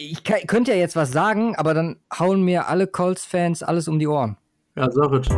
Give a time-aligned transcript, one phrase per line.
[0.00, 3.98] Ich kann, könnte ja jetzt was sagen, aber dann hauen mir alle Colts-Fans alles um
[3.98, 4.36] die Ohren.
[4.76, 5.28] Ja, sag es.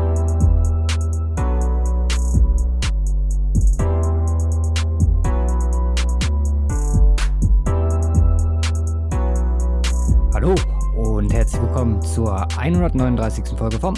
[10.34, 10.54] Hallo
[10.94, 13.56] und herzlich willkommen zur 139.
[13.56, 13.94] Folge vom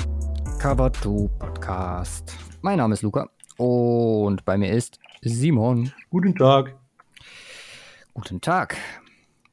[0.61, 2.37] Cover 2 Podcast.
[2.61, 5.93] Mein Name ist Luca und bei mir ist Simon.
[6.09, 6.77] Guten Tag.
[8.15, 8.77] Guten Tag.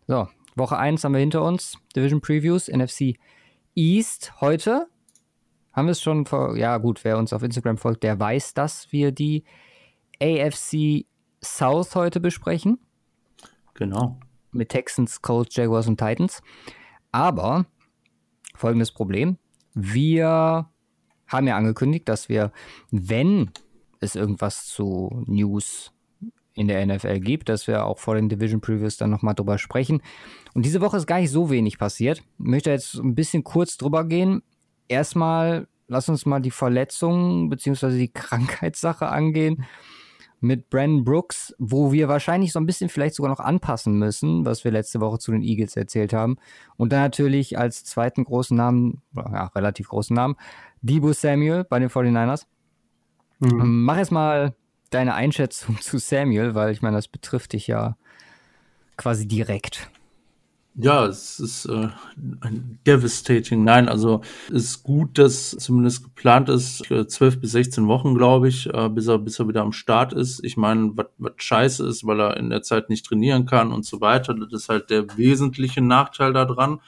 [0.05, 0.27] So,
[0.59, 1.77] Woche 1 haben wir hinter uns.
[1.95, 3.15] Division Previews, NFC
[3.73, 4.39] East.
[4.41, 4.87] Heute
[5.73, 8.91] haben wir es schon vor, ja gut, wer uns auf Instagram folgt, der weiß, dass
[8.91, 9.43] wir die
[10.21, 11.05] AFC
[11.43, 12.77] South heute besprechen.
[13.73, 14.19] Genau.
[14.51, 16.41] Mit Texans, Colts, Jaguars und Titans.
[17.11, 17.65] Aber
[18.55, 19.37] folgendes Problem.
[19.73, 20.69] Wir
[21.27, 22.51] haben ja angekündigt, dass wir,
[22.91, 23.51] wenn
[23.99, 25.93] es irgendwas zu News
[26.59, 30.01] in der NFL gibt, dass wir auch vor den Division Previews dann nochmal drüber sprechen.
[30.53, 32.19] Und diese Woche ist gar nicht so wenig passiert.
[32.19, 34.43] Ich möchte jetzt ein bisschen kurz drüber gehen.
[34.89, 37.97] Erstmal, lass uns mal die Verletzung bzw.
[37.97, 39.65] die Krankheitssache angehen
[40.41, 44.63] mit Brandon Brooks, wo wir wahrscheinlich so ein bisschen vielleicht sogar noch anpassen müssen, was
[44.65, 46.37] wir letzte Woche zu den Eagles erzählt haben.
[46.75, 50.35] Und dann natürlich als zweiten großen Namen, ja, relativ großen Namen,
[50.81, 52.45] Debo Samuel bei den 49ers.
[53.39, 53.83] Mhm.
[53.83, 54.53] Mach jetzt mal
[54.89, 57.97] deine Einschätzung zu Samuel, weil ich meine, das betrifft dich ja
[58.97, 59.89] quasi direkt.
[60.81, 61.89] Ja, es ist äh,
[62.87, 63.65] devastating.
[63.65, 68.73] Nein, also es ist gut, dass zumindest geplant ist, zwölf bis 16 Wochen, glaube ich,
[68.73, 70.41] äh, bis, er, bis er wieder am Start ist.
[70.43, 73.99] Ich meine, was scheiße ist, weil er in der Zeit nicht trainieren kann und so
[73.99, 74.33] weiter.
[74.33, 76.79] Das ist halt der wesentliche Nachteil daran.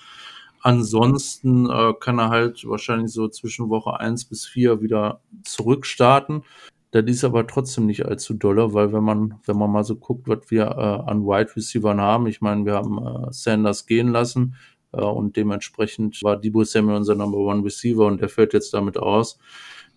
[0.62, 6.44] Ansonsten äh, kann er halt wahrscheinlich so zwischen Woche eins bis vier wieder zurückstarten.
[6.92, 10.28] Das ist aber trotzdem nicht allzu dolle, weil wenn man, wenn man mal so guckt,
[10.28, 14.56] was wir äh, an Wide Receivern haben, ich meine, wir haben äh, Sanders gehen lassen
[14.92, 18.98] äh, und dementsprechend war Debo Samuel unser Number One Receiver und der fällt jetzt damit
[18.98, 19.40] aus.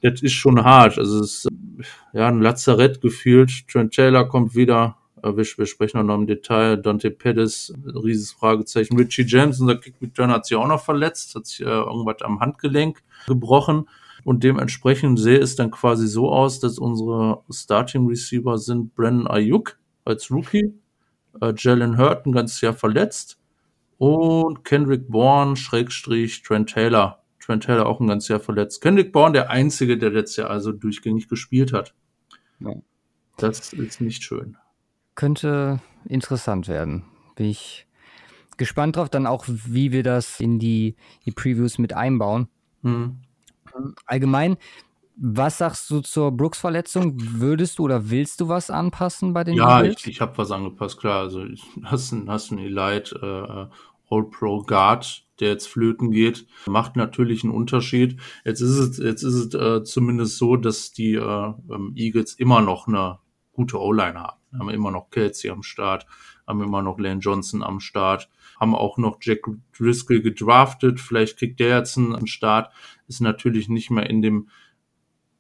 [0.03, 0.99] Das ist schon hart.
[0.99, 1.49] Also es ist
[2.13, 3.67] ja ein Lazarett gefühlt.
[3.69, 4.97] Trent Taylor kommt wieder.
[5.23, 6.77] Äh, wir, wir sprechen noch im Detail.
[6.77, 8.97] Dante Pettis, rieses Fragezeichen.
[8.97, 12.39] Richie James, unser Kick Return hat sich auch noch verletzt, hat sich äh, irgendwas am
[12.39, 13.89] Handgelenk gebrochen.
[14.25, 19.79] Und dementsprechend sehe es dann quasi so aus, dass unsere Starting Receiver sind Brandon Ayuk
[20.05, 20.75] als Rookie,
[21.41, 23.39] äh, Jalen Hurt ein ganzes Jahr verletzt
[23.99, 27.23] und Kendrick Bourne, Schrägstrich, Trent Taylor.
[27.41, 28.81] Trent Taylor auch ein ganzes Jahr verletzt.
[28.81, 31.95] Kendrick Bourne der Einzige, der letztes Jahr also durchgängig gespielt hat.
[32.61, 32.73] Ja.
[33.37, 34.57] Das ist nicht schön.
[35.15, 37.05] Könnte interessant werden.
[37.37, 37.87] Bin ich
[38.57, 40.97] gespannt drauf, dann auch, wie wir das in die,
[41.27, 42.49] die Previews mit einbauen.
[42.83, 43.19] Hm.
[44.07, 44.57] Allgemein,
[45.17, 47.15] was sagst du zur Brooks-Verletzung?
[47.17, 50.01] Würdest du oder willst du was anpassen bei den Ja, Eagles?
[50.01, 51.21] ich, ich habe was angepasst, klar.
[51.21, 51.45] Also
[51.85, 53.15] hast einen, hast einen Elite
[53.71, 58.21] äh, All-Pro Guard, der jetzt flöten geht, macht natürlich einen Unterschied.
[58.45, 62.61] Jetzt ist es, jetzt ist es äh, zumindest so, dass die äh, ähm, Eagles immer
[62.61, 63.19] noch eine
[63.53, 64.41] gute O-Line haben.
[64.59, 66.07] Haben immer noch Kelsey am Start,
[66.47, 68.29] haben immer noch Lane Johnson am Start
[68.61, 69.41] haben auch noch Jack
[69.79, 71.01] Driscoll gedraftet.
[71.01, 72.73] Vielleicht kriegt der jetzt einen Start.
[73.07, 74.49] Ist natürlich nicht mehr in dem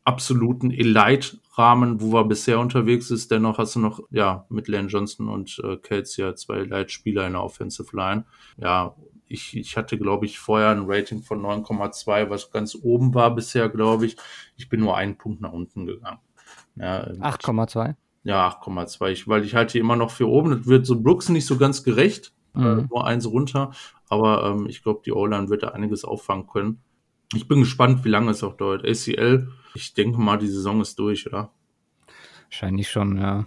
[0.04, 3.30] absoluten Elite-Rahmen, wo er bisher unterwegs ist.
[3.30, 7.32] Dennoch hast du noch, ja, mit Lane Johnson und äh, Kelsey ja zwei Elite-Spieler in
[7.32, 8.24] der Offensive Line.
[8.58, 8.94] Ja,
[9.26, 13.68] ich, ich hatte, glaube ich, vorher ein Rating von 9,2, was ganz oben war bisher,
[13.68, 14.16] glaube ich.
[14.56, 16.20] Ich bin nur einen Punkt nach unten gegangen.
[16.76, 17.94] Ja, 8,2?
[18.24, 20.50] Ja, 8,2, weil ich halte immer noch für oben.
[20.50, 22.32] Das wird so Brooks nicht so ganz gerecht.
[22.54, 22.88] Äh, mhm.
[22.90, 23.72] nur eins runter.
[24.08, 26.82] Aber ähm, ich glaube, die O-Line wird da einiges auffangen können.
[27.32, 28.84] Ich bin gespannt, wie lange es auch dauert.
[28.84, 31.50] ACL, ich denke mal, die Saison ist durch, oder?
[32.44, 33.46] Wahrscheinlich schon, ja.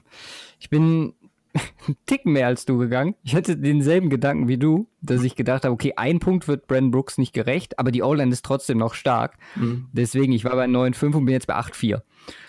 [0.60, 1.14] Ich bin
[1.54, 3.16] einen Tick mehr als du gegangen.
[3.24, 6.92] Ich hatte denselben Gedanken wie du, dass ich gedacht habe, okay, ein Punkt wird Brandon
[6.92, 9.38] Brooks nicht gerecht, aber die O-Line ist trotzdem noch stark.
[9.56, 9.88] Mhm.
[9.94, 12.02] Deswegen, ich war bei 9,5 und bin jetzt bei 8,4.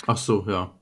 [0.07, 0.73] Ach so, ja.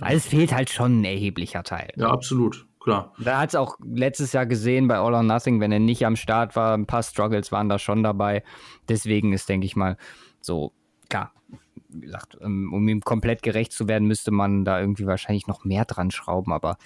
[0.00, 1.92] Also es fehlt halt schon ein erheblicher Teil.
[1.96, 3.12] Ja, absolut klar.
[3.18, 6.16] Da hat es auch letztes Jahr gesehen bei All or Nothing, wenn er nicht am
[6.16, 8.42] Start war, ein paar Struggles waren da schon dabei.
[8.88, 9.96] Deswegen ist, denke ich mal,
[10.40, 10.72] so,
[11.08, 11.32] klar,
[11.88, 15.64] wie gesagt, ähm, um ihm komplett gerecht zu werden, müsste man da irgendwie wahrscheinlich noch
[15.64, 16.76] mehr dran schrauben, aber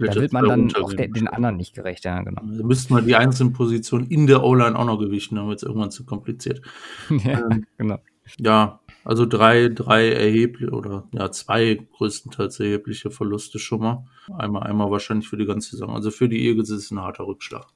[0.00, 2.42] da wird man dann auch de den anderen nicht gerecht, ja, genau.
[2.44, 5.62] Da müssten wir die einzelnen Positionen in der O-Line auch noch gewichten, dann wird es
[5.64, 6.62] irgendwann zu kompliziert.
[7.10, 7.98] ja, ähm, genau.
[8.38, 14.04] Ja, also drei, drei erhebliche oder ja, zwei größtenteils erhebliche Verluste schon mal.
[14.36, 15.90] Einmal, einmal wahrscheinlich für die ganze Saison.
[15.94, 17.66] Also für die Eagles ist es ein harter Rückschlag.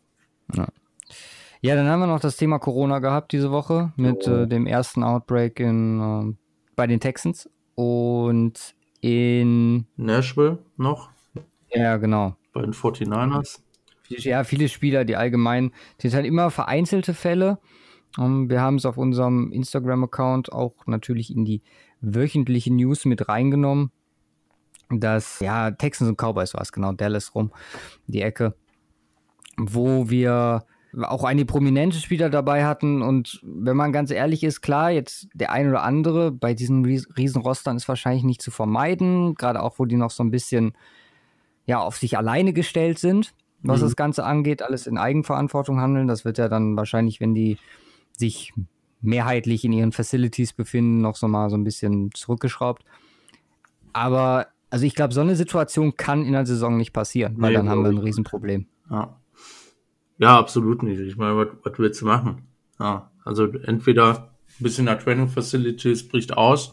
[0.56, 0.66] Ja.
[1.60, 4.38] ja, dann haben wir noch das Thema Corona gehabt diese Woche mit oh.
[4.38, 6.34] äh, dem ersten Outbreak in, äh,
[6.74, 11.10] bei den Texans und in Nashville noch.
[11.72, 12.34] Ja, genau.
[12.52, 13.60] Bei den 49ers.
[14.08, 17.60] Ja, viele Spieler, die allgemein, das sind halt immer vereinzelte Fälle.
[18.16, 21.62] Um, ähm, wir haben es auf unserem Instagram-Account auch natürlich in die
[22.00, 23.92] wöchentliche News mit reingenommen.
[24.88, 27.52] Dass, ja, Texans und Cowboys war es, genau, Dallas rum,
[28.08, 28.56] die Ecke,
[29.56, 30.64] wo wir
[31.02, 33.02] auch einige prominente Spieler dabei hatten.
[33.02, 37.76] Und wenn man ganz ehrlich ist, klar, jetzt der ein oder andere bei diesen Riesenrostern
[37.76, 40.72] ist wahrscheinlich nicht zu vermeiden, gerade auch, wo die noch so ein bisschen
[41.66, 43.32] ja, auf sich alleine gestellt sind,
[43.62, 43.84] was mhm.
[43.84, 46.08] das Ganze angeht, alles in Eigenverantwortung handeln.
[46.08, 47.58] Das wird ja dann wahrscheinlich, wenn die
[48.20, 48.52] sich
[49.00, 52.84] mehrheitlich in ihren Facilities befinden, noch so mal so ein bisschen zurückgeschraubt.
[53.92, 57.56] Aber also ich glaube, so eine Situation kann in der Saison nicht passieren, weil nee,
[57.56, 58.66] dann haben wir ein Riesenproblem.
[58.88, 59.20] Ja.
[60.18, 61.00] ja, absolut nicht.
[61.00, 62.46] Ich meine, was, willst du machen?
[62.78, 66.72] Ja, also entweder ein bisschen der Training Facilities bricht aus.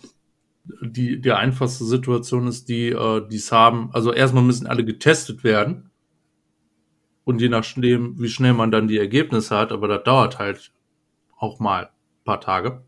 [0.82, 3.90] Die, die einfachste Situation ist die, äh, die es haben.
[3.94, 5.90] Also erstmal müssen alle getestet werden.
[7.24, 10.72] Und je nachdem, wie schnell man dann die Ergebnisse hat, aber das dauert halt
[11.38, 12.82] auch mal ein paar Tage.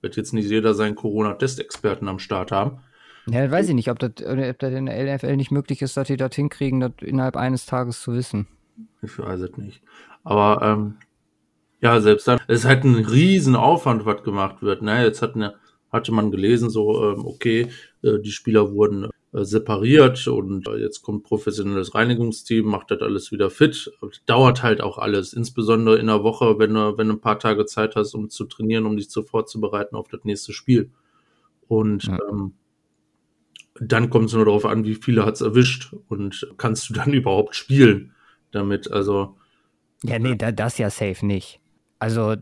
[0.00, 2.80] Wird jetzt nicht jeder seinen Corona-Testexperten am Start haben.
[3.26, 6.06] Ja, weiß ich nicht, ob das, ob das in der LFL nicht möglich ist, dass
[6.06, 8.46] die das hinkriegen, das innerhalb eines Tages zu wissen.
[9.02, 9.82] Ich weiß es nicht.
[10.24, 10.96] Aber ähm,
[11.80, 14.82] ja, selbst dann, es ist halt ein riesen Aufwand, was gemacht wird.
[14.82, 15.04] Ne?
[15.04, 15.54] Jetzt hat eine,
[15.92, 17.68] hatte man gelesen, so, ähm, okay,
[18.02, 19.08] äh, die Spieler wurden äh,
[19.44, 23.90] separiert und äh, jetzt kommt professionelles Reinigungsteam, macht das alles wieder fit.
[24.26, 27.66] Dauert halt auch alles, insbesondere in der Woche, wenn du, wenn du ein paar Tage
[27.66, 30.90] Zeit hast, um zu trainieren, um dich zu vorzubereiten auf das nächste Spiel.
[31.66, 32.18] Und ja.
[32.30, 32.54] ähm,
[33.80, 37.12] dann kommt es nur darauf an, wie viele hat es erwischt und kannst du dann
[37.12, 38.14] überhaupt spielen
[38.50, 38.90] damit.
[38.90, 39.36] Also.
[40.04, 41.60] Ja, nee, da, das ja safe nicht.
[41.98, 42.36] Also,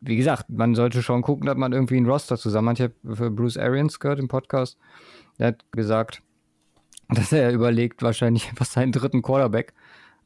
[0.00, 2.78] wie gesagt, man sollte schon gucken, dass man irgendwie ein Roster zusammen hat.
[2.78, 4.78] Ich habe für Bruce Arians gehört im Podcast
[5.40, 6.22] er hat gesagt,
[7.14, 9.74] dass er überlegt, wahrscheinlich einfach seinen dritten Quarterback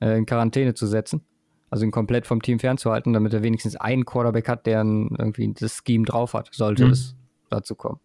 [0.01, 1.23] äh, in Quarantäne zu setzen.
[1.71, 5.83] Also ihn komplett vom Team fernzuhalten, damit er wenigstens einen Quarterback hat, der irgendwie das
[5.85, 6.93] Scheme drauf hat, sollte mhm.
[6.93, 7.17] es
[7.51, 8.01] dazu kommen.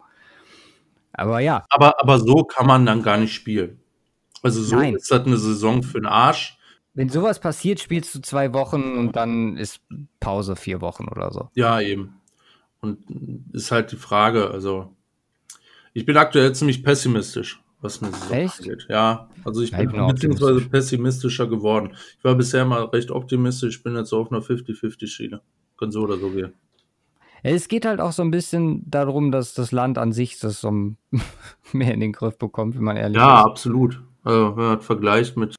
[1.14, 1.66] Aber ja.
[1.70, 3.80] Aber, aber so kann man dann gar nicht spielen.
[4.42, 4.96] Also so Nein.
[4.96, 6.58] ist das eine Saison für den Arsch.
[6.94, 9.82] Wenn sowas passiert, spielst du zwei Wochen und dann ist
[10.20, 11.50] Pause vier Wochen oder so.
[11.54, 12.16] Ja, eben.
[12.82, 13.00] Und
[13.54, 14.94] ist halt die Frage, also
[15.94, 18.60] ich bin aktuell ziemlich pessimistisch, was Saison Echt?
[18.62, 18.86] angeht.
[18.90, 21.92] Ja, also ich ja, bin, bin beziehungsweise pessimistischer geworden.
[22.18, 25.42] Ich war bisher mal recht optimistisch, ich bin jetzt so auf einer 50-50-Schiene.
[25.78, 26.54] Kann so oder so gehen.
[27.42, 30.72] Es geht halt auch so ein bisschen darum, dass das Land an sich das so
[31.72, 33.46] mehr in den Griff bekommt, wenn man ehrlich ja, ist.
[33.46, 34.02] Ja, absolut.
[34.24, 35.56] Also, wenn man vergleicht mit.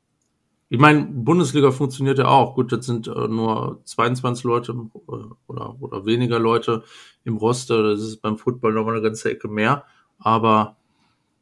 [0.68, 2.54] Ich meine, Bundesliga funktioniert ja auch.
[2.54, 5.12] Gut, das sind äh, nur 22 Leute äh,
[5.48, 6.84] oder, oder weniger Leute
[7.24, 7.82] im Roster.
[7.82, 9.84] Das ist beim Football nochmal eine ganze Ecke mehr.
[10.18, 10.76] Aber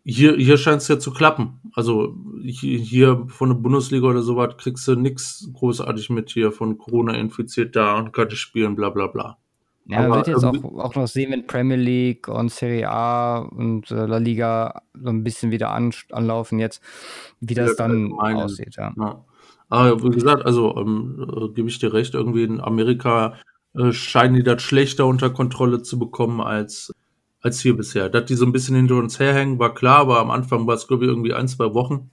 [0.05, 1.61] hier, hier scheint es ja zu klappen.
[1.75, 7.15] Also hier von der Bundesliga oder sowas kriegst du nichts großartig mit hier von Corona
[7.15, 9.39] infiziert da und kann spielen, bla bla bla.
[9.87, 13.91] Ja, man wird jetzt auch, auch noch sehen, wenn Premier League und Serie A und
[13.91, 16.83] äh, La Liga so ein bisschen wieder an, anlaufen jetzt,
[17.41, 18.77] wie das dann aussieht.
[18.77, 18.93] Ja.
[18.99, 19.25] ja.
[19.71, 23.39] Aber wie gesagt, also ähm, äh, gebe ich dir recht, irgendwie in Amerika
[23.75, 26.93] äh, scheinen die das schlechter unter Kontrolle zu bekommen als
[27.40, 28.08] als hier bisher.
[28.08, 30.87] Dass die so ein bisschen hinter uns herhängen, war klar, aber am Anfang war es,
[30.87, 32.11] glaube ich, irgendwie ein, zwei Wochen.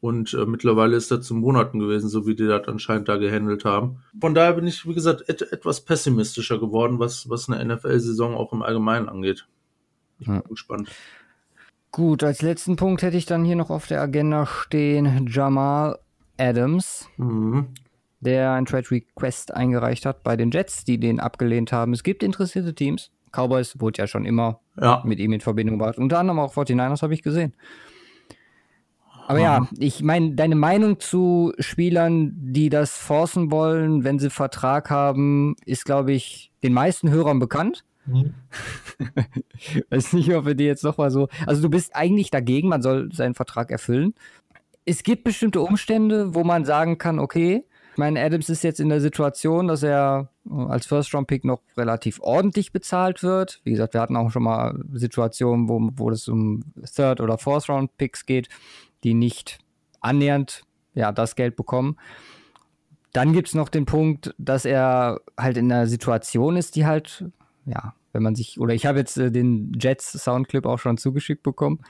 [0.00, 3.64] Und äh, mittlerweile ist das zu Monaten gewesen, so wie die das anscheinend da gehandelt
[3.64, 4.02] haben.
[4.20, 8.52] Von daher bin ich, wie gesagt, et etwas pessimistischer geworden, was, was eine NFL-Saison auch
[8.52, 9.46] im Allgemeinen angeht.
[10.18, 10.42] Ich bin ja.
[10.42, 10.90] gespannt.
[11.90, 15.98] Gut, als letzten Punkt hätte ich dann hier noch auf der Agenda stehen Jamal
[16.36, 17.68] Adams, mhm.
[18.20, 21.92] der ein Trade Request eingereicht hat bei den Jets, die den abgelehnt haben.
[21.92, 23.10] Es gibt interessierte Teams.
[23.34, 25.02] Cowboys wurde ja schon immer ja.
[25.04, 25.98] mit ihm in Verbindung gebracht.
[25.98, 27.54] Unter anderem auch 49ers habe ich gesehen.
[29.26, 34.90] Aber ja, ich meine, deine Meinung zu Spielern, die das forcen wollen, wenn sie Vertrag
[34.90, 37.84] haben, ist, glaube ich, den meisten Hörern bekannt.
[38.06, 38.34] Mhm.
[39.90, 41.28] Weiß nicht, ob wir die jetzt noch mal so.
[41.46, 44.14] Also, du bist eigentlich dagegen, man soll seinen Vertrag erfüllen.
[44.84, 48.90] Es gibt bestimmte Umstände, wo man sagen kann, okay, ich meine, Adams ist jetzt in
[48.90, 53.60] der Situation, dass er als First-Round-Pick noch relativ ordentlich bezahlt wird.
[53.64, 58.26] Wie gesagt, wir hatten auch schon mal Situationen, wo, wo es um Third- oder Fourth-Round-Picks
[58.26, 58.48] geht,
[59.04, 59.58] die nicht
[60.00, 61.96] annähernd ja, das Geld bekommen.
[63.12, 67.24] Dann gibt es noch den Punkt, dass er halt in einer Situation ist, die halt,
[67.64, 71.42] ja, wenn man sich, oder ich habe jetzt äh, den Jets Soundclip auch schon zugeschickt
[71.42, 71.80] bekommen.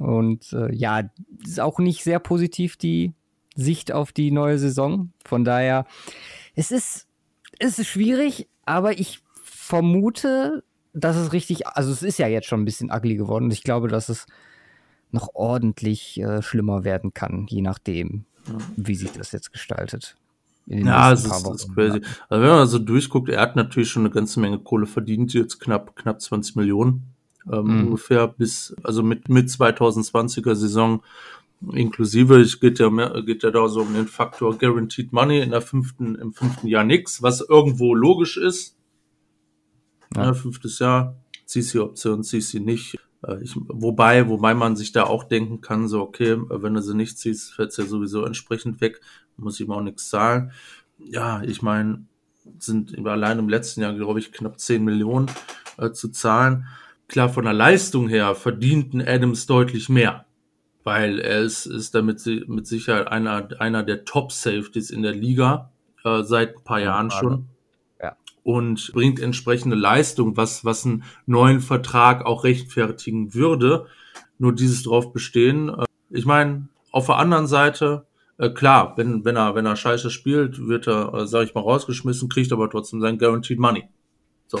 [0.00, 1.02] Und äh, ja,
[1.44, 3.12] ist auch nicht sehr positiv, die
[3.54, 5.12] Sicht auf die neue Saison.
[5.24, 5.86] Von daher,
[6.54, 7.06] es ist,
[7.58, 12.62] es ist schwierig, aber ich vermute, dass es richtig, also es ist ja jetzt schon
[12.62, 13.50] ein bisschen ugly geworden.
[13.50, 14.26] Ich glaube, dass es
[15.10, 18.24] noch ordentlich äh, schlimmer werden kann, je nachdem,
[18.76, 20.16] wie sich das jetzt gestaltet.
[20.66, 22.00] Ja, es ist, ist, crazy.
[22.28, 25.60] Also wenn man so durchguckt, er hat natürlich schon eine ganze Menge Kohle verdient, jetzt
[25.60, 27.14] knapp, knapp 20 Millionen
[27.50, 27.86] ähm, mhm.
[27.86, 31.02] ungefähr bis, also mit, mit 2020er Saison
[31.72, 32.40] inklusive.
[32.40, 35.62] Es geht ja mehr, geht ja da so um den Faktor Guaranteed Money in der
[35.62, 38.76] fünften, im fünften Jahr nix, was irgendwo logisch ist.
[40.14, 40.26] Ja.
[40.26, 42.96] ja fünftes Jahr, CC-Option, CC nicht.
[43.26, 46.94] Äh, ich, wobei, wobei man sich da auch denken kann, so, okay, wenn du sie
[46.94, 49.00] nicht ziehst, fällt's ja sowieso entsprechend weg,
[49.36, 50.52] muss ihm auch nichts zahlen.
[50.98, 52.06] Ja, ich meine,
[52.58, 55.30] sind allein im letzten Jahr, glaube ich, knapp 10 Millionen
[55.78, 56.66] äh, zu zahlen.
[57.08, 60.23] Klar, von der Leistung her verdienten Adams deutlich mehr,
[60.84, 65.70] weil er ist, ist damit mit Sicherheit einer, einer der Top-Safeties in der Liga,
[66.04, 67.48] äh, seit ein paar Jahren schon
[68.44, 73.86] und bringt entsprechende Leistung, was, was einen neuen Vertrag auch rechtfertigen würde.
[74.38, 75.70] Nur dieses drauf bestehen.
[75.70, 80.10] Äh, ich meine, auf der anderen Seite, äh, klar, wenn, wenn er, wenn er scheiße
[80.10, 83.88] spielt, wird er, äh, sag ich mal, rausgeschmissen, kriegt aber trotzdem sein Guaranteed Money.
[84.46, 84.60] So.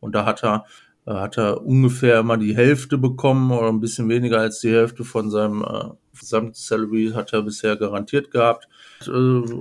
[0.00, 0.66] Und da hat er,
[1.06, 5.30] hat er ungefähr immer die Hälfte bekommen oder ein bisschen weniger als die Hälfte von
[5.30, 8.68] seinem äh, Gesamtsalary hat er bisher garantiert gehabt.
[9.06, 9.10] Äh,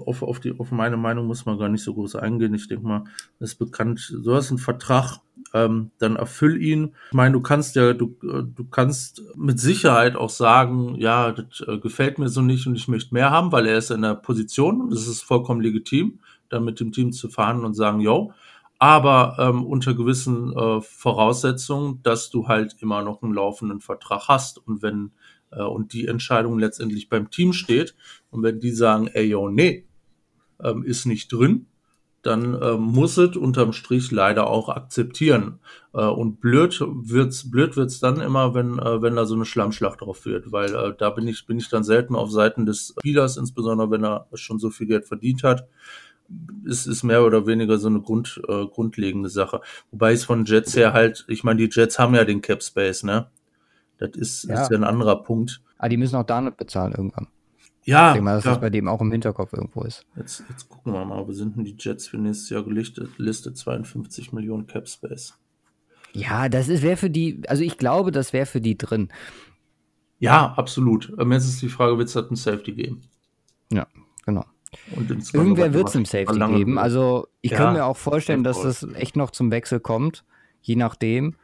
[0.05, 2.53] auf, auf, die, auf meine Meinung muss man gar nicht so groß eingehen.
[2.53, 3.03] Ich denke mal,
[3.39, 5.19] ist bekannt, du hast einen Vertrag,
[5.53, 6.93] ähm, dann erfüll ihn.
[7.07, 11.61] Ich meine, du kannst ja, du, äh, du kannst mit Sicherheit auch sagen, ja, das
[11.67, 14.15] äh, gefällt mir so nicht und ich möchte mehr haben, weil er ist in der
[14.15, 16.19] Position es ist vollkommen legitim,
[16.49, 18.33] dann mit dem Team zu fahren und sagen, yo,
[18.81, 24.57] aber ähm, unter gewissen äh, Voraussetzungen, dass du halt immer noch einen laufenden Vertrag hast
[24.57, 25.11] und wenn
[25.51, 27.95] äh, und die Entscheidung letztendlich beim Team steht.
[28.31, 29.85] Und wenn die sagen, ey, yo, nee,
[30.63, 31.67] ähm, ist nicht drin,
[32.23, 35.59] dann äh, muss es unterm Strich leider auch akzeptieren.
[35.93, 40.01] Äh, und blöd wird's, blöd wird's dann immer, wenn, äh, wenn da so eine Schlammschlacht
[40.01, 43.37] drauf wird, weil äh, da bin ich, bin ich dann selten auf Seiten des Spielers,
[43.37, 45.67] insbesondere wenn er schon so viel Geld verdient hat.
[46.67, 49.61] Es ist mehr oder weniger so eine Grund, äh, grundlegende Sache.
[49.91, 53.03] Wobei es von Jets her halt, ich meine, die Jets haben ja den Cap Space,
[53.03, 53.27] ne?
[53.97, 55.61] Das ist ja, ist ja ein anderer Punkt.
[55.77, 57.27] Ah, die müssen auch da nicht bezahlen irgendwann.
[57.83, 58.09] Ja.
[58.09, 58.51] Ich denke mal, dass ja.
[58.51, 60.05] das bei dem auch im Hinterkopf irgendwo ist.
[60.15, 63.17] Jetzt, jetzt gucken wir mal, wo sind denn die Jets für nächstes Jahr gelistet?
[63.17, 65.37] Liste 52 Millionen Cap Space.
[66.13, 69.09] Ja, das wäre für die, also ich glaube, das wäre für die drin.
[70.19, 71.13] Ja, absolut.
[71.17, 73.01] Aber jetzt ist die Frage, wird es halt ein Safety geben?
[73.71, 73.87] Ja,
[74.25, 74.45] genau.
[75.33, 76.77] Irgendwer wird es im Safety geben.
[76.77, 80.23] Also ich ja, kann mir auch vorstellen, dass das echt noch zum Wechsel kommt,
[80.61, 81.35] je nachdem.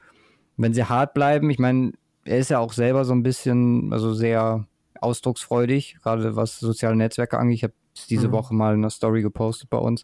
[0.56, 1.92] Wenn sie hart bleiben, ich meine,
[2.24, 4.66] er ist ja auch selber so ein bisschen, also sehr
[5.02, 7.56] ausdrucksfreudig, gerade was soziale Netzwerke angeht.
[7.58, 7.74] Ich habe
[8.10, 8.32] diese mhm.
[8.32, 10.04] Woche mal eine Story gepostet bei uns.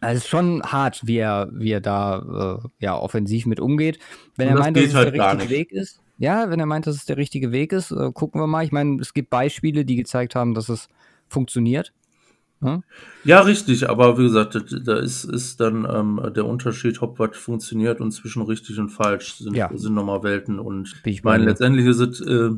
[0.00, 4.00] Also es ist schon hart, wie er, wie er da äh, ja, offensiv mit umgeht.
[4.36, 6.00] Wenn er meint, dass es halt der richtige Weg ist.
[6.18, 8.64] Ja, wenn er meint, dass es der richtige Weg ist, äh, gucken wir mal.
[8.64, 10.88] Ich meine, es gibt Beispiele, die gezeigt haben, dass es
[11.32, 11.92] funktioniert.
[12.62, 12.84] Hm?
[13.24, 18.00] Ja, richtig, aber wie gesagt, da ist, ist dann ähm, der Unterschied, ob was funktioniert
[18.00, 19.68] und zwischen richtig und falsch sind, ja.
[19.74, 20.60] sind nochmal Welten.
[20.60, 22.50] Und ich meine, letztendlich ist es, äh,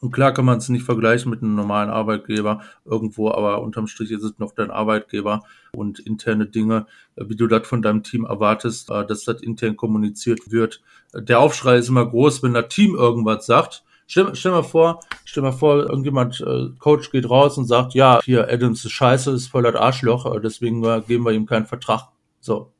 [0.00, 4.10] und klar kann man es nicht vergleichen mit einem normalen Arbeitgeber irgendwo, aber unterm Strich
[4.10, 5.42] ist es noch dein Arbeitgeber
[5.72, 9.76] und interne Dinge, äh, wie du das von deinem Team erwartest, äh, dass das intern
[9.76, 10.80] kommuniziert wird.
[11.14, 15.44] Der Aufschrei ist immer groß, wenn das Team irgendwas sagt Stell, stell mal vor, stell
[15.44, 19.46] mal vor, irgendjemand, äh, Coach geht raus und sagt, ja, hier, Adams ist scheiße, ist
[19.46, 22.08] voll das Arschloch, äh, deswegen äh, geben wir ihm keinen Vertrag.
[22.40, 22.72] So.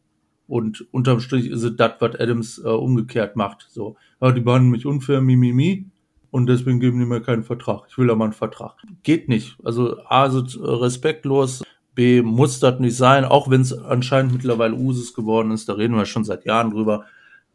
[0.49, 3.69] Und unterm Strich ist es das, was Adams äh, umgekehrt macht.
[3.71, 5.87] So, ja, die behandeln mich unfair, mi, mi, mi,
[6.33, 7.85] und deswegen geben die mir keinen Vertrag.
[7.89, 8.75] Ich will aber einen Vertrag.
[9.05, 9.57] Geht nicht.
[9.63, 11.63] Also A, ist respektlos,
[11.95, 15.95] B, muss das nicht sein, auch wenn es anscheinend mittlerweile Usus geworden ist, da reden
[15.95, 17.05] wir schon seit Jahren drüber.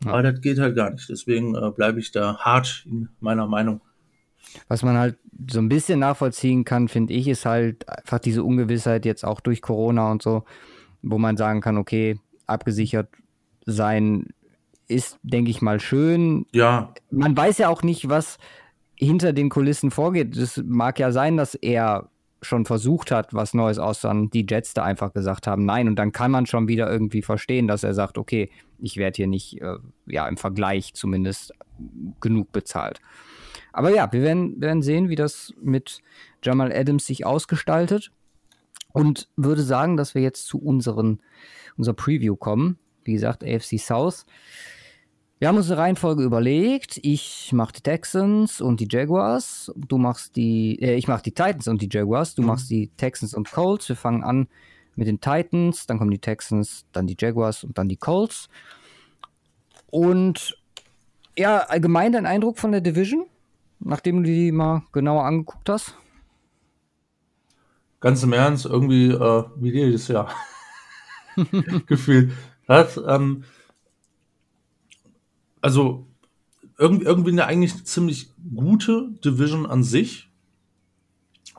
[0.06, 0.12] Ja.
[0.12, 1.10] Aber das geht halt gar nicht.
[1.10, 3.82] Deswegen äh, bleibe ich da hart in meiner Meinung.
[4.68, 5.18] Was man halt
[5.50, 9.62] so ein bisschen nachvollziehen kann, finde ich, ist halt einfach diese Ungewissheit jetzt auch durch
[9.62, 10.44] Corona und so,
[11.02, 13.10] wo man sagen kann, okay, abgesichert
[13.66, 14.28] sein
[14.88, 16.46] ist, denke ich mal, schön.
[16.52, 16.94] Ja.
[17.10, 18.38] Man weiß ja auch nicht, was
[18.96, 20.38] hinter den Kulissen vorgeht.
[20.38, 22.10] Es mag ja sein, dass er
[22.46, 25.88] schon versucht hat, was Neues auszuhandeln, die Jets da einfach gesagt haben, nein.
[25.88, 28.50] Und dann kann man schon wieder irgendwie verstehen, dass er sagt, okay,
[28.80, 31.54] ich werde hier nicht, äh, ja, im Vergleich zumindest
[32.22, 33.02] genug bezahlt.
[33.74, 36.02] Aber ja, wir werden, werden sehen, wie das mit
[36.44, 38.12] Jamal Adams sich ausgestaltet.
[38.94, 41.20] Und würde sagen, dass wir jetzt zu unseren,
[41.75, 42.80] unserer Preview kommen.
[43.04, 44.25] Wie gesagt, AFC South.
[45.38, 47.00] Wir haben uns eine Reihenfolge überlegt.
[47.04, 49.72] Ich mache die Texans und die Jaguars.
[49.75, 52.36] Du machst die, äh, ich mache die Titans und die Jaguars.
[52.36, 52.48] Du mhm.
[52.48, 53.89] machst die Texans und Colts.
[53.89, 54.48] Wir fangen an
[54.96, 58.48] mit den Titans, dann kommen die Texans, dann die Jaguars und dann die Colts.
[59.92, 60.58] Und
[61.38, 63.25] ja, allgemein dein Eindruck von der Division,
[63.80, 65.96] nachdem du die mal genauer angeguckt hast?
[68.06, 70.30] ganz im Ernst, irgendwie äh, wie jedes Jahr
[71.88, 72.32] gefühlt.
[72.68, 73.46] Das, ähm,
[75.66, 76.06] also
[76.78, 80.30] irgendwie, irgendwie eine eigentlich ziemlich gute Division an sich.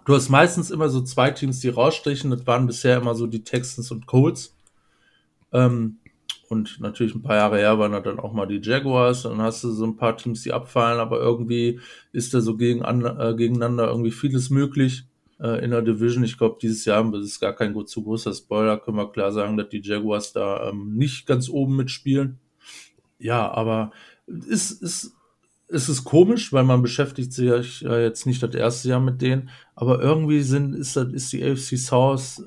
[0.05, 2.31] Du hast meistens immer so zwei Teams, die rausstechen.
[2.31, 4.55] Das waren bisher immer so die Texans und Colts.
[5.53, 5.97] Ähm,
[6.49, 9.25] und natürlich ein paar Jahre her waren da dann auch mal die Jaguars.
[9.25, 11.81] Dann hast du so ein paar Teams, die abfallen, aber irgendwie
[12.13, 15.03] ist da so gegen, äh, gegeneinander irgendwie vieles möglich
[15.41, 16.23] äh, in der Division.
[16.23, 18.79] Ich glaube, dieses Jahr das ist gar kein gut zu großer Spoiler.
[18.79, 22.39] Können wir klar sagen, dass die Jaguars da ähm, nicht ganz oben mitspielen.
[23.19, 23.93] Ja, aber
[24.27, 25.13] ist, ist,
[25.69, 29.51] ist es komisch, weil man beschäftigt sich ja jetzt nicht das erste Jahr mit denen,
[29.75, 32.43] aber irgendwie sind, ist, das, ist die AFC South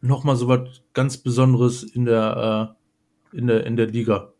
[0.00, 2.74] nochmal so was ganz Besonderes in der,
[3.32, 4.32] äh, in der, in der Liga.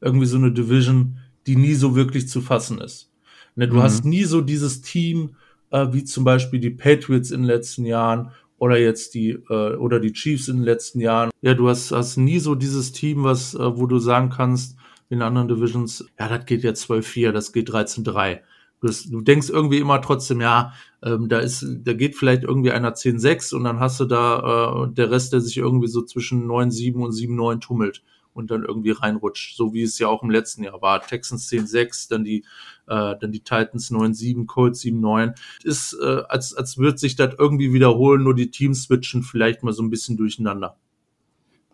[0.00, 3.10] Irgendwie so eine Division, die nie so wirklich zu fassen ist.
[3.56, 3.82] Ne, du mhm.
[3.82, 5.36] hast nie so dieses Team,
[5.70, 10.00] äh, wie zum Beispiel die Patriots in den letzten Jahren oder jetzt die, äh, oder
[10.00, 11.30] die Chiefs in den letzten Jahren.
[11.42, 14.76] Ja, du hast, hast nie so dieses Team, was, äh, wo du sagen kannst,
[15.08, 18.40] in anderen Divisions, ja, das geht jetzt 12-4, das geht 13-3.
[18.80, 20.72] Du, du denkst irgendwie immer trotzdem, ja,
[21.02, 24.92] ähm, da ist, da geht vielleicht irgendwie einer 10-6 und dann hast du da äh,
[24.92, 28.02] der Rest, der sich irgendwie so zwischen 9-7 und 7-9 tummelt
[28.38, 31.02] und dann irgendwie reinrutscht, so wie es ja auch im letzten Jahr war.
[31.02, 32.44] Texans 10-6, dann die,
[32.86, 35.34] äh, dann die Titans 9-7, Colts 7-9.
[35.64, 39.72] Ist, äh, als, als wird sich das irgendwie wiederholen, nur die Teams switchen vielleicht mal
[39.72, 40.76] so ein bisschen durcheinander.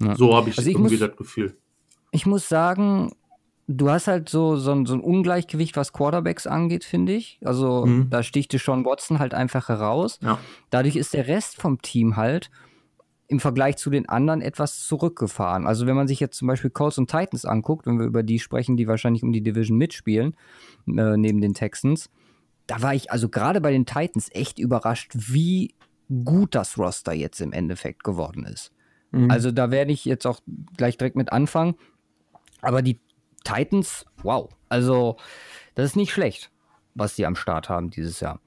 [0.00, 0.16] Ja.
[0.16, 1.54] So habe ich, also ich irgendwie muss, das Gefühl.
[2.12, 3.12] Ich muss sagen,
[3.66, 7.38] du hast halt so, so, ein, so ein Ungleichgewicht, was Quarterbacks angeht, finde ich.
[7.44, 8.10] Also mhm.
[8.10, 10.18] da stichte Sean Watson halt einfach heraus.
[10.22, 10.38] Ja.
[10.70, 12.50] Dadurch ist der Rest vom Team halt
[13.26, 15.66] im Vergleich zu den anderen etwas zurückgefahren.
[15.66, 18.38] Also wenn man sich jetzt zum Beispiel Colts und Titans anguckt, wenn wir über die
[18.38, 20.36] sprechen, die wahrscheinlich um die Division mitspielen,
[20.86, 22.10] äh, neben den Texans,
[22.66, 25.74] da war ich also gerade bei den Titans echt überrascht, wie
[26.24, 28.72] gut das Roster jetzt im Endeffekt geworden ist.
[29.10, 29.30] Mhm.
[29.30, 30.40] Also da werde ich jetzt auch
[30.76, 31.76] gleich direkt mit anfangen.
[32.60, 33.00] Aber die
[33.44, 34.50] Titans, wow.
[34.68, 35.16] Also,
[35.74, 36.50] das ist nicht schlecht,
[36.94, 38.40] was die am Start haben dieses Jahr.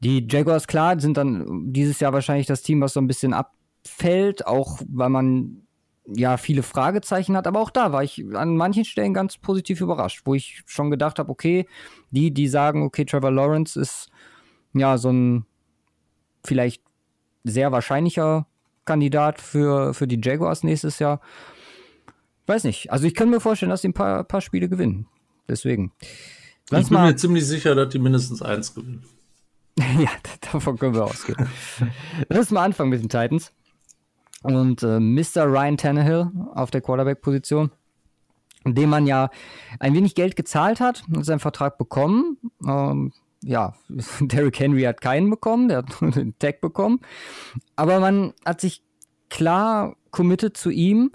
[0.00, 4.46] Die Jaguars, klar, sind dann dieses Jahr wahrscheinlich das Team, was so ein bisschen abfällt,
[4.46, 5.64] auch weil man
[6.06, 7.46] ja viele Fragezeichen hat.
[7.46, 11.18] Aber auch da war ich an manchen Stellen ganz positiv überrascht, wo ich schon gedacht
[11.18, 11.66] habe, okay,
[12.10, 14.10] die, die sagen, okay, Trevor Lawrence ist
[14.74, 15.46] ja so ein
[16.44, 16.82] vielleicht
[17.44, 18.46] sehr wahrscheinlicher
[18.84, 21.20] Kandidat für, für die Jaguars nächstes Jahr.
[22.46, 22.92] Weiß nicht.
[22.92, 25.06] Also ich kann mir vorstellen, dass sie ein paar, paar Spiele gewinnen.
[25.48, 25.92] Deswegen.
[26.70, 27.10] Lass ich bin mal.
[27.10, 29.04] mir ziemlich sicher, dass die mindestens eins gewinnen.
[29.78, 30.10] ja,
[30.52, 31.48] davon können wir ausgehen.
[32.28, 33.52] Lass mal anfangen mit den Titans.
[34.42, 35.46] Und äh, Mr.
[35.46, 37.70] Ryan Tannehill auf der Quarterback-Position,
[38.66, 39.30] dem man ja
[39.80, 42.36] ein wenig Geld gezahlt hat, hat seinen Vertrag bekommen.
[42.66, 43.74] Ähm, ja,
[44.20, 47.00] Derrick Henry hat keinen bekommen, der hat nur den Tag bekommen.
[47.74, 48.82] Aber man hat sich
[49.30, 51.12] klar committed zu ihm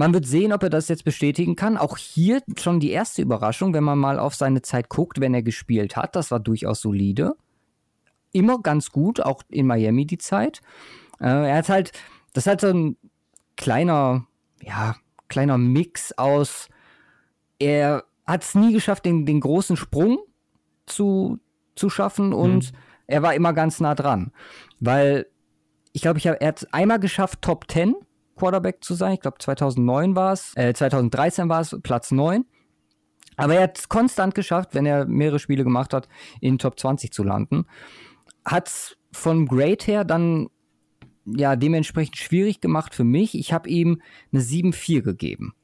[0.00, 1.76] man wird sehen, ob er das jetzt bestätigen kann.
[1.76, 5.42] Auch hier schon die erste Überraschung, wenn man mal auf seine Zeit guckt, wenn er
[5.42, 6.16] gespielt hat.
[6.16, 7.36] Das war durchaus solide.
[8.32, 10.62] Immer ganz gut, auch in Miami die Zeit.
[11.20, 11.92] Äh, er hat halt,
[12.32, 12.96] das hat so ein
[13.58, 14.24] kleiner,
[14.62, 14.96] ja,
[15.28, 16.70] kleiner Mix aus.
[17.58, 20.18] Er hat es nie geschafft, den, den großen Sprung
[20.86, 21.40] zu,
[21.76, 22.78] zu schaffen und mhm.
[23.06, 24.32] er war immer ganz nah dran.
[24.78, 25.26] Weil
[25.92, 27.96] ich glaube, ich hab, er hat einmal geschafft, Top 10
[28.40, 29.12] Quarterback zu sein.
[29.12, 32.46] Ich glaube 2009 war es, äh, 2013 war es Platz 9.
[33.36, 36.08] Aber er hat es konstant geschafft, wenn er mehrere Spiele gemacht hat,
[36.40, 37.66] in Top 20 zu landen.
[38.44, 40.48] Hat es von Grade her dann
[41.26, 43.34] ja dementsprechend schwierig gemacht für mich.
[43.34, 44.00] Ich habe ihm
[44.32, 45.54] eine 7-4 gegeben.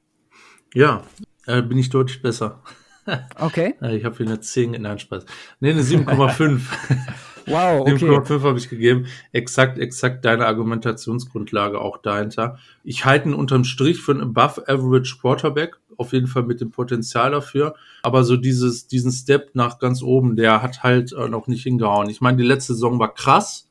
[0.74, 1.02] Ja,
[1.46, 2.62] äh, bin ich deutlich besser.
[3.38, 3.74] Okay.
[3.80, 5.24] ich habe hier eine 10 in einen Spaß.
[5.60, 6.60] Nee, eine 7,5.
[7.46, 7.92] Wow, okay.
[7.92, 9.06] 7,5 habe ich gegeben.
[9.32, 12.58] Exakt, exakt deine Argumentationsgrundlage auch dahinter.
[12.82, 15.76] Ich halte ihn unterm Strich für einen Above Average Quarterback.
[15.96, 17.74] Auf jeden Fall mit dem Potenzial dafür.
[18.02, 22.10] Aber so dieses, diesen Step nach ganz oben, der hat halt äh, noch nicht hingehauen.
[22.10, 23.68] Ich meine, die letzte Saison war krass.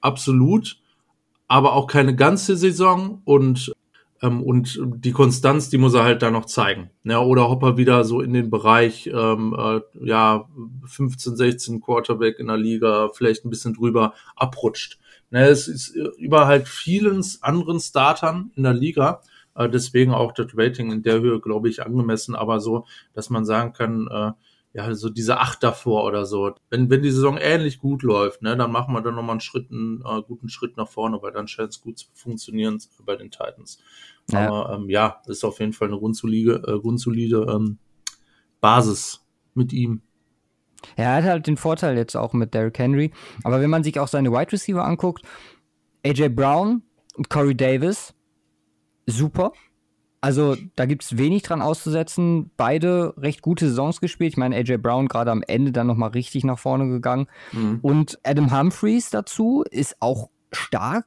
[0.00, 0.78] Absolut.
[1.48, 3.72] Aber auch keine ganze Saison und
[4.22, 6.90] ähm, und die Konstanz, die muss er halt da noch zeigen.
[7.04, 10.48] Ja, oder ob er wieder so in den Bereich, ähm, äh, ja,
[10.86, 14.98] 15, 16 Quarterback in der Liga, vielleicht ein bisschen drüber abrutscht.
[15.30, 19.20] Ne, es ist über halt vielen anderen Startern in der Liga.
[19.54, 23.44] Äh, deswegen auch das Rating in der Höhe, glaube ich, angemessen, aber so, dass man
[23.44, 24.32] sagen kann, äh,
[24.72, 26.54] ja, so diese acht davor oder so.
[26.70, 29.70] Wenn, wenn die Saison ähnlich gut läuft, ne, dann machen wir dann nochmal einen Schritt,
[29.70, 33.30] einen äh, guten Schritt nach vorne, weil dann scheint es gut zu funktionieren bei den
[33.30, 33.78] Titans.
[34.30, 34.46] Ja.
[34.46, 37.78] Aber ähm, ja, ist auf jeden Fall eine grundsolide, äh, grundsolide ähm,
[38.60, 40.02] Basis mit ihm.
[40.96, 43.12] Ja, er hat halt den Vorteil jetzt auch mit Derrick Henry.
[43.44, 45.22] Aber wenn man sich auch seine Wide Receiver anguckt,
[46.04, 46.82] AJ Brown
[47.16, 48.14] und Corey Davis,
[49.06, 49.52] super.
[50.20, 52.50] Also da gibt es wenig dran auszusetzen.
[52.56, 54.32] Beide recht gute Saisons gespielt.
[54.32, 57.26] Ich meine, AJ Brown gerade am Ende dann nochmal richtig nach vorne gegangen.
[57.52, 57.78] Mhm.
[57.82, 61.06] Und Adam Humphreys dazu ist auch stark.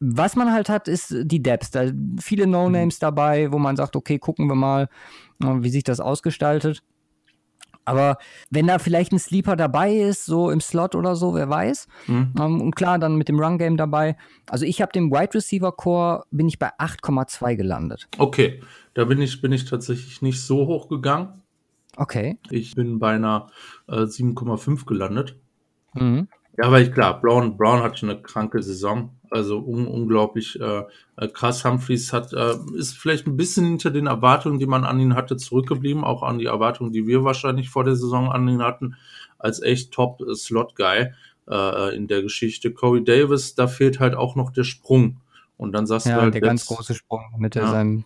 [0.00, 1.74] Was man halt hat, ist die Depth.
[1.74, 3.00] Da viele No-Names mhm.
[3.00, 4.88] dabei, wo man sagt, okay, gucken wir mal,
[5.38, 6.82] wie sich das ausgestaltet.
[7.84, 8.18] Aber
[8.50, 11.88] wenn da vielleicht ein Sleeper dabei ist, so im Slot oder so, wer weiß.
[12.06, 12.32] Mhm.
[12.38, 14.16] Ähm, und klar, dann mit dem Run-Game dabei.
[14.48, 18.08] Also ich habe den Wide Receiver Core, bin ich bei 8,2 gelandet.
[18.18, 18.60] Okay,
[18.94, 21.42] da bin ich, bin ich tatsächlich nicht so hoch gegangen.
[21.96, 22.38] Okay.
[22.50, 23.48] Ich bin bei einer
[23.88, 25.36] äh, 7,5 gelandet.
[25.94, 26.28] Mhm.
[26.58, 29.10] Ja, weil ich klar, Brown, Brown hat schon eine kranke Saison.
[29.30, 30.82] Also un unglaublich äh,
[31.16, 31.64] äh, krass.
[31.64, 35.38] Humphreys hat, äh, ist vielleicht ein bisschen hinter den Erwartungen, die man an ihn hatte,
[35.38, 38.96] zurückgeblieben, auch an die Erwartungen, die wir wahrscheinlich vor der Saison an ihn hatten,
[39.38, 41.12] als echt Top-Slot-Guy
[41.48, 42.72] äh, in der Geschichte.
[42.72, 45.20] Corey Davis, da fehlt halt auch noch der Sprung.
[45.56, 46.34] Und dann sagst ja, du halt.
[46.34, 47.70] Der ganz große Sprung, mit ja.
[47.70, 48.04] seinem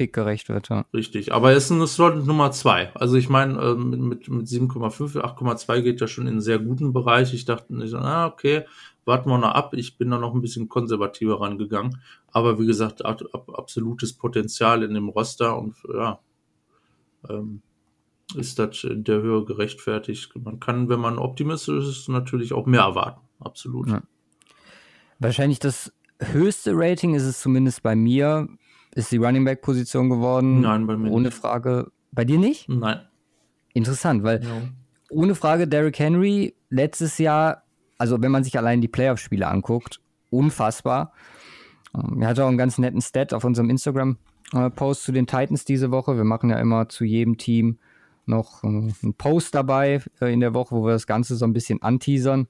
[0.00, 0.70] Pick gerecht wird.
[0.70, 0.86] Ja.
[0.94, 2.90] Richtig, aber er ist eine Slot Nummer zwei.
[2.94, 6.58] Also ich meine, äh, mit, mit, mit 7,5, 8,2 geht er schon in einen sehr
[6.58, 7.34] guten Bereich.
[7.34, 8.64] Ich dachte, ich ah, okay,
[9.04, 9.74] warten wir noch ab.
[9.74, 12.00] Ich bin da noch ein bisschen konservativer rangegangen.
[12.28, 16.18] Aber wie gesagt, ab, ab, absolutes Potenzial in dem Roster und ja,
[17.28, 17.60] ähm,
[18.36, 20.32] ist das in der Höhe gerechtfertigt.
[20.42, 23.20] Man kann, wenn man optimistisch ist, natürlich auch mehr erwarten.
[23.38, 23.88] Absolut.
[23.88, 24.00] Ja.
[25.18, 28.48] Wahrscheinlich das höchste Rating ist es zumindest bei mir
[28.94, 30.60] ist die Running Back Position geworden.
[30.60, 31.36] Nein, bei mir Ohne nicht.
[31.36, 31.90] Frage.
[32.12, 32.68] Bei dir nicht?
[32.68, 33.00] Nein.
[33.72, 34.62] Interessant, weil ja.
[35.10, 37.62] ohne Frage Derrick Henry letztes Jahr,
[37.98, 40.00] also wenn man sich allein die Playoff-Spiele anguckt,
[40.30, 41.12] unfassbar.
[41.94, 45.90] Ähm, er hatte auch einen ganz netten Stat auf unserem Instagram-Post zu den Titans diese
[45.90, 46.16] Woche.
[46.16, 47.78] Wir machen ja immer zu jedem Team
[48.26, 51.52] noch äh, einen Post dabei äh, in der Woche, wo wir das Ganze so ein
[51.52, 52.48] bisschen anteasern.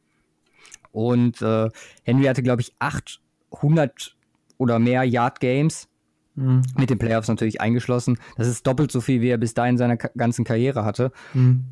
[0.92, 1.68] Und äh,
[2.04, 4.16] Henry hatte, glaube ich, 800
[4.58, 5.89] oder mehr Yard Games
[6.34, 6.62] Mhm.
[6.76, 8.18] Mit den Playoffs natürlich eingeschlossen.
[8.36, 11.12] Das ist doppelt so viel, wie er bis dahin seiner ganzen Karriere hatte.
[11.34, 11.64] Mhm.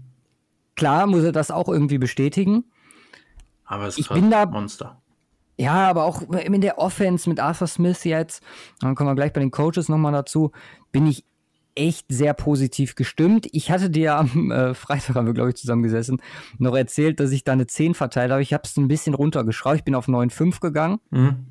[0.77, 2.65] Klar muss er das auch irgendwie bestätigen.
[3.65, 5.01] Aber es ist da, Monster.
[5.57, 8.43] Ja, aber auch in der Offense mit Arthur Smith jetzt,
[8.81, 10.53] dann kommen wir gleich bei den Coaches nochmal dazu,
[10.93, 11.25] bin ich
[11.75, 13.49] echt sehr positiv gestimmt.
[13.51, 16.23] Ich hatte dir am äh, Freitag, haben wir glaube ich zusammengesessen,
[16.59, 18.43] noch erzählt, dass ich da eine 10 verteilt habe.
[18.43, 19.77] Ich habe es ein bisschen runtergeschraubt.
[19.77, 21.01] Ich bin auf 9,5 gegangen.
[21.11, 21.47] Mhm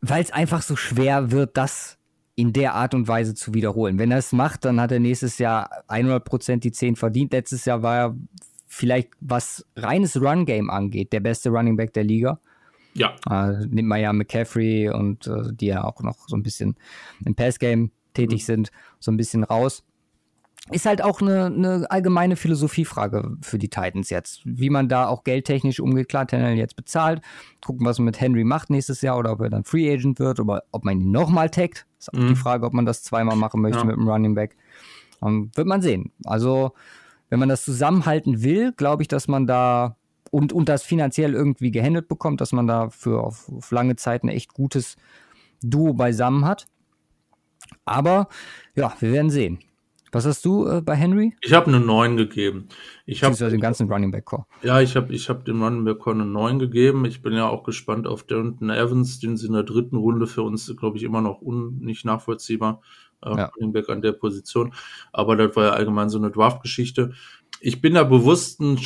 [0.00, 1.98] weil es einfach so schwer wird, das
[2.36, 3.98] in der Art und Weise zu wiederholen.
[3.98, 7.32] Wenn er es macht, dann hat er nächstes Jahr 100% die 10 verdient.
[7.32, 8.16] Letztes Jahr war er
[8.66, 12.40] vielleicht, was reines Run-Game angeht, der beste Running Back der Liga.
[12.94, 13.14] Ja.
[13.28, 16.76] Äh, nimmt man ja McCaffrey und äh, die ja auch noch so ein bisschen
[17.24, 18.46] im Pass-Game tätig mhm.
[18.46, 19.84] sind, so ein bisschen raus
[20.72, 24.42] ist halt auch eine, eine allgemeine Philosophiefrage für die Titans jetzt.
[24.44, 26.08] Wie man da auch geldtechnisch umgeht.
[26.08, 27.20] Klar, Tannehill jetzt bezahlt.
[27.64, 30.40] Gucken, was man mit Henry macht nächstes Jahr oder ob er dann Free Agent wird
[30.40, 31.86] oder ob man ihn nochmal taggt.
[31.98, 32.28] Ist auch mhm.
[32.28, 33.84] die Frage, ob man das zweimal machen möchte ja.
[33.84, 34.56] mit dem Running Back.
[35.20, 36.12] Um, ähm, wird man sehen.
[36.24, 36.72] Also,
[37.28, 39.96] wenn man das zusammenhalten will, glaube ich, dass man da
[40.30, 44.22] und, und das finanziell irgendwie gehandelt bekommt, dass man da für auf, auf lange Zeit
[44.22, 44.96] ein echt gutes
[45.62, 46.66] Duo beisammen hat.
[47.84, 48.28] Aber
[48.74, 49.58] ja, wir werden sehen.
[50.12, 51.36] Was hast du äh, bei Henry?
[51.40, 52.68] Ich habe eine 9 gegeben.
[53.06, 54.46] Ich habe den ganzen Running Back Core.
[54.62, 57.04] Ja, ich habe ich hab dem Running Back Core eine 9 gegeben.
[57.04, 60.42] Ich bin ja auch gespannt auf Darrington Evans, den sie in der dritten Runde für
[60.42, 62.80] uns, glaube ich, immer noch un, nicht nachvollziehbar.
[63.22, 63.44] Äh, ja.
[63.56, 64.74] Running Back an der Position.
[65.12, 67.12] Aber das war ja allgemein so eine Draft-Geschichte.
[67.60, 68.80] Ich bin da bewusst einen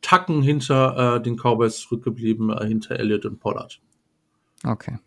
[0.00, 3.80] Tacken hinter äh, den Cowboys zurückgeblieben, äh, hinter Elliott und Pollard.
[4.64, 4.98] Okay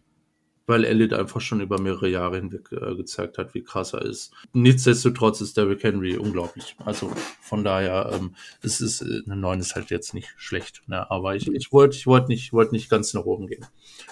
[0.67, 4.33] weil Elliott einfach schon über mehrere Jahre hinweg äh, gezeigt hat, wie krass er ist.
[4.53, 6.75] Nichtsdestotrotz ist Derrick Henry unglaublich.
[6.83, 11.09] Also von daher, ähm, es ist äh, eine 9 ist halt jetzt nicht schlecht, ne?
[11.11, 13.65] aber ich, ich wollte ich wollte nicht wollte nicht ganz nach oben gehen.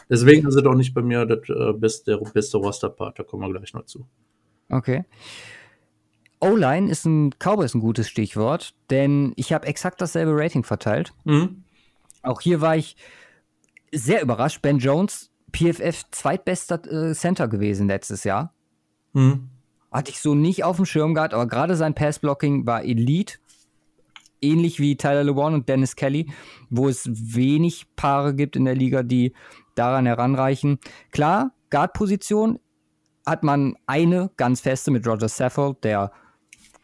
[0.10, 3.44] Deswegen ist es auch nicht bei mir das äh, beste, der beste Roster-Part, da kommen
[3.44, 4.08] wir gleich noch zu.
[4.70, 5.06] Okay.
[6.40, 11.14] O-Line ist ein Cowboys ein gutes Stichwort, denn ich habe exakt dasselbe Rating verteilt.
[11.24, 11.64] Mhm.
[12.22, 12.98] Auch hier war ich
[13.92, 14.62] sehr überrascht.
[14.62, 18.54] Ben Jones PFF zweitbester äh, Center gewesen letztes Jahr.
[19.14, 19.50] Hm.
[19.92, 23.36] Hatte ich so nicht auf dem Schirm gehabt, aber gerade sein Passblocking war Elite.
[24.42, 26.30] Ähnlich wie Tyler LeBron und Dennis Kelly,
[26.70, 29.34] wo es wenig Paare gibt in der Liga, die
[29.76, 30.80] daran heranreichen.
[31.12, 32.60] Klar, Guard-Position
[33.26, 36.12] hat man eine ganz feste mit Roger Saffold, der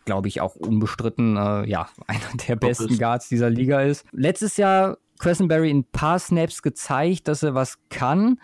[0.05, 4.05] glaube ich auch unbestritten äh, ja einer der besten Guards dieser Liga ist.
[4.11, 8.39] Letztes Jahr Questenberry in ein paar Snaps gezeigt, dass er was kann.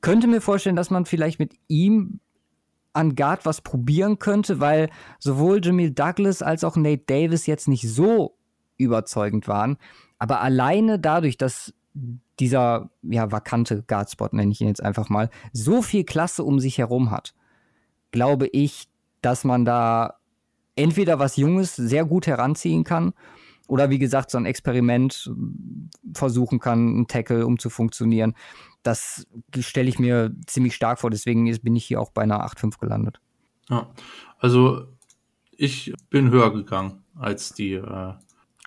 [0.00, 2.20] Könnte mir vorstellen, dass man vielleicht mit ihm
[2.92, 7.88] an Guard was probieren könnte, weil sowohl Jamil Douglas als auch Nate Davis jetzt nicht
[7.88, 8.36] so
[8.76, 9.76] überzeugend waren.
[10.18, 11.74] Aber alleine dadurch, dass
[12.40, 16.78] dieser ja, vakante Guardspot, nenne ich ihn jetzt einfach mal, so viel Klasse um sich
[16.78, 17.34] herum hat,
[18.10, 18.88] glaube ich,
[19.20, 20.14] dass man da
[20.76, 23.12] entweder was Junges sehr gut heranziehen kann
[23.68, 25.30] oder wie gesagt, so ein Experiment
[26.14, 28.34] versuchen kann, ein Tackle um zu funktionieren.
[28.82, 29.26] Das
[29.60, 33.20] stelle ich mir ziemlich stark vor, deswegen bin ich hier auch bei einer 8-5 gelandet.
[33.68, 33.90] Ja,
[34.38, 34.86] also
[35.52, 38.14] ich bin höher gegangen als die äh,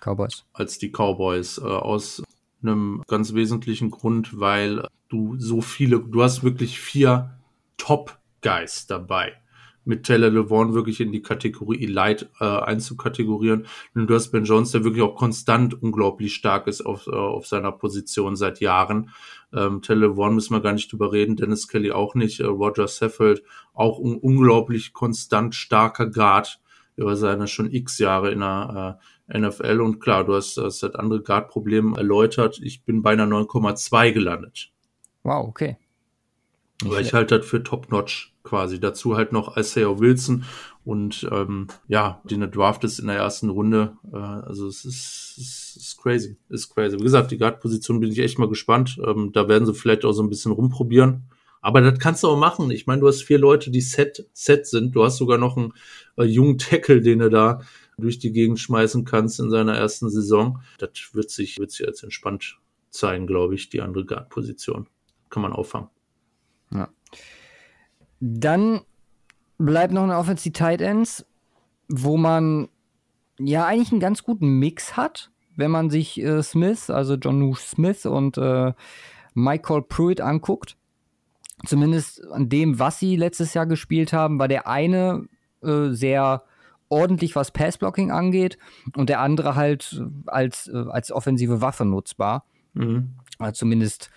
[0.00, 0.44] Cowboys.
[0.52, 2.22] Als die Cowboys äh, aus
[2.62, 7.38] einem ganz wesentlichen Grund, weil du so viele, du hast wirklich vier
[7.76, 9.41] Top-Guys dabei
[9.84, 13.66] mit Taylor LeVaughn wirklich in die Kategorie Elite äh, einzukategorieren.
[13.94, 17.46] Und du hast Ben Jones, der wirklich auch konstant unglaublich stark ist auf, äh, auf
[17.46, 19.10] seiner Position seit Jahren.
[19.52, 22.88] Ähm, Taylor LeVaughn müssen wir gar nicht drüber reden, Dennis Kelly auch nicht, äh, Roger
[22.88, 23.42] Saffold
[23.74, 26.60] auch un unglaublich konstant starker Guard
[26.96, 29.80] über seine schon x Jahre in der äh, NFL.
[29.80, 32.60] Und klar, du hast, hast halt andere Guard-Probleme erläutert.
[32.62, 34.72] Ich bin bei einer 9,2 gelandet.
[35.22, 35.76] Wow, okay.
[36.84, 38.80] Weil ich halt halt für Top-Notch quasi.
[38.80, 40.44] Dazu halt noch Isaiah Wilson
[40.84, 43.96] und ähm, ja, den er Draft ist in der ersten Runde.
[44.12, 46.98] Äh, also es ist, es ist crazy, ist crazy.
[46.98, 49.00] Wie gesagt, die Guard-Position bin ich echt mal gespannt.
[49.04, 51.24] Ähm, da werden sie vielleicht auch so ein bisschen rumprobieren.
[51.60, 52.70] Aber das kannst du auch machen.
[52.72, 54.96] Ich meine, du hast vier Leute, die set, set sind.
[54.96, 55.72] Du hast sogar noch einen
[56.16, 57.60] äh, jungen Tackle, den du da
[57.96, 60.60] durch die Gegend schmeißen kannst in seiner ersten Saison.
[60.78, 62.58] Das wird sich, wird sich als entspannt
[62.90, 64.88] zeigen, glaube ich, die andere Guard-Position.
[65.30, 65.88] Kann man auffangen.
[66.72, 66.88] Ja.
[68.24, 68.82] Dann
[69.58, 71.26] bleibt noch eine Offense die Tight Ends,
[71.88, 72.68] wo man
[73.36, 78.06] ja eigentlich einen ganz guten Mix hat, wenn man sich äh, Smith, also John Smith
[78.06, 78.74] und äh,
[79.34, 80.76] Michael Pruitt anguckt.
[81.66, 85.26] Zumindest an dem, was sie letztes Jahr gespielt haben, war der eine
[85.62, 86.44] äh, sehr
[86.88, 88.56] ordentlich, was Passblocking angeht,
[88.96, 92.44] und der andere halt als, äh, als offensive Waffe nutzbar.
[92.74, 93.14] Mhm.
[93.38, 94.10] Also zumindest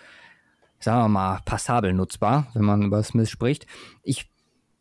[0.78, 3.66] sagen wir mal, passabel nutzbar, wenn man über Smith spricht.
[4.02, 4.30] Ich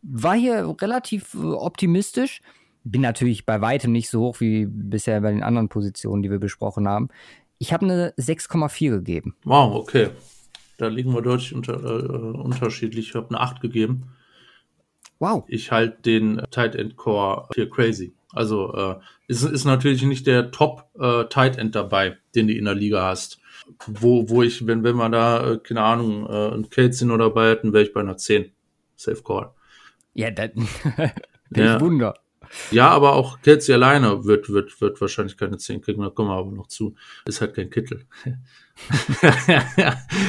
[0.02, 2.42] war hier relativ äh, optimistisch.
[2.84, 6.40] Bin natürlich bei weitem nicht so hoch wie bisher bei den anderen Positionen, die wir
[6.40, 7.10] besprochen haben.
[7.58, 9.36] Ich habe eine 6,4 gegeben.
[9.44, 10.10] Wow, okay.
[10.78, 13.10] Da liegen wir deutlich unter, äh, unterschiedlich.
[13.10, 14.12] Ich habe eine 8 gegeben.
[15.20, 15.46] Wow.
[15.48, 18.14] Ich halte den Tight End Core hier crazy.
[18.34, 18.96] Also äh,
[19.28, 23.04] ist, ist natürlich nicht der Top äh, Tight End dabei, den du in der Liga
[23.04, 23.40] hast
[23.88, 27.50] wo, wo ich, wenn, wenn wir da, äh, keine Ahnung, äh, ein Kelsey noch dabei
[27.50, 28.52] hätten, wäre ich bei einer 10.
[28.96, 29.52] Safe Call.
[30.14, 30.52] Ja, das
[31.56, 31.80] ja.
[31.82, 32.16] Wunder.
[32.72, 36.36] Ja, aber auch Kelsey alleine wird, wird, wird wahrscheinlich keine 10 kriegen, da kommen wir
[36.36, 36.96] aber noch zu.
[37.26, 38.06] Ist halt kein Kittel.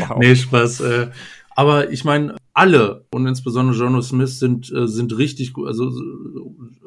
[0.09, 0.19] wow.
[0.19, 0.81] Nee, Spaß.
[0.81, 1.11] Äh,
[1.57, 5.91] aber ich meine, alle und insbesondere Jono Smith sind, äh, sind richtig gut, also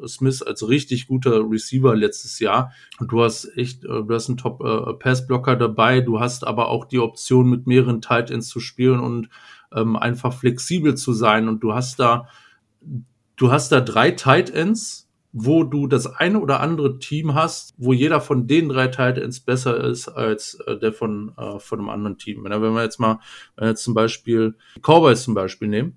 [0.06, 2.72] Smith als richtig guter Receiver letztes Jahr.
[3.00, 6.84] Und du hast echt, äh, du hast einen Top äh, dabei, du hast aber auch
[6.84, 9.28] die Option, mit mehreren Tight Ends zu spielen und
[9.74, 11.48] ähm, einfach flexibel zu sein.
[11.48, 12.28] Und du hast da,
[13.34, 17.92] du hast da drei Tight Ends, wo du das eine oder andere Team hast, wo
[17.92, 22.18] jeder von den drei Titans besser ist als äh, der von, äh, von einem anderen
[22.18, 22.44] Team.
[22.44, 23.20] Wenn, wir jetzt mal,
[23.56, 25.96] wenn wir jetzt zum Beispiel Cowboys zum Beispiel nehmen,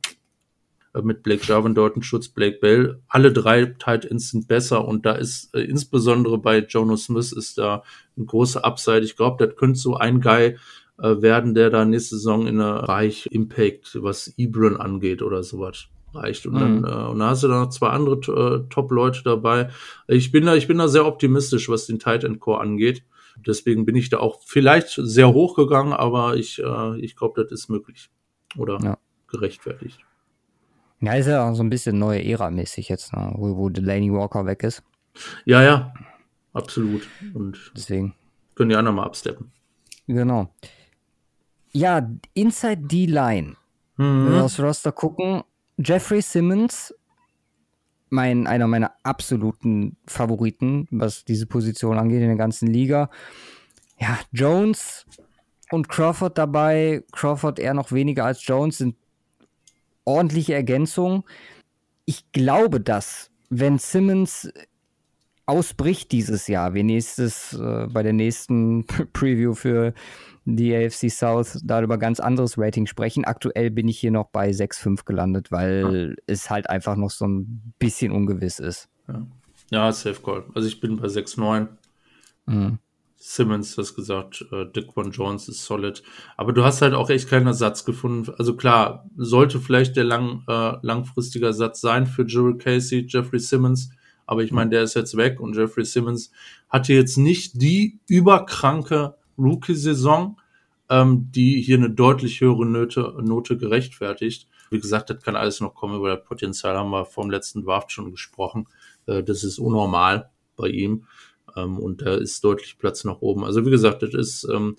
[0.94, 5.14] äh, mit Blake Jarvin, Dalton Schutz, Blake Bell, alle drei Titans sind besser und da
[5.14, 7.84] ist äh, insbesondere bei Jonas Smith ist da
[8.18, 9.02] ein großer Upside.
[9.02, 10.58] Ich glaube, das könnte so ein Guy
[11.00, 15.88] äh, werden, der da nächste Saison in der Bereich Impact, was Ebron angeht oder sowas
[16.14, 16.46] reicht.
[16.46, 16.86] Und dann, mhm.
[16.86, 19.70] äh, und dann hast du da noch zwei andere äh, Top-Leute dabei.
[20.08, 23.04] Ich bin da, ich bin da sehr optimistisch, was den Titan Core angeht.
[23.46, 27.52] Deswegen bin ich da auch vielleicht sehr hoch gegangen, aber ich, äh, ich glaube, das
[27.52, 28.10] ist möglich.
[28.58, 28.98] Oder ja.
[29.28, 30.00] gerechtfertigt.
[31.02, 33.34] Ja, ist ja auch so ein bisschen neue Ära-mäßig jetzt, ne?
[33.36, 34.84] wo, wo Delaney Walker weg ist.
[35.46, 35.94] Ja, ja,
[36.54, 37.08] absolut.
[37.34, 38.16] Und deswegen
[38.56, 39.52] können die anderen mal absteppen.
[40.08, 40.54] Genau.
[41.72, 43.56] Ja, Inside D-Line.
[43.98, 44.26] Mhm.
[44.26, 45.44] Wenn wir aufs Roster gucken,
[45.78, 46.94] Jeffrey Simmons,
[48.10, 53.10] mein, einer meiner absoluten Favoriten, was diese Position angeht in der ganzen Liga.
[54.00, 55.06] Ja, Jones
[55.72, 57.04] und Crawford dabei.
[57.12, 58.96] Crawford eher noch weniger als Jones sind
[60.06, 61.24] ordentliche Ergänzungen.
[62.06, 64.52] Ich glaube, dass, wenn Simmons
[65.46, 69.94] ausbricht dieses Jahr, wir nächstes äh, bei der nächsten Preview für
[70.46, 73.26] die AFC South da über ganz anderes Rating sprechen.
[73.26, 76.24] Aktuell bin ich hier noch bei 6,5 gelandet, weil ja.
[76.28, 78.90] es halt einfach noch so ein bisschen ungewiss ist.
[79.08, 79.28] Ja,
[79.72, 80.44] ja Safe Call.
[80.54, 81.68] Also ich bin bei 6,9.
[82.46, 82.80] Mhm.
[83.26, 86.04] Simmons, das gesagt, äh, Dick One Jones ist solid.
[86.36, 88.34] Aber du hast halt auch echt keinen Ersatz gefunden.
[88.38, 93.92] Also klar, sollte vielleicht der lang, äh, langfristige Ersatz sein für Jurel Casey, Jeffrey Simmons.
[94.26, 96.32] Aber ich meine, der ist jetzt weg und Jeffrey Simmons
[96.68, 100.40] hatte jetzt nicht die überkranke Rookie-Saison,
[100.90, 104.48] ähm, die hier eine deutlich höhere Note, Note gerechtfertigt.
[104.70, 107.92] Wie gesagt, das kann alles noch kommen, über das Potenzial haben wir vom letzten Draft
[107.92, 108.68] schon gesprochen.
[109.06, 111.06] Äh, das ist unnormal bei ihm.
[111.56, 113.44] Ähm, und da ist deutlich Platz nach oben.
[113.44, 114.76] Also wie gesagt, das ist, ähm,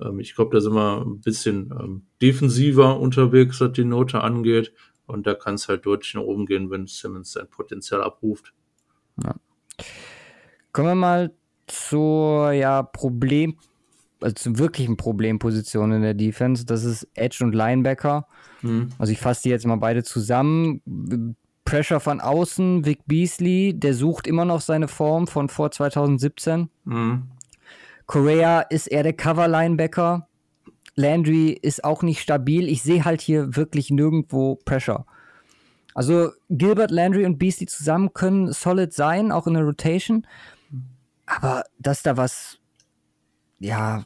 [0.00, 4.72] ähm, ich glaube, da sind wir ein bisschen ähm, defensiver unterwegs, was die Note angeht.
[5.06, 8.52] Und da kann es halt deutlich nach oben gehen, wenn Simmons sein Potenzial abruft.
[9.22, 9.36] Ja.
[10.72, 11.34] Kommen wir mal
[11.66, 13.56] zur ja, Problem,
[14.26, 16.66] also zur wirklichen Problemposition in der Defense.
[16.66, 18.26] Das ist Edge und Linebacker.
[18.62, 18.88] Mhm.
[18.98, 20.80] Also ich fasse die jetzt mal beide zusammen.
[21.64, 26.68] Pressure von außen, Vic Beasley, der sucht immer noch seine Form von vor 2017.
[26.84, 27.22] Mhm.
[28.06, 30.28] Correa ist eher der Cover-Linebacker.
[30.96, 32.68] Landry ist auch nicht stabil.
[32.68, 35.06] Ich sehe halt hier wirklich nirgendwo Pressure.
[35.94, 40.26] Also Gilbert, Landry und Beasley zusammen können solid sein, auch in der Rotation.
[41.26, 42.58] Aber dass da was,
[43.58, 44.04] ja,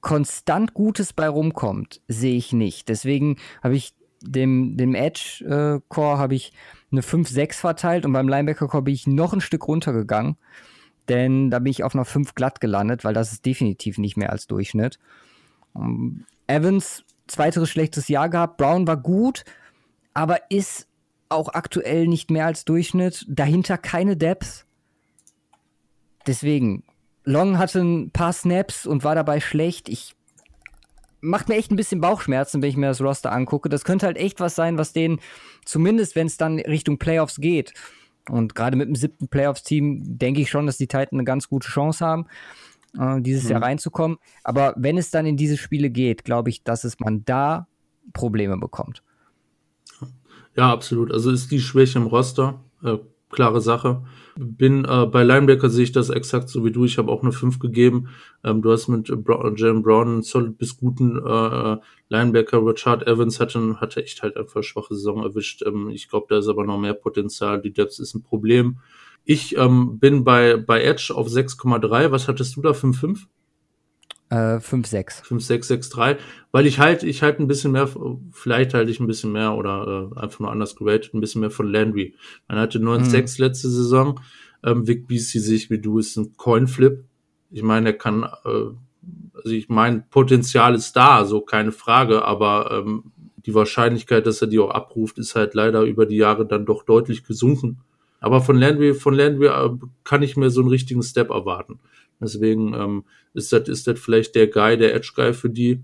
[0.00, 2.88] konstant Gutes bei rumkommt, sehe ich nicht.
[2.88, 6.52] Deswegen habe ich dem, dem Edge-Core habe ich
[6.92, 10.36] eine 5-6 verteilt und beim Linebacker-Core bin ich noch ein Stück runtergegangen.
[11.08, 14.30] Denn da bin ich auf einer 5 glatt gelandet, weil das ist definitiv nicht mehr
[14.30, 14.98] als Durchschnitt.
[15.76, 18.56] Ähm, Evans, zweiteres schlechtes Jahr gehabt.
[18.56, 19.44] Brown war gut,
[20.14, 20.88] aber ist
[21.28, 23.24] auch aktuell nicht mehr als Durchschnitt.
[23.28, 24.66] Dahinter keine Depth.
[26.26, 26.82] Deswegen,
[27.26, 29.90] Long hatte ein paar Snaps und war dabei schlecht.
[29.90, 30.14] Ich
[31.20, 33.68] macht mir echt ein bisschen Bauchschmerzen, wenn ich mir das Roster angucke.
[33.68, 35.18] Das könnte halt echt was sein, was denen,
[35.64, 37.74] zumindest wenn es dann Richtung Playoffs geht,
[38.28, 41.68] und gerade mit dem siebten Playoffs-Team denke ich schon, dass die Titans eine ganz gute
[41.68, 42.26] Chance haben,
[42.98, 43.50] äh, dieses mhm.
[43.50, 44.18] Jahr reinzukommen.
[44.42, 47.68] Aber wenn es dann in diese Spiele geht, glaube ich, dass es man da
[48.12, 49.02] Probleme bekommt.
[50.56, 51.12] Ja, absolut.
[51.12, 52.96] Also ist die Schwäche im Roster, äh,
[53.30, 54.04] klare Sache.
[54.38, 56.84] Bin äh, bei Linebacker sehe ich das exakt so wie du.
[56.84, 58.08] Ich habe auch eine 5 gegeben.
[58.44, 61.76] Ähm, du hast mit Jalen Brown einen solid bis guten äh,
[62.08, 62.64] Linebacker.
[62.64, 65.62] Richard Evans hatte, hatte echt halt einfach schwache Saison erwischt.
[65.66, 67.62] Ähm, ich glaube, da ist aber noch mehr Potenzial.
[67.62, 68.78] Die Depth ist ein Problem.
[69.24, 72.10] Ich ähm, bin bei, bei Edge auf 6,3.
[72.10, 72.70] Was hattest du da?
[72.70, 73.26] 5,5?
[74.28, 75.22] Äh, 5-6.
[75.24, 76.16] 5-6-6-3,
[76.50, 77.88] weil ich halt, ich halt ein bisschen mehr,
[78.32, 81.50] vielleicht halte ich ein bisschen mehr oder äh, einfach nur anders geratet, ein bisschen mehr
[81.50, 82.14] von Landry.
[82.48, 83.44] Man hatte 9-6 mhm.
[83.44, 84.20] letzte Saison.
[84.64, 87.04] Ähm, Vic Beastie sehe ich wie du, ist ein Coinflip.
[87.52, 88.48] Ich meine, er kann, äh,
[89.34, 93.12] also ich meine, Potenzial ist da, so keine Frage, aber ähm,
[93.46, 96.82] die Wahrscheinlichkeit, dass er die auch abruft, ist halt leider über die Jahre dann doch
[96.82, 97.78] deutlich gesunken.
[98.18, 99.70] Aber von Landry, von Landry äh,
[100.02, 101.78] kann ich mir so einen richtigen Step erwarten.
[102.20, 105.82] Deswegen ähm, ist das ist das vielleicht der Guy, der Edge Guy für die,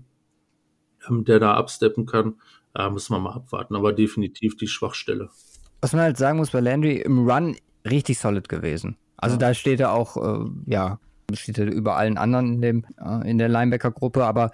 [1.07, 2.35] ähm, der da absteppen kann.
[2.75, 5.29] Äh, müssen wir mal abwarten, aber definitiv die Schwachstelle.
[5.81, 8.97] Was man halt sagen muss bei Landry, im Run richtig solid gewesen.
[9.17, 9.39] Also ja.
[9.39, 10.99] da steht er auch, äh, ja,
[11.33, 14.51] steht er über allen anderen in, dem, äh, in der Linebacker-Gruppe, aber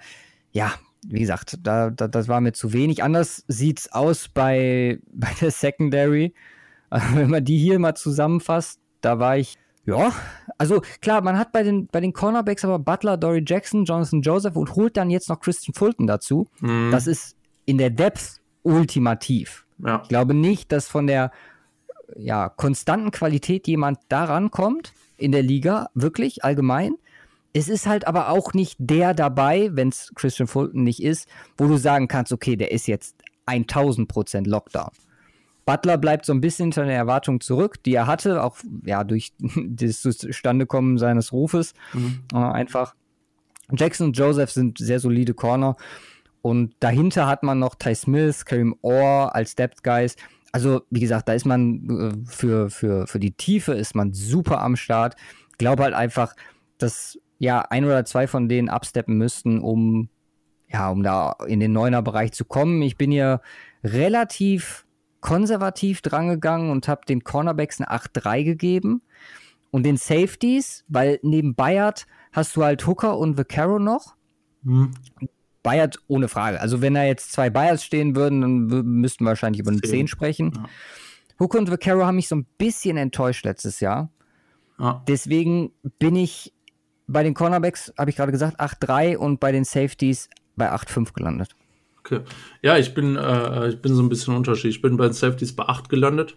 [0.52, 0.72] ja,
[1.06, 3.02] wie gesagt, da, da, das war mir zu wenig.
[3.02, 6.34] Anders sieht's aus bei, bei der Secondary.
[7.14, 9.56] wenn man die hier mal zusammenfasst, da war ich
[9.90, 10.12] ja,
[10.58, 14.56] also klar, man hat bei den, bei den Cornerbacks aber Butler, Dory Jackson, Jonathan Joseph
[14.56, 16.46] und holt dann jetzt noch Christian Fulton dazu.
[16.60, 16.90] Mhm.
[16.90, 19.66] Das ist in der Depth ultimativ.
[19.84, 20.00] Ja.
[20.02, 21.30] Ich glaube nicht, dass von der
[22.16, 26.94] ja, konstanten Qualität jemand daran kommt in der Liga, wirklich allgemein.
[27.52, 31.66] Es ist halt aber auch nicht der dabei, wenn es Christian Fulton nicht ist, wo
[31.66, 34.90] du sagen kannst, okay, der ist jetzt 1000% Lockdown.
[35.64, 39.32] Butler bleibt so ein bisschen hinter der Erwartung zurück, die er hatte, auch ja durch
[39.66, 42.22] das Zustandekommen seines Rufes mhm.
[42.32, 42.94] äh, einfach.
[43.72, 45.76] Jackson und Joseph sind sehr solide Corner.
[46.42, 50.16] Und dahinter hat man noch Ty Smith, Kareem Orr als Depth Guys.
[50.52, 54.60] Also, wie gesagt, da ist man äh, für, für, für die Tiefe ist man super
[54.62, 55.16] am Start.
[55.58, 56.34] Glaube halt einfach,
[56.78, 60.08] dass ja ein oder zwei von denen absteppen müssten, um
[60.72, 62.80] ja, um da in den Neuner-Bereich zu kommen.
[62.82, 63.40] Ich bin hier
[63.82, 64.86] relativ
[65.20, 69.02] konservativ drangegangen und habe den Cornerbacks eine 8-3 gegeben.
[69.70, 74.16] Und den Safeties, weil neben Bayard hast du halt Hooker und Vaccaro noch.
[74.62, 74.90] Mhm.
[75.62, 76.60] Bayard ohne Frage.
[76.60, 78.66] Also wenn da jetzt zwei Bayards stehen würden, dann
[79.00, 80.52] müssten wir wahrscheinlich über eine 10 sprechen.
[80.56, 80.64] Ja.
[81.38, 84.10] Hooker und Vaccaro haben mich so ein bisschen enttäuscht letztes Jahr.
[84.78, 85.02] Ja.
[85.06, 86.52] Deswegen bin ich
[87.06, 91.54] bei den Cornerbacks, habe ich gerade gesagt, 8-3 und bei den Safeties bei 8-5 gelandet.
[92.10, 92.24] Okay.
[92.62, 94.76] Ja, ich bin, äh, ich bin so ein bisschen unterschiedlich.
[94.76, 96.36] Ich bin bei den Safeties bei 8 gelandet,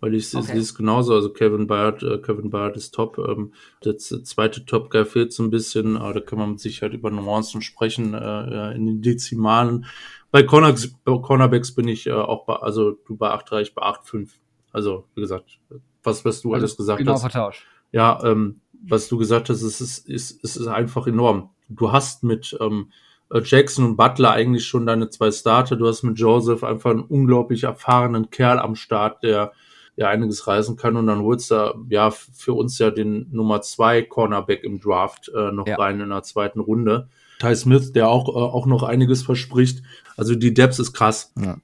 [0.00, 0.46] weil ich okay.
[0.46, 1.14] sehe es genauso.
[1.14, 3.18] Also Kevin Bayard, äh, Kevin Bayard ist top.
[3.18, 3.52] Ähm,
[3.84, 7.10] der zweite Top Guy fehlt so ein bisschen, aber da kann man mit Sicherheit über
[7.10, 9.86] Nuancen sprechen, äh, in den Dezimalen.
[10.30, 13.82] Bei, Corner, bei Cornerbacks bin ich äh, auch bei, also du bei 8,3, ich bei
[13.82, 14.28] 8,5.
[14.72, 15.58] Also, wie gesagt,
[16.04, 17.22] was, was du also alles gesagt genau hast.
[17.22, 17.66] Vertausch.
[17.90, 21.50] Ja, ähm, was du gesagt hast, ist, ist, ist, ist einfach enorm.
[21.68, 25.76] Du hast mit, ähm, äh, Jackson und Butler eigentlich schon deine zwei Starter.
[25.76, 29.52] Du hast mit Joseph einfach einen unglaublich erfahrenen Kerl am Start, der
[29.96, 34.02] ja einiges reisen kann und dann holst du ja für uns ja den Nummer zwei
[34.02, 35.76] Cornerback im Draft äh, noch ja.
[35.76, 37.08] rein in der zweiten Runde.
[37.38, 39.82] Ty Smith, der auch, äh, auch noch einiges verspricht.
[40.16, 41.32] Also die Depth ist krass.
[41.38, 41.58] Ja.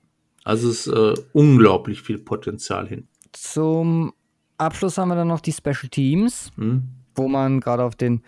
[0.45, 3.09] Also es ist äh, unglaublich viel Potenzial hin.
[3.33, 4.13] Zum
[4.59, 6.85] Abschluss haben wir dann noch die Special Teams, hm.
[7.15, 8.23] wo man gerade auf den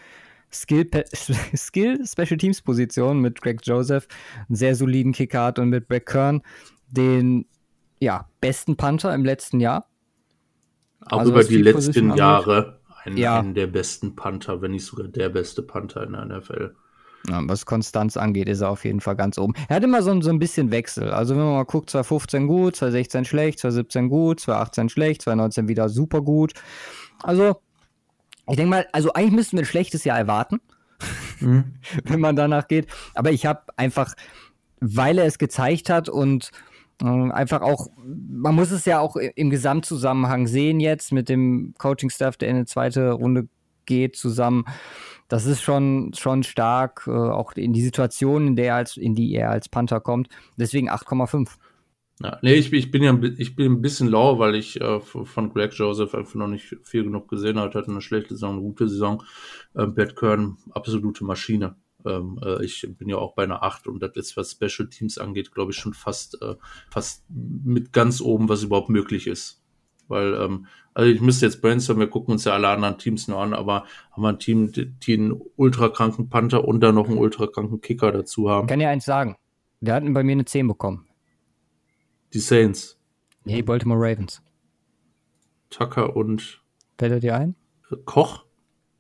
[0.53, 0.89] Skill,
[1.57, 4.09] Skill Special Teams Position mit Greg Joseph
[4.49, 6.43] einen sehr soliden Kicker hat und mit Brett Kern
[6.91, 7.47] den
[8.01, 9.89] ja, besten Panther im letzten Jahr.
[11.07, 13.39] Auch also, über die letzten Jahre einen, ja.
[13.39, 16.75] einen der besten Panther, wenn nicht sogar der beste Panther in der NFL.
[17.29, 19.55] Ja, was Konstanz angeht, ist er auf jeden Fall ganz oben.
[19.69, 21.11] Er hat immer so, so ein bisschen Wechsel.
[21.11, 25.89] Also wenn man mal guckt, 2015 gut, 2016 schlecht, 2017 gut, 2018 schlecht, 2019 wieder
[25.89, 26.53] super gut.
[27.23, 27.61] Also
[28.49, 30.61] ich denke mal, also eigentlich müssten wir ein schlechtes Jahr erwarten,
[31.41, 31.75] mhm.
[32.05, 32.87] wenn man danach geht.
[33.15, 34.15] Aber ich habe einfach,
[34.81, 36.51] weil er es gezeigt hat und
[37.03, 42.37] äh, einfach auch, man muss es ja auch im Gesamtzusammenhang sehen jetzt mit dem Coaching-Staff,
[42.37, 43.49] der in eine zweite Runde
[43.87, 44.65] geht, zusammen.
[45.29, 49.35] Das ist schon, schon stark, äh, auch in die Situation, in, der als, in die
[49.35, 50.29] er als Panther kommt.
[50.57, 51.49] Deswegen 8,5.
[52.21, 55.53] Ja, nee, ich, ich bin ja ich bin ein bisschen lau, weil ich äh, von
[55.53, 57.79] Greg Joseph einfach noch nicht viel genug gesehen habe.
[57.79, 59.23] Hatte eine schlechte Saison, eine gute Saison.
[59.77, 61.77] Ähm, Pat Kern, absolute Maschine.
[62.05, 65.19] Ähm, äh, ich bin ja auch bei einer 8 und das ist, was Special Teams
[65.19, 66.57] angeht, glaube ich, schon fast, äh,
[66.91, 69.63] fast mit ganz oben, was überhaupt möglich ist.
[70.09, 73.39] Weil, ähm, also ich müsste jetzt brainstormen, wir gucken uns ja alle anderen Teams nur
[73.39, 77.81] an, aber haben wir ein Team, die einen ultrakranken Panther und dann noch einen ultrakranken
[77.81, 78.67] Kicker dazu haben.
[78.67, 79.37] Ich kann ja eins sagen.
[79.81, 81.08] Wir hatten bei mir eine 10 bekommen.
[82.33, 82.99] Die Saints.
[83.45, 84.43] Nee, Baltimore Ravens.
[85.71, 86.61] Tucker und.
[86.99, 87.55] Fällt er dir ein?
[88.05, 88.45] Koch?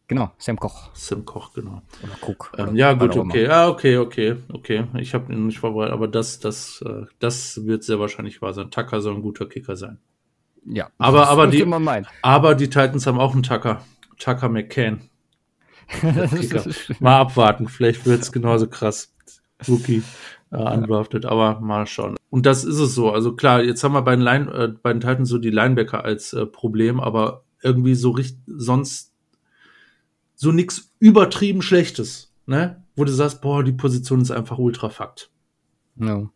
[0.08, 0.88] Genau, Sam Koch.
[0.94, 1.82] Sam Koch, genau.
[2.02, 2.52] Oder Cook.
[2.56, 3.44] Ähm, ja, gut, okay.
[3.44, 4.86] Ja, okay, okay, okay.
[4.94, 8.70] Ich habe ihn nicht vorbereitet, aber das, das, äh, das wird sehr wahrscheinlich wahr sein.
[8.70, 9.98] Tucker soll ein guter Kicker sein.
[10.64, 11.66] Ja, aber, aber, die,
[12.22, 13.82] aber die Titans haben auch einen Tucker.
[14.18, 15.02] Tucker McCann.
[17.00, 19.14] mal abwarten, vielleicht wird es genauso krass.
[19.68, 20.02] Rookie
[20.50, 22.16] äh, undrafted, aber mal schauen.
[22.30, 23.10] Und das ist es so.
[23.10, 26.04] Also klar, jetzt haben wir bei den, Line, äh, bei den Titans so die Linebacker
[26.04, 29.14] als äh, Problem, aber irgendwie so richtig sonst
[30.34, 32.84] so nix übertrieben Schlechtes, ne?
[32.94, 35.30] Wo du sagst, boah, die Position ist einfach ultra fakt.
[35.96, 36.30] No.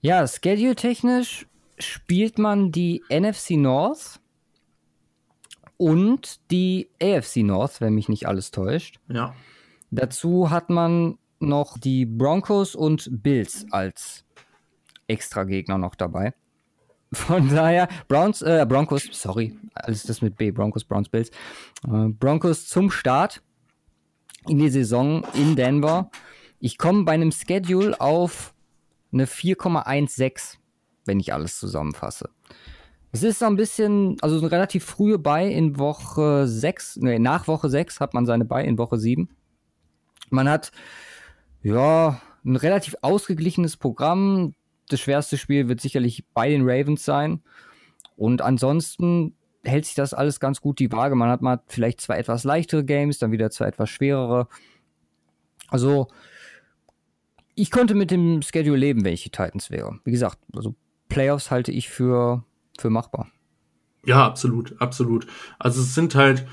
[0.00, 1.46] Ja, schedule-technisch
[1.78, 4.20] spielt man die NFC North
[5.76, 8.98] und die AFC North, wenn mich nicht alles täuscht.
[9.08, 9.34] Ja.
[9.90, 14.24] Dazu hat man noch die Broncos und Bills als
[15.08, 16.34] Extra-Gegner noch dabei.
[17.12, 21.30] Von daher, Browns, äh, Broncos, sorry, alles das mit B, Broncos, Browns, Bills.
[21.86, 23.42] Äh, Broncos zum Start
[24.46, 26.10] in die Saison in Denver.
[26.60, 28.54] Ich komme bei einem Schedule auf
[29.12, 30.58] eine 4,16,
[31.06, 32.30] wenn ich alles zusammenfasse.
[33.10, 37.48] Es ist so ein bisschen, also eine relativ frühe Bei in Woche 6, nee, nach
[37.48, 39.30] Woche 6 hat man seine Bei in Woche 7.
[40.28, 40.72] Man hat,
[41.62, 44.54] ja, ein relativ ausgeglichenes Programm
[44.88, 47.42] das schwerste Spiel wird sicherlich bei den Ravens sein.
[48.16, 49.34] Und ansonsten
[49.64, 51.14] hält sich das alles ganz gut die Waage.
[51.14, 54.48] Man hat mal vielleicht zwei etwas leichtere Games, dann wieder zwei etwas schwerere.
[55.68, 56.08] Also,
[57.54, 59.98] ich könnte mit dem Schedule leben, wenn ich die Titans wäre.
[60.04, 60.74] Wie gesagt, also
[61.08, 62.44] Playoffs halte ich für,
[62.78, 63.28] für machbar.
[64.04, 65.26] Ja, absolut, absolut.
[65.58, 66.46] Also es sind halt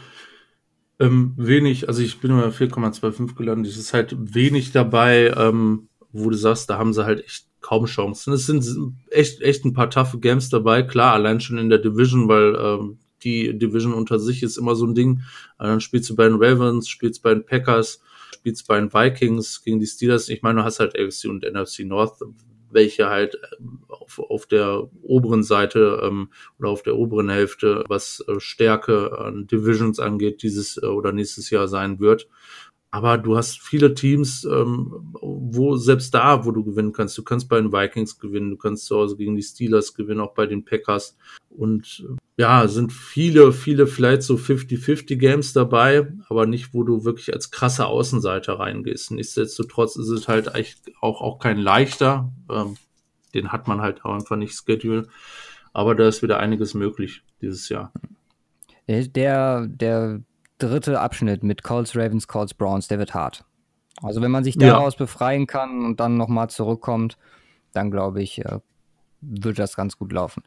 [1.00, 6.30] ähm, wenig, also ich bin immer 4,25 gelandet, es ist halt wenig dabei, ähm, wo
[6.30, 8.32] du sagst, da haben sie halt echt kaum Chancen.
[8.34, 8.64] Es sind
[9.10, 13.00] echt, echt ein paar taffe Games dabei, klar, allein schon in der Division, weil ähm,
[13.24, 15.22] die Division unter sich ist immer so ein Ding.
[15.58, 18.02] dann spielst du bei den Ravens, spielst bei den Packers,
[18.36, 20.30] spielst bei den Vikings gegen die Steelers.
[20.30, 22.20] Ich meine, du hast halt AFC und NFC North,
[22.70, 28.24] welche halt ähm, auf, auf der oberen Seite ähm, oder auf der oberen Hälfte, was
[28.28, 32.28] äh, Stärke an Divisions angeht, dieses äh, oder nächstes Jahr sein wird.
[32.96, 37.18] Aber du hast viele Teams, ähm, wo selbst da, wo du gewinnen kannst.
[37.18, 40.34] Du kannst bei den Vikings gewinnen, du kannst zu Hause gegen die Steelers gewinnen, auch
[40.34, 41.18] bei den Packers.
[41.50, 47.04] Und äh, ja, sind viele, viele vielleicht so 50-50 Games dabei, aber nicht, wo du
[47.04, 49.12] wirklich als krasser Außenseiter reingehst.
[49.12, 52.32] Nichtsdestotrotz ist es halt echt auch, auch kein leichter.
[52.50, 52.78] Ähm,
[53.34, 55.10] den hat man halt einfach nicht schedule.
[55.74, 57.92] Aber da ist wieder einiges möglich dieses Jahr.
[58.88, 60.22] Der, der
[60.58, 63.44] dritte Abschnitt mit Colts, Ravens, Colts, Browns, der wird hart.
[64.02, 65.00] Also wenn man sich daraus ja.
[65.00, 67.18] befreien kann und dann nochmal zurückkommt,
[67.74, 68.60] dann glaube ich, äh,
[69.22, 70.44] wird das ganz gut laufen.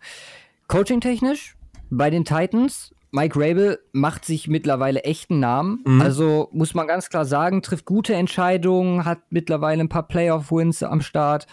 [0.69, 1.57] Coaching-technisch
[1.91, 5.83] bei den Titans Mike Rabel macht sich mittlerweile echten Namen.
[5.87, 6.01] Mhm.
[6.01, 11.01] Also muss man ganz klar sagen, trifft gute Entscheidungen, hat mittlerweile ein paar Playoff-Wins am
[11.01, 11.47] Start.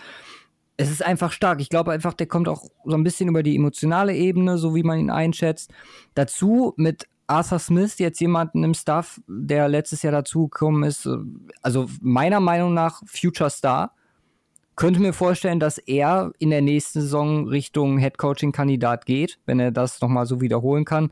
[0.77, 1.61] Es ist einfach stark.
[1.61, 4.83] Ich glaube einfach, der kommt auch so ein bisschen über die emotionale Ebene, so wie
[4.83, 5.71] man ihn einschätzt.
[6.13, 11.09] Dazu mit Arthur Smith, jetzt jemanden im Staff, der letztes Jahr dazugekommen ist,
[11.61, 13.93] also meiner Meinung nach Future Star.
[14.76, 19.59] Könnte mir vorstellen, dass er in der nächsten Saison Richtung Head Coaching Kandidat geht, wenn
[19.59, 21.11] er das nochmal so wiederholen kann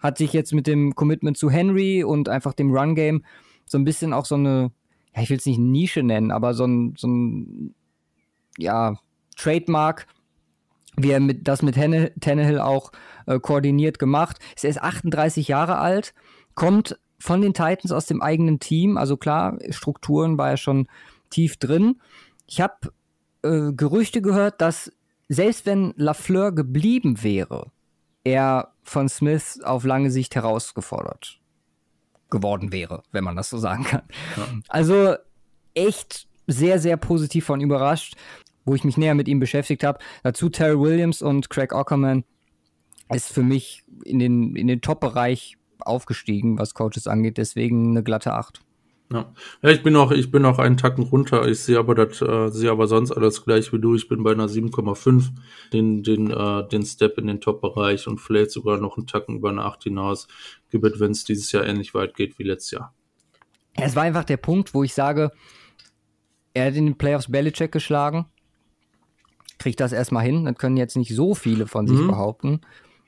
[0.00, 3.24] hat sich jetzt mit dem Commitment zu Henry und einfach dem Run Game
[3.66, 4.70] so ein bisschen auch so eine,
[5.14, 7.74] ja, ich will es nicht Nische nennen, aber so ein, so ein,
[8.56, 8.96] ja,
[9.36, 10.06] Trademark,
[10.98, 12.92] wie er mit, das mit Tannehill auch
[13.26, 14.38] äh, koordiniert gemacht.
[14.54, 16.14] Ist erst 38 Jahre alt,
[16.54, 20.86] kommt von den Titans aus dem eigenen Team, also klar, Strukturen war er schon
[21.30, 22.00] tief drin.
[22.46, 22.92] Ich habe
[23.42, 24.92] äh, Gerüchte gehört, dass
[25.28, 27.70] selbst wenn Lafleur geblieben wäre,
[28.24, 31.40] er von Smith auf lange Sicht herausgefordert
[32.30, 34.02] geworden wäre, wenn man das so sagen kann.
[34.36, 34.46] Ja.
[34.68, 35.14] Also
[35.74, 38.16] echt sehr, sehr positiv von überrascht,
[38.68, 39.98] wo ich mich näher mit ihm beschäftigt habe.
[40.22, 42.24] Dazu Terry Williams und Craig Ockerman
[43.12, 48.34] ist für mich in den, in den Top-Bereich aufgestiegen, was Coaches angeht, deswegen eine glatte
[48.34, 48.60] Acht.
[49.10, 49.32] Ja.
[49.62, 51.48] ja, ich bin auch, ich bin auch einen Tacken runter.
[51.48, 53.94] Ich sehe aber das, äh, sehe aber sonst alles gleich wie du.
[53.94, 55.30] Ich bin bei einer 7,5,
[55.72, 59.48] den, den, äh, den Step in den Top-Bereich und vielleicht sogar noch einen Tacken über
[59.48, 60.28] eine 8 hinaus
[60.70, 62.94] gibt, wenn es dieses Jahr ähnlich weit geht wie letztes Jahr.
[63.76, 65.30] Es war einfach der Punkt, wo ich sage,
[66.52, 68.26] er hat in den Playoffs Belichick geschlagen.
[69.58, 70.44] Kriegt das erstmal hin.
[70.44, 72.08] Das können jetzt nicht so viele von sich mhm.
[72.08, 72.60] behaupten.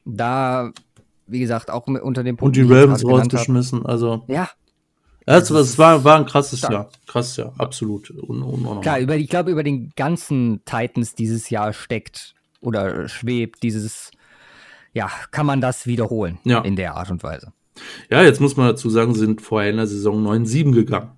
[0.05, 0.73] Da,
[1.27, 2.57] wie gesagt, auch unter dem Punkt.
[2.57, 4.25] Und die Ravens rausgeschmissen, also.
[4.27, 4.51] Ja,
[5.27, 6.91] ja, es, war, war, ein krasses Jahr.
[7.07, 8.11] Krasses Jahr, absolut.
[8.11, 13.63] Un, un, Klar, über, ich glaube, über den ganzen Titans dieses Jahr steckt oder schwebt
[13.63, 14.11] dieses,
[14.93, 16.61] ja, kann man das wiederholen ja.
[16.63, 17.53] in der Art und Weise.
[18.11, 21.13] Ja, jetzt muss man dazu sagen, sind vorher in der Saison 9-7 gegangen.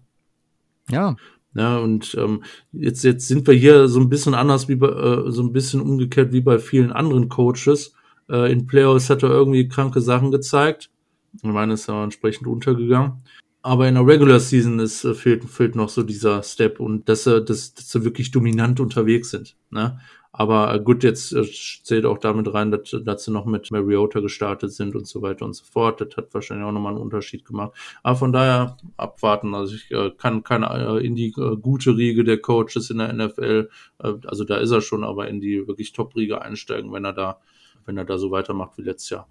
[0.90, 1.16] Ja.
[1.54, 2.42] Ja, und ähm,
[2.72, 5.80] jetzt, jetzt sind wir hier so ein bisschen anders, wie bei, äh, so ein bisschen
[5.80, 7.94] umgekehrt wie bei vielen anderen Coaches.
[8.28, 10.90] Äh, in Playoffs hat er irgendwie kranke Sachen gezeigt.
[11.36, 13.22] Ich meine, ist ja entsprechend untergegangen.
[13.62, 17.24] Aber in der Regular Season ist, äh, fehlt, fehlt noch so dieser Step und dass
[17.24, 19.56] sie, dass, dass sie wirklich dominant unterwegs sind.
[19.70, 20.00] Ne?
[20.34, 24.20] Aber äh, gut, jetzt äh, zählt auch damit rein, dass, dass sie noch mit Mariota
[24.20, 26.00] gestartet sind und so weiter und so fort.
[26.00, 27.72] Das hat wahrscheinlich auch nochmal einen Unterschied gemacht.
[28.02, 29.54] Aber von daher abwarten.
[29.54, 33.12] Also ich äh, kann keine äh, in die äh, gute Riege der Coaches in der
[33.12, 33.68] NFL,
[33.98, 37.40] äh, also da ist er schon, aber in die wirklich Top-Riege einsteigen, wenn er da,
[37.84, 39.28] wenn er da so weitermacht wie letztes Jahr.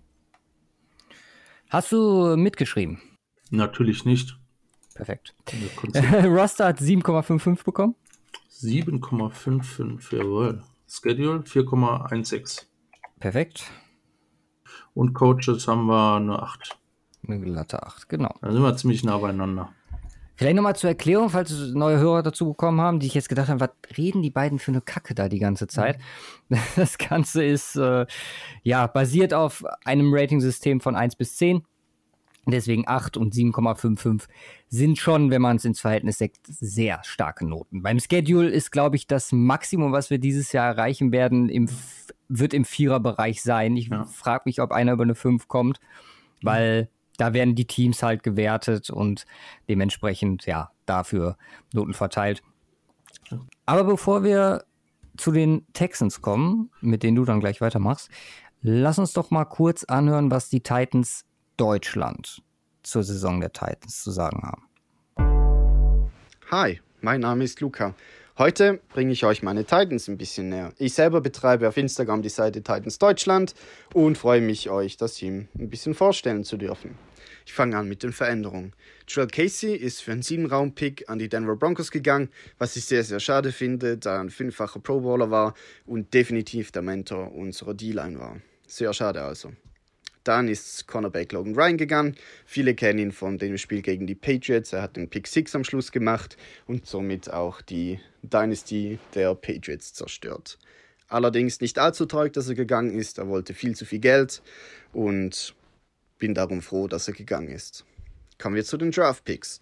[1.70, 3.02] Hast du mitgeschrieben?
[3.50, 4.38] Natürlich nicht.
[4.94, 5.34] Perfekt.
[6.26, 7.96] Roster hat 7,55 bekommen.
[8.52, 10.62] 7,55, jawohl.
[10.94, 12.66] Schedule 4,16.
[13.20, 13.64] Perfekt.
[14.94, 16.78] Und Coaches haben wir eine 8.
[17.26, 18.36] Eine glatte 8, genau.
[18.42, 19.70] Da sind wir ziemlich nah beieinander.
[20.36, 23.60] Vielleicht nochmal zur Erklärung, falls neue Hörer dazu bekommen haben, die ich jetzt gedacht habe,
[23.62, 26.00] was reden die beiden für eine Kacke da die ganze Zeit?
[26.76, 28.06] Das Ganze ist äh,
[28.64, 31.64] ja basiert auf einem Ratingsystem von 1 bis 10.
[32.48, 34.28] Deswegen 8 und 7,55
[34.68, 37.84] sind schon, wenn man es ins Verhältnis setzt, sehr starke Noten.
[37.84, 41.70] Beim Schedule ist, glaube ich, das Maximum, was wir dieses Jahr erreichen werden, im,
[42.30, 43.78] wird im Viererbereich sein.
[43.78, 44.06] Ich ja.
[44.06, 45.80] frage mich, ob einer über eine 5 kommt,
[46.42, 49.26] weil da werden die Teams halt gewertet und
[49.70, 51.38] dementsprechend, ja, dafür
[51.74, 52.42] Noten verteilt.
[53.68, 54.64] Aber bevor wir
[55.18, 58.10] zu den Texans kommen, mit denen du dann gleich weitermachst,
[58.62, 61.26] lass uns doch mal kurz anhören, was die Titans
[61.62, 62.42] Deutschland
[62.82, 64.68] zur Saison der Titans zu sagen haben.
[66.50, 67.94] Hi, mein Name ist Luca.
[68.36, 70.74] Heute bringe ich euch meine Titans ein bisschen näher.
[70.80, 73.54] Ich selber betreibe auf Instagram die Seite Titans Deutschland
[73.94, 76.98] und freue mich, euch das Team ein bisschen vorstellen zu dürfen.
[77.46, 78.74] Ich fange an mit den Veränderungen.
[79.08, 83.20] Joel Casey ist für einen sieben-Raum-Pick an die Denver Broncos gegangen, was ich sehr, sehr
[83.20, 85.54] schade finde, da er ein fünffacher Pro Bowler war
[85.86, 88.38] und definitiv der Mentor unserer D-Line war.
[88.66, 89.52] Sehr schade also.
[90.24, 92.16] Dann ist Cornerback Logan Ryan gegangen.
[92.46, 94.74] Viele kennen ihn von dem Spiel gegen die Patriots.
[94.74, 99.94] Er hat den Pick 6 am Schluss gemacht und somit auch die Dynasty der Patriots
[99.94, 100.60] zerstört.
[101.08, 103.18] Allerdings nicht allzu traurig, dass er gegangen ist.
[103.18, 104.42] Er wollte viel zu viel Geld
[104.94, 105.56] und
[106.20, 107.84] bin darum froh, dass er gegangen ist.
[108.38, 109.60] Kommen wir zu den Draft Picks.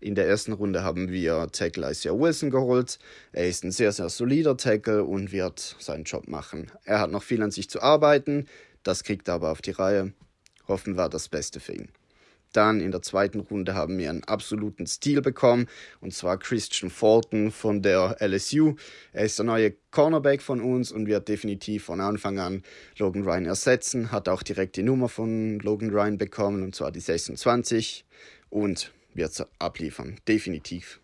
[0.00, 2.98] In der ersten Runde haben wir Tackle Isaiah Wilson geholt.
[3.32, 6.70] Er ist ein sehr, sehr solider Tackle und wird seinen Job machen.
[6.84, 8.46] Er hat noch viel an sich zu arbeiten,
[8.88, 10.14] das kriegt er aber auf die Reihe.
[10.66, 11.88] Hoffen wir das Beste für ihn.
[12.54, 15.66] Dann in der zweiten Runde haben wir einen absoluten Stil bekommen,
[16.00, 18.76] und zwar Christian Fulton von der LSU.
[19.12, 22.62] Er ist der neue Cornerback von uns und wird definitiv von Anfang an
[22.96, 24.10] Logan Ryan ersetzen.
[24.10, 28.06] Hat auch direkt die Nummer von Logan Ryan bekommen, und zwar die 26,
[28.48, 31.00] und wird abliefern, definitiv.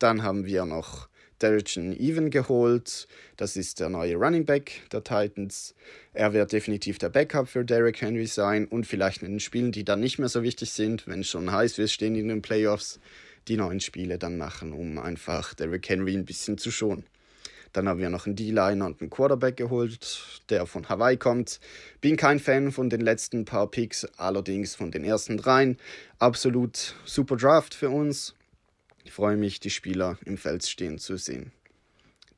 [0.00, 1.09] Dann haben wir noch
[1.42, 3.08] Derrickson Even geholt.
[3.36, 5.74] Das ist der neue Running Back der Titans.
[6.12, 9.84] Er wird definitiv der Backup für Derrick Henry sein und vielleicht in den Spielen, die
[9.84, 13.00] dann nicht mehr so wichtig sind, wenn es schon heiß wird, stehen in den Playoffs,
[13.48, 17.04] die neuen Spiele dann machen, um einfach Derrick Henry ein bisschen zu schonen.
[17.72, 21.60] Dann haben wir noch einen D-Liner und einen Quarterback geholt, der von Hawaii kommt.
[22.00, 25.78] Bin kein Fan von den letzten paar Picks, allerdings von den ersten dreien.
[26.18, 28.34] Absolut super Draft für uns.
[29.04, 31.52] Ich freue mich, die Spieler im Feld stehen zu sehen.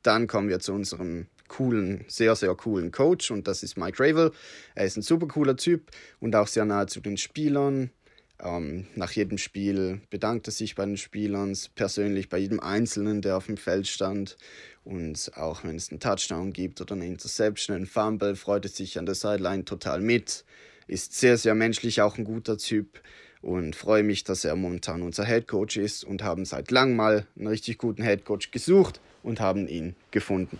[0.01, 4.31] Dann kommen wir zu unserem coolen, sehr, sehr coolen Coach und das ist Mike Ravel.
[4.75, 7.91] Er ist ein super cooler Typ und auch sehr nahe zu den Spielern.
[8.39, 13.37] Ähm, nach jedem Spiel bedankt er sich bei den Spielern, persönlich bei jedem Einzelnen, der
[13.37, 14.37] auf dem Feld stand.
[14.83, 18.97] Und auch wenn es einen Touchdown gibt oder eine Interception, einen Fumble, freut er sich
[18.99, 20.43] an der Sideline total mit.
[20.87, 23.01] Ist sehr, sehr menschlich, auch ein guter Typ
[23.43, 27.27] und freue mich, dass er momentan unser Head Coach ist und haben seit langem mal
[27.37, 30.57] einen richtig guten Head Coach gesucht und haben ihn gefunden.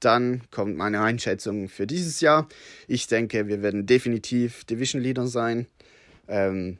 [0.00, 2.48] Dann kommt meine Einschätzung für dieses Jahr.
[2.88, 5.66] Ich denke, wir werden definitiv Division Leader sein.
[6.26, 6.78] Ähm,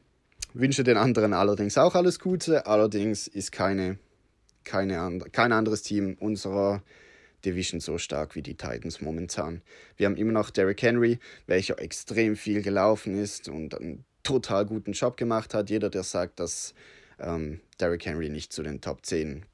[0.52, 2.66] wünsche den anderen allerdings auch alles Gute.
[2.66, 3.98] Allerdings ist keine,
[4.64, 6.82] keine and kein anderes Team unserer
[7.44, 9.62] Division so stark wie die Titans momentan.
[9.96, 14.92] Wir haben immer noch Derrick Henry, welcher extrem viel gelaufen ist und ein total guten
[14.92, 15.70] Job gemacht hat.
[15.70, 16.74] Jeder, der sagt, dass
[17.18, 19.44] ähm, Derrick Henry nicht zu den Top 10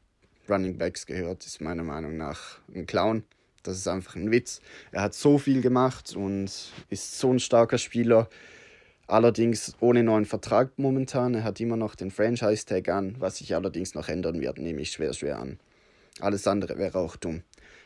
[0.48, 3.24] Running Backs gehört, ist meiner Meinung nach ein Clown.
[3.62, 4.60] Das ist einfach ein Witz.
[4.92, 6.50] Er hat so viel gemacht und
[6.90, 8.28] ist so ein starker Spieler.
[9.06, 11.34] Allerdings ohne neuen Vertrag momentan.
[11.34, 14.92] Er hat immer noch den Franchise-Tag an, was sich allerdings noch ändern wird, nehme ich
[14.92, 15.58] schwer, schwer an.
[16.20, 17.42] Alles andere wäre auch dumm.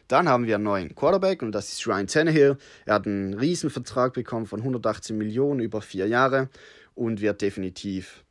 [0.09, 2.57] Dann haben wir einen neuen Quarterback und das ist Ryan Tannehill.
[2.87, 6.49] Er hat einen Riesenvertrag bekommen von 118 Millionen über vier Jahre
[6.95, 8.25] und wird definitiv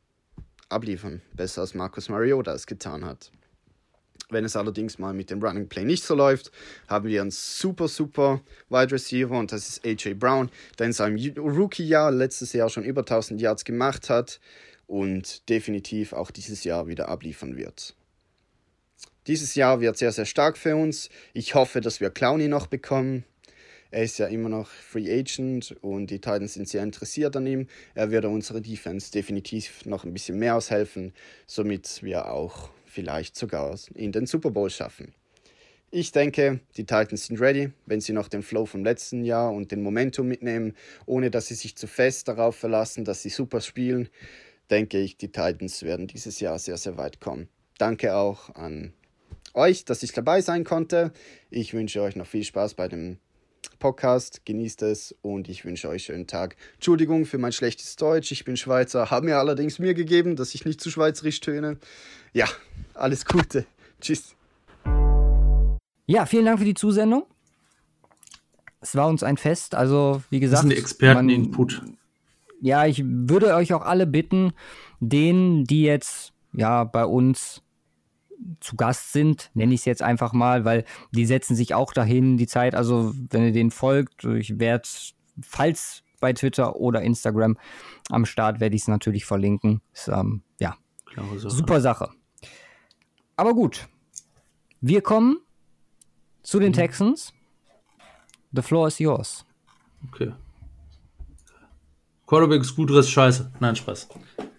[0.68, 1.22] abliefern.
[1.34, 3.30] Besser als Marcus Mariota es getan hat.
[4.30, 6.50] Wenn es allerdings mal mit dem Running Play nicht so läuft,
[6.86, 11.16] haben wir einen super, super Wide Receiver und das ist AJ Brown, der in seinem
[11.38, 14.40] Rookie-Jahr letztes Jahr schon über 1000 Yards gemacht hat
[14.86, 17.94] und definitiv auch dieses Jahr wieder abliefern wird.
[19.28, 21.10] Dieses Jahr wird sehr, sehr stark für uns.
[21.34, 23.24] Ich hoffe, dass wir Clowny noch bekommen.
[23.90, 27.66] Er ist ja immer noch Free Agent und die Titans sind sehr interessiert an ihm.
[27.94, 31.12] Er würde unsere Defense definitiv noch ein bisschen mehr aushelfen,
[31.46, 35.12] somit wir auch vielleicht sogar in den Super Bowl schaffen.
[35.90, 39.72] Ich denke, die Titans sind ready, wenn sie noch den Flow vom letzten Jahr und
[39.72, 40.74] den Momentum mitnehmen,
[41.04, 44.08] ohne dass sie sich zu fest darauf verlassen, dass sie super spielen.
[44.70, 47.48] Denke ich, die Titans werden dieses Jahr sehr, sehr weit kommen.
[47.76, 48.94] Danke auch an
[49.54, 51.12] euch, dass ich dabei sein konnte.
[51.50, 53.18] Ich wünsche euch noch viel Spaß bei dem
[53.78, 54.44] Podcast.
[54.44, 56.56] Genießt es und ich wünsche euch einen schönen Tag.
[56.74, 58.32] Entschuldigung für mein schlechtes Deutsch.
[58.32, 61.78] Ich bin Schweizer, habe mir allerdings mir gegeben, dass ich nicht zu schweizerisch töne.
[62.32, 62.46] Ja,
[62.94, 63.66] alles Gute.
[64.00, 64.34] Tschüss.
[66.06, 67.24] Ja, vielen Dank für die Zusendung.
[68.80, 69.74] Es war uns ein Fest.
[69.74, 70.64] Also, wie gesagt.
[70.64, 71.82] Das ist ein Experteninput.
[72.60, 74.52] Ja, ich würde euch auch alle bitten,
[75.00, 77.62] denen, die jetzt ja bei uns
[78.60, 82.36] zu Gast sind, nenne ich es jetzt einfach mal, weil die setzen sich auch dahin,
[82.36, 82.74] die Zeit.
[82.74, 84.88] Also, wenn ihr denen folgt, ich werde,
[85.42, 87.56] falls bei Twitter oder Instagram
[88.10, 89.80] am Start, werde ich es natürlich verlinken.
[89.92, 90.76] Ist, ähm, ja,
[91.14, 91.50] Sache.
[91.50, 92.10] super Sache.
[93.36, 93.88] Aber gut,
[94.80, 95.38] wir kommen
[96.42, 96.76] zu den mhm.
[96.76, 97.32] Texans.
[98.52, 99.44] The floor is yours.
[100.08, 100.32] Okay.
[102.26, 103.52] Quarterback ist gut, Rest scheiße.
[103.60, 104.08] Nein, Spaß.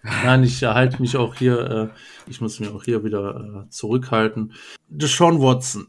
[0.02, 4.54] Nein, ich halte mich auch hier, äh, ich muss mich auch hier wieder äh, zurückhalten.
[4.88, 5.88] Deshaun Watson.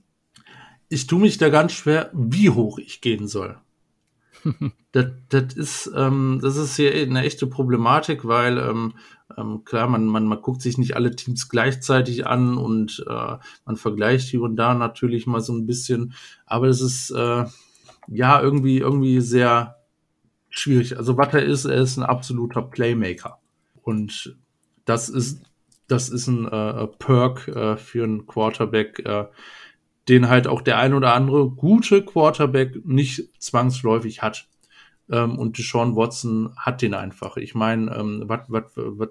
[0.90, 3.58] Ich tue mich da ganz schwer, wie hoch ich gehen soll.
[4.92, 8.94] das, das, ist, ähm, das ist hier eine echte Problematik, weil ähm,
[9.38, 13.78] ähm, klar, man, man, man guckt sich nicht alle Teams gleichzeitig an und äh, man
[13.78, 16.14] vergleicht hier und da natürlich mal so ein bisschen,
[16.46, 17.46] aber es ist äh,
[18.08, 19.78] ja irgendwie, irgendwie sehr
[20.50, 20.98] schwierig.
[20.98, 23.41] Also was er ist, er ist ein absoluter Playmaker.
[23.82, 24.38] Und
[24.86, 25.44] das ist,
[25.88, 29.26] das ist ein äh, Perk äh, für einen Quarterback, äh,
[30.08, 34.48] den halt auch der ein oder andere gute Quarterback nicht zwangsläufig hat.
[35.10, 37.38] Ähm, und Deshaun Watson hat den einfach.
[37.38, 39.10] Ich meine, ähm, was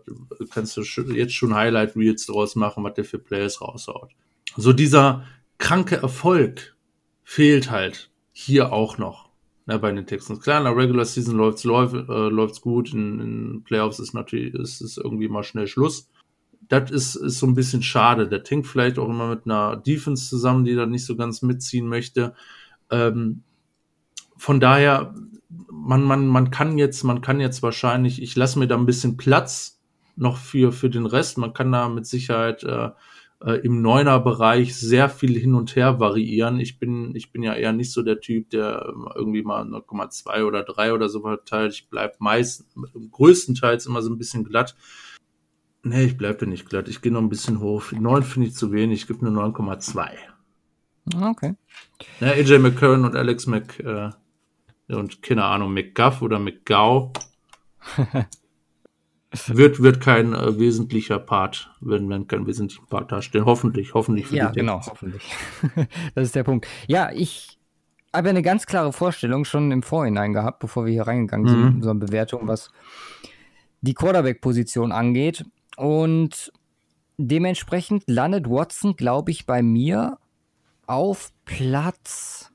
[0.51, 4.11] kannst du jetzt schon Highlight Reels draus machen, was der für Players raushaut.
[4.57, 5.25] So dieser
[5.59, 6.77] kranke Erfolg
[7.23, 9.30] fehlt halt hier auch noch.
[9.71, 10.41] Na, bei den Texans.
[10.41, 14.81] Klar, in der Regular Season läuft's, läuft, äh, gut, in, in Playoffs ist natürlich, ist
[14.81, 16.11] es irgendwie mal schnell Schluss.
[16.69, 18.29] Das ist, ist so ein bisschen schade.
[18.29, 21.87] Der tinkt vielleicht auch immer mit einer Defense zusammen, die da nicht so ganz mitziehen
[21.87, 22.35] möchte.
[22.91, 23.45] Ähm,
[24.37, 25.15] von daher,
[25.71, 29.17] man, man, man kann jetzt, man kann jetzt wahrscheinlich, ich lasse mir da ein bisschen
[29.17, 29.81] Platz
[30.17, 31.39] noch für, für den Rest.
[31.39, 32.91] Man kann da mit Sicherheit äh,
[33.45, 36.61] äh, im Neuner-Bereich sehr viel hin und her variieren.
[36.61, 40.45] Ich bin, ich bin ja eher nicht so der Typ, der ähm, irgendwie mal 0,2
[40.45, 41.73] oder 3 oder so verteilt.
[41.73, 42.67] Ich bleib meist,
[43.11, 44.77] größtenteils immer so ein bisschen glatt.
[45.83, 46.89] Nee, ich bleibe nicht glatt.
[46.89, 47.93] Ich gehe noch ein bisschen hoch.
[47.93, 49.03] 9 finde ich zu wenig.
[49.03, 50.11] Ich gebe nur 9,2.
[51.31, 51.55] Okay.
[52.21, 54.11] Ja, AJ McCurran und Alex Mc äh,
[54.95, 57.13] und keine Ahnung, McGuff oder McGow
[59.47, 63.45] wird, wird kein äh, wesentlicher Part, werden, werden kein wesentlicher Part darstellen.
[63.45, 65.23] Hoffentlich, hoffentlich für ja, genau, hoffentlich.
[66.15, 66.67] das ist der Punkt.
[66.89, 67.59] Ja, ich
[68.13, 71.73] habe eine ganz klare Vorstellung schon im Vorhinein gehabt, bevor wir hier reingegangen mhm.
[71.73, 72.71] sind, so eine Bewertung, was
[73.83, 75.45] die Quarterback-Position angeht.
[75.77, 76.53] Und
[77.17, 80.19] dementsprechend landet Watson, glaube ich, bei mir
[80.87, 82.51] auf Platz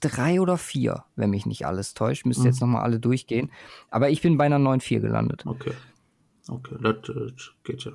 [0.00, 2.24] drei oder vier, wenn mich nicht alles täuscht.
[2.24, 2.48] Müsste mhm.
[2.48, 3.50] jetzt nochmal alle durchgehen.
[3.90, 5.44] Aber ich bin bei einer 9-4 gelandet.
[5.44, 5.72] Okay.
[6.48, 7.92] Okay, das, das geht ja.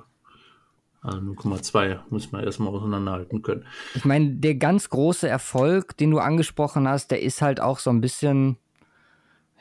[1.02, 3.64] Also 0,2 muss man erstmal auseinanderhalten können.
[3.94, 7.88] Ich meine, der ganz große Erfolg, den du angesprochen hast, der ist halt auch so
[7.90, 8.58] ein bisschen,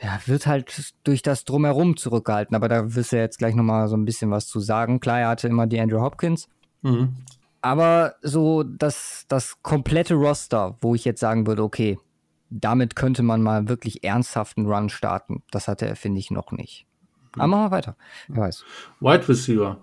[0.02, 2.56] ja, wird halt durch das Drumherum zurückgehalten.
[2.56, 5.00] Aber da wirst du jetzt gleich nochmal so ein bisschen was zu sagen.
[5.00, 6.50] Klar, er hatte immer die Andrew Hopkins.
[6.82, 7.16] Mhm.
[7.62, 11.98] Aber so das, das komplette Roster, wo ich jetzt sagen würde, okay,
[12.50, 15.44] damit könnte man mal wirklich ernsthaften Run starten.
[15.52, 16.86] Das hatte er, finde ich, noch nicht.
[17.34, 17.96] Aber machen wir weiter.
[18.28, 18.66] Wer weiß.
[19.00, 19.78] Wide Receiver.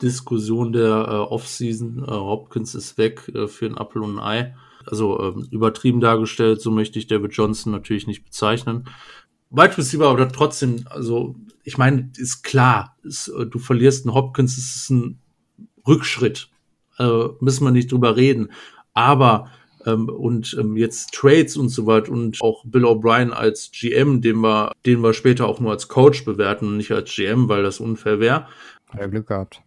[0.00, 2.04] Diskussion der äh, Offseason.
[2.04, 4.56] Äh, Hopkins ist weg äh, für ein Apfel und ein Ei.
[4.86, 8.88] Also ähm, übertrieben dargestellt, so möchte ich David Johnson natürlich nicht bezeichnen.
[9.50, 14.58] Wide Receiver aber trotzdem, also ich meine, ist klar, ist, äh, du verlierst einen Hopkins,
[14.58, 15.20] ist ein
[15.86, 16.48] Rückschritt.
[16.96, 18.50] Also müssen wir nicht drüber reden.
[18.94, 19.50] Aber
[19.86, 24.40] ähm, und ähm, jetzt Trades und so weiter und auch Bill O'Brien als GM, den
[24.40, 27.80] wir, den wir später auch nur als Coach bewerten und nicht als GM, weil das
[27.80, 28.46] unfair wäre.
[28.98, 29.62] Ja, Glück gehabt.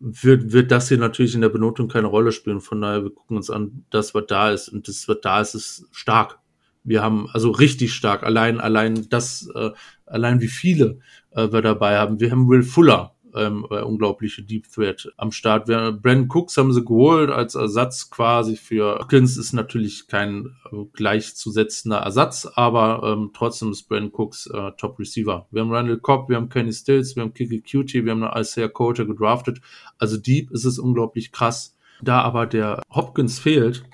[0.00, 2.60] Wird, wird das hier natürlich in der Benotung keine Rolle spielen.
[2.60, 4.68] Von daher, wir gucken uns an, das, was da ist.
[4.68, 6.38] Und das, was da ist, ist stark.
[6.84, 8.22] Wir haben also richtig stark.
[8.22, 9.70] Allein, allein das, äh,
[10.06, 11.00] allein wie viele
[11.30, 12.20] äh, wir dabei haben.
[12.20, 15.68] Wir haben Will Fuller, ähm, äh, unglaubliche Deep Threat am Start.
[15.68, 20.84] Wir, Brandon Cooks haben sie geholt als Ersatz quasi für Hopkins ist natürlich kein äh,
[20.92, 25.46] gleichzusetzender Ersatz, aber ähm, trotzdem ist Brandon Cooks äh, Top Receiver.
[25.50, 28.40] Wir haben Randall Cobb, wir haben Kenny Stills, wir haben Kiki Cutie, wir haben eine
[28.40, 29.60] Isaiah Coulter gedraftet.
[29.98, 31.76] Also Deep ist es unglaublich krass.
[32.00, 33.84] Da aber der Hopkins fehlt,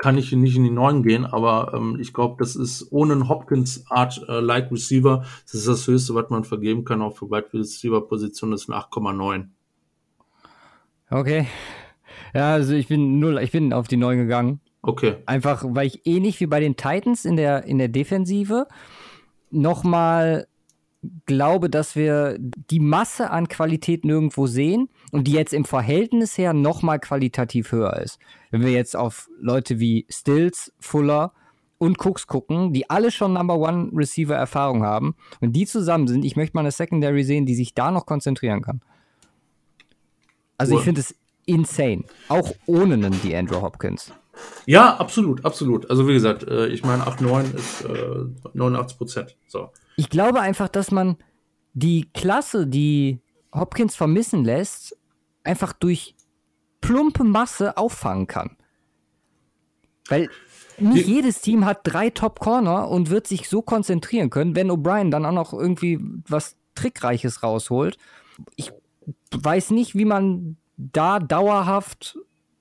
[0.00, 3.28] kann ich nicht in die neuen gehen, aber ähm, ich glaube, das ist ohne einen
[3.28, 8.08] Hopkins-Art äh, Receiver, das ist das Höchste, was man vergeben kann, auch für Wide Receiver
[8.08, 9.48] Position ist eine 8,9.
[11.10, 11.46] Okay.
[12.32, 14.60] Ja, also ich bin null, ich bin auf die 9 gegangen.
[14.80, 15.16] Okay.
[15.26, 18.68] Einfach, weil ich ähnlich wie bei den Titans in der, in der Defensive
[19.50, 20.46] nochmal
[21.26, 26.52] glaube, dass wir die Masse an Qualität nirgendwo sehen und die jetzt im Verhältnis her
[26.52, 28.18] nochmal qualitativ höher ist.
[28.50, 31.32] Wenn wir jetzt auf Leute wie Stills, Fuller
[31.78, 36.24] und Cooks gucken, die alle schon Number One Receiver Erfahrung haben und die zusammen sind,
[36.24, 38.80] ich möchte mal eine Secondary sehen, die sich da noch konzentrieren kann.
[40.58, 40.78] Also cool.
[40.80, 41.14] ich finde es
[41.46, 42.04] insane.
[42.28, 44.12] Auch ohne einen DeAndre Hopkins.
[44.66, 45.90] Ja, absolut, absolut.
[45.90, 47.84] Also wie gesagt, äh, ich meine 8-9 ist
[48.54, 49.36] 89 äh, Prozent.
[49.46, 49.70] So.
[49.96, 51.16] Ich glaube einfach, dass man
[51.72, 53.20] die Klasse, die
[53.54, 54.96] Hopkins vermissen lässt,
[55.44, 56.14] einfach durch
[56.80, 58.56] plumpe Masse auffangen kann.
[60.08, 60.28] Weil
[60.78, 64.70] nicht die, jedes Team hat drei Top Corner und wird sich so konzentrieren können, wenn
[64.70, 67.98] O'Brien dann auch noch irgendwie was Trickreiches rausholt.
[68.56, 68.72] Ich
[69.30, 72.18] weiß nicht, wie man da dauerhaft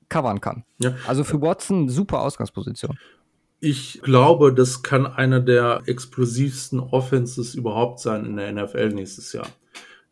[0.09, 0.65] covern kann.
[0.80, 0.95] Ja.
[1.07, 2.97] Also für Watson super Ausgangsposition.
[3.61, 9.47] Ich glaube, das kann einer der explosivsten Offenses überhaupt sein in der NFL nächstes Jahr.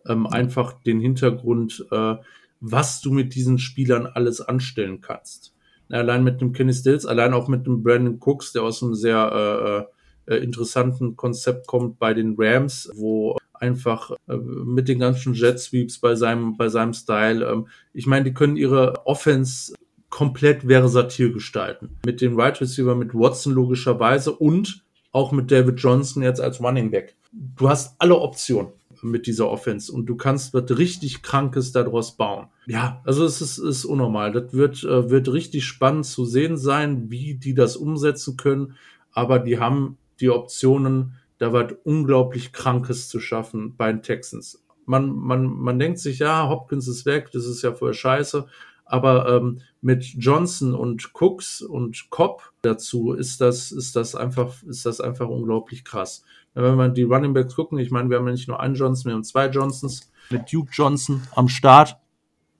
[0.06, 2.16] Ähm, einfach den Hintergrund, äh,
[2.60, 5.54] was du mit diesen Spielern alles anstellen kannst.
[5.90, 9.88] Allein mit dem Kenny Stills, allein auch mit dem Brandon Cooks, der aus einem sehr
[10.28, 15.60] äh, äh, interessanten Konzept kommt bei den Rams, wo einfach äh, mit den ganzen Jet
[15.60, 19.74] Sweeps bei seinem, bei seinem Style, ähm, ich meine, die können ihre Offense
[20.10, 21.98] komplett versatil gestalten.
[22.06, 26.92] Mit dem Right Receiver, mit Watson logischerweise und auch mit David Johnson jetzt als Running
[26.92, 27.16] Back.
[27.32, 28.72] Du hast alle Optionen
[29.02, 32.48] mit dieser Offense und du kannst was richtig Krankes daraus bauen.
[32.66, 34.32] Ja, also es ist, ist unnormal.
[34.32, 38.76] Das wird, äh, wird richtig spannend zu sehen sein, wie die das umsetzen können.
[39.12, 44.64] Aber die haben die Optionen, da wird unglaublich Krankes zu schaffen bei den Texans.
[44.86, 48.46] Man, man, man denkt sich, ja, Hopkins ist weg, das ist ja voll scheiße.
[48.86, 54.86] Aber ähm, mit Johnson und Cooks und Cobb dazu ist das, ist das einfach, ist
[54.86, 56.24] das einfach unglaublich krass.
[56.58, 59.10] Wenn man die Running Backs gucken, ich meine, wir haben ja nicht nur einen Johnson,
[59.10, 61.98] wir haben zwei Johnsons mit Duke Johnson am Start.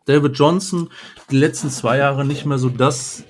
[0.06, 0.90] David Johnson
[1.32, 3.24] die letzten zwei Jahre nicht mehr so das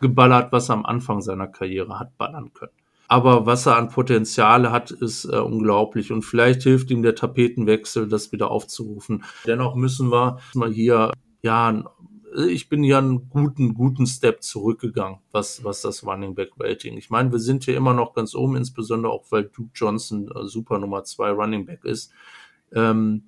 [0.00, 2.72] geballert, was er am Anfang seiner Karriere hat ballern können.
[3.08, 6.10] Aber was er an Potenziale hat, ist äh, unglaublich.
[6.10, 9.24] Und vielleicht hilft ihm der Tapetenwechsel, das wieder aufzurufen.
[9.46, 11.84] Dennoch müssen wir mal hier, ja,
[12.34, 16.96] ich bin ja einen guten, guten Step zurückgegangen, was, was das Running Back Rating.
[16.96, 20.44] Ich meine, wir sind hier immer noch ganz oben, insbesondere auch, weil Duke Johnson äh,
[20.44, 22.12] super Nummer zwei Running Back ist.
[22.72, 23.22] Ähm,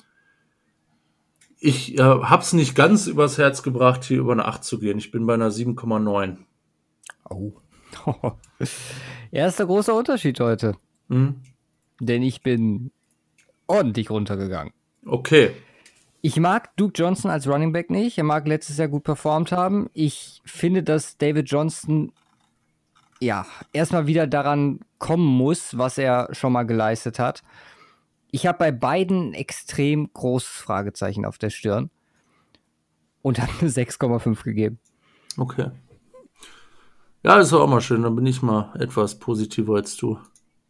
[1.59, 4.99] ich äh, habe es nicht ganz übers Herz gebracht, hier über eine 8 zu gehen.
[4.99, 6.39] Ich bin bei einer 7,9.
[7.31, 7.53] Oh.
[9.31, 10.77] Erster großer Unterschied heute.
[11.09, 11.37] Hm?
[12.01, 12.91] Denn ich bin
[13.67, 14.73] ordentlich runtergegangen.
[15.05, 15.53] Okay.
[16.27, 18.18] Ich mag Duke Johnson als Running Back nicht.
[18.18, 19.89] Er mag letztes Jahr gut performt haben.
[19.93, 22.11] Ich finde, dass David Johnson
[23.20, 27.45] ja erstmal wieder daran kommen muss, was er schon mal geleistet hat.
[28.33, 31.91] Ich habe bei beiden extrem großes Fragezeichen auf der Stirn
[33.22, 34.81] und habe eine 6,5 gegeben.
[35.37, 35.70] Okay.
[37.22, 38.03] Ja, ist auch mal schön.
[38.03, 40.18] Dann bin ich mal etwas positiver als du.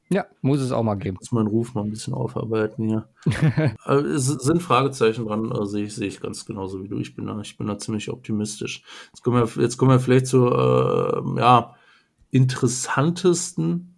[0.09, 1.17] Ja, muss es auch mal geben.
[1.21, 3.09] Muss meinen Ruf mal ein bisschen aufarbeiten hier.
[3.85, 6.99] Also, es sind Fragezeichen dran, also sehe ich, sehe ich ganz genauso wie du.
[6.99, 8.83] Ich bin da, ich bin da ziemlich optimistisch.
[9.13, 11.75] Jetzt kommen wir, jetzt kommen wir vielleicht zur äh, ja,
[12.31, 13.95] interessantesten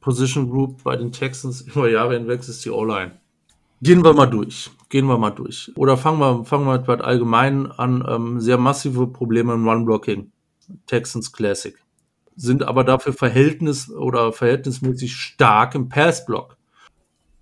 [0.00, 3.12] Position Group bei den Texans über Jahre hinweg ist die O-Line.
[3.82, 4.70] Gehen wir mal durch.
[4.88, 5.70] Gehen wir mal durch.
[5.76, 8.04] Oder fangen wir, fangen wir mit allgemein an.
[8.08, 10.30] Ähm, sehr massive Probleme im Run-Blocking.
[10.86, 11.76] Texans Classic.
[12.36, 16.56] Sind aber dafür verhältnis- oder verhältnismäßig stark im Pass-Block.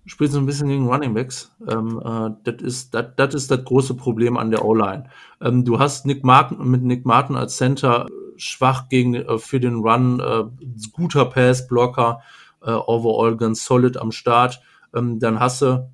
[0.05, 1.51] Spielt so ein bisschen gegen Running Backs.
[1.67, 5.09] Ähm, äh, das ist das, das ist das große Problem an der O-Line.
[5.41, 8.05] Ähm, du hast Nick Martin mit Nick Martin als Center
[8.37, 10.43] schwach gegen äh, für den Run, äh,
[10.93, 12.21] guter Pass-Blocker
[12.65, 14.61] äh, overall ganz solid am Start.
[14.93, 15.89] Ähm, dann hast du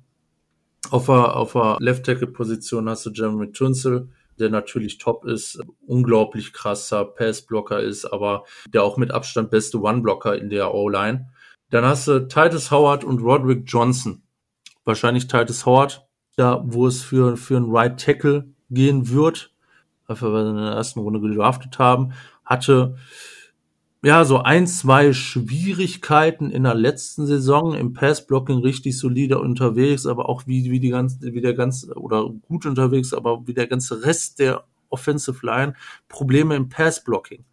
[0.90, 5.60] auf der, auf der Left Tackle Position hast du Jeremy Tunzel, der natürlich top ist,
[5.86, 11.28] unglaublich krasser Passblocker ist, aber der auch mit Abstand beste One-Blocker in der O-Line.
[11.70, 14.22] Dann hast du Titus Howard und Roderick Johnson.
[14.84, 16.06] Wahrscheinlich Titus Howard,
[16.36, 19.52] da wo es für, für einen Right Tackle gehen wird,
[20.06, 22.12] weil wir in der ersten Runde gedraftet haben,
[22.44, 22.96] hatte
[24.04, 30.28] ja, so ein, zwei Schwierigkeiten in der letzten Saison im Passblocking richtig solide unterwegs, aber
[30.28, 34.04] auch wie, wie die ganze, wie der ganze, oder gut unterwegs, aber wie der ganze
[34.04, 35.74] Rest der Offensive Line
[36.08, 37.44] Probleme im Passblocking,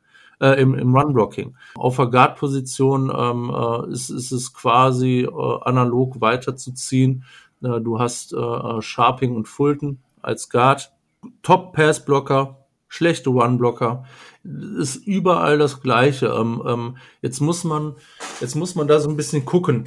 [0.41, 1.56] äh, im, im Runblocking.
[1.76, 7.26] Auf der Guard-Position ähm, äh, ist, ist es quasi äh, analog weiterzuziehen.
[7.62, 10.91] Äh, du hast äh, Sharping und Fulton als Guard.
[11.43, 12.59] Top Passblocker,
[12.90, 14.04] schlechte One-Blocker,
[14.44, 16.28] ist überall das Gleiche.
[16.28, 17.96] Ähm, ähm, jetzt muss man,
[18.42, 19.86] jetzt muss man da so ein bisschen gucken,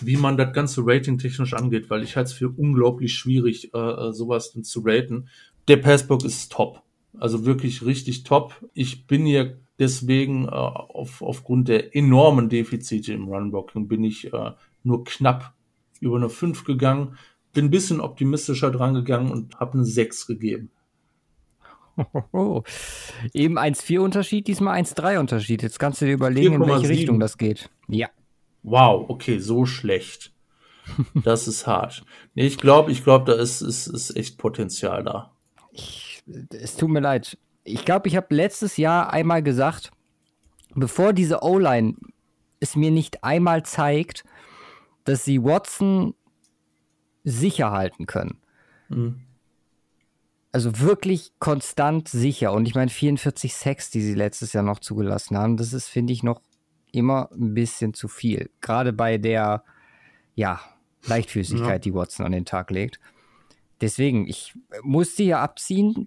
[0.00, 3.78] wie man das ganze Rating technisch angeht, weil ich halte es für unglaublich schwierig, äh,
[3.78, 5.28] äh sowas denn zu raten.
[5.68, 6.82] Der Passblock ist top.
[7.18, 8.54] Also wirklich richtig top.
[8.74, 14.50] Ich bin hier deswegen äh, auf, aufgrund der enormen Defizite im Runblocking bin ich äh,
[14.82, 15.54] nur knapp
[16.00, 17.16] über eine 5 gegangen,
[17.52, 20.70] bin ein bisschen optimistischer dran gegangen und habe eine 6 gegeben.
[23.32, 25.62] Eben 1,4 Unterschied, diesmal 1,3 Unterschied.
[25.62, 26.98] Jetzt kannst du dir überlegen, 4, in welche 7.
[26.98, 27.70] Richtung das geht.
[27.88, 28.08] Ja.
[28.62, 30.32] Wow, okay, so schlecht.
[31.14, 32.04] Das ist hart.
[32.34, 35.32] Nee, ich glaube, ich glaube, da ist, ist, ist echt Potenzial da.
[35.72, 37.38] Ich, es tut mir leid.
[37.62, 39.92] Ich glaube, ich habe letztes Jahr einmal gesagt,
[40.74, 41.94] bevor diese O-Line
[42.60, 44.24] es mir nicht einmal zeigt,
[45.04, 46.14] dass sie Watson
[47.24, 48.38] sicher halten können.
[48.88, 49.22] Mhm
[50.54, 52.52] also wirklich konstant sicher.
[52.52, 56.12] Und ich meine, 44 Sex, die sie letztes Jahr noch zugelassen haben, das ist, finde
[56.12, 56.40] ich, noch
[56.92, 58.50] immer ein bisschen zu viel.
[58.60, 59.64] Gerade bei der,
[60.36, 60.60] ja,
[61.06, 61.78] Leichtfüßigkeit, ja.
[61.78, 63.00] die Watson an den Tag legt.
[63.80, 66.06] Deswegen, ich musste hier abziehen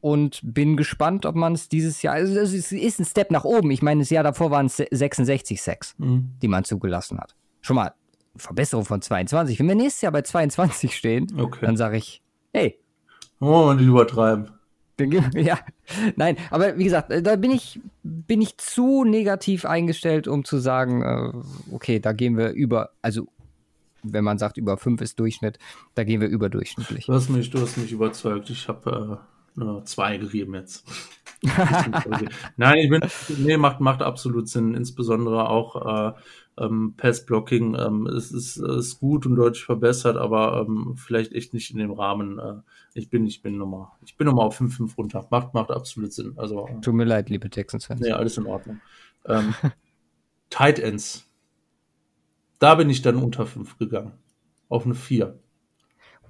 [0.00, 3.72] und bin gespannt, ob man es dieses Jahr, also es ist ein Step nach oben.
[3.72, 6.30] Ich meine, das Jahr davor waren es 66 Sex, mhm.
[6.40, 7.34] die man zugelassen hat.
[7.62, 7.94] Schon mal
[8.36, 9.58] Verbesserung von 22.
[9.58, 11.66] Wenn wir nächstes Jahr bei 22 stehen, okay.
[11.66, 12.22] dann sage ich,
[12.52, 12.78] hey,
[13.44, 14.50] Oh, und übertreiben.
[15.34, 15.58] Ja,
[16.14, 21.02] nein, aber wie gesagt, da bin ich, bin ich zu negativ eingestellt, um zu sagen,
[21.02, 23.26] äh, okay, da gehen wir über, also
[24.04, 25.58] wenn man sagt, über 5 ist Durchschnitt,
[25.96, 27.06] da gehen wir überdurchschnittlich.
[27.06, 28.50] Du hast mich, du hast mich überzeugt.
[28.50, 29.20] Ich habe
[29.56, 30.84] eine 2 gegeben jetzt.
[32.56, 33.00] Nein, ich bin,
[33.38, 36.12] nee, macht, macht absolut Sinn, insbesondere auch äh,
[36.58, 41.70] ähm, Passblocking ähm, ist, ist, ist gut und deutlich verbessert, aber ähm, vielleicht echt nicht
[41.72, 42.38] in dem Rahmen.
[42.38, 42.54] Äh,
[42.94, 45.26] ich bin, ich bin nochmal, ich bin nochmal auf 5-5 runter.
[45.30, 46.34] Macht, macht absolut Sinn.
[46.36, 48.00] Also, äh, Tut mir leid, liebe Texans-Fans.
[48.00, 48.80] Nee, alles in Ordnung.
[49.26, 49.54] Ähm,
[50.50, 51.28] Tight Ends.
[52.60, 54.12] Da bin ich dann unter 5 gegangen.
[54.68, 55.38] Auf eine 4.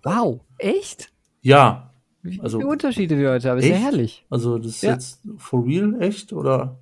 [0.03, 1.13] Wow, echt?
[1.43, 1.93] Ja.
[2.39, 4.25] Also, Wie Unterschiede wir heute haben, ist ja herrlich.
[4.31, 4.93] Also, das ist ja.
[4.93, 6.79] jetzt for real echt oder?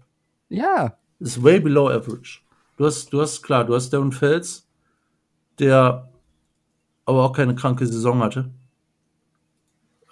[0.48, 0.96] Ja.
[1.18, 2.41] Ist way below average.
[2.82, 4.68] Du hast, du hast, klar, du hast Darren Fels,
[5.60, 6.10] der
[7.04, 8.52] aber auch keine kranke Saison hatte.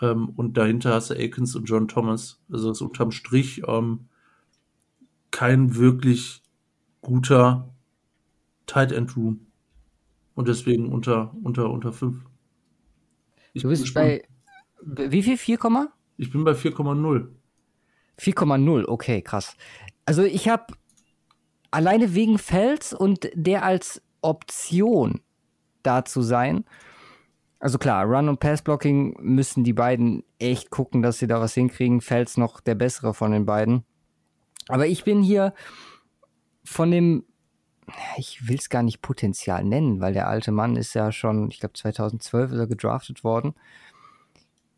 [0.01, 2.41] Ähm, und dahinter hast du Akins und John Thomas.
[2.49, 4.07] Also ist unterm Strich ähm,
[5.33, 6.45] kein wirklich
[7.01, 7.75] guter
[8.66, 9.49] Tight End Room.
[10.37, 12.25] Und deswegen unter, unter, unter 5.
[13.55, 14.23] Du bist bei,
[14.81, 15.37] wie viel?
[15.37, 15.59] 4,
[16.18, 17.27] ich bin bei 4,0.
[18.21, 19.57] 4,0, okay, krass.
[20.05, 20.66] Also ich habe
[21.71, 25.21] alleine wegen Fels und der als Option
[25.83, 26.64] da zu sein.
[27.59, 31.55] Also klar, Run und Pass Blocking müssen die beiden echt gucken, dass sie da was
[31.55, 32.01] hinkriegen.
[32.01, 33.85] Fels noch der bessere von den beiden.
[34.68, 35.53] Aber ich bin hier
[36.64, 37.25] von dem,
[38.16, 41.61] ich will es gar nicht Potenzial nennen, weil der alte Mann ist ja schon, ich
[41.61, 43.55] glaube 2012 ist er gedraftet worden.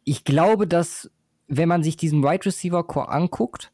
[0.04, 1.10] Ich glaube, dass
[1.46, 3.71] wenn man sich diesen Wide Receiver Core anguckt,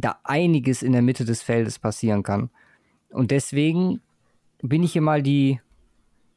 [0.00, 2.50] da einiges in der Mitte des Feldes passieren kann.
[3.10, 4.00] Und deswegen
[4.62, 5.60] bin ich hier mal die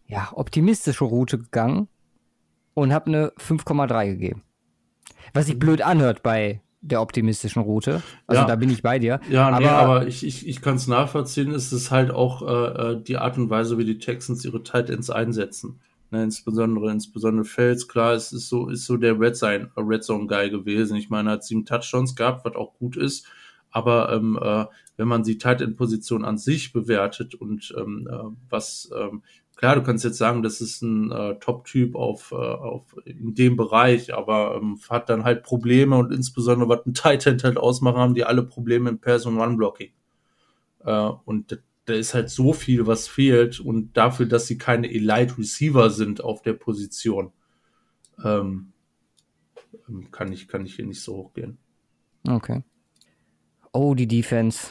[0.08, 1.88] ja, optimistische Route gegangen
[2.74, 4.44] und habe eine 5,3 gegeben.
[5.34, 8.02] Was sich blöd anhört bei der optimistischen Route.
[8.26, 8.48] Also ja.
[8.48, 9.20] da bin ich bei dir.
[9.30, 11.52] Ja, aber, nee, aber ich, ich, ich kann es nachvollziehen.
[11.52, 14.90] Es ist halt auch äh, äh, die Art und Weise, wie die Texans ihre Tight
[14.90, 15.80] Ends einsetzen.
[16.10, 20.28] Ne, insbesondere, insbesondere Fels, klar, es ist so, ist so der Red Zone, Red Zone
[20.28, 20.98] Guy gewesen.
[20.98, 23.28] Ich meine, er hat sieben Touchdowns gehabt, was auch gut ist.
[23.72, 24.66] Aber ähm, äh,
[24.98, 29.24] wenn man die Tight End Position an sich bewertet und ähm, äh, was ähm,
[29.62, 33.56] klar, du kannst jetzt sagen, das ist ein äh, Top-Typ auf, äh, auf in dem
[33.56, 37.98] Bereich, aber ähm, hat dann halt Probleme und insbesondere was ein Tight End halt ausmachen,
[37.98, 39.92] haben die alle Probleme im Person One Blocking.
[40.84, 45.38] Äh, und da ist halt so viel, was fehlt und dafür, dass sie keine Elite
[45.38, 47.32] Receiver sind auf der Position,
[48.24, 48.74] ähm,
[50.12, 51.60] kann ich kann ich hier nicht so hochgehen.
[52.28, 52.64] Okay.
[53.74, 54.68] Oh, die Defense.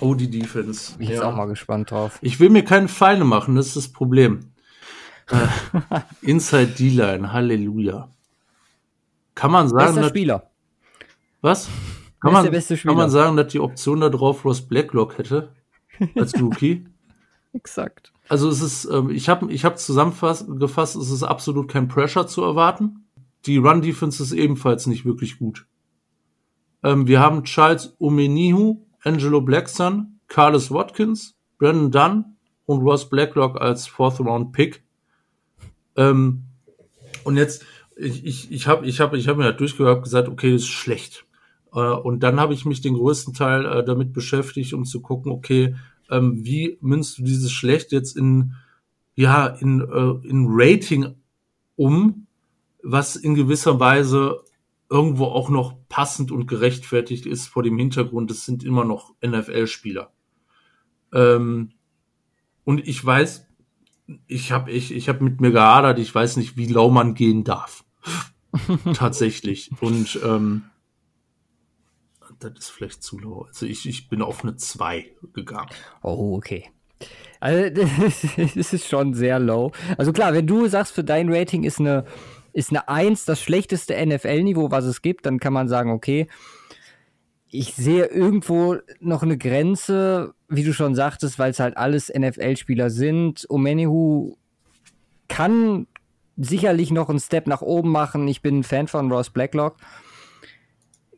[0.00, 0.92] Oh, die Defense.
[0.98, 1.28] Ich bin ja.
[1.28, 2.18] auch mal gespannt drauf.
[2.22, 4.52] Ich will mir keine Feinde machen, das ist das Problem.
[5.30, 5.46] äh,
[6.22, 8.08] Inside D-Line, Halleluja.
[9.34, 9.94] Kann man sagen.
[9.94, 10.50] Bester Spieler.
[11.40, 11.68] Was?
[12.20, 15.52] Kann man, kann man sagen, dass die Option da drauf Ross Blacklock hätte?
[16.14, 16.86] Als Rookie?
[17.52, 18.12] Exakt.
[18.28, 22.42] Also es ist, ähm, ich habe ich hab zusammengefasst, es ist absolut kein Pressure zu
[22.42, 23.06] erwarten.
[23.46, 25.66] Die Run-Defense ist ebenfalls nicht wirklich gut.
[26.82, 32.24] Ähm, wir haben Charles Omenihu, Angelo Blackson, Carlos Watkins, Brandon Dunn
[32.66, 34.82] und Ross Blacklock als Fourth Round Pick.
[35.96, 36.44] Ähm,
[37.24, 37.64] und jetzt,
[37.96, 40.68] ich, ich, ich habe ich hab, ich hab mir halt durchgehört gesagt, okay, das ist
[40.68, 41.24] schlecht.
[41.74, 45.32] Äh, und dann habe ich mich den größten Teil äh, damit beschäftigt, um zu gucken,
[45.32, 45.76] okay,
[46.10, 48.54] ähm, wie münzt du dieses schlecht jetzt in,
[49.14, 51.14] ja, in, äh, in Rating
[51.76, 52.26] um,
[52.82, 54.40] was in gewisser Weise
[54.92, 60.12] irgendwo auch noch passend und gerechtfertigt ist vor dem Hintergrund, es sind immer noch NFL-Spieler.
[61.14, 61.70] Ähm,
[62.64, 63.48] und ich weiß,
[64.26, 67.42] ich habe ich, ich hab mit mir gehadert, ich weiß nicht, wie lau man gehen
[67.42, 67.84] darf.
[68.94, 69.70] Tatsächlich.
[69.80, 70.64] Und ähm,
[72.38, 73.46] das ist vielleicht zu lau.
[73.48, 75.70] Also ich, ich bin auf eine 2 gegangen.
[76.02, 76.70] Oh, okay.
[77.40, 77.70] Also
[78.54, 79.72] das ist schon sehr low.
[79.96, 82.04] Also klar, wenn du sagst, für dein Rating ist eine
[82.52, 86.26] ist eine 1 das schlechteste NFL-Niveau, was es gibt, dann kann man sagen, okay,
[87.54, 92.88] ich sehe irgendwo noch eine Grenze, wie du schon sagtest, weil es halt alles NFL-Spieler
[92.88, 93.46] sind.
[93.50, 94.36] Omenihu
[95.28, 95.86] kann
[96.38, 98.26] sicherlich noch einen Step nach oben machen.
[98.26, 99.76] Ich bin ein Fan von Ross Blacklock.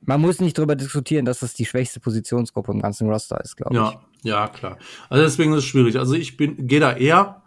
[0.01, 3.74] Man muss nicht darüber diskutieren, dass das die schwächste Positionsgruppe im ganzen Roster ist, glaube
[3.74, 4.24] ja, ich.
[4.24, 4.76] Ja, klar.
[5.09, 5.97] Also deswegen ist es schwierig.
[5.99, 7.43] Also ich bin, gehe da eher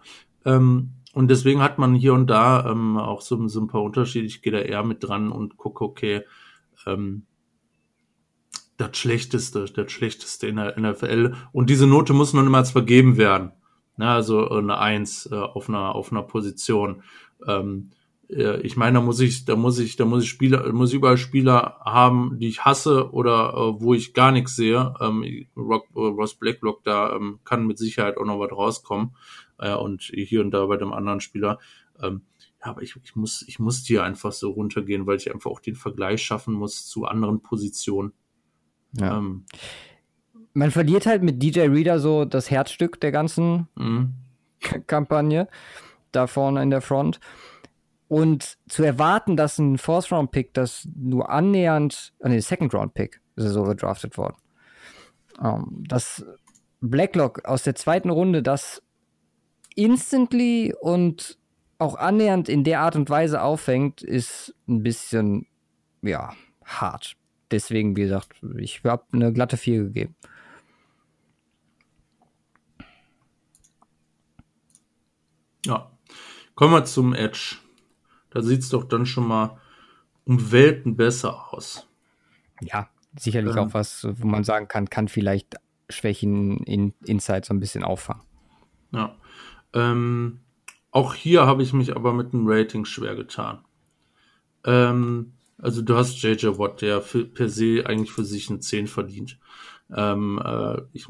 [0.46, 4.28] ähm, und deswegen hat man hier und da ähm, auch so, so ein paar Unterschiede.
[4.28, 6.22] Ich gehe da eher mit dran und gucke, okay,
[6.86, 7.26] ähm,
[8.78, 11.34] das Schlechteste, das Schlechteste in der NFL.
[11.52, 13.52] Und diese Note muss nun immer vergeben werden.
[13.96, 17.02] Na, also eine Eins äh, auf einer auf einer Position.
[17.48, 17.97] Ähm, äh,
[18.30, 21.18] ich meine, da muss ich, da muss ich, da muss ich Spieler, muss ich überall
[21.18, 24.94] Spieler haben, die ich hasse oder äh, wo ich gar nichts sehe.
[25.00, 29.16] Ähm, Rock, äh, Ross Blacklock da ähm, kann mit Sicherheit auch noch was rauskommen
[29.60, 31.60] äh, und hier und da bei dem anderen Spieler.
[32.02, 32.24] Ähm,
[32.60, 35.76] aber ich, ich, muss, ich muss hier einfach so runtergehen, weil ich einfach auch den
[35.76, 38.12] Vergleich schaffen muss zu anderen Positionen.
[38.94, 39.18] Ja.
[39.18, 39.46] Ähm,
[40.54, 44.16] Man verliert halt mit DJ Reader so das Herzstück der ganzen mhm.
[44.88, 45.48] Kampagne
[46.12, 47.20] da vorne in der Front.
[48.08, 53.64] Und zu erwarten, dass ein Fourth-Round-Pick, das nur annähernd, äh, nee, Second-Round-Pick ist er so
[53.64, 54.38] gedraftet worden,
[55.40, 56.26] um, ähm, dass
[56.80, 58.82] Blacklock aus der zweiten Runde das
[59.76, 61.38] instantly und
[61.80, 65.46] auch annähernd in der Art und Weise auffängt, ist ein bisschen,
[66.02, 66.34] ja,
[66.64, 67.16] hart.
[67.52, 70.16] Deswegen, wie gesagt, ich habe eine glatte 4 gegeben.
[75.66, 75.92] Ja.
[76.56, 77.58] Kommen wir zum Edge.
[78.38, 79.58] Da sieht es doch dann schon mal
[80.24, 81.88] um Welten besser aus.
[82.62, 85.56] Ja, sicherlich ähm, auch was, wo man sagen kann, kann vielleicht
[85.90, 88.22] Schwächen in Inside so ein bisschen auffangen.
[88.92, 89.16] Ja.
[89.74, 90.42] Ähm,
[90.92, 93.66] auch hier habe ich mich aber mit dem Rating schwer getan.
[94.64, 98.86] Ähm, also du hast JJ Watt, der für, per se eigentlich für sich eine 10
[98.86, 99.40] verdient.
[99.92, 101.08] Ähm, äh, ich,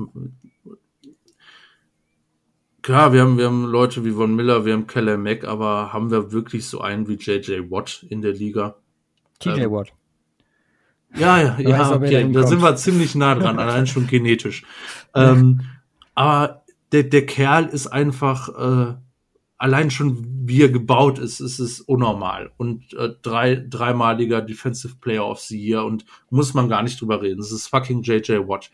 [2.88, 6.10] klar, wir haben, wir haben Leute wie Von Miller, wir haben Keller Mack, aber haben
[6.10, 8.78] wir wirklich so einen wie JJ Watt in der Liga?
[9.40, 9.92] TJ ähm, Watt.
[11.14, 12.32] Ja, ja, ja, weiß, okay.
[12.32, 14.64] Da sind wir ziemlich nah dran, allein schon genetisch.
[15.16, 15.62] Ähm,
[16.14, 18.96] aber der, der Kerl ist einfach, äh,
[19.58, 22.52] allein schon wie er gebaut ist, ist es unnormal.
[22.58, 27.22] Und äh, drei, dreimaliger Defensive Player of the Year und muss man gar nicht drüber
[27.22, 27.40] reden.
[27.40, 28.70] Das ist fucking JJ Watt.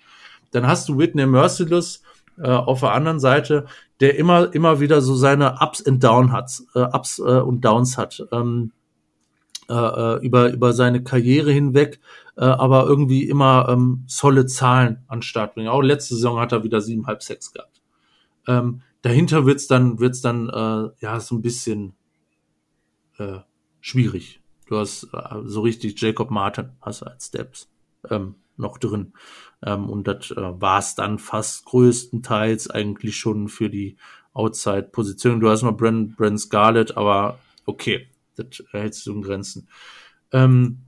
[0.52, 2.04] Dann hast du Whitney Merciless
[2.38, 3.66] äh, auf der anderen Seite,
[4.00, 7.98] der immer, immer wieder so seine Ups and Downs hat, äh, Ups äh, und Downs
[7.98, 8.26] hat.
[8.32, 8.72] Ähm,
[9.70, 12.02] äh, äh, über, über seine Karriere hinweg,
[12.36, 15.70] äh, aber irgendwie immer ähm, solide Zahlen an Start bringen.
[15.70, 17.82] Auch letzte Saison hat er wieder siebeneinhalb Sex gehabt.
[18.46, 21.94] Ähm, dahinter wird's dann, wird's dann äh, ja so ein bisschen
[23.18, 23.40] äh,
[23.80, 24.42] schwierig.
[24.68, 27.70] Du hast äh, so richtig Jacob Martin hast als Steps
[28.10, 29.14] ähm, noch drin.
[29.66, 33.98] Ähm, und das äh, war es dann fast größtenteils eigentlich schon für die
[34.34, 35.40] Outside-Position.
[35.40, 39.68] Du hast noch Brent, Brent Scarlett, aber okay, das hältst du in Grenzen.
[40.32, 40.80] Ähm,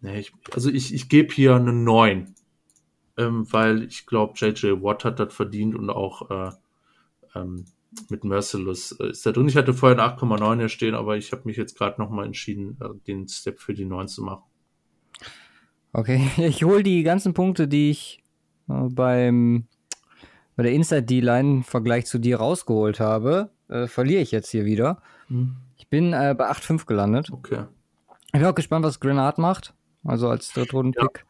[0.00, 2.34] nee, ich, also ich, ich gebe hier eine 9,
[3.16, 6.50] ähm, weil ich glaube, JJ Watt hat das verdient und auch äh,
[7.34, 7.66] ähm,
[8.08, 9.48] mit Merciless äh, ist da drin.
[9.48, 12.76] Ich hatte vorher eine 8,9 hier stehen, aber ich habe mich jetzt gerade nochmal entschieden,
[12.80, 14.44] äh, den Step für die 9 zu machen.
[15.92, 18.22] Okay, ich hole die ganzen Punkte, die ich
[18.68, 19.66] äh, beim
[20.54, 24.64] bei der Inside D-Line im Vergleich zu dir rausgeholt habe, äh, verliere ich jetzt hier
[24.66, 25.00] wieder.
[25.28, 25.56] Hm.
[25.76, 27.30] Ich bin äh, bei 8,5 gelandet.
[27.32, 27.64] Okay.
[28.26, 29.74] Ich bin auch gespannt, was Grenade macht,
[30.04, 31.24] also als Drittrunden-Pick.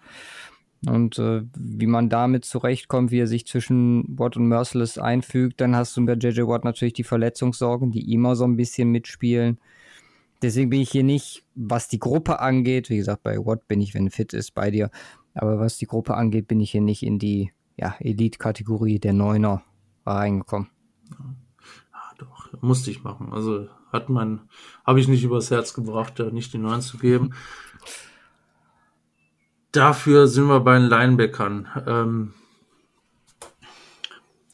[0.80, 0.92] Ja.
[0.92, 5.76] Und äh, wie man damit zurechtkommt, wie er sich zwischen Watt und Merciless einfügt, dann
[5.76, 9.58] hast du bei JJ Watt natürlich die Verletzungssorgen, die immer so ein bisschen mitspielen.
[10.42, 13.94] Deswegen bin ich hier nicht, was die Gruppe angeht, wie gesagt, bei Watt bin ich,
[13.94, 14.90] wenn fit ist, bei dir.
[15.34, 19.62] Aber was die Gruppe angeht, bin ich hier nicht in die ja, Elite-Kategorie der Neuner
[20.04, 20.68] reingekommen.
[21.10, 23.32] Ja, doch, musste ich machen.
[23.32, 24.48] Also hat man,
[24.84, 27.34] habe ich nicht übers Herz gebracht, da nicht die Neun zu geben.
[29.70, 31.68] Dafür sind wir bei den Linebackern.
[31.86, 32.34] Ähm,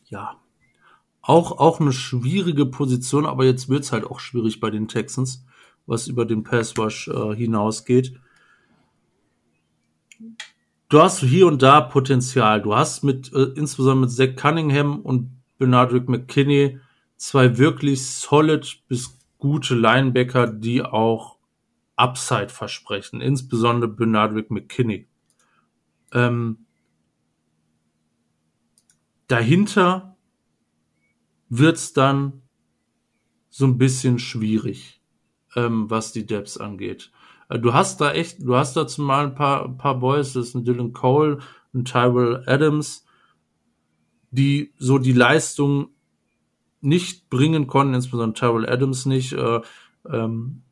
[0.07, 0.37] ja,
[1.23, 5.45] auch, auch eine schwierige Position, aber jetzt wird's halt auch schwierig bei den Texans,
[5.89, 8.13] was über den Passwash äh, hinausgeht.
[10.89, 12.63] Du hast hier und da Potenzial.
[12.63, 16.79] Du hast mit, äh, insbesondere mit Zach Cunningham und Bernardrick McKinney
[17.17, 21.39] zwei wirklich solid bis gute Linebacker, die auch
[21.97, 25.09] Upside versprechen, insbesondere Bernardwick McKinney.
[26.13, 26.67] Ähm,
[29.27, 30.17] dahinter
[31.49, 32.43] wird's dann
[33.49, 34.98] so ein bisschen schwierig,
[35.59, 37.11] ähm, was die Depths angeht.
[37.49, 40.49] Äh, du hast da echt, du hast da zumal ein paar, ein paar Boys, das
[40.49, 41.39] ist ein Dylan Cole,
[41.75, 43.05] ein Tyrell Adams,
[44.31, 45.89] die so die Leistung
[46.81, 49.33] nicht bringen konnten, insbesondere Tyrell Adams nicht.
[49.33, 49.61] Äh,
[50.09, 50.63] ähm,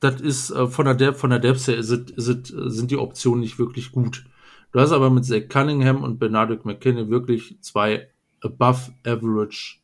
[0.00, 3.40] das ist äh, von der Depth, von der Depth her ist, ist, sind die Optionen
[3.40, 4.26] nicht wirklich gut.
[4.72, 8.08] Du hast aber mit Zach Cunningham und Bernardo McKinney wirklich zwei
[8.42, 9.78] above average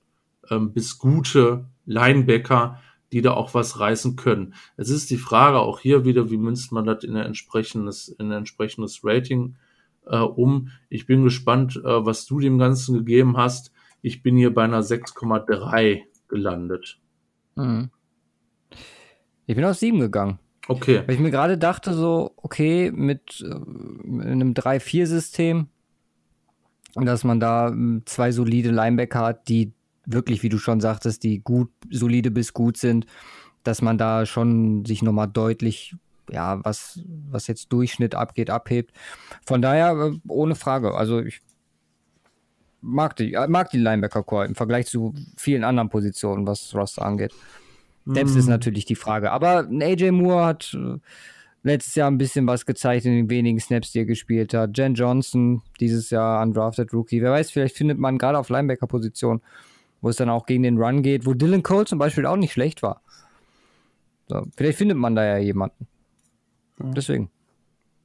[0.50, 2.80] ähm, bis gute Linebacker,
[3.12, 4.54] die da auch was reißen können.
[4.76, 8.26] Es ist die Frage auch hier wieder, wie münzt man das in ein entsprechendes, in
[8.26, 9.56] ein entsprechendes Rating
[10.06, 10.70] äh, um.
[10.88, 13.72] Ich bin gespannt, äh, was du dem Ganzen gegeben hast.
[14.02, 16.98] Ich bin hier bei einer 6,3 gelandet.
[17.54, 17.90] Mhm.
[19.46, 20.38] Ich bin auf 7 gegangen.
[20.66, 21.02] Okay.
[21.06, 23.54] Weil ich mir gerade dachte, so, okay, mit, äh,
[24.02, 25.68] mit einem 3-4-System,
[26.94, 29.73] dass man da hm, zwei solide Linebacker hat, die
[30.06, 33.06] wirklich, wie du schon sagtest, die gut, solide bis gut sind,
[33.62, 35.96] dass man da schon sich nochmal deutlich,
[36.30, 37.00] ja, was,
[37.30, 38.92] was jetzt Durchschnitt abgeht, abhebt.
[39.46, 40.94] Von daher, äh, ohne Frage.
[40.94, 41.40] Also ich
[42.80, 47.32] mag die, äh, mag die Linebacker-Core im Vergleich zu vielen anderen Positionen, was Roster angeht.
[48.06, 48.38] Depth mm.
[48.38, 49.32] ist natürlich die Frage.
[49.32, 50.98] Aber AJ Moore hat äh,
[51.62, 54.76] letztes Jahr ein bisschen was gezeigt in den wenigen Snaps, die er gespielt hat.
[54.76, 57.22] Jen Johnson, dieses Jahr undrafted Rookie.
[57.22, 59.40] Wer weiß, vielleicht findet man gerade auf Linebacker-Position,
[60.04, 62.52] wo es dann auch gegen den Run geht, wo Dylan Cole zum Beispiel auch nicht
[62.52, 63.00] schlecht war.
[64.28, 65.86] So, vielleicht findet man da ja jemanden.
[66.78, 67.30] Deswegen.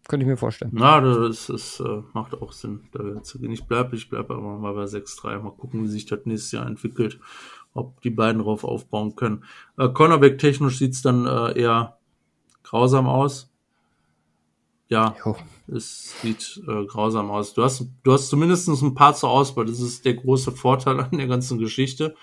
[0.08, 0.72] Könnte ich mir vorstellen.
[0.74, 3.52] Na, das, das äh, macht auch Sinn, da zu gehen.
[3.52, 5.40] Ich bleibe ich bleib aber mal bei 6-3.
[5.40, 7.20] Mal gucken, wie sich das nächstes Jahr entwickelt.
[7.74, 9.44] Ob die beiden drauf aufbauen können.
[9.78, 11.98] Äh, Cornerback-technisch sieht's dann äh, eher
[12.64, 13.52] grausam aus.
[14.90, 15.36] Ja, jo.
[15.68, 17.54] es sieht äh, grausam aus.
[17.54, 19.66] Du hast, du hast zumindest ein paar zur Auswahl.
[19.66, 22.16] Das ist der große Vorteil an der ganzen Geschichte.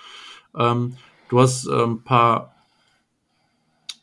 [0.56, 0.96] Ähm,
[1.28, 2.56] du hast äh, ein paar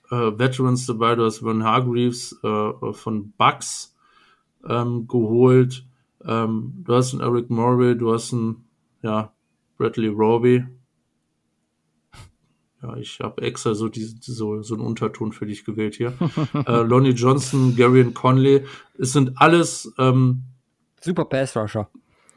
[0.10, 1.16] äh, Veterans dabei.
[1.16, 3.94] Du hast Von Hargreaves äh, von Bucks
[4.68, 5.86] ähm, geholt.
[6.26, 8.64] Ähm, du hast einen Eric Morley, du hast einen
[9.02, 9.34] ja,
[9.78, 10.66] Bradley Roby.
[12.84, 16.14] Ja, ich habe extra so, die, so, so einen Unterton für dich gewählt hier.
[16.68, 18.66] äh, Lonnie Johnson, Gary Conley.
[19.00, 20.44] Es sind alles ähm,
[21.00, 21.90] super Pass Rusher.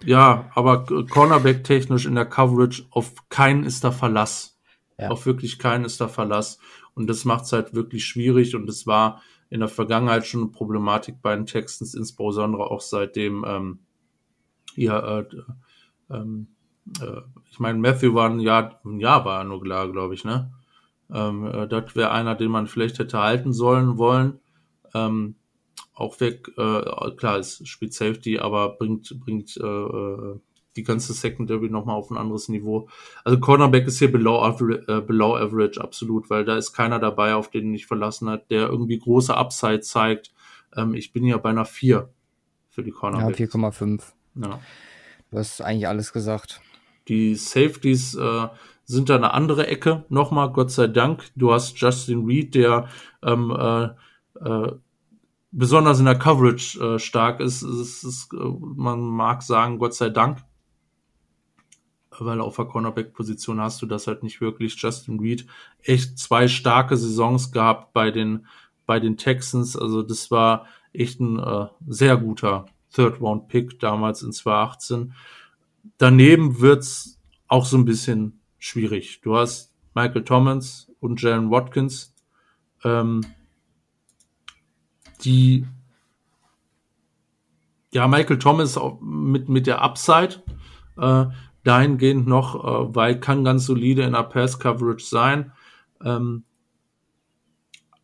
[0.05, 4.56] Ja, aber Cornerback technisch in der Coverage auf keinen ist da Verlass.
[4.98, 5.09] Ja.
[5.09, 6.60] Auf wirklich keinen ist da Verlass.
[6.94, 8.55] Und das macht es halt wirklich schwierig.
[8.55, 13.44] Und es war in der Vergangenheit schon eine Problematik bei den Texans, insbesondere auch seitdem
[13.47, 13.78] ähm,
[14.77, 15.27] ja, äh,
[16.10, 16.56] ähm, äh,
[17.50, 20.52] ich meine, Matthew war ein Jahr, ein Jahr war er nur klar, glaube ich, ne?
[21.12, 24.40] Ähm, äh, das wäre einer, den man vielleicht hätte halten sollen wollen.
[24.94, 25.36] Ähm,
[25.94, 30.38] auch weg, äh, klar, ist spielt Safety, aber bringt, bringt äh, äh
[30.76, 32.88] die ganze Secondary nochmal auf ein anderes Niveau.
[33.24, 37.34] Also Cornerback ist hier below average, äh, below average absolut, weil da ist keiner dabei,
[37.34, 40.32] auf den ich verlassen hat, der irgendwie große Upside zeigt.
[40.76, 42.10] Ähm, ich bin ja bei einer 4
[42.68, 43.38] für die Cornerback.
[43.38, 44.02] Ja, 4,5.
[44.34, 44.60] Ja.
[45.30, 46.60] Du hast eigentlich alles gesagt.
[47.09, 48.49] Die Safeties äh,
[48.85, 50.05] sind da eine andere Ecke.
[50.09, 51.24] Nochmal, Gott sei Dank.
[51.37, 52.89] Du hast Justin Reed, der
[53.23, 53.85] ähm, äh,
[54.45, 54.73] äh,
[55.51, 57.62] besonders in der Coverage äh, stark ist.
[57.62, 60.39] Es ist, äh, man mag sagen, Gott sei Dank
[62.20, 64.81] weil auf der Cornerback-Position hast du das halt nicht wirklich.
[64.81, 65.47] Justin Reed
[65.83, 68.47] echt zwei starke Saisons gehabt bei den,
[68.87, 69.77] bei den Texans.
[69.77, 75.15] Also das war echt ein äh, sehr guter Third-Round-Pick damals in 2018.
[75.98, 79.20] Daneben wird's auch so ein bisschen schwierig.
[79.22, 82.14] Du hast Michael Thomas und Jalen Watkins,
[82.84, 83.22] ähm,
[85.24, 85.66] die
[87.92, 90.42] ja, Michael Thomas mit, mit der Upside,
[90.98, 91.26] äh,
[91.64, 95.52] dahingehend noch, äh, weil kann ganz solide in der Pass-Coverage sein.
[96.04, 96.44] Ähm,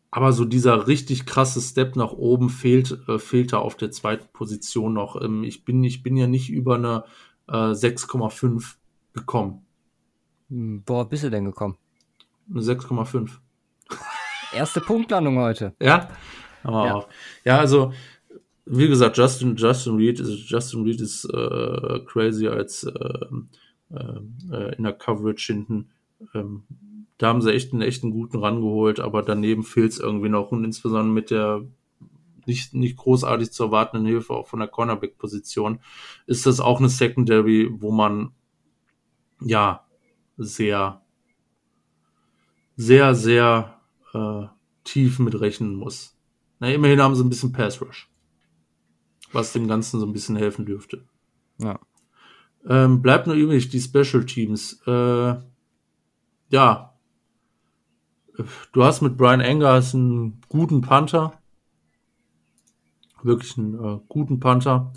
[0.09, 4.27] aber so dieser richtig krasse Step nach oben fehlt, äh, fehlt da auf der zweiten
[4.33, 5.19] Position noch.
[5.21, 7.03] Ähm, ich, bin, ich bin ja nicht über eine
[7.47, 8.75] äh, 6,5
[9.13, 9.65] gekommen.
[10.49, 11.77] Hm, boah, bist du denn gekommen?
[12.49, 13.29] Eine 6,5.
[14.53, 15.73] Erste Punktlandung heute.
[15.81, 16.09] Ja?
[16.63, 17.05] Aber ja.
[17.43, 17.91] ja, also
[18.65, 23.25] wie gesagt, Justin, Justin Reed ist, Justin Reed ist äh, crazy als äh,
[23.93, 25.89] äh, in der Coverage hinten.
[26.33, 26.63] Ähm,
[27.17, 30.63] da haben sie echt einen echten guten rangeholt, aber daneben fehlt es irgendwie noch und
[30.63, 31.63] insbesondere mit der
[32.47, 35.79] nicht, nicht großartig zu erwartenden Hilfe auch von der Cornerback-Position
[36.25, 38.31] ist das auch eine Secondary, wo man
[39.41, 39.85] ja
[40.37, 41.01] sehr,
[42.75, 43.79] sehr, sehr
[44.13, 44.47] äh,
[44.83, 46.17] tief mit rechnen muss.
[46.59, 48.09] Na, immerhin haben sie ein bisschen Pass Rush
[49.33, 51.05] was dem Ganzen so ein bisschen helfen dürfte.
[51.59, 51.79] Ja.
[52.67, 54.81] Ähm, bleibt nur übrig die Special Teams.
[54.87, 55.35] Äh,
[56.49, 56.93] ja.
[58.71, 61.39] Du hast mit Brian Engers einen guten Panther.
[63.23, 64.91] Wirklich einen äh, guten Panther.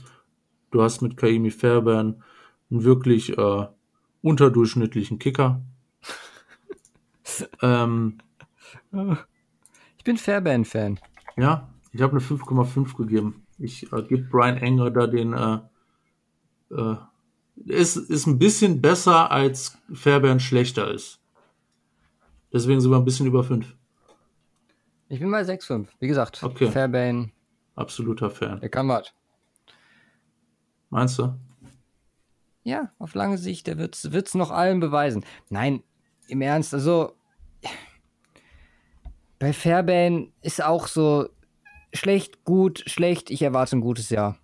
[0.70, 2.22] Du hast mit Kaimi Fairbairn
[2.70, 3.66] einen wirklich äh,
[4.22, 5.62] unterdurchschnittlichen Kicker.
[7.62, 8.18] ähm,
[9.96, 10.98] ich bin Fairbairn-Fan.
[11.36, 13.46] Ja, ich habe eine 5,5 gegeben.
[13.58, 15.58] Ich äh, gebe Brian Enger da den, äh,
[16.70, 16.96] äh,
[17.64, 21.20] ist, ist ein bisschen besser als Fairbairn schlechter ist.
[22.52, 23.74] Deswegen sind wir ein bisschen über 5.
[25.08, 25.86] Ich bin bei 6,5.
[26.00, 26.70] Wie gesagt, okay.
[26.70, 27.32] Fairbairn.
[27.76, 28.60] Absoluter Fan.
[28.60, 29.12] Der kann was.
[30.90, 31.38] Meinst du?
[32.64, 35.24] Ja, auf lange Sicht, der wird es noch allen beweisen.
[35.50, 35.84] Nein,
[36.26, 37.12] im Ernst, also
[39.38, 41.28] bei Fairbairn ist auch so,
[41.92, 43.30] schlecht, gut, schlecht.
[43.30, 44.38] Ich erwarte ein gutes Jahr.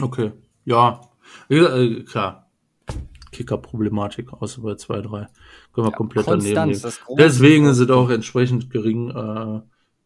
[0.00, 0.32] Okay.
[0.64, 1.00] Ja.
[1.48, 2.50] Äh, klar.
[3.32, 5.08] Kicker-Problematik, außer bei 2, 3.
[5.08, 5.28] Können
[5.74, 7.18] wir Ja, komplett Konstanz, daneben nehmen.
[7.18, 9.60] Deswegen es auch entsprechend gering äh,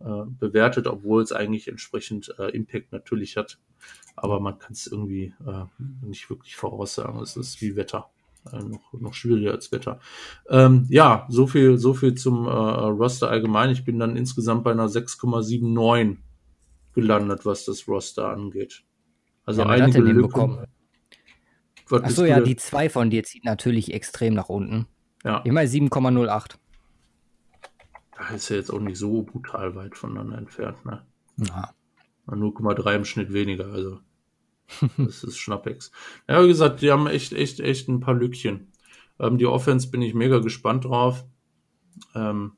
[0.04, 3.58] äh, bewertet, obwohl es eigentlich entsprechend äh, Impact natürlich hat.
[4.16, 5.64] Aber man kann es irgendwie äh,
[6.04, 7.20] nicht wirklich voraussagen.
[7.20, 8.10] Es ist wie Wetter.
[8.50, 10.00] Äh, noch, noch schwieriger als Wetter.
[10.48, 13.70] Ähm, ja, so viel, so viel zum äh, Roster allgemein.
[13.70, 16.16] Ich bin dann insgesamt bei einer 6,79
[16.94, 18.84] gelandet, was das Roster angeht.
[19.44, 20.66] Also Ja, einige Lücken.
[21.90, 24.86] Achso, ja, die 2 von dir zieht natürlich extrem nach unten.
[25.24, 25.42] ja.
[25.44, 26.56] Ich meine 7,08.
[28.34, 31.04] Ist ja jetzt auch nicht so brutal weit voneinander entfernt, ne?
[31.36, 31.74] Ja.
[32.26, 34.00] 0,3 im Schnitt weniger, also.
[34.96, 35.92] Das ist Schnappex.
[36.28, 38.72] Ja, wie gesagt, die haben echt, echt, echt ein paar Lückchen.
[39.18, 41.24] Ähm, die Offense bin ich mega gespannt drauf.
[42.14, 42.52] Ähm,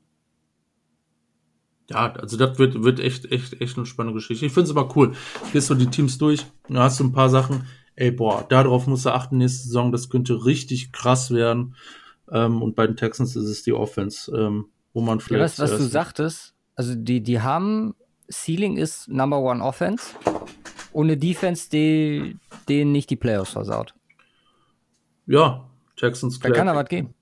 [1.89, 4.45] ja, also das wird, wird echt, echt, echt eine spannende Geschichte.
[4.45, 5.13] Ich finde es immer cool.
[5.53, 9.05] Gehst du die Teams durch, da hast du ein paar Sachen, ey, boah, darauf musst
[9.05, 11.75] du achten nächste Saison, das könnte richtig krass werden.
[12.31, 14.65] Ähm, und bei den Texans ist es die Offense, ähm,
[14.95, 15.59] wo man Ja, vielleicht.
[15.59, 17.93] was, was du sagtest, also die, die haben,
[18.31, 20.15] Ceiling ist Number One Offense
[20.93, 23.93] und eine Defense, die denen nicht die Playoffs versaut.
[25.27, 27.13] Ja, Texans Da kann da was gehen.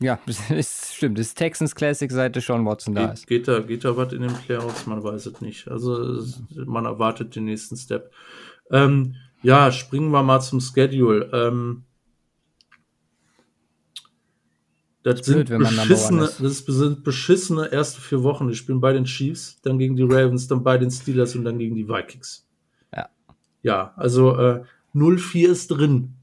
[0.00, 1.18] Ja, das ist, stimmt.
[1.18, 3.26] Das ist Texans Classic, seit Sean Watson da Geht, ist.
[3.26, 4.86] geht, da, geht da was in den Playoffs?
[4.86, 5.66] Man weiß es nicht.
[5.68, 6.22] Also
[6.66, 8.12] man erwartet den nächsten Step.
[8.70, 11.30] Ähm, ja, springen wir mal zum Schedule.
[11.32, 11.84] Ähm,
[15.14, 18.48] das, sind blöd, One beschissene, das sind beschissene erste vier Wochen.
[18.48, 21.58] Die spielen bei den Chiefs, dann gegen die Ravens, dann bei den Steelers und dann
[21.58, 22.46] gegen die Vikings.
[22.94, 23.08] Ja.
[23.62, 24.62] Ja, also äh,
[24.94, 26.14] 0-4 ist drin.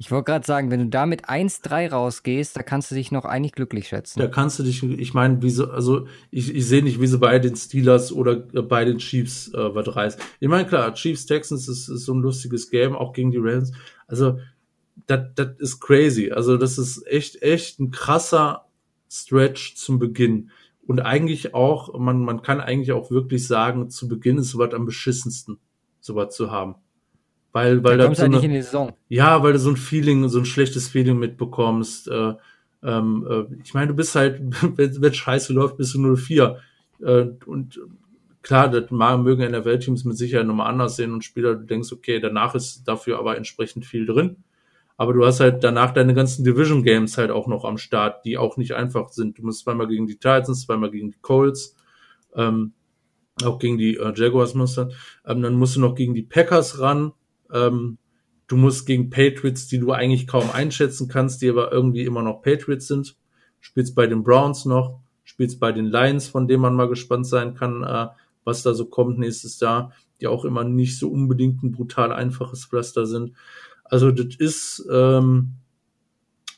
[0.00, 3.26] Ich wollte gerade sagen, wenn du da mit 1-3 rausgehst, da kannst du dich noch
[3.26, 4.18] eigentlich glücklich schätzen.
[4.18, 7.18] Da kannst du dich, ich meine, wie so, also ich, ich sehe nicht, wie sie
[7.18, 10.18] bei den Steelers oder äh, bei den Chiefs äh, was reißt.
[10.40, 13.72] Ich meine, klar, Chiefs Texans ist, ist so ein lustiges Game, auch gegen die Ravens.
[14.06, 14.38] Also,
[15.06, 16.30] das das ist crazy.
[16.30, 18.66] Also, das ist echt, echt ein krasser
[19.10, 20.50] Stretch zum Beginn.
[20.86, 24.86] Und eigentlich auch, man, man kann eigentlich auch wirklich sagen, zu Beginn ist sowas am
[24.86, 25.58] beschissensten,
[26.00, 26.76] sowas zu haben.
[27.52, 28.92] Weil, weil da kommst so halt eine, in die Saison.
[29.08, 32.08] ja, weil du so ein Feeling, so ein schlechtes Feeling mitbekommst.
[32.08, 32.34] Äh,
[32.82, 34.40] ähm, äh, ich meine, du bist halt,
[34.76, 36.58] wenn wenn scheiße läuft, bist du 04.
[37.00, 37.80] Äh, und
[38.42, 42.54] klar, das mögen NFL-Teams mit Sicherheit nochmal anders sehen und Spieler, du denkst, okay, danach
[42.54, 44.36] ist dafür aber entsprechend viel drin.
[45.00, 48.36] Aber du hast halt danach deine ganzen Division Games halt auch noch am Start, die
[48.36, 49.38] auch nicht einfach sind.
[49.38, 51.74] Du musst zweimal gegen die Titans, zweimal gegen die Colts,
[52.34, 52.74] ähm,
[53.42, 54.90] auch gegen die äh, Jaguars musst du.
[55.24, 57.12] Ähm, dann musst du noch gegen die Packers ran.
[57.50, 57.96] Ähm,
[58.46, 62.42] du musst gegen Patriots, die du eigentlich kaum einschätzen kannst, die aber irgendwie immer noch
[62.42, 63.16] Patriots sind.
[63.60, 67.54] Spielst bei den Browns noch, spielst bei den Lions, von denen man mal gespannt sein
[67.54, 68.08] kann, äh,
[68.44, 72.66] was da so kommt nächstes Jahr, die auch immer nicht so unbedingt ein brutal einfaches
[72.66, 73.32] Pflaster sind.
[73.90, 75.54] Also das ist, ähm,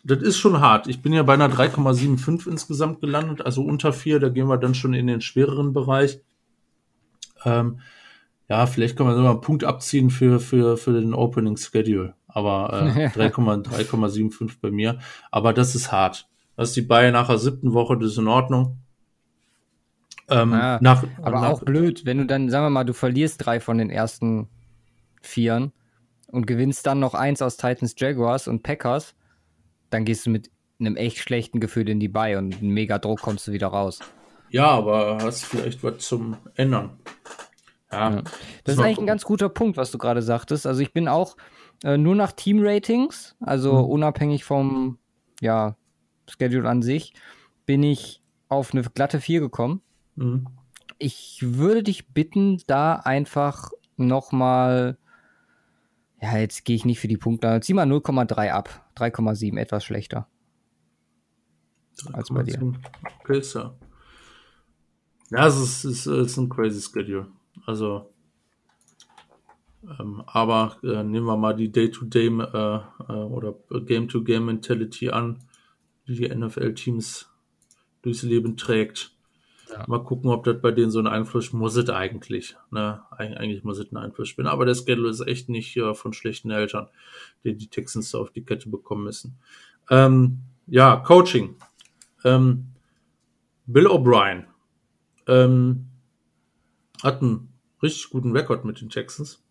[0.04, 0.86] das ist schon hart.
[0.86, 4.74] Ich bin ja bei einer 3,75 insgesamt gelandet, also unter 4, da gehen wir dann
[4.74, 6.20] schon in den schwereren Bereich.
[7.44, 7.80] Ähm,
[8.48, 12.14] ja, vielleicht kann man sogar einen Punkt abziehen für, für, für den Opening Schedule.
[12.26, 13.32] Aber äh, 3,-
[13.64, 14.98] 3,75 bei mir.
[15.30, 16.28] Aber das ist hart.
[16.56, 18.76] Das ist die Bayern nach der siebten Woche, das ist in Ordnung.
[20.28, 23.44] Ähm, Ja, nach, Aber nach, auch blöd, wenn du dann, sagen wir mal, du verlierst
[23.44, 24.48] drei von den ersten
[25.22, 25.72] Vieren
[26.32, 29.14] und gewinnst dann noch eins aus Titans, Jaguars und Packers,
[29.90, 30.50] dann gehst du mit
[30.80, 34.00] einem echt schlechten Gefühl in die Bay und mit mega Druck kommst du wieder raus.
[34.50, 36.98] Ja, aber hast vielleicht was zum Ändern.
[37.92, 38.22] Ja, Ja.
[38.64, 40.66] Das ist eigentlich ein ganz guter Punkt, was du gerade sagtest.
[40.66, 41.36] Also ich bin auch
[41.84, 43.84] äh, nur nach Team-Ratings, also Mhm.
[43.90, 44.98] unabhängig vom
[45.40, 45.76] ja,
[46.28, 47.14] Schedule an sich,
[47.66, 49.82] bin ich auf eine glatte 4 gekommen.
[50.16, 50.46] Mhm.
[50.98, 54.96] Ich würde dich bitten, da einfach nochmal,
[56.22, 60.28] ja, jetzt gehe ich nicht für die Punkte, zieh mal 0,3 ab, 3,7, etwas schlechter.
[62.12, 62.58] Als bei dir.
[63.42, 63.74] So.
[65.30, 67.26] Ja, es ist, es ist ein crazy Schedule.
[67.66, 68.12] Also,
[69.82, 75.42] ähm, aber äh, nehmen wir mal die Day-to-Day äh, äh, oder Game-to-Game-Mentality an,
[76.06, 77.28] die die NFL-Teams
[78.02, 79.16] durchs Leben trägt.
[79.72, 79.84] Ja.
[79.86, 82.56] Mal gucken, ob das bei denen so einen Einfluss muss es eigentlich.
[82.70, 83.00] Ne?
[83.10, 84.46] Eig eigentlich muss es einen Einfluss spielen.
[84.46, 86.88] Aber der Schedule ist echt nicht äh, von schlechten Eltern,
[87.44, 89.38] die die Texans da auf die Kette bekommen müssen.
[89.90, 91.56] Ähm, ja, Coaching.
[92.24, 92.66] Ähm,
[93.66, 94.44] Bill O'Brien
[95.26, 95.86] ähm,
[97.02, 97.48] hat einen
[97.82, 99.42] richtig guten Rekord mit den Texans.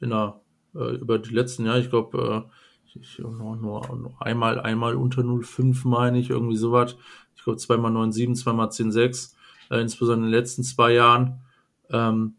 [0.00, 0.40] In der,
[0.74, 5.22] äh, über die letzten Jahre, ich glaube, äh, ich, nur, nur, nur einmal, einmal unter
[5.22, 6.96] 0,5 meine ich, irgendwie sowas.
[7.34, 9.34] Ich glaube, zweimal 9,7, zweimal 10,6,
[9.70, 11.40] äh, insbesondere in den letzten zwei Jahren.
[11.90, 12.34] Ähm,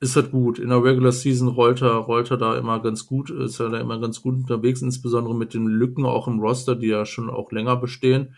[0.00, 0.58] ist halt gut.
[0.58, 3.80] In der Regular Season rollt er, rollt er da immer ganz gut, ist er da
[3.80, 7.50] immer ganz gut unterwegs, insbesondere mit den Lücken auch im Roster, die ja schon auch
[7.52, 8.34] länger bestehen.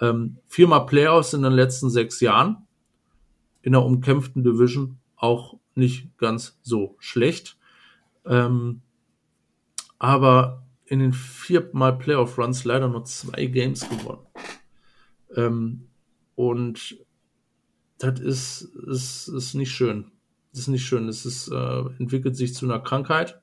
[0.00, 2.66] Ähm, viermal Playoffs in den letzten sechs Jahren.
[3.62, 7.58] In der umkämpften Division auch nicht ganz so schlecht.
[8.24, 8.82] Ähm,
[9.98, 14.26] aber in den viermal Playoff-Runs leider nur zwei Games gewonnen.
[15.34, 15.87] Ähm,
[16.38, 17.04] und
[17.98, 20.12] das ist, ist, ist nicht schön.
[20.52, 21.08] Das ist nicht schön.
[21.08, 23.42] Es ist, äh, entwickelt sich zu einer Krankheit,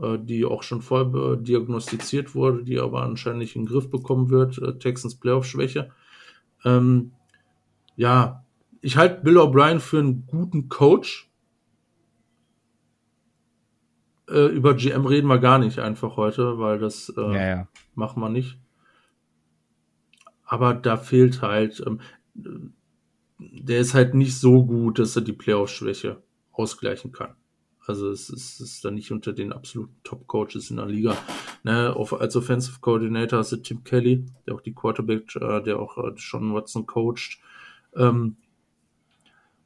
[0.00, 4.30] äh, die auch schon voll diagnostiziert wurde, die aber anscheinend nicht in den Griff bekommen
[4.30, 4.58] wird.
[4.58, 5.90] Äh, Texans Playoff-Schwäche.
[6.64, 7.10] Ähm,
[7.96, 8.44] ja,
[8.82, 11.28] ich halte Bill O'Brien für einen guten Coach.
[14.28, 17.68] Äh, über GM reden wir gar nicht einfach heute, weil das äh, ja, ja.
[17.96, 18.60] machen wir nicht.
[20.50, 22.00] Aber da fehlt halt, ähm,
[23.38, 26.20] der ist halt nicht so gut, dass er die Playoff-Schwäche
[26.50, 27.36] ausgleichen kann.
[27.86, 31.16] Also es ist, es ist dann nicht unter den absoluten Top-Coaches in der Liga.
[31.62, 35.96] Ne, als Offensive Coordinator hast du Tim Kelly, der auch die Quarterback, äh, der auch
[35.98, 37.38] äh, Sean Watson coacht.
[37.94, 38.36] Ähm,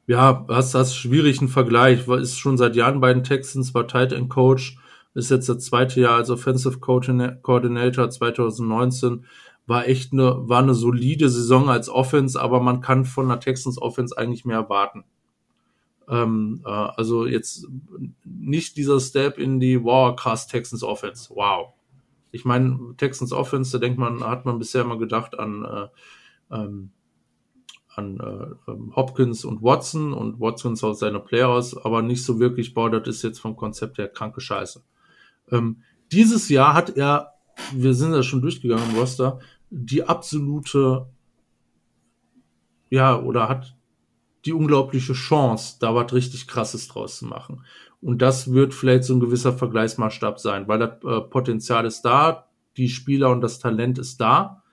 [0.05, 4.29] ja, hast das schwierigen Vergleich, ist schon seit Jahren bei den Texans, war Tight End
[4.29, 4.77] Coach,
[5.15, 9.25] ist jetzt das zweite Jahr als Offensive Coordinator 2019
[9.67, 13.81] war echt eine, war eine solide Saison als Offense, aber man kann von der Texans
[13.81, 15.05] Offense eigentlich mehr erwarten.
[16.07, 17.67] Ähm, äh, also jetzt
[18.23, 21.33] nicht dieser Step in die wow, krass Texans Offense.
[21.33, 21.73] Wow.
[22.31, 25.87] Ich meine, Texans Offense, da denkt man, hat man bisher immer gedacht an, äh,
[26.55, 26.91] ähm,
[27.95, 32.73] an äh, ähm, Hopkins und Watson und Watson aus seine Players, aber nicht so wirklich,
[32.73, 34.83] boah, das ist jetzt vom Konzept her kranke Scheiße.
[35.51, 35.81] Ähm,
[36.11, 37.31] dieses Jahr hat er,
[37.73, 39.39] wir sind ja schon durchgegangen im Roster,
[39.77, 41.07] die absolute,
[42.89, 43.75] ja, oder hat
[44.45, 47.65] die unglaubliche Chance, da was richtig krasses draus zu machen.
[48.01, 52.47] Und das wird vielleicht so ein gewisser Vergleichsmaßstab sein, weil das äh, Potenzial ist da,
[52.77, 54.63] die Spieler und das Talent ist da.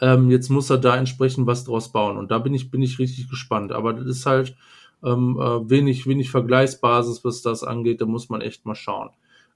[0.00, 2.16] Ähm, jetzt muss er da entsprechend was draus bauen.
[2.16, 3.72] Und da bin ich, bin ich richtig gespannt.
[3.72, 4.56] Aber das ist halt
[5.02, 8.00] ähm, äh, wenig, wenig Vergleichsbasis, was das angeht.
[8.00, 9.10] Da muss man echt mal schauen.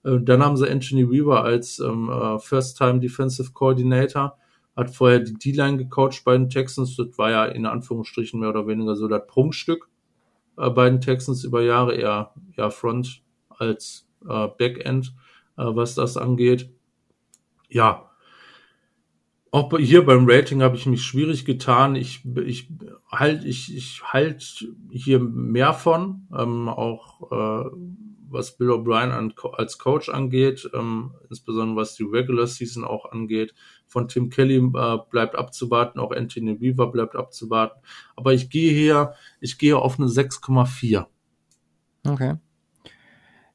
[0.04, 4.36] Äh, dann haben sie Anthony Weaver als ähm, äh, First-Time Defensive Coordinator
[4.76, 6.96] hat vorher die D-Line gecoacht bei den Texans.
[6.96, 9.88] Das war ja in Anführungsstrichen mehr oder weniger so das Prunkstück
[10.56, 15.14] äh, bei den Texans über Jahre, eher, eher Front als äh, Backend,
[15.56, 16.70] äh, was das angeht.
[17.68, 18.10] Ja,
[19.54, 21.94] auch hier beim Rating habe ich mich schwierig getan.
[21.94, 22.68] Ich, ich
[23.08, 27.70] halt, ich, ich halt hier mehr von, ähm, auch äh,
[28.28, 33.54] was Bill O'Brien als Coach angeht, ähm, insbesondere was die Regular Season auch angeht.
[33.94, 37.80] Von Tim Kelly äh, bleibt abzuwarten, auch Anthony Weaver bleibt abzuwarten.
[38.16, 41.06] Aber ich gehe hier, ich gehe auf eine 6,4.
[42.04, 42.34] Okay.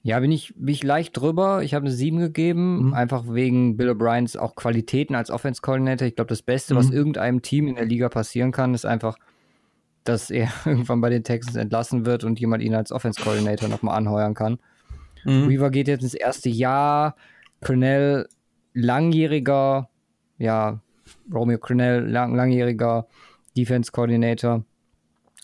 [0.02, 1.62] Ja, bin ich, bin ich leicht drüber.
[1.62, 2.94] Ich habe eine 7 gegeben, mhm.
[2.94, 6.08] einfach wegen Bill O'Briens auch Qualitäten als Offense Coordinator.
[6.08, 6.78] Ich glaube, das Beste, mhm.
[6.78, 9.18] was irgendeinem Team in der Liga passieren kann, ist einfach,
[10.06, 13.98] dass er irgendwann bei den Texans entlassen wird und jemand ihn als Offense Coordinator nochmal
[13.98, 14.58] anheuern kann.
[15.26, 15.50] Mhm.
[15.50, 17.18] Weaver geht jetzt ins erste Jahr.
[17.60, 18.30] Cornell,
[18.74, 19.90] langjähriger
[20.40, 20.82] ja,
[21.32, 23.08] Romeo Crennel, lang, langjähriger
[23.56, 24.64] Defense Coordinator,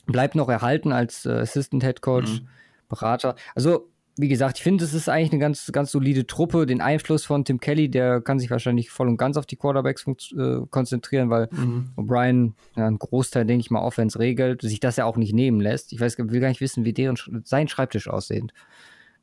[0.07, 2.47] bleibt noch erhalten als äh, Assistant Head Coach, mhm.
[2.87, 3.35] Berater.
[3.55, 6.65] Also, wie gesagt, ich finde, es ist eigentlich eine ganz, ganz solide Truppe.
[6.65, 10.05] Den Einfluss von Tim Kelly, der kann sich wahrscheinlich voll und ganz auf die Quarterbacks
[10.07, 11.91] äh, konzentrieren, weil mhm.
[11.97, 15.59] O'Brien ja, einen Großteil, denke ich mal, Offense regelt, sich das ja auch nicht nehmen
[15.59, 15.91] lässt.
[15.91, 18.53] Ich weiß, will gar nicht wissen, wie deren, sein Schreibtisch aussieht.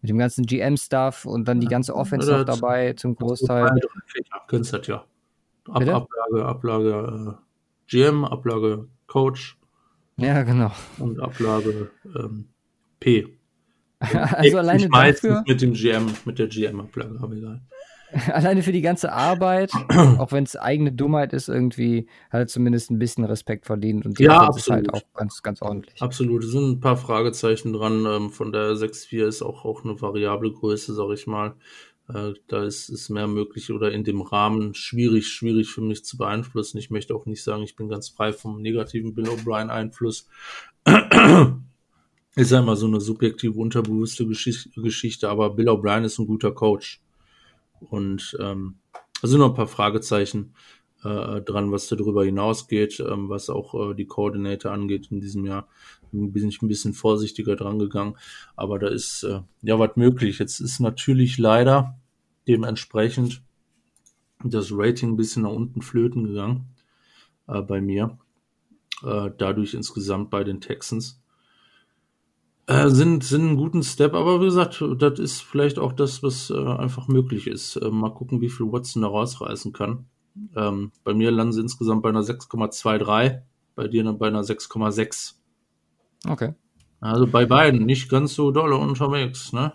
[0.03, 3.71] Mit dem ganzen GM-Stuff und dann die ganze Offense noch dabei zum Großteil.
[4.49, 5.05] Künstler, ja.
[5.69, 7.43] Ab, Ablage, Ablage äh,
[7.87, 9.59] GM, Ablage Coach.
[10.17, 10.73] Ja, genau.
[10.99, 12.49] Und Ablage ähm,
[13.01, 13.27] P.
[14.01, 17.61] also alleine dafür, mit dem GM, mit der GM-Ablage, aber egal.
[18.33, 19.73] Alleine für die ganze Arbeit,
[20.19, 24.19] auch wenn es eigene Dummheit ist, irgendwie hat er zumindest ein bisschen Respekt verdient und
[24.19, 26.03] die ja, ist halt auch ganz, ganz ordentlich.
[26.03, 28.05] Absolut, es sind ein paar Fragezeichen dran.
[28.07, 31.55] Ähm, von der 6.4 ist auch, auch eine variable Größe, sag ich mal.
[32.15, 36.17] Äh, da ist es mehr möglich oder in dem Rahmen schwierig, schwierig für mich zu
[36.17, 36.79] beeinflussen.
[36.79, 40.29] Ich möchte auch nicht sagen, ich bin ganz frei vom negativen Bill O'Brien Einfluss.
[42.35, 47.01] ist ja immer so eine subjektive, unterbewusste Geschichte, aber Bill O'Brien ist ein guter Coach.
[47.81, 48.77] Und ähm,
[49.21, 50.55] da sind noch ein paar Fragezeichen
[51.05, 55.69] äh, dran, was darüber hinausgeht, ähm, was auch äh, die Coordinator angeht in diesem Jahr.
[56.13, 58.17] Bin ich ein bisschen vorsichtiger dran gegangen,
[58.55, 60.39] aber da ist äh, ja was möglich.
[60.39, 61.99] Jetzt ist natürlich leider
[62.49, 63.43] dementsprechend
[64.45, 66.67] das Rating ein bisschen nach unten flöten gegangen
[67.47, 68.19] äh, bei mir.
[69.05, 71.21] Äh, dadurch insgesamt bei den Texans.
[72.67, 76.51] Äh, sind, sind einen guten Step, aber wie gesagt, das ist vielleicht auch das, was
[76.51, 77.77] äh, einfach möglich ist.
[77.77, 80.07] Äh, mal gucken, wie viel Watson da rausreißen kann.
[80.57, 83.41] Ähm, bei mir landen sie insgesamt bei einer 6,23,
[83.75, 85.35] bei dir dann bei einer 6,6.
[86.29, 86.55] Okay.
[87.01, 89.73] Also bei beiden nicht ganz so dolle unterwegs, ne?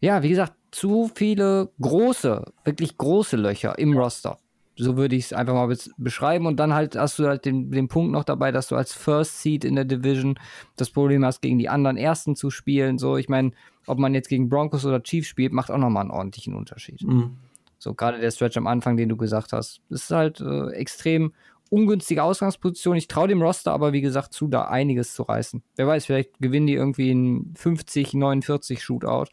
[0.00, 4.38] Ja, wie gesagt, zu viele große, wirklich große Löcher im Roster.
[4.76, 6.46] So würde ich es einfach mal beschreiben.
[6.46, 9.42] Und dann halt hast du halt den, den Punkt noch dabei, dass du als First
[9.42, 10.38] Seed in der Division
[10.76, 12.98] das Problem hast, gegen die anderen Ersten zu spielen.
[12.98, 13.52] So, ich meine,
[13.86, 17.02] ob man jetzt gegen Broncos oder Chiefs spielt, macht auch nochmal einen ordentlichen Unterschied.
[17.02, 17.36] Mhm.
[17.78, 21.32] So, gerade der Stretch am Anfang, den du gesagt hast, ist halt äh, extrem
[21.70, 22.96] ungünstige Ausgangsposition.
[22.96, 25.62] Ich traue dem Roster aber, wie gesagt, zu, da einiges zu reißen.
[25.76, 29.26] Wer weiß, vielleicht gewinnen die irgendwie in 50, 49 Shootout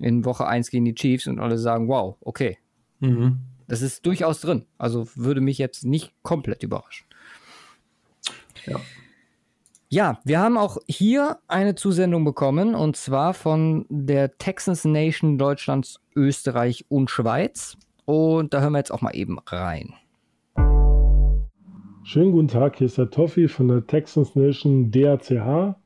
[0.00, 2.58] in Woche 1 gegen die Chiefs und alle sagen, wow, okay.
[3.00, 3.38] Mhm.
[3.68, 4.66] Das ist durchaus drin.
[4.78, 7.06] Also würde mich jetzt nicht komplett überraschen.
[8.66, 8.80] Ja.
[9.92, 16.00] Ja, wir haben auch hier eine Zusendung bekommen und zwar von der Texans Nation Deutschlands,
[16.14, 17.76] Österreich und Schweiz.
[18.04, 19.94] Und da hören wir jetzt auch mal eben rein.
[22.04, 25.76] Schönen guten Tag, hier ist der Toffi von der Texans Nation DACH.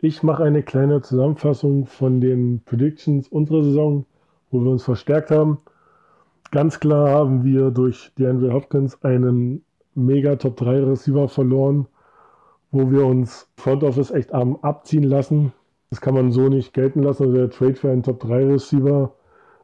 [0.00, 4.06] Ich mache eine kleine Zusammenfassung von den Predictions unserer Saison,
[4.52, 5.58] wo wir uns verstärkt haben.
[6.52, 9.64] Ganz klar haben wir durch DeAndre Hopkins einen
[9.96, 11.88] mega Top 3 Receiver verloren,
[12.70, 15.52] wo wir uns Front Office echt am abziehen lassen.
[15.90, 17.24] Das kann man so nicht gelten lassen.
[17.24, 19.12] Also der Trade für einen Top 3 Receiver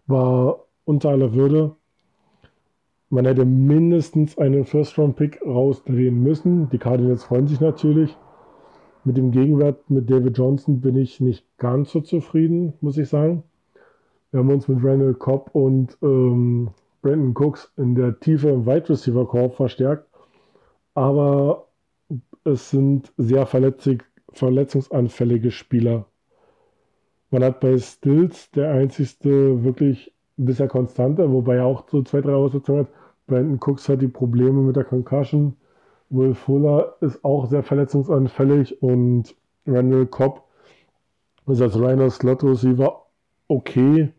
[0.09, 1.77] war unter aller Würde.
[3.09, 6.71] Man hätte mindestens einen First-Round-Pick rausdrehen müssen.
[6.71, 8.17] Die Cardinals freuen sich natürlich.
[9.05, 13.43] Mit dem Gegenwert mit David Johnson bin ich nicht ganz so zufrieden, muss ich sagen.
[14.31, 16.71] Wir haben uns mit Randall Cobb und ähm,
[17.03, 20.09] Brandon Cooks in der Tiefe im Wide Receiver Korb verstärkt.
[20.95, 21.69] Aber
[22.45, 26.07] es sind sehr verletzungsanfällige Spieler.
[27.31, 32.33] Man hat bei Stills der einzigste wirklich bisher konstante, wobei er auch so zwei, drei
[32.33, 32.89] Aussetzungen hat.
[33.27, 35.57] Brandon Cooks hat die Probleme mit der Concussion.
[36.15, 39.35] Will Fuller ist auch sehr verletzungsanfällig und
[39.67, 40.43] Randall Cobb
[41.47, 43.03] ist als reiner Slot Receiver
[43.49, 44.13] okay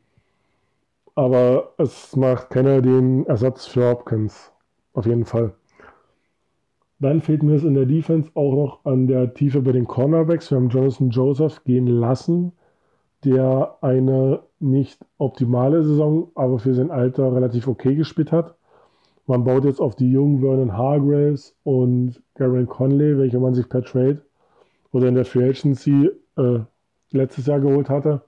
[1.16, 4.52] aber es macht keiner den Ersatz für Hopkins.
[4.94, 5.54] Auf jeden Fall.
[7.00, 10.52] Dann fehlt mir es in der Defense auch noch an der Tiefe bei den Cornerbacks.
[10.52, 12.54] Wir haben Jonathan Joseph gehen lassen,
[13.24, 18.56] der eine nicht optimale Saison, aber für sein Alter relativ okay gespielt hat.
[19.28, 23.84] Man baut jetzt auf die jungen Vernon Hargraves und Garen Conley, welche man sich per
[23.84, 24.22] Trade
[24.92, 26.60] oder in der Free Agency äh,
[27.12, 28.22] letztes Jahr geholt hatte.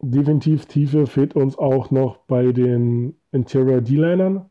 [0.00, 4.46] Definitiv Tiefe fehlt uns auch noch bei den Interior D-Linern.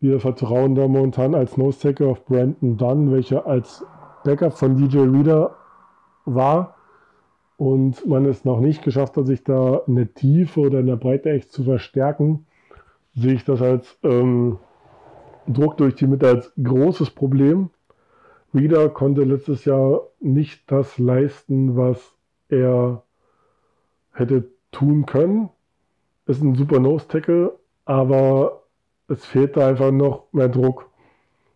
[0.00, 3.86] Wir vertrauen da momentan als Nose Tackle auf Brandon Dunn, welcher als
[4.24, 5.56] Backup von DJ Reader
[6.24, 6.74] war.
[7.56, 10.96] Und man es noch nicht geschafft hat, sich da in der Tiefe oder in der
[10.96, 12.46] Breite echt zu verstärken,
[13.14, 14.58] sehe ich das als ähm,
[15.46, 17.70] Druck durch die Mitte als großes Problem.
[18.54, 22.14] Reader konnte letztes Jahr nicht das leisten, was
[22.48, 23.02] er
[24.12, 25.50] hätte tun können.
[26.26, 28.62] Ist ein super Nose-Tackle, aber
[29.08, 30.88] es fehlt da einfach noch mehr Druck.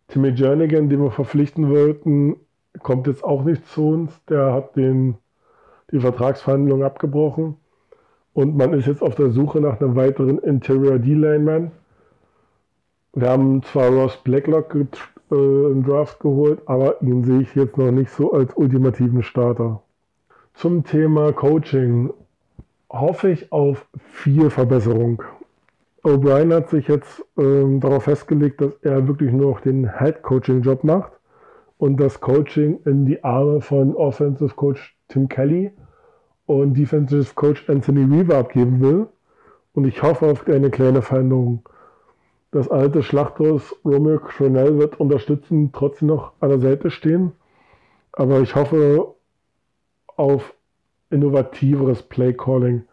[0.08, 2.36] Timmy Jernigan, den wir verpflichten wollten,
[2.82, 4.24] kommt jetzt auch nicht zu uns.
[4.26, 5.16] Der hat den,
[5.90, 7.56] die Vertragsverhandlungen abgebrochen.
[8.38, 11.72] Und man ist jetzt auf der Suche nach einem weiteren Interior D-Lineman.
[13.12, 17.90] Wir haben zwar Ross Blacklock äh, im Draft geholt, aber ihn sehe ich jetzt noch
[17.90, 19.82] nicht so als ultimativen Starter.
[20.54, 22.12] Zum Thema Coaching
[22.88, 25.20] hoffe ich auf viel Verbesserung.
[26.04, 31.10] O'Brien hat sich jetzt ähm, darauf festgelegt, dass er wirklich nur noch den Head-Coaching-Job macht
[31.78, 35.72] und das Coaching in die Arme von Offensive Coach Tim Kelly
[36.48, 39.06] und Defensive Coach Anthony Weaver abgeben will.
[39.74, 41.62] Und ich hoffe auf eine kleine Veränderung.
[42.50, 47.32] Das alte Schlachthaus Romeo Cronell wird unterstützen, trotzdem noch an der Seite stehen.
[48.12, 49.14] Aber ich hoffe
[50.16, 50.54] auf
[51.10, 52.84] innovativeres Play-Calling,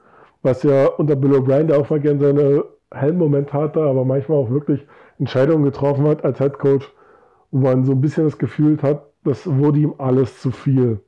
[0.41, 4.49] was ja unter Bill O'Brien, der auch mal gerne seine Helmmoment hatte, aber manchmal auch
[4.49, 4.85] wirklich
[5.17, 6.93] Entscheidungen getroffen hat als Head Coach,
[7.51, 10.99] wo man so ein bisschen das Gefühl hat, das wurde ihm alles zu viel.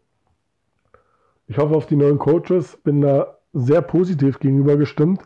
[1.48, 5.22] Ich hoffe auf die neuen Coaches, bin da sehr positiv gegenüber gestimmt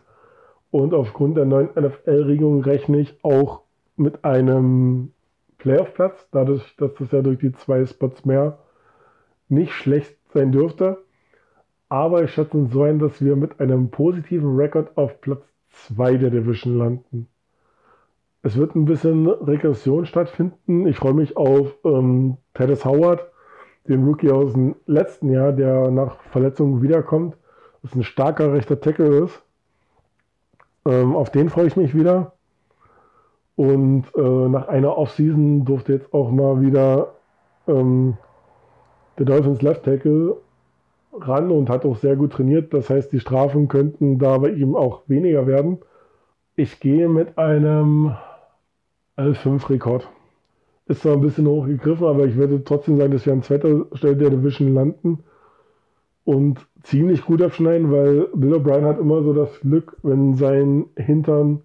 [0.70, 3.62] und aufgrund der neuen NFL-Regelung rechne ich auch
[3.96, 5.12] mit einem
[5.58, 8.58] Playoff-Platz, dadurch, dass das ja durch die zwei Spots mehr
[9.48, 10.98] nicht schlecht sein dürfte
[11.92, 15.42] aber ich schätze so ein, dass wir mit einem positiven Rekord auf Platz
[15.94, 17.28] 2 der Division landen.
[18.42, 20.86] Es wird ein bisschen Regression stattfinden.
[20.86, 23.30] Ich freue mich auf ähm, Titus Howard,
[23.88, 27.36] den Rookie aus dem letzten Jahr, der nach Verletzungen wiederkommt,
[27.82, 29.42] was ein starker rechter Tackle ist.
[30.86, 32.32] Ähm, auf den freue ich mich wieder.
[33.56, 37.14] Und äh, nach einer Offseason durfte jetzt auch mal wieder
[37.68, 38.16] ähm,
[39.18, 40.36] der Dolphins Left Tackle
[41.12, 42.72] ran und hat auch sehr gut trainiert.
[42.72, 45.78] Das heißt, die Strafen könnten da bei ihm auch weniger werden.
[46.56, 48.16] Ich gehe mit einem
[49.16, 50.08] L5-Rekord.
[50.86, 54.16] Ist zwar ein bisschen hochgegriffen, aber ich würde trotzdem sagen, dass wir an zweiter Stelle
[54.16, 55.18] der Division landen
[56.24, 61.62] und ziemlich gut abschneiden, weil Bill O'Brien hat immer so das Glück, wenn sein Hintern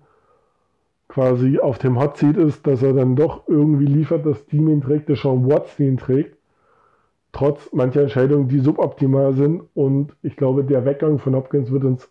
[1.07, 4.81] quasi auf dem Hot Seat ist, dass er dann doch irgendwie liefert, das Team ihn
[4.81, 6.37] trägt, der Sean Watts ihn trägt
[7.37, 9.63] trotz mancher Entscheidungen, die suboptimal sind.
[9.75, 12.09] Und ich glaube, der Weggang von Hopkins wird uns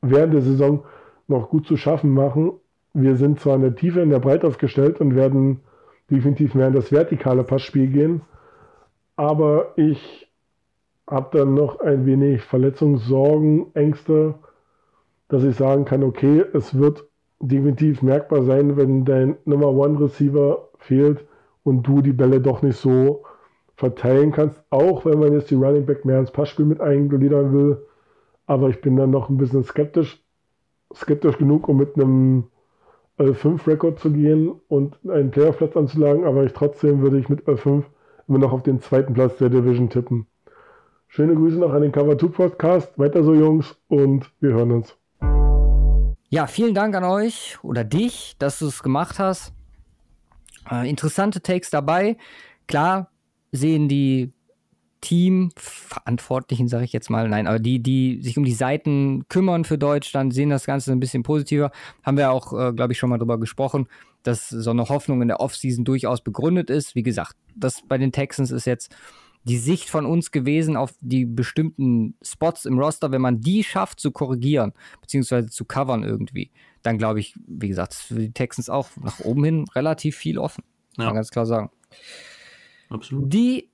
[0.00, 0.84] während der Saison
[1.28, 2.52] noch gut zu schaffen machen.
[2.94, 5.60] Wir sind zwar in der Tiefe, in der Breite aufgestellt und werden
[6.10, 8.22] definitiv mehr in das vertikale Passspiel gehen,
[9.16, 10.30] aber ich
[11.08, 14.34] habe dann noch ein wenig Verletzungssorgen, Ängste,
[15.28, 17.04] dass ich sagen kann, okay, es wird
[17.40, 21.26] definitiv merkbar sein, wenn dein Nummer One Receiver fehlt
[21.62, 23.24] und du die Bälle doch nicht so
[23.76, 27.86] verteilen kannst, auch wenn man jetzt die Running Back mehr ins Passspiel mit eingliedern will.
[28.46, 30.22] Aber ich bin dann noch ein bisschen skeptisch,
[30.94, 32.44] skeptisch genug, um mit einem
[33.18, 37.84] L5-Rekord zu gehen und einen Playoff-Platz anzulagen, aber ich trotzdem würde ich mit L5
[38.28, 40.26] immer noch auf den zweiten Platz der Division tippen.
[41.08, 42.98] Schöne Grüße noch an den Cover 2 Podcast.
[42.98, 44.96] Weiter so, Jungs, und wir hören uns.
[46.28, 49.52] Ja, vielen Dank an euch oder dich, dass du es gemacht hast.
[50.68, 52.16] Äh, interessante Takes dabei.
[52.66, 53.10] Klar,
[53.52, 54.32] sehen die
[55.04, 59.76] Teamverantwortlichen, sage ich jetzt mal, nein, aber die, die sich um die Seiten kümmern für
[59.76, 61.70] Deutschland, sehen das Ganze ein bisschen positiver.
[62.02, 63.86] Haben wir auch, äh, glaube ich, schon mal drüber gesprochen,
[64.22, 66.94] dass so eine Hoffnung in der Offseason durchaus begründet ist.
[66.94, 68.96] Wie gesagt, das bei den Texans ist jetzt
[69.44, 73.12] die Sicht von uns gewesen auf die bestimmten Spots im Roster.
[73.12, 74.72] Wenn man die schafft zu korrigieren,
[75.02, 76.50] beziehungsweise zu covern irgendwie,
[76.82, 80.38] dann glaube ich, wie gesagt, ist für die Texans auch nach oben hin relativ viel
[80.38, 80.64] offen.
[80.92, 81.04] Ja.
[81.04, 81.70] Kann man ganz klar sagen.
[82.88, 83.30] Absolut.
[83.30, 83.68] Die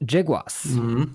[0.00, 1.14] Jaguars mhm.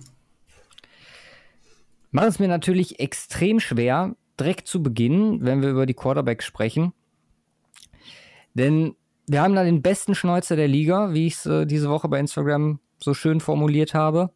[2.12, 6.94] machen es mir natürlich extrem schwer, direkt zu Beginn, wenn wir über die Quarterbacks sprechen.
[8.54, 8.96] Denn
[9.28, 12.20] wir haben da den besten Schnäuzer der Liga, wie ich es äh, diese Woche bei
[12.20, 14.32] Instagram so schön formuliert habe.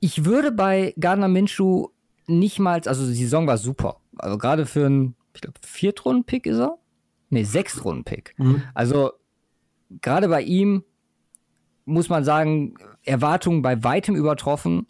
[0.00, 1.88] Ich würde bei Gardner Minshew
[2.26, 4.00] nicht mal, also die Saison war super.
[4.18, 6.78] Also gerade für einen, ich glaube, Viertrunden-Pick ist er?
[7.30, 8.34] Ne, Sechstrunden-Pick.
[8.36, 8.62] Mhm.
[8.74, 9.12] Also
[10.02, 10.84] gerade bei ihm
[11.86, 14.88] muss man sagen, Erwartungen bei weitem übertroffen.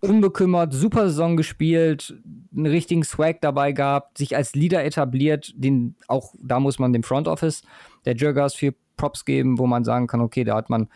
[0.00, 2.14] Unbekümmert, super Saison gespielt,
[2.54, 7.02] einen richtigen Swag dabei gehabt, sich als Leader etabliert, den auch da muss man dem
[7.02, 7.62] Front Office
[8.04, 10.88] der Jaguars viel Props geben, wo man sagen kann, okay, da hat man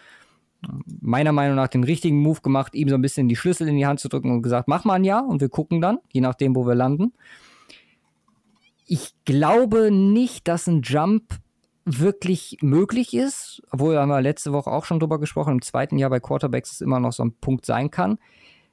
[1.00, 3.86] meiner Meinung nach den richtigen Move gemacht, ihm so ein bisschen die Schlüssel in die
[3.86, 6.54] Hand zu drücken und gesagt, mach mal ein Jahr und wir gucken dann, je nachdem,
[6.56, 7.12] wo wir landen.
[8.86, 11.38] Ich glaube nicht, dass ein Jump
[11.88, 15.98] wirklich möglich ist, obwohl wir haben ja letzte Woche auch schon drüber gesprochen, im zweiten
[15.98, 18.18] Jahr bei Quarterbacks es immer noch so ein Punkt sein kann.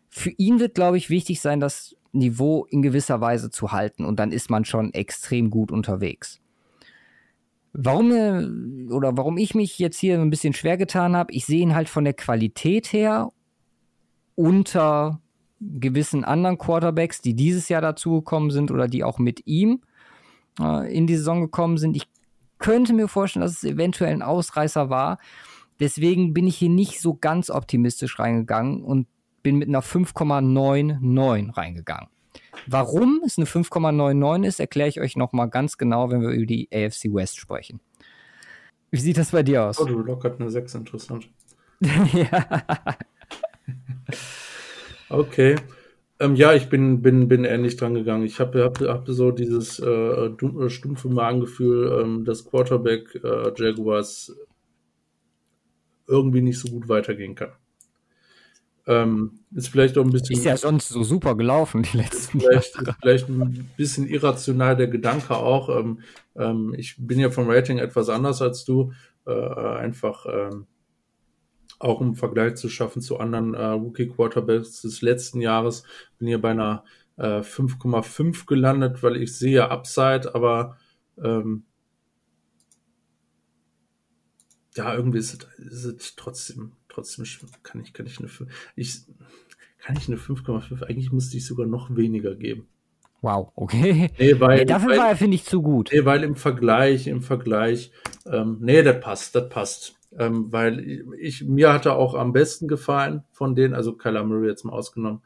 [0.09, 4.19] Für ihn wird, glaube ich, wichtig sein, das Niveau in gewisser Weise zu halten und
[4.19, 6.39] dann ist man schon extrem gut unterwegs.
[7.73, 11.61] Warum äh, oder warum ich mich jetzt hier ein bisschen schwer getan habe, ich sehe
[11.61, 13.31] ihn halt von der Qualität her
[14.35, 15.19] unter
[15.59, 19.81] gewissen anderen Quarterbacks, die dieses Jahr dazugekommen sind oder die auch mit ihm
[20.59, 21.97] äh, in die Saison gekommen sind.
[21.97, 22.07] Ich
[22.59, 25.19] könnte mir vorstellen, dass es eventuell ein Ausreißer war.
[25.79, 29.07] Deswegen bin ich hier nicht so ganz optimistisch reingegangen und
[29.43, 32.09] bin mit einer 5,99 reingegangen.
[32.67, 36.69] Warum es eine 5,99 ist, erkläre ich euch nochmal ganz genau, wenn wir über die
[36.73, 37.79] AFC West sprechen.
[38.91, 39.79] Wie sieht das bei dir aus?
[39.79, 41.29] Oh, du lockert eine 6, interessant.
[41.81, 42.65] ja.
[45.09, 45.55] okay.
[46.19, 48.23] Ähm, ja, ich bin, bin, bin ähnlich dran gegangen.
[48.23, 54.33] Ich habe hab, hab so dieses äh, äh, stumpfe Magengefühl, ähm, dass Quarterback äh, Jaguars
[56.07, 57.51] irgendwie nicht so gut weitergehen kann.
[58.87, 60.37] Ähm, ist vielleicht auch ein bisschen.
[60.37, 62.95] Ist ja sonst so super gelaufen, die letzten vielleicht, Jahre.
[63.01, 65.69] Vielleicht ein bisschen irrational der Gedanke auch.
[65.69, 65.99] Ähm,
[66.35, 68.93] ähm, ich bin ja vom Rating etwas anders als du.
[69.25, 70.67] Äh, einfach ähm,
[71.85, 75.83] auch im Vergleich zu schaffen zu anderen äh, Rookie Quarterbacks des letzten Jahres.
[76.17, 76.83] Bin hier bei einer
[77.17, 80.77] äh, 5,5 gelandet, weil ich sehe Upside, aber
[81.23, 81.63] ähm,
[84.75, 87.25] ja, irgendwie ist es, ist es trotzdem, trotzdem
[87.63, 88.29] kann ich, kann ich eine,
[88.75, 89.01] ich,
[89.79, 92.67] kann ich eine 5,5, eigentlich müsste ich sogar noch weniger geben.
[93.21, 94.11] Wow, okay.
[94.19, 95.89] Nee, weil, nee, dafür weil, war er, finde ich, zu gut.
[95.91, 97.91] Nee, weil im Vergleich, im Vergleich,
[98.25, 99.94] ähm, nee, das passt, das passt.
[100.17, 104.63] Ähm, weil ich, mir hatte auch am besten gefallen von denen, also Kyler Murray jetzt
[104.63, 105.21] mal ausgenommen,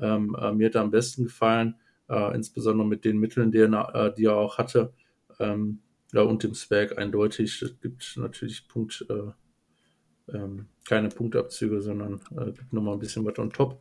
[0.00, 1.76] ähm, äh, mir hat er am besten gefallen,
[2.08, 4.92] äh, insbesondere mit den Mitteln, die er, äh, die er auch hatte.
[5.38, 5.80] Ähm,
[6.12, 7.62] ja, und dem Swag eindeutig.
[7.62, 13.38] Es gibt natürlich Punkt, äh, ähm, keine Punktabzüge, sondern äh, gibt nochmal ein bisschen was
[13.38, 13.80] on top.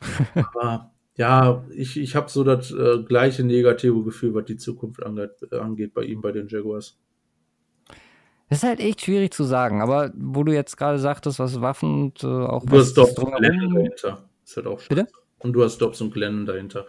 [0.34, 5.52] Aber ja, ich, ich habe so das äh, gleiche negative Gefühl, was die Zukunft angeht,
[5.52, 6.98] angeht bei ihm, bei den Jaguars.
[8.48, 12.04] Das ist halt echt schwierig zu sagen, aber wo du jetzt gerade sagtest, was Waffen
[12.04, 14.28] und äh, auch du was hast Dobbs und Glenn dahinter.
[14.44, 15.06] Ist halt auch Bitte?
[15.40, 16.86] Und du hast Dobbs und Glenn dahinter.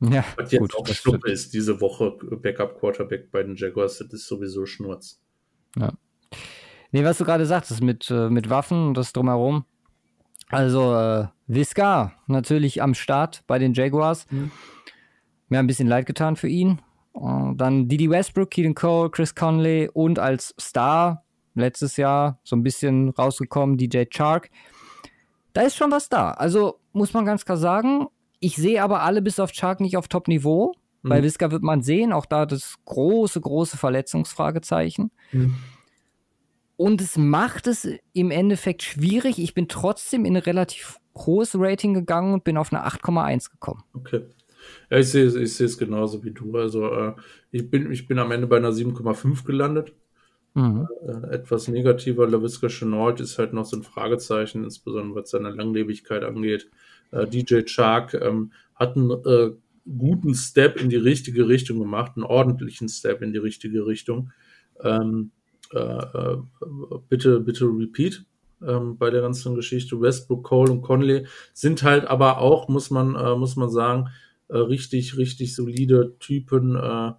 [0.00, 4.26] Ja, was jetzt gut, auch Schnupp ist, diese Woche Backup-Quarterback bei den Jaguars, das ist
[4.28, 5.20] sowieso Schnurz.
[5.76, 5.92] Ja.
[6.92, 9.64] Nee, was du gerade sagtest mit, äh, mit Waffen und das drumherum.
[10.48, 14.26] Also, äh, Visca natürlich am Start bei den Jaguars.
[14.30, 14.50] Mhm.
[15.48, 16.80] Mir ein bisschen leid getan für ihn.
[17.18, 21.24] Uh, dann Didi Westbrook, Keaton Cole, Chris Conley und als Star
[21.54, 24.50] letztes Jahr so ein bisschen rausgekommen, DJ Chark.
[25.52, 26.30] Da ist schon was da.
[26.30, 28.06] Also muss man ganz klar sagen,
[28.38, 30.74] ich sehe aber alle bis auf Chark nicht auf Top-Niveau.
[31.02, 31.08] Mhm.
[31.08, 35.10] Bei Visca wird man sehen, auch da das große, große Verletzungsfragezeichen.
[35.32, 35.56] Mhm.
[36.76, 39.40] Und es macht es im Endeffekt schwierig.
[39.40, 43.82] Ich bin trotzdem in ein relativ hohes Rating gegangen und bin auf eine 8,1 gekommen.
[43.94, 44.22] Okay.
[44.90, 46.56] Ja, ich sehe, ich sehe es genauso wie du.
[46.56, 47.14] Also äh,
[47.50, 49.92] ich, bin, ich bin am Ende bei einer 7,5 gelandet.
[50.54, 50.88] Mhm.
[51.06, 52.26] Äh, etwas negativer.
[52.26, 56.70] LaVisca Chenault ist halt noch so ein Fragezeichen, insbesondere was seine Langlebigkeit angeht.
[57.10, 59.50] Äh, DJ Chark ähm, hat einen äh,
[59.96, 64.30] guten Step in die richtige Richtung gemacht, einen ordentlichen Step in die richtige Richtung.
[64.82, 65.30] Ähm,
[65.72, 66.38] äh, äh,
[67.08, 68.24] bitte, bitte repeat
[68.66, 70.00] ähm, bei der ganzen Geschichte.
[70.00, 74.08] Westbrook, Cole und Conley sind halt aber auch, muss man, äh, muss man sagen,
[74.48, 77.12] äh, richtig, richtig solide Typen, äh,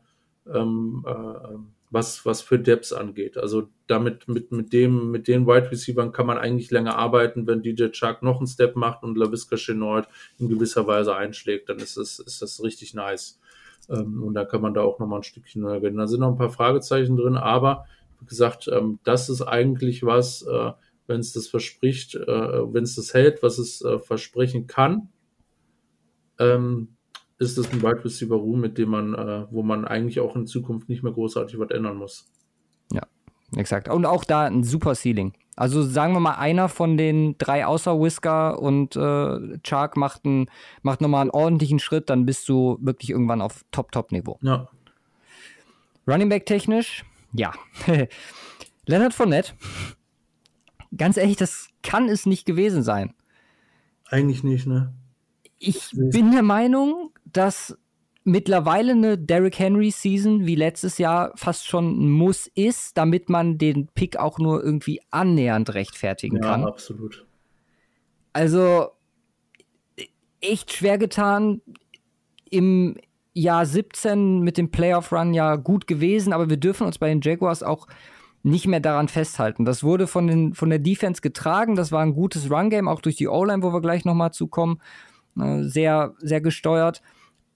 [0.52, 1.58] ähm, äh,
[1.92, 3.38] was, was für Depths angeht.
[3.38, 7.64] Also damit, mit, mit dem, mit den Wide Receivers kann man eigentlich länger arbeiten, wenn
[7.64, 10.08] DJ Chuck noch einen Step macht und LaVisca Chenault
[10.38, 13.40] in gewisser Weise einschlägt, dann ist das, ist das richtig nice.
[13.90, 15.98] Ähm, und da kann man da auch nochmal ein Stückchen höher gehen.
[15.98, 17.86] Da sind noch ein paar Fragezeichen drin, aber
[18.20, 20.72] wie gesagt, ähm, das ist eigentlich was, äh,
[21.08, 25.10] wenn es das verspricht, äh, wenn es das hält, was es äh, versprechen kann,
[26.38, 26.96] ähm,
[27.40, 30.46] ist das ein Wide Receiver Room, mit dem man, äh, wo man eigentlich auch in
[30.46, 32.30] Zukunft nicht mehr großartig was ändern muss.
[32.92, 33.04] Ja,
[33.56, 33.88] exakt.
[33.88, 35.34] Und auch da ein super Ceiling.
[35.56, 40.50] Also sagen wir mal, einer von den drei außer Whisker und äh, Chark macht, ein,
[40.84, 44.38] macht nochmal einen ordentlichen Schritt, dann bist du wirklich irgendwann auf Top-Top-Niveau.
[44.42, 44.70] Ja.
[46.08, 47.04] Running Back technisch,
[47.34, 47.52] ja.
[48.86, 49.54] Leonard Fournette,
[50.96, 53.14] ganz ehrlich, das kann es nicht gewesen sein.
[54.06, 54.94] Eigentlich nicht, ne?
[55.60, 57.78] Ich bin der Meinung, dass
[58.24, 63.58] mittlerweile eine Derrick Henry Season wie letztes Jahr fast schon ein Muss ist, damit man
[63.58, 66.62] den Pick auch nur irgendwie annähernd rechtfertigen ja, kann.
[66.62, 67.26] Ja, absolut.
[68.34, 68.90] Also
[70.42, 71.62] echt schwer getan.
[72.50, 72.98] Im
[73.34, 77.22] Jahr 17 mit dem Playoff Run ja gut gewesen, aber wir dürfen uns bei den
[77.22, 77.88] Jaguars auch
[78.42, 79.66] nicht mehr daran festhalten.
[79.66, 81.76] Das wurde von, den, von der Defense getragen.
[81.76, 84.82] Das war ein gutes Run-Game, auch durch die O-Line, wo wir gleich nochmal zukommen.
[85.38, 87.02] Äh, sehr, sehr gesteuert.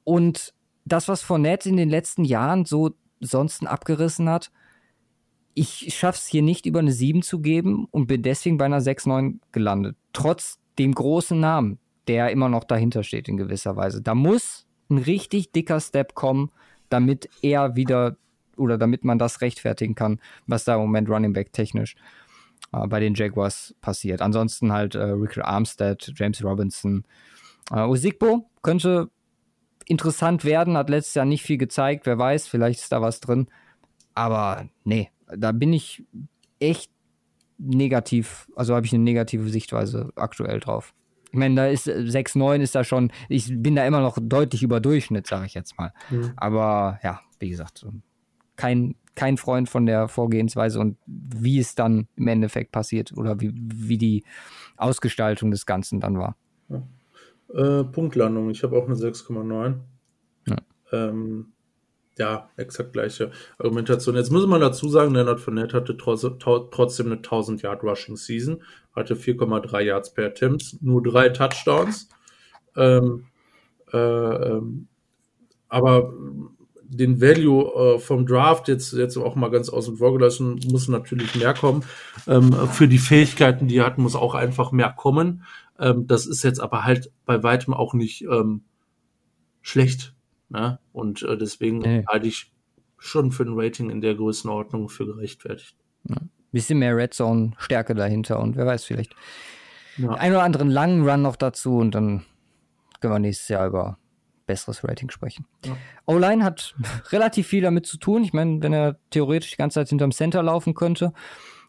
[0.03, 0.53] Und
[0.85, 4.51] das, was Fournette in den letzten Jahren so sonst abgerissen hat,
[5.55, 8.81] ich schaffe es hier nicht über eine 7 zu geben und bin deswegen bei einer
[8.81, 9.95] 6-9 gelandet.
[10.11, 14.01] Trotz dem großen Namen, der immer noch dahinter steht in gewisser Weise.
[14.01, 16.51] Da muss ein richtig dicker Step kommen,
[16.89, 18.17] damit er wieder
[18.57, 21.95] oder damit man das rechtfertigen kann, was da im Moment Running Back technisch
[22.71, 24.21] äh, bei den Jaguars passiert.
[24.21, 27.03] Ansonsten halt äh, Rick Armstead, James Robinson,
[27.71, 29.09] äh, Osigbo könnte
[29.85, 33.47] interessant werden, hat letztes Jahr nicht viel gezeigt, wer weiß, vielleicht ist da was drin.
[34.15, 36.03] Aber nee, da bin ich
[36.59, 36.91] echt
[37.57, 40.93] negativ, also habe ich eine negative Sichtweise aktuell drauf.
[41.31, 44.79] Ich meine, da ist 6-9 ist da schon, ich bin da immer noch deutlich über
[44.79, 45.91] Durchschnitt, sage ich jetzt mal.
[46.11, 46.33] Mhm.
[46.35, 47.85] Aber ja, wie gesagt,
[48.55, 53.51] kein, kein Freund von der Vorgehensweise und wie es dann im Endeffekt passiert oder wie,
[53.55, 54.23] wie die
[54.77, 56.35] Ausgestaltung des Ganzen dann war.
[56.69, 56.83] Ja.
[57.53, 59.75] Äh, Punktlandung, ich habe auch eine 6,9.
[60.47, 60.55] Ja.
[60.91, 61.53] Ähm,
[62.17, 64.15] ja, exakt gleiche Argumentation.
[64.15, 68.61] Jetzt muss man dazu sagen, Leonard Fournette hatte trotzdem eine 1000 Yard Rushing Season,
[68.95, 72.09] hatte 4,3 Yards per Attempt, nur drei Touchdowns.
[72.75, 73.25] Ähm,
[73.91, 74.87] äh, ähm,
[75.69, 76.13] aber
[76.83, 81.33] den Value äh, vom Draft jetzt, jetzt auch mal ganz außen vor gelassen, muss natürlich
[81.35, 81.83] mehr kommen.
[82.27, 85.43] Ähm, für die Fähigkeiten, die er hat, muss auch einfach mehr kommen.
[85.79, 88.63] Ähm, das ist jetzt aber halt bei weitem auch nicht ähm,
[89.61, 90.13] schlecht.
[90.49, 90.79] Ne?
[90.91, 92.05] Und äh, deswegen nee.
[92.07, 92.51] halte ich
[92.97, 95.75] schon für ein Rating in der Größenordnung für gerechtfertigt.
[96.07, 96.17] Ja.
[96.51, 99.15] bisschen mehr Red Zone Stärke dahinter und wer weiß, vielleicht
[99.97, 100.11] ja.
[100.11, 102.23] einen oder anderen langen Run noch dazu und dann
[102.99, 103.97] können wir nächstes Jahr über
[104.45, 105.45] besseres Rating sprechen.
[105.65, 105.75] Ja.
[106.05, 106.75] O-Line hat
[107.11, 108.23] relativ viel damit zu tun.
[108.23, 111.13] Ich meine, wenn er theoretisch die ganze Zeit hinterm Center laufen könnte,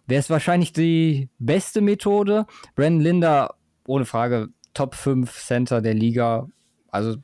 [0.06, 2.46] wäre es wahrscheinlich die beste Methode.
[2.74, 3.54] Brandon Linder,
[3.86, 6.48] ohne Frage, Top 5 Center der Liga.
[6.90, 7.16] Also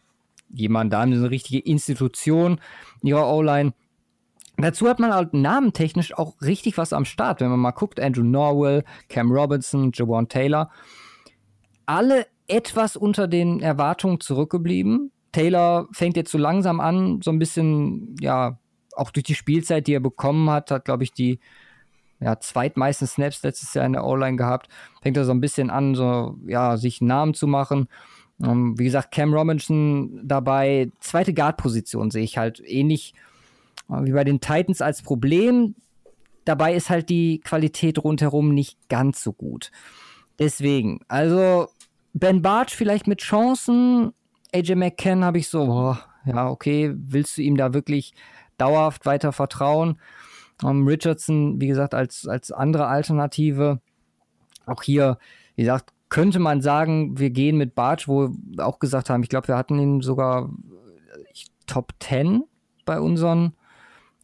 [0.49, 2.61] jemand, da eine richtige Institution
[3.03, 3.73] in ihrer O-Line.
[4.57, 7.41] Dazu hat man halt namentechnisch auch richtig was am Start.
[7.41, 10.71] Wenn man mal guckt, Andrew Norwell, Cam Robinson, Jawan Taylor,
[11.87, 15.13] alle etwas unter den Erwartungen zurückgeblieben.
[15.33, 18.59] Taylor fängt jetzt so langsam an, so ein bisschen, ja,
[18.97, 21.39] auch durch die Spielzeit, die er bekommen hat, hat, glaube ich, die
[22.21, 24.69] ja, zweitmeisten Snaps letztes Jahr in der O-Line gehabt.
[25.03, 27.89] Fängt er so ein bisschen an, so, ja, sich einen Namen zu machen.
[28.39, 30.91] Um, ähm, wie gesagt, Cam Robinson dabei.
[31.01, 33.15] Zweite Guard-Position sehe ich halt ähnlich
[33.91, 35.75] äh, wie bei den Titans als Problem.
[36.45, 39.71] Dabei ist halt die Qualität rundherum nicht ganz so gut.
[40.39, 41.69] Deswegen, also
[42.15, 44.13] Ben Bartsch vielleicht mit Chancen.
[44.55, 48.15] AJ McCann habe ich so, boah, ja, okay, willst du ihm da wirklich
[48.57, 49.99] dauerhaft weiter vertrauen?
[50.63, 53.81] Um, ähm, Richardson, wie gesagt, als, als andere Alternative.
[54.67, 55.19] Auch hier,
[55.57, 59.29] wie gesagt, könnte man sagen, wir gehen mit Bartsch, wo wir auch gesagt haben, ich
[59.29, 60.51] glaube, wir hatten ihn sogar
[61.33, 62.45] ich, Top 10
[62.85, 63.55] bei unseren,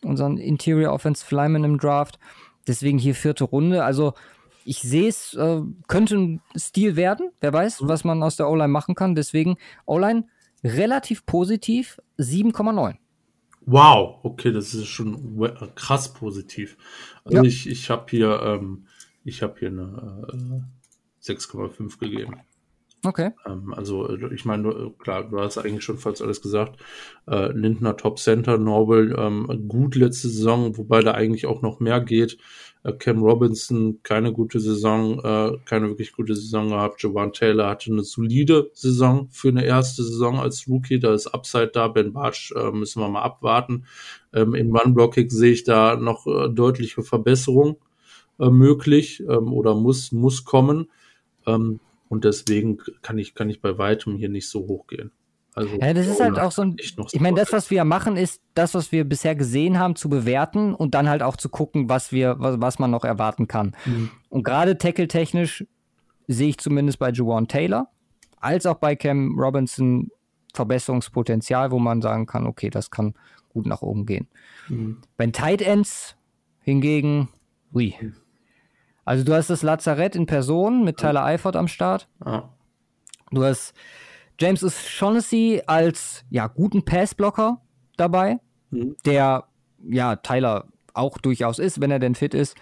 [0.04, 2.18] unseren Interior Offensive Linemen im Draft.
[2.66, 3.84] Deswegen hier vierte Runde.
[3.84, 4.14] Also
[4.64, 7.30] ich sehe es, äh, könnte ein Stil werden.
[7.40, 9.14] Wer weiß, was man aus der O-Line machen kann.
[9.14, 9.56] Deswegen
[9.86, 10.24] O-Line
[10.64, 12.96] relativ positiv, 7,9.
[13.66, 15.38] Wow, okay, das ist schon
[15.74, 16.76] krass positiv.
[17.24, 17.42] Also ja.
[17.42, 18.86] ich, ich habe hier, ähm,
[19.24, 22.36] ich habe hier eine äh, 6,5 gegeben.
[23.04, 23.32] Okay.
[23.44, 26.80] Ähm, also ich meine, klar, du hast eigentlich schon fast alles gesagt.
[27.28, 32.00] Äh, Lindner Top Center, Norbel ähm, gut letzte Saison, wobei da eigentlich auch noch mehr
[32.00, 32.38] geht.
[32.86, 37.02] Äh, Cam Robinson keine gute Saison, äh, keine wirklich gute Saison gehabt.
[37.02, 41.00] Jawan Taylor hatte eine solide Saison für eine erste Saison als Rookie.
[41.00, 41.88] Da ist Upside da.
[41.88, 43.86] Ben Bartsch äh, müssen wir mal abwarten.
[44.32, 47.76] Ähm, Im Run-Blocking sehe ich da noch deutliche Verbesserung
[48.38, 50.90] möglich ähm, oder muss, muss kommen.
[51.46, 55.10] Ähm, und deswegen kann ich, kann ich bei weitem hier nicht so hoch gehen.
[55.56, 56.76] Also, ja, das ist halt auch so ein.
[57.12, 60.74] Ich meine, das, was wir machen, ist das, was wir bisher gesehen haben, zu bewerten
[60.74, 63.74] und dann halt auch zu gucken, was wir, was, was man noch erwarten kann.
[63.86, 64.10] Mhm.
[64.28, 65.64] Und gerade tackle-technisch
[66.28, 67.88] sehe ich zumindest bei Juwan Taylor
[68.38, 70.10] als auch bei Cam Robinson
[70.52, 73.14] Verbesserungspotenzial, wo man sagen kann, okay, das kann
[73.48, 74.28] gut nach oben gehen.
[74.68, 74.98] Mhm.
[75.16, 76.16] Bei Tight Ends
[76.60, 77.30] hingegen,
[77.74, 77.94] ui.
[79.06, 82.08] Also du hast das Lazarett in Person mit Tyler Eifert am Start.
[82.20, 82.50] Ah.
[83.30, 83.72] Du hast
[84.38, 87.62] James O'Shaughnessy als ja, guten Passblocker
[87.96, 88.40] dabei,
[88.70, 88.96] mhm.
[89.04, 89.44] der
[89.88, 92.56] ja Tyler auch durchaus ist, wenn er denn fit ist.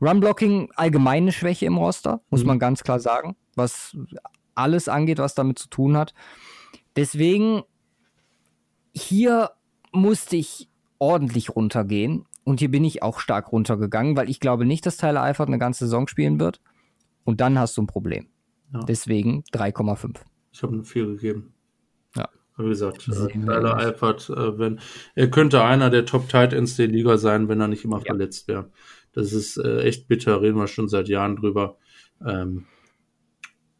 [0.00, 2.48] Runblocking allgemeine Schwäche im Roster, muss mhm.
[2.48, 3.96] man ganz klar sagen, was
[4.54, 6.14] alles angeht, was damit zu tun hat.
[6.96, 7.62] Deswegen
[8.92, 9.50] hier
[9.92, 10.68] musste ich
[10.98, 15.22] ordentlich runtergehen und hier bin ich auch stark runtergegangen, weil ich glaube nicht, dass Tyler
[15.22, 16.60] Eifert eine ganze Saison spielen wird.
[17.24, 18.28] Und dann hast du ein Problem.
[18.72, 18.80] Ja.
[18.80, 20.18] Deswegen 3,5.
[20.54, 21.52] Ich habe eine 4 gegeben.
[22.14, 22.28] Ja.
[22.56, 24.78] Wie gesagt, äh, Tyler Eifert, äh, wenn,
[25.16, 28.04] er könnte einer der Top Tight Ends der Liga sein, wenn er nicht immer ja.
[28.04, 28.70] verletzt wäre.
[29.12, 31.76] Das ist äh, echt bitter, reden wir schon seit Jahren drüber.
[32.24, 32.66] Ähm,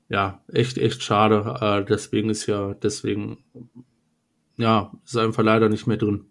[0.08, 1.56] ja, echt, echt schade.
[1.60, 3.44] Äh, deswegen ist ja, deswegen,
[4.56, 6.26] ja, ist einfach leider nicht mehr drin.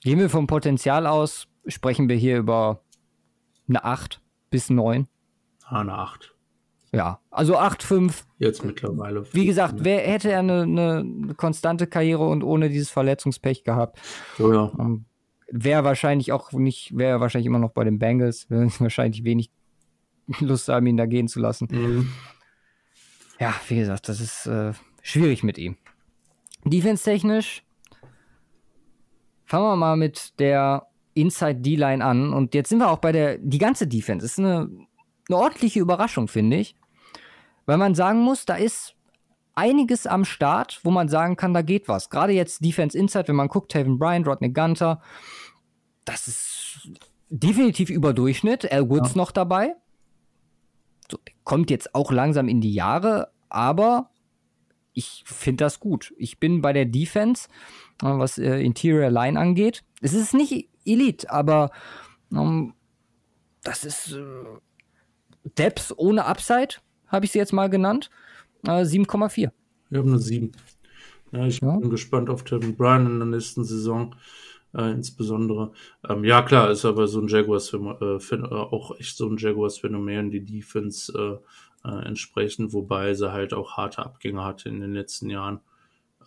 [0.00, 2.84] Gehen wir vom Potenzial aus, sprechen wir hier über
[3.68, 5.08] eine 8 bis 9.
[5.64, 6.31] Ah, eine 8.
[6.94, 8.24] Ja, also 8-5.
[8.38, 9.24] Jetzt mittlerweile.
[9.32, 13.98] Wie gesagt, wer hätte er eine, eine, konstante Karriere und ohne dieses Verletzungspech gehabt?
[14.36, 14.70] So, ja.
[14.78, 15.06] Ähm,
[15.50, 18.46] wäre wahrscheinlich auch nicht, wäre wahrscheinlich immer noch bei den Bengals.
[18.50, 19.50] wahrscheinlich wenig
[20.40, 21.66] Lust haben, ihn da gehen zu lassen.
[21.70, 22.12] Mhm.
[23.40, 25.76] Ja, wie gesagt, das ist äh, schwierig mit ihm.
[26.64, 27.64] Defense-technisch
[29.46, 32.34] fangen wir mal mit der Inside D-Line an.
[32.34, 34.70] Und jetzt sind wir auch bei der, die ganze Defense ist eine,
[35.28, 36.76] eine ordentliche Überraschung, finde ich
[37.66, 38.94] weil man sagen muss, da ist
[39.54, 42.10] einiges am Start, wo man sagen kann, da geht was.
[42.10, 45.00] Gerade jetzt Defense Inside, wenn man guckt, Taven Bryant, Rodney Gunter,
[46.04, 46.90] das ist
[47.28, 48.70] definitiv über Durchschnitt.
[48.70, 49.18] Al Woods ja.
[49.18, 49.74] noch dabei.
[51.10, 54.10] So, kommt jetzt auch langsam in die Jahre, aber
[54.94, 56.14] ich finde das gut.
[56.16, 57.48] Ich bin bei der Defense,
[58.02, 59.84] äh, was äh, Interior Line angeht.
[60.00, 61.70] Es ist nicht Elite, aber
[62.32, 62.74] ähm,
[63.62, 64.34] das ist äh,
[65.56, 66.76] Depth ohne Upside
[67.12, 68.10] habe ich sie jetzt mal genannt.
[68.66, 69.50] Äh, 7,4.
[69.90, 70.52] Ich habe eine 7.
[71.32, 71.76] Ja, ich ja.
[71.76, 74.14] bin gespannt auf Tevin Bryan in der nächsten Saison.
[74.74, 75.72] äh, insbesondere.
[76.08, 80.30] Ähm, ja, klar, ist aber so ein Jaguars äh, äh, auch echt so ein Jaguars-Phänomen,
[80.30, 81.12] die Defense
[81.84, 85.60] äh, äh, entsprechend, wobei sie halt auch harte Abgänge hatte in den letzten Jahren.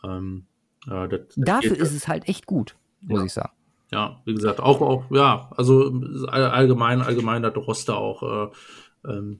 [0.03, 0.45] Ähm,
[0.86, 3.26] ja, das, das Dafür ist es halt echt gut, muss ja.
[3.26, 3.52] ich sagen.
[3.91, 5.94] Ja, wie gesagt, auch, auch, ja, also
[6.28, 8.52] allgemein, allgemein hat Roster auch
[9.03, 9.40] äh, ähm,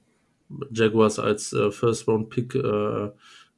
[0.72, 3.10] Jaguars als äh, First Round Pick äh,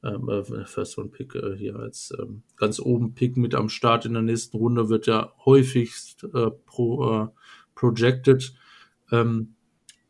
[0.03, 4.05] ähm, äh, First Round Pick äh, hier als ähm, ganz oben Pick mit am Start
[4.05, 7.27] in der nächsten Runde wird ja häufigst äh, pro, äh,
[7.75, 8.53] projected.
[9.11, 9.55] Ähm,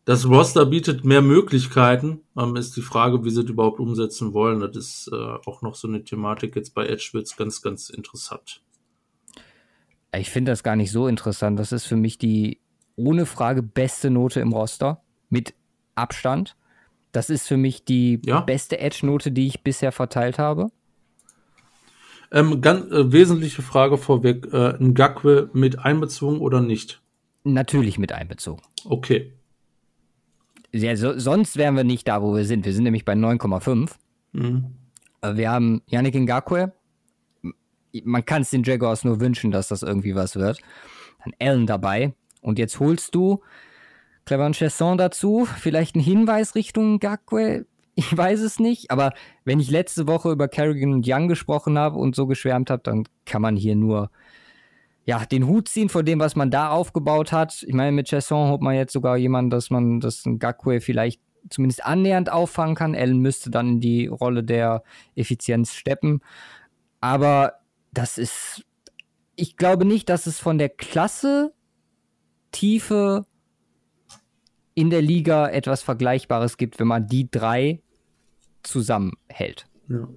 [0.04, 2.22] das Roster bietet mehr Möglichkeiten.
[2.38, 4.60] Ähm, ist die Frage, wie sie das überhaupt umsetzen wollen.
[4.60, 8.62] Das ist äh, auch noch so eine Thematik jetzt bei Edge wird's ganz, ganz interessant.
[10.16, 11.60] Ich finde das gar nicht so interessant.
[11.60, 12.60] Das ist für mich die
[12.96, 15.54] ohne Frage beste Note im Roster mit
[15.96, 16.56] Abstand.
[17.18, 18.42] Das ist für mich die ja?
[18.42, 20.70] beste Edge-Note, die ich bisher verteilt habe.
[22.32, 27.02] Ähm, ganz äh, wesentliche Frage vorweg: äh, Ngakwe mit einbezogen oder nicht?
[27.44, 28.62] Natürlich mit einbezogen.
[28.86, 29.34] Okay.
[30.72, 32.66] Ja, so, sonst wären wir nicht da, wo wir sind.
[32.66, 33.94] Wir sind nämlich bei 9,5.
[34.34, 34.76] Mhm.
[35.22, 36.72] Äh, wir haben Yannick Ngakwe.
[38.04, 40.60] Man kann es den Jaguars nur wünschen, dass das irgendwie was wird.
[41.24, 42.14] Dann Allen dabei.
[42.42, 43.42] Und jetzt holst du
[44.28, 45.46] Clever Chesson dazu.
[45.46, 47.66] Vielleicht ein Hinweis Richtung Gakwe.
[47.96, 49.14] Ich weiß es nicht, aber
[49.46, 53.06] wenn ich letzte Woche über Kerrigan und Young gesprochen habe und so geschwärmt habe, dann
[53.26, 54.12] kann man hier nur
[55.06, 57.64] ja, den Hut ziehen vor dem, was man da aufgebaut hat.
[57.66, 61.86] Ich meine, mit Chesson hofft man jetzt sogar jemanden, dass man das Gakwe vielleicht zumindest
[61.86, 62.96] annähernd auffangen kann.
[62.96, 64.84] Allen müsste dann in die Rolle der
[65.16, 66.20] Effizienz steppen.
[67.00, 67.54] Aber
[67.94, 68.66] das ist,
[69.38, 71.54] ich glaube nicht, dass es von der Klasse,
[72.52, 73.26] Tiefe
[74.78, 77.82] in der Liga etwas Vergleichbares gibt, wenn man die drei
[78.62, 79.66] zusammenhält.
[79.90, 80.08] Ja.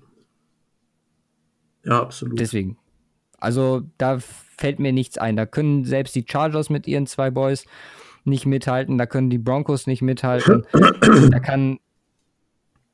[1.82, 2.39] Ja, absolut.
[2.39, 2.77] Deswegen.
[3.39, 5.37] Also da fällt mir nichts ein.
[5.37, 7.65] Da können selbst die Chargers mit ihren zwei Boys
[8.24, 8.99] nicht mithalten.
[8.99, 10.66] Da können die Broncos nicht mithalten.
[11.31, 11.78] da kann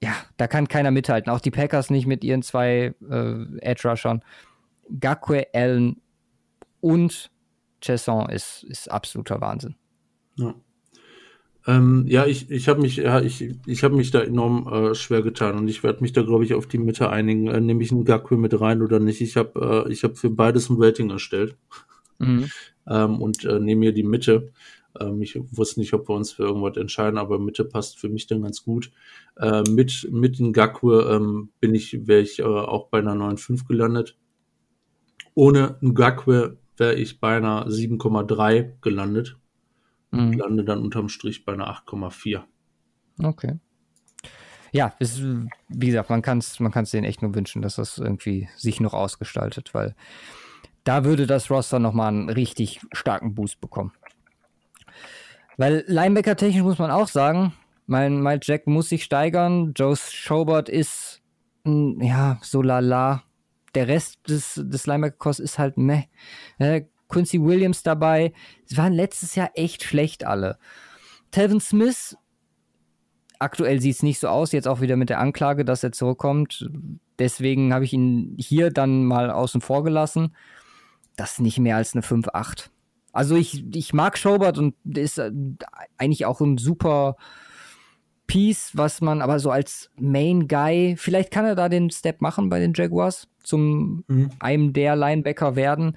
[0.00, 1.32] ja, da kann keiner mithalten.
[1.32, 4.22] Auch die Packers nicht mit ihren zwei äh, Edge Rushern.
[5.00, 6.00] Gakwe, Allen
[6.80, 7.32] und
[7.80, 9.74] Chesson ist, ist absoluter Wahnsinn.
[10.36, 10.54] Ja.
[11.66, 15.22] Ähm, ja, ich, ich habe mich, ja, ich, ich habe mich da enorm äh, schwer
[15.22, 17.48] getan und ich werde mich da, glaube ich, auf die Mitte einigen.
[17.48, 19.20] Äh, nehme ich einen Gakwe mit rein oder nicht?
[19.20, 21.56] Ich habe, äh, ich habe für beides ein Rating erstellt
[22.18, 22.48] mhm.
[22.88, 24.52] ähm, und äh, nehme hier die Mitte.
[25.00, 28.28] Ähm, ich wusste nicht, ob wir uns für irgendwas entscheiden, aber Mitte passt für mich
[28.28, 28.92] dann ganz gut.
[29.36, 33.66] Äh, mit mit einem Gakwe ähm, bin ich, wäre ich äh, auch bei einer 9,5
[33.66, 34.16] gelandet.
[35.34, 39.36] Ohne einen Gakwe wäre ich bei einer 7,3 gelandet.
[40.16, 40.32] Mhm.
[40.38, 42.42] lande dann unterm Strich bei einer 8,4.
[43.22, 43.58] Okay.
[44.72, 45.22] Ja, ist,
[45.68, 48.80] wie gesagt, man kann es man kann's denen echt nur wünschen, dass das irgendwie sich
[48.80, 49.94] noch ausgestaltet, weil
[50.84, 53.92] da würde das Roster nochmal einen richtig starken Boost bekommen.
[55.56, 57.54] Weil Linebacker-technisch muss man auch sagen,
[57.86, 59.72] mein, mein Jack muss sich steigern.
[59.74, 61.22] Joe Schobert ist,
[61.64, 63.22] ja, so lala.
[63.74, 66.04] Der Rest des, des Linebacker-Kosts ist halt meh.
[67.08, 68.32] Quincy Williams dabei.
[68.64, 70.58] Sie waren letztes Jahr echt schlecht alle.
[71.30, 72.16] Telvin Smith,
[73.38, 76.68] aktuell sieht es nicht so aus, jetzt auch wieder mit der Anklage, dass er zurückkommt.
[77.18, 80.34] Deswegen habe ich ihn hier dann mal außen vor gelassen.
[81.16, 82.68] Das ist nicht mehr als eine 5-8.
[83.12, 85.32] Also ich, ich mag Schobert und der ist äh,
[85.96, 87.16] eigentlich auch ein super
[88.26, 92.48] Piece, was man aber so als Main Guy, vielleicht kann er da den Step machen
[92.48, 94.30] bei den Jaguars, zum mhm.
[94.38, 95.96] einem der Linebacker werden.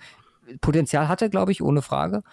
[0.61, 2.23] Potenzial hat er, glaube ich, ohne Frage.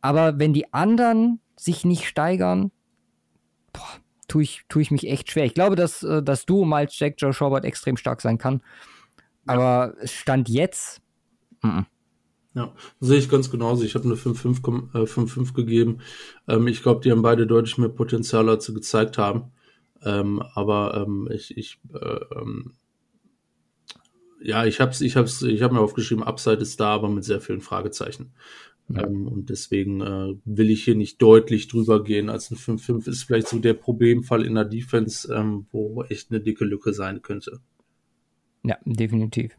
[0.00, 2.70] Aber wenn die anderen sich nicht steigern,
[3.72, 3.88] boah,
[4.28, 5.44] tue ich, tue ich mich echt schwer.
[5.44, 8.62] Ich glaube, dass äh, das Duo Miles Jack, Joe Schobert extrem stark sein kann.
[9.46, 11.00] Aber Stand jetzt.
[11.62, 11.84] M -m.
[12.54, 13.82] Ja, sehe ich ganz genauso.
[13.82, 15.98] Ich habe eine 5-5 äh, gegeben.
[16.46, 19.52] Ähm, ich glaube, die haben beide deutlich mehr Potenzial, als sie gezeigt haben.
[20.02, 22.74] Ähm, aber ähm, ich, ich äh, ähm,
[24.44, 27.40] ja, ich habe ich hab's, ich hab mir aufgeschrieben, Upside ist da, aber mit sehr
[27.40, 28.34] vielen Fragezeichen.
[28.88, 29.04] Ja.
[29.04, 32.28] Ähm, und deswegen äh, will ich hier nicht deutlich drüber gehen.
[32.28, 36.40] Als ein 5-5 ist vielleicht so der Problemfall in der Defense, ähm, wo echt eine
[36.40, 37.60] dicke Lücke sein könnte.
[38.62, 39.56] Ja, definitiv.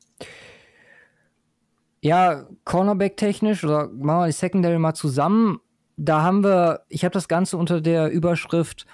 [2.01, 5.59] Ja, Cornerback-technisch, oder machen wir die Secondary mal zusammen.
[5.97, 8.85] Da haben wir, ich habe das Ganze unter der Überschrift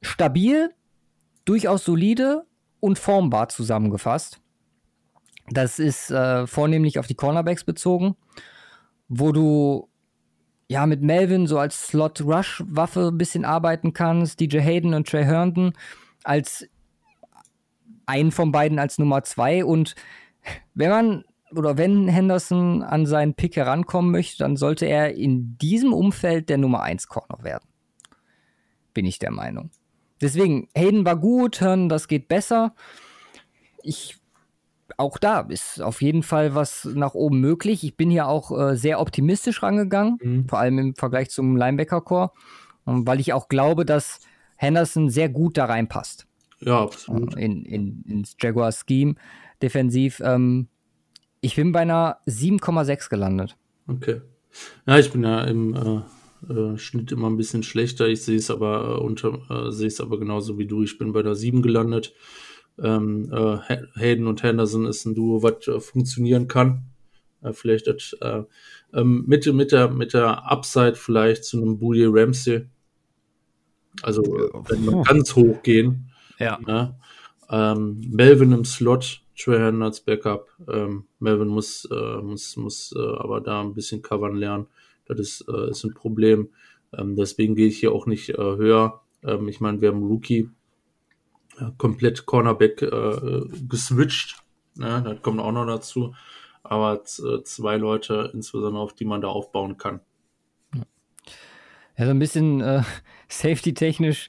[0.00, 0.70] stabil,
[1.44, 2.46] durchaus solide
[2.80, 4.40] und formbar zusammengefasst.
[5.50, 8.16] Das ist äh, vornehmlich auf die Cornerbacks bezogen,
[9.08, 9.88] wo du
[10.68, 15.72] ja mit Melvin so als Slot-Rush-Waffe ein bisschen arbeiten kannst, DJ Hayden und Trey Herndon
[16.24, 16.68] als
[18.06, 19.94] einen von beiden als Nummer zwei und
[20.74, 25.92] wenn man oder wenn Henderson an seinen Pick herankommen möchte, dann sollte er in diesem
[25.92, 27.68] Umfeld der Nummer 1 Corner werden.
[28.92, 29.70] Bin ich der Meinung.
[30.20, 32.74] Deswegen, Hayden war gut, Hirn, das geht besser.
[33.82, 34.18] Ich,
[34.96, 37.84] auch da ist auf jeden Fall was nach oben möglich.
[37.84, 40.48] Ich bin hier auch äh, sehr optimistisch rangegangen, mhm.
[40.48, 42.30] vor allem im Vergleich zum Linebacker-Core,
[42.84, 44.20] weil ich auch glaube, dass
[44.56, 46.26] Henderson sehr gut da reinpasst.
[46.60, 47.36] Ja, absolut.
[47.36, 49.14] In, in, ins Jaguar-Scheme
[49.60, 50.20] defensiv.
[50.24, 50.68] Ähm,
[51.40, 53.56] ich bin bei einer 7,6 gelandet.
[53.86, 54.22] Okay.
[54.86, 58.08] Ja, ich bin ja im äh, äh, Schnitt immer ein bisschen schlechter.
[58.08, 60.82] Ich sehe es aber äh, unter, äh, sehe es aber genauso wie du.
[60.82, 62.14] Ich bin bei der 7 gelandet.
[62.82, 63.58] Ähm, äh,
[63.94, 66.82] Hayden und Henderson ist ein Duo, was äh, funktionieren kann.
[67.52, 68.16] vielleicht das,
[68.92, 72.66] ähm, mit, mit, der, mit der Upside vielleicht zu einem Bully Ramsey.
[74.02, 76.10] Also wenn wir ganz hoch gehen.
[76.38, 76.58] Ja.
[76.66, 76.98] ja.
[77.48, 80.48] Ähm, Melvin im Slot Trahan als Backup.
[80.68, 84.66] Ähm, Melvin muss, äh, muss, muss äh, aber da ein bisschen covern lernen.
[85.06, 86.48] Das ist, äh, ist ein Problem.
[86.96, 89.02] Ähm, deswegen gehe ich hier auch nicht äh, höher.
[89.22, 90.48] Ähm, ich meine, wir haben Rookie äh,
[91.78, 94.42] komplett Cornerback äh, geswitcht.
[94.74, 95.02] Ne?
[95.04, 96.14] Das kommt auch noch dazu.
[96.62, 100.00] Aber äh, zwei Leute, insbesondere auf die man da aufbauen kann.
[101.96, 102.82] Ja, so ein bisschen äh,
[103.28, 104.28] safety-technisch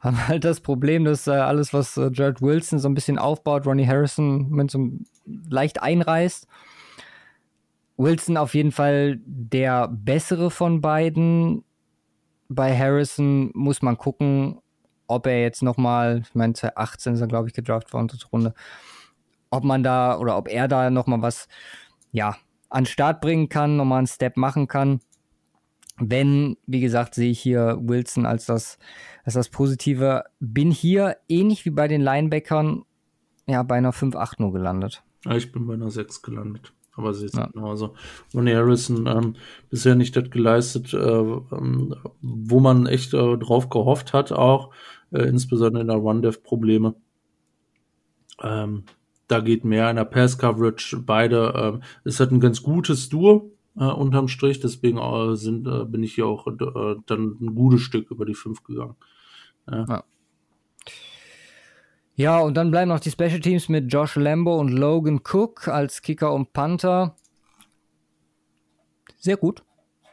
[0.00, 3.66] haben halt das Problem, dass äh, alles, was äh, Jared Wilson so ein bisschen aufbaut,
[3.66, 4.90] Ronnie Harrison mit so
[5.48, 6.46] leicht einreißt.
[7.96, 11.64] Wilson auf jeden Fall der bessere von beiden.
[12.48, 14.60] Bei Harrison muss man gucken,
[15.06, 18.54] ob er jetzt nochmal, ich meine, 2018 ist er, glaube ich, gedraft worden, dritte Runde,
[19.50, 21.48] ob man da oder ob er da nochmal was,
[22.12, 22.36] ja,
[22.70, 25.00] an Start bringen kann, nochmal einen Step machen kann.
[25.96, 28.78] Wenn, wie gesagt, sehe ich hier Wilson als das,
[29.22, 30.24] als das Positive.
[30.40, 32.84] Bin hier ähnlich wie bei den Linebackern
[33.46, 35.04] ja bei einer 5-8 nur gelandet.
[35.24, 36.72] Ja, ich bin bei einer 6 gelandet.
[36.96, 37.46] Aber sie ist ja.
[37.46, 37.94] genauso.
[38.32, 39.34] Ronnie Harrison ähm,
[39.68, 44.70] bisher nicht das geleistet, äh, ähm, wo man echt äh, drauf gehofft hat, auch
[45.10, 46.94] äh, insbesondere in der Run-Dev-Probleme.
[48.42, 48.84] Ähm,
[49.26, 50.98] da geht mehr in der Pass-Coverage.
[51.04, 54.60] Beide ähm, ist halt ein ganz gutes Duo äh, unterm Strich.
[54.60, 58.62] Deswegen äh, sind, äh, bin ich hier auch dann ein gutes Stück über die 5
[58.62, 58.96] gegangen.
[59.68, 59.84] Ja.
[59.88, 60.04] ja.
[62.16, 66.00] Ja, und dann bleiben noch die Special Teams mit Josh Lambo und Logan Cook als
[66.00, 67.16] Kicker und Panther.
[69.18, 69.64] Sehr gut.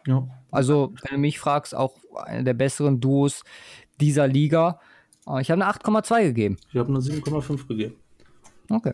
[0.07, 0.27] Ja.
[0.49, 3.43] Also, wenn du mich fragst, auch einer der besseren Duos
[3.99, 4.79] dieser Liga.
[5.27, 6.57] Äh, ich habe eine 8,2 gegeben.
[6.69, 7.95] Ich habe eine 7,5 gegeben.
[8.69, 8.93] Okay.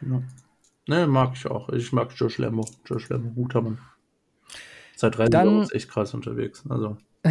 [0.00, 0.22] Ja.
[0.88, 1.68] Ne, mag ich auch.
[1.68, 2.64] Ich mag Josh Lambo.
[2.86, 3.78] Josh Lambo, guter Mann.
[4.96, 6.64] Seit drei Jahren ist echt krass unterwegs.
[6.68, 6.96] Also.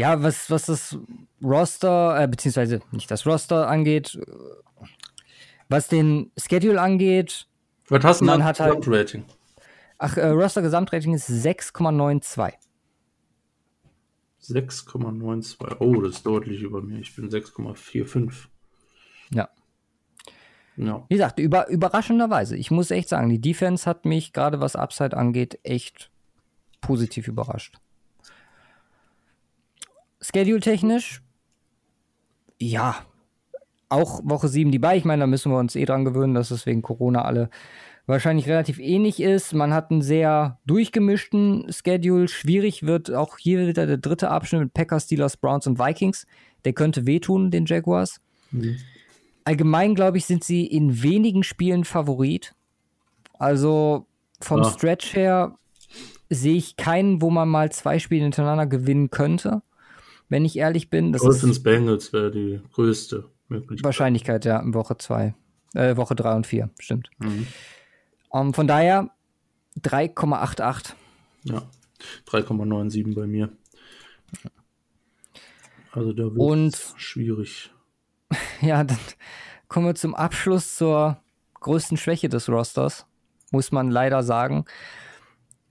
[0.00, 0.96] ja, was, was das
[1.42, 4.18] Roster, äh, beziehungsweise nicht das Roster angeht,
[5.68, 7.46] was den Schedule angeht.
[7.90, 9.24] Was hast du denn hat halt, Gesamtrating?
[9.98, 12.54] Ach, äh, Roster Gesamtrating ist 6,92.
[14.42, 15.76] 6,92.
[15.80, 17.00] Oh, das ist deutlich über mir.
[17.00, 18.46] Ich bin 6,45.
[19.34, 19.50] Ja.
[20.76, 21.04] Ja.
[21.10, 22.56] Wie gesagt, über, überraschenderweise.
[22.56, 26.10] Ich muss echt sagen, die Defense hat mich gerade was Upside angeht echt
[26.80, 27.78] positiv überrascht.
[30.20, 31.22] Schedule-technisch,
[32.58, 32.96] ja,
[33.88, 34.96] auch Woche 7 die bei.
[34.96, 37.48] Ich meine, da müssen wir uns eh dran gewöhnen, dass es wegen Corona alle
[38.06, 39.54] wahrscheinlich relativ ähnlich ist.
[39.54, 42.28] Man hat einen sehr durchgemischten Schedule.
[42.28, 46.26] Schwierig wird auch hier wieder der dritte Abschnitt mit Packers, Steelers, Browns und Vikings.
[46.64, 48.20] Der könnte wehtun, den Jaguars.
[48.50, 48.76] Mhm
[49.44, 52.54] allgemein, glaube ich, sind sie in wenigen Spielen Favorit.
[53.38, 54.06] Also
[54.40, 54.70] vom ja.
[54.70, 55.56] Stretch her
[56.28, 59.62] sehe ich keinen, wo man mal zwei Spiele hintereinander gewinnen könnte.
[60.30, 61.12] Wenn ich ehrlich bin.
[61.12, 63.84] Das Dolphins Bengals wäre die größte Möglichkeit.
[63.84, 65.34] Wahrscheinlichkeit, ja, in Woche 2.
[65.74, 67.10] Äh, Woche 3 und 4, stimmt.
[67.18, 67.46] Mhm.
[68.30, 69.10] Um, ähm, von daher
[69.82, 70.94] 3,88.
[71.44, 71.62] Ja,
[72.26, 73.50] 3,97 bei mir.
[75.92, 77.72] Also da wird es schwierig.
[78.60, 78.98] ja, dann
[79.68, 81.20] kommen wir zum Abschluss zur
[81.54, 83.06] größten Schwäche des Rosters,
[83.50, 84.64] muss man leider sagen.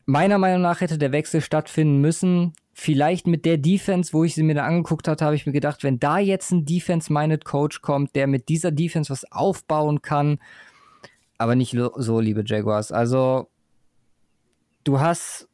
[0.10, 2.54] Meiner Meinung nach hätte der Wechsel stattfinden müssen.
[2.74, 5.84] Vielleicht mit der Defense, wo ich sie mir da angeguckt habe, habe ich mir gedacht,
[5.84, 10.40] wenn da jetzt ein Defense-Minded Coach kommt, der mit dieser Defense was aufbauen kann,
[11.38, 12.92] aber nicht so, liebe Jaguars.
[12.92, 13.52] Also,
[14.84, 15.48] du hast,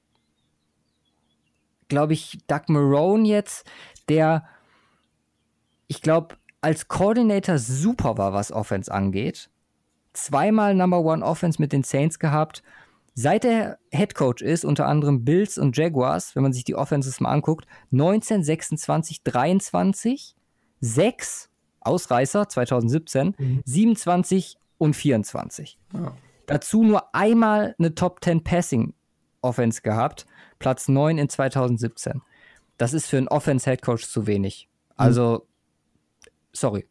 [1.89, 3.69] glaube ich, Doug Marone jetzt,
[4.07, 4.45] der,
[5.87, 9.49] ich glaube, als Coordinator super war, was Offense angeht.
[10.13, 12.63] Zweimal Number One Offense mit den Saints gehabt.
[13.17, 17.21] Seit er Head Coach ist, unter anderem Bills und Jaguars, wenn man sich die Offenses
[17.21, 20.35] mal anguckt, 19, 26, 23,
[20.81, 23.61] 6 Ausreißer 2017, mhm.
[23.63, 25.79] 27 und 24.
[25.93, 26.13] Ja.
[26.45, 28.93] Dazu nur einmal eine Top 10 Passing
[29.41, 30.25] Offense gehabt.
[30.59, 32.21] Platz 9 in 2017.
[32.77, 34.67] Das ist für einen Offense-Head Coach zu wenig.
[34.97, 35.47] Also,
[36.51, 36.85] sorry.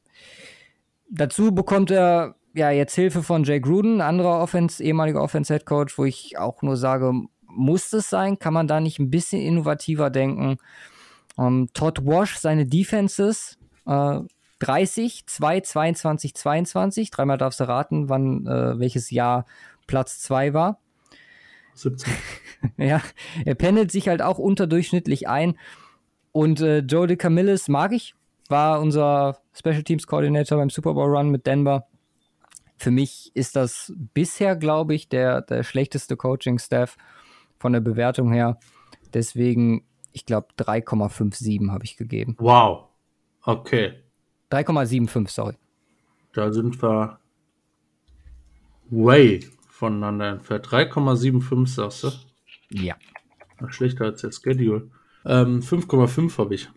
[1.11, 6.05] Dazu bekommt er ja jetzt Hilfe von Jay Gruden, anderer Offense, ehemaliger Offense-Head Coach, wo
[6.05, 7.13] ich auch nur sage,
[7.43, 8.39] muss es sein?
[8.39, 10.59] Kann man da nicht ein bisschen innovativer denken?
[11.37, 14.21] Um, Todd Wash, seine Defenses, äh,
[14.61, 17.11] 30, 2, 22, 22.
[17.11, 19.47] Dreimal darfst du raten, wann, äh, welches Jahr
[19.87, 20.79] Platz 2 war.
[21.75, 22.13] 17.
[22.77, 23.03] ja,
[23.45, 25.59] er pendelt sich halt auch unterdurchschnittlich ein.
[26.33, 28.15] Und äh, Joe DeCamillis mag ich,
[28.49, 31.87] war unser Special Teams Coordinator beim Super Bowl Run mit Denver.
[32.77, 36.97] Für mich ist das bisher, glaube ich, der, der schlechteste Coaching-Staff
[37.59, 38.59] von der Bewertung her.
[39.13, 42.37] Deswegen, ich glaube, 3,57 habe ich gegeben.
[42.39, 42.89] Wow.
[43.43, 44.03] Okay.
[44.51, 45.55] 3,75, sorry.
[46.33, 47.19] Da sind wir
[48.91, 50.67] way voneinander entfernt.
[50.67, 52.11] 3,75 sagst du?
[52.71, 52.97] Ja.
[53.69, 54.91] Schlechter als der Schedule.
[55.25, 56.69] Ähm, 5,5 habe ich.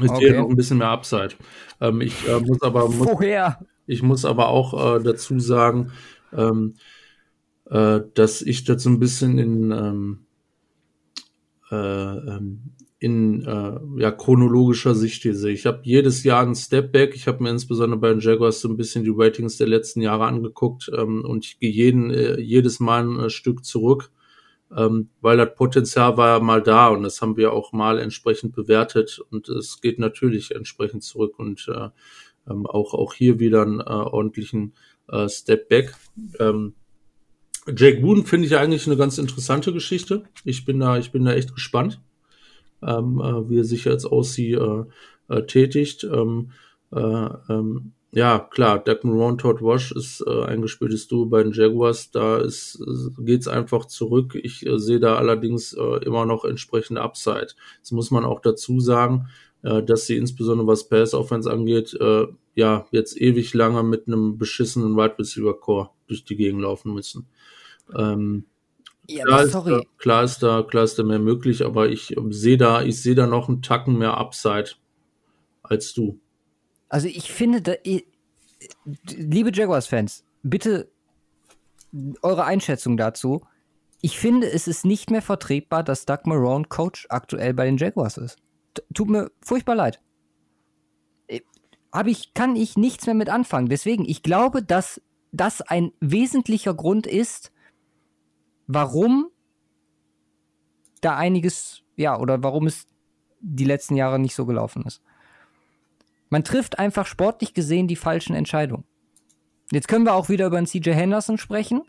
[0.00, 0.28] Ich Okay.
[0.28, 1.34] sehe noch ein bisschen mehr Upside.
[1.80, 3.58] Ähm, ich äh, muss aber muss, Woher?
[3.90, 5.92] Ich muss aber auch äh, dazu sagen,
[6.32, 6.74] ähm,
[7.66, 10.18] äh, dass ich das so ein bisschen in ähm,
[11.70, 15.54] äh, ähm, in äh, ja, chronologischer Sicht hier sehe.
[15.54, 17.14] Ich habe jedes Jahr einen Stepback.
[17.14, 20.26] Ich habe mir insbesondere bei den Jaguars so ein bisschen die Ratings der letzten Jahre
[20.26, 24.10] angeguckt ähm, und ich gehe jeden, äh, jedes Mal ein äh, Stück zurück,
[24.76, 28.54] ähm, weil das Potenzial war ja mal da und das haben wir auch mal entsprechend
[28.54, 31.88] bewertet und es geht natürlich entsprechend zurück und äh,
[32.48, 34.74] ähm, auch, auch hier wieder einen äh, ordentlichen
[35.08, 35.94] äh, Stepback.
[36.38, 36.74] Ähm,
[37.66, 40.24] Jake Wooden finde ich eigentlich eine ganz interessante Geschichte.
[40.44, 42.00] Ich bin da, ich bin da echt gespannt,
[42.82, 44.84] ähm, äh, wie er sich jetzt aussieht, äh,
[45.28, 46.04] äh, tätigt.
[46.04, 46.50] Ähm,
[46.92, 51.52] äh, ähm, ja, klar, Doug Marone, Todd Wash ist äh, ein gespieltes Duo bei den
[51.52, 52.10] Jaguars.
[52.10, 54.36] Da ist, äh, geht's einfach zurück.
[54.42, 57.48] Ich sehe da allerdings immer noch entsprechende Upside.
[57.76, 59.28] Jetzt muss man auch dazu sagen,
[59.62, 64.38] äh, dass sie insbesondere was Pass Offense angeht, äh, ja, jetzt ewig lange mit einem
[64.38, 67.26] beschissenen Wide Receiver Core durch die Gegend laufen müssen.
[67.96, 68.44] Ähm,
[69.08, 69.70] Ja, klar, ist sorry.
[69.70, 73.00] da, klar ist da, klar ist da mehr möglich, aber ich ähm, sehe da, ich
[73.02, 74.70] sehe da noch einen Tacken mehr Upside
[75.62, 76.18] als du.
[76.88, 78.04] Also ich finde, da, i-
[79.06, 80.88] liebe Jaguars-Fans, bitte
[82.22, 83.42] eure Einschätzung dazu.
[84.00, 88.16] Ich finde, es ist nicht mehr vertretbar, dass Doug Marone Coach aktuell bei den Jaguars
[88.16, 88.38] ist.
[88.94, 90.00] Tut mir furchtbar leid.
[91.90, 93.68] Aber ich kann ich nichts mehr mit anfangen.
[93.68, 95.00] Deswegen, ich glaube, dass
[95.32, 97.52] das ein wesentlicher Grund ist,
[98.66, 99.30] warum
[101.00, 102.86] da einiges, ja, oder warum es
[103.40, 105.02] die letzten Jahre nicht so gelaufen ist.
[106.28, 108.84] Man trifft einfach sportlich gesehen die falschen Entscheidungen.
[109.72, 111.82] Jetzt können wir auch wieder über einen CJ Henderson sprechen.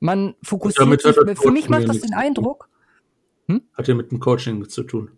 [0.00, 2.14] Man fokussiert sich, für mich macht das den.
[2.14, 2.68] Eindruck,
[3.74, 5.10] Hat ja mit dem Coaching zu tun.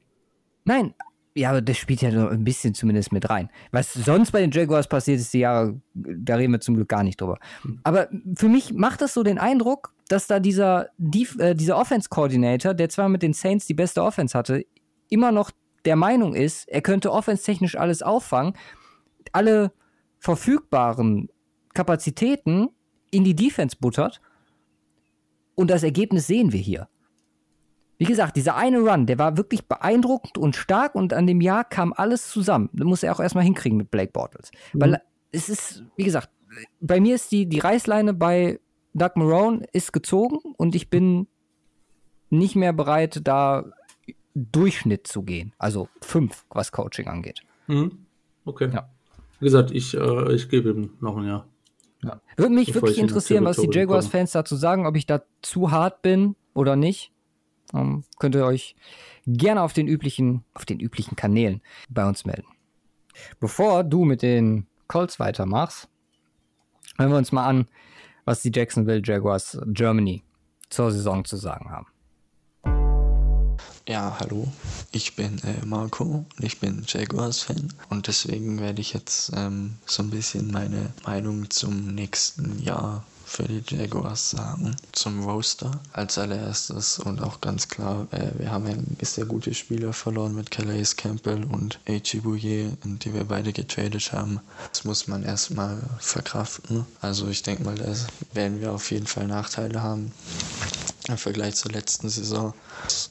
[0.64, 0.94] Nein,
[1.34, 3.48] ja, aber das spielt ja nur ein bisschen zumindest mit rein.
[3.70, 7.02] Was sonst bei den Jaguars passiert ist, die Jahre, da reden wir zum Glück gar
[7.02, 7.39] nicht drüber.
[7.84, 10.89] Aber für mich macht das so den Eindruck, dass da dieser,
[11.39, 14.66] äh, dieser Offense-Coordinator, der zwar mit den Saints die beste Offense hatte,
[15.09, 15.51] immer noch
[15.86, 18.52] der Meinung ist, er könnte offense-technisch alles auffangen,
[19.32, 19.72] alle
[20.18, 21.30] verfügbaren
[21.72, 22.68] Kapazitäten
[23.10, 24.20] in die Defense buttert
[25.55, 26.89] und das Ergebnis sehen wir hier.
[28.03, 31.65] Wie gesagt, dieser eine Run, der war wirklich beeindruckend und stark und an dem Jahr
[31.65, 32.70] kam alles zusammen.
[32.73, 34.51] Das muss er auch erstmal hinkriegen mit Blake Bortles.
[34.73, 35.01] Weil
[35.31, 36.31] es ist, wie gesagt,
[36.81, 38.61] bei mir ist die, die Reißleine bei
[38.95, 41.27] Doug Marone ist gezogen und ich bin
[42.31, 43.65] nicht mehr bereit, da
[44.35, 45.53] Durchschnitt zu gehen.
[45.59, 47.41] Also fünf, was Coaching angeht.
[47.66, 48.07] Mhm.
[48.45, 48.70] Okay.
[48.73, 48.89] Ja.
[49.39, 51.47] Wie gesagt, ich, äh, ich gebe ihm noch ein Jahr.
[52.37, 53.69] Würde mich Bevor wirklich interessieren, was die.
[53.70, 57.11] Jaguars-Fans dazu sagen, ob ich da zu hart bin oder nicht.
[57.74, 58.77] Ähm, könnt ihr euch
[59.27, 62.49] gerne auf den üblichen, auf den üblichen Kanälen bei uns melden.
[63.40, 65.89] Bevor du mit den Colts weitermachst,
[66.99, 67.69] hören wir uns mal an,
[68.24, 70.23] was die Jacksonville Jaguars Germany
[70.70, 71.86] zur Saison zu sagen haben.
[73.89, 74.47] Ja, hallo,
[74.93, 80.05] ich bin äh, Marco und ich bin Jaguars-Fan und deswegen werde ich jetzt ähm, so
[80.05, 84.76] ein bisschen meine Meinung zum nächsten Jahr für die Jaguars sagen.
[84.92, 89.94] Zum Roster als allererstes und auch ganz klar, äh, wir haben ja sehr gute Spieler
[89.94, 92.20] verloren mit Calais Campbell und H.E.
[92.20, 94.40] Bouye, die wir beide getradet haben.
[94.70, 96.84] Das muss man erstmal verkraften.
[97.00, 97.94] Also ich denke mal, da
[98.34, 100.12] werden wir auf jeden Fall Nachteile haben.
[101.09, 102.52] im Vergleich zur letzten Saison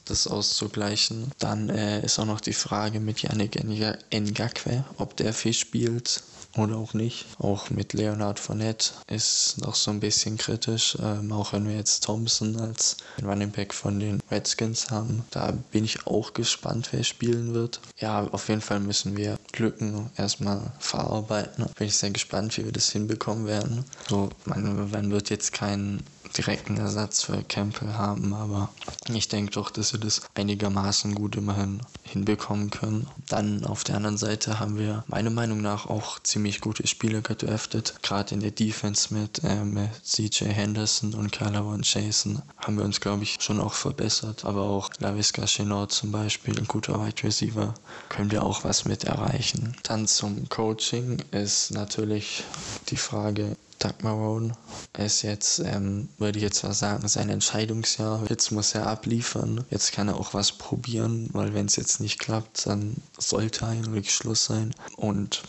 [0.04, 1.32] das auszugleichen.
[1.40, 6.22] Dann äh, ist auch noch die Frage mit Yannick Ngakwe, ob der viel spielt
[6.56, 7.26] oder auch nicht.
[7.38, 12.04] Auch mit Leonard Fournette ist noch so ein bisschen kritisch, ähm, auch wenn wir jetzt
[12.04, 15.24] Thompson als Running Back von den Redskins haben.
[15.30, 17.80] Da bin ich auch gespannt, wer spielen wird.
[17.98, 21.66] Ja, auf jeden Fall müssen wir Lücken erstmal verarbeiten.
[21.76, 23.84] Bin ich sehr gespannt, wie wir das hinbekommen werden.
[24.08, 26.02] So, man, man wird jetzt keinen
[26.36, 28.70] direkten Ersatz für Campbell haben, aber
[29.12, 33.06] ich denke doch, dass wir das einigermaßen gut immerhin hinbekommen können.
[33.28, 37.94] Dann auf der anderen Seite haben wir meiner Meinung nach auch ziemlich gute Spieler gedraftet.
[38.02, 43.00] Gerade in der Defense mit, äh, mit CJ Henderson und Von Jason haben wir uns,
[43.00, 44.44] glaube ich, schon auch verbessert.
[44.44, 47.74] Aber auch Lavisca Chenot zum Beispiel, ein guter Wide Receiver,
[48.08, 49.76] können wir auch was mit erreichen.
[49.82, 52.44] Dann zum Coaching ist natürlich
[52.88, 54.52] die Frage, Doug Marone
[54.96, 58.24] ist jetzt, ähm, würde ich jetzt mal sagen, sein Entscheidungsjahr.
[58.28, 59.64] Jetzt muss er abliefern.
[59.70, 64.14] Jetzt kann er auch was probieren, weil wenn es jetzt nicht klappt, dann sollte eigentlich
[64.14, 64.72] Schluss sein.
[64.96, 65.42] Und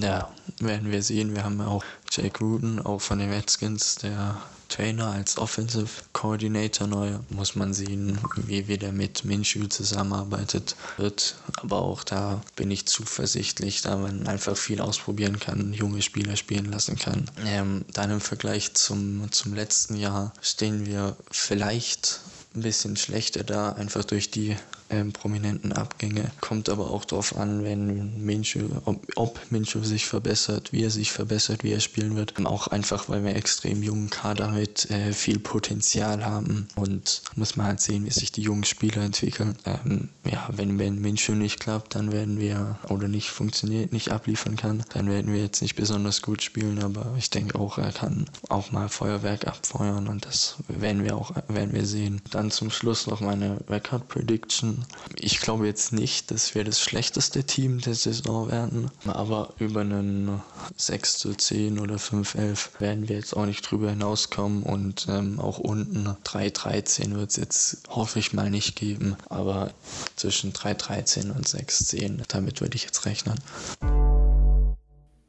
[0.00, 1.34] ja, werden wir sehen.
[1.34, 6.86] Wir haben ja auch Jake Ruden, auch von den Redskins, der Trainer als Offensive Coordinator
[6.86, 7.18] neu.
[7.30, 11.36] Muss man sehen, wie wieder mit Minshew zusammenarbeitet wird.
[11.56, 16.70] Aber auch da bin ich zuversichtlich, da man einfach viel ausprobieren kann, junge Spieler spielen
[16.70, 17.30] lassen kann.
[17.44, 22.20] Ähm, dann im Vergleich zum, zum letzten Jahr stehen wir vielleicht
[22.54, 24.56] ein bisschen schlechter da, einfach durch die
[24.90, 26.30] ähm, prominenten Abgänge.
[26.40, 31.12] Kommt aber auch darauf an, wenn Minshew, ob, ob Minshew sich verbessert, wie er sich
[31.12, 32.34] verbessert, wie er spielen wird.
[32.46, 37.66] Auch einfach, weil wir extrem jungen Kader mit äh, viel Potenzial haben und muss man
[37.66, 39.56] halt sehen, wie sich die jungen Spieler entwickeln.
[39.64, 44.56] Ähm, ja, wenn, wenn Minshew nicht klappt, dann werden wir, oder nicht funktioniert, nicht abliefern
[44.56, 48.26] kann, dann werden wir jetzt nicht besonders gut spielen, aber ich denke auch, er kann
[48.48, 52.20] auch mal Feuerwerk abfeuern und das werden wir auch, werden wir sehen.
[52.30, 54.75] Dann zum Schluss noch meine Record Prediction
[55.18, 60.40] ich glaube jetzt nicht, dass wir das schlechteste Team der Saison werden, aber über einen
[60.76, 65.40] 6 zu 10 oder 5 11 werden wir jetzt auch nicht drüber hinauskommen und ähm,
[65.40, 69.72] auch unten 3 13 wird es jetzt hoffe ich mal nicht geben, aber
[70.16, 73.38] zwischen 3 13 und 6 10, damit würde ich jetzt rechnen.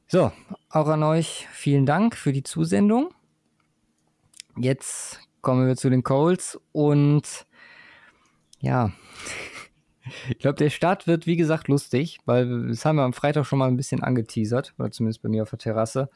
[0.08, 0.32] So,
[0.70, 3.14] auch an euch vielen Dank für die Zusendung.
[4.56, 7.46] Jetzt kommen wir zu den Coles und
[8.60, 8.92] ja,
[10.30, 13.60] ich glaube, der Start wird, wie gesagt, lustig, weil das haben wir am Freitag schon
[13.60, 16.10] mal ein bisschen angeteasert, oder zumindest bei mir auf der Terrasse.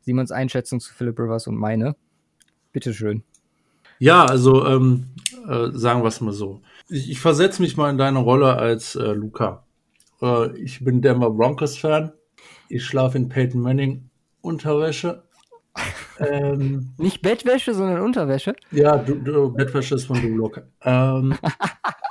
[0.00, 1.96] Simons Einschätzung zu Philip Rivers und meine.
[2.72, 3.22] Bitteschön.
[3.98, 5.06] Ja, also ähm,
[5.48, 6.60] äh, sagen wir es mal so.
[6.88, 9.64] Ich, ich versetze mich mal in deine Rolle als äh, Luca.
[10.20, 12.12] Äh, ich bin Denver Broncos-Fan.
[12.68, 14.10] Ich schlafe in Peyton Manning
[14.40, 15.22] Unterwäsche.
[16.18, 18.54] ähm, Nicht Bettwäsche, sondern Unterwäsche?
[18.72, 20.62] Ja, du, du, Bettwäsche ist von du Luca.
[20.82, 21.34] Ähm,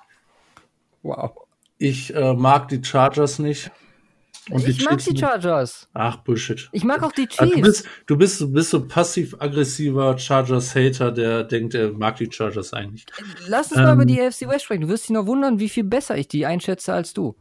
[1.04, 1.32] Wow.
[1.78, 3.72] Ich äh, mag die Chargers nicht.
[4.50, 5.88] Und ich mag die Chargers.
[5.94, 6.68] Ach, Bullshit.
[6.74, 7.56] Ich mag auch die Also Chiefs.
[7.56, 12.74] du, bist, du, bist, du bist so passiv-aggressiver Chargers-Hater, der denkt, er mag die Chargers
[12.74, 13.06] eigentlich.
[13.48, 14.82] Lass uns mal Ähm, über die AFC West sprechen.
[14.82, 17.36] Du wirst dich noch wundern, wie viel besser ich die einschätze als du.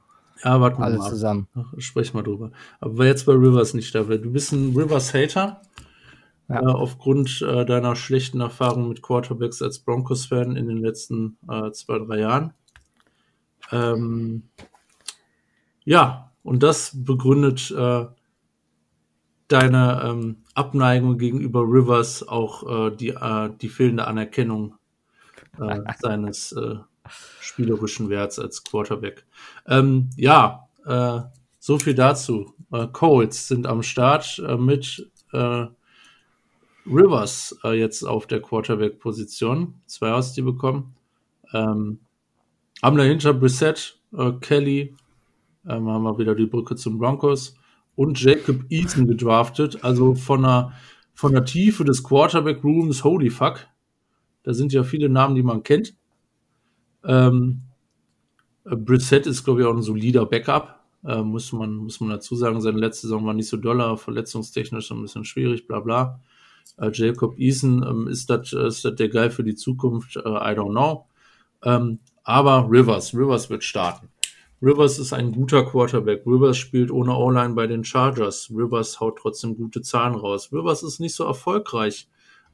[0.44, 0.86] Ja, warte mal.
[0.92, 1.08] Alle ab.
[1.08, 1.48] zusammen.
[1.56, 2.52] Ach, Sprech mal drüber.
[2.80, 4.18] Aber jetzt bei Rivers nicht dabei.
[4.18, 5.60] Du bist ein Rivers-Hater.
[6.48, 6.60] Ja.
[6.60, 11.98] Äh, aufgrund äh, deiner schlechten Erfahrung mit Quarterbacks als Broncos-Fan in den letzten äh, zwei,
[11.98, 12.52] drei Jahren.
[13.72, 14.44] Ähm,
[15.84, 18.06] ja, und das begründet äh,
[19.48, 24.76] deine ähm, Abneigung gegenüber Rivers auch äh, die, äh, die fehlende Anerkennung
[25.58, 26.76] äh, seines äh,
[27.40, 29.24] spielerischen Werts als Quarterback.
[29.66, 31.20] Ähm, ja, äh,
[31.58, 32.54] so viel dazu.
[32.72, 35.66] Äh, Colts sind am Start äh, mit äh,
[36.86, 39.74] Rivers äh, jetzt auf der Quarterback-Position.
[39.86, 40.94] Zwei aus die bekommen.
[41.52, 42.00] Ähm,
[42.82, 44.94] haben dahinter Brissett, äh, Kelly,
[45.66, 47.56] ähm, haben wir wieder die Brücke zum Broncos
[47.94, 49.84] und Jacob Eason gedraftet.
[49.84, 50.72] Also von der,
[51.14, 53.66] von der Tiefe des Quarterback-Rooms, holy fuck.
[54.42, 55.94] Da sind ja viele Namen, die man kennt.
[57.04, 57.60] Ähm,
[58.64, 60.80] äh, Brissett ist, glaube ich, auch ein solider Backup.
[61.04, 62.60] Äh, muss, man, muss man dazu sagen.
[62.60, 66.20] Seine letzte Saison war nicht so doller, verletzungstechnisch ein bisschen schwierig, bla bla.
[66.76, 70.16] Äh, Jacob Eason, ähm, ist das ist das der Guy für die Zukunft?
[70.16, 71.06] Äh, I don't know.
[71.64, 74.08] Ähm, aber Rivers, Rivers wird starten.
[74.62, 76.24] Rivers ist ein guter Quarterback.
[76.24, 78.48] Rivers spielt ohne O-Line bei den Chargers.
[78.54, 80.52] Rivers haut trotzdem gute Zahlen raus.
[80.52, 82.08] Rivers ist nicht so erfolgreich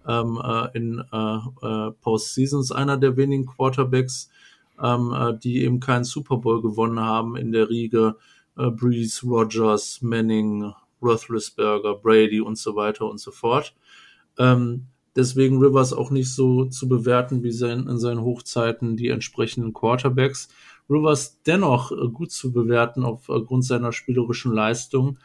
[0.07, 1.37] ähm, äh, in äh,
[1.67, 2.73] äh, Postseasons.
[2.73, 4.31] Einer der wenigen Quarterbacks,
[4.83, 8.17] ähm, äh, die eben keinen Super Bowl gewonnen haben in der Riege.
[8.57, 10.73] Äh, Breeze, Rogers, Manning,
[11.03, 13.75] Roethlisberger, Brady und so weiter und so fort.
[14.39, 14.87] Ähm,
[15.17, 20.49] deswegen Rivers auch nicht so zu bewerten wie sein, in seinen Hochzeiten die entsprechenden Quarterbacks.
[20.91, 25.19] Rivers dennoch äh, gut zu bewerten aufgrund seiner spielerischen Leistung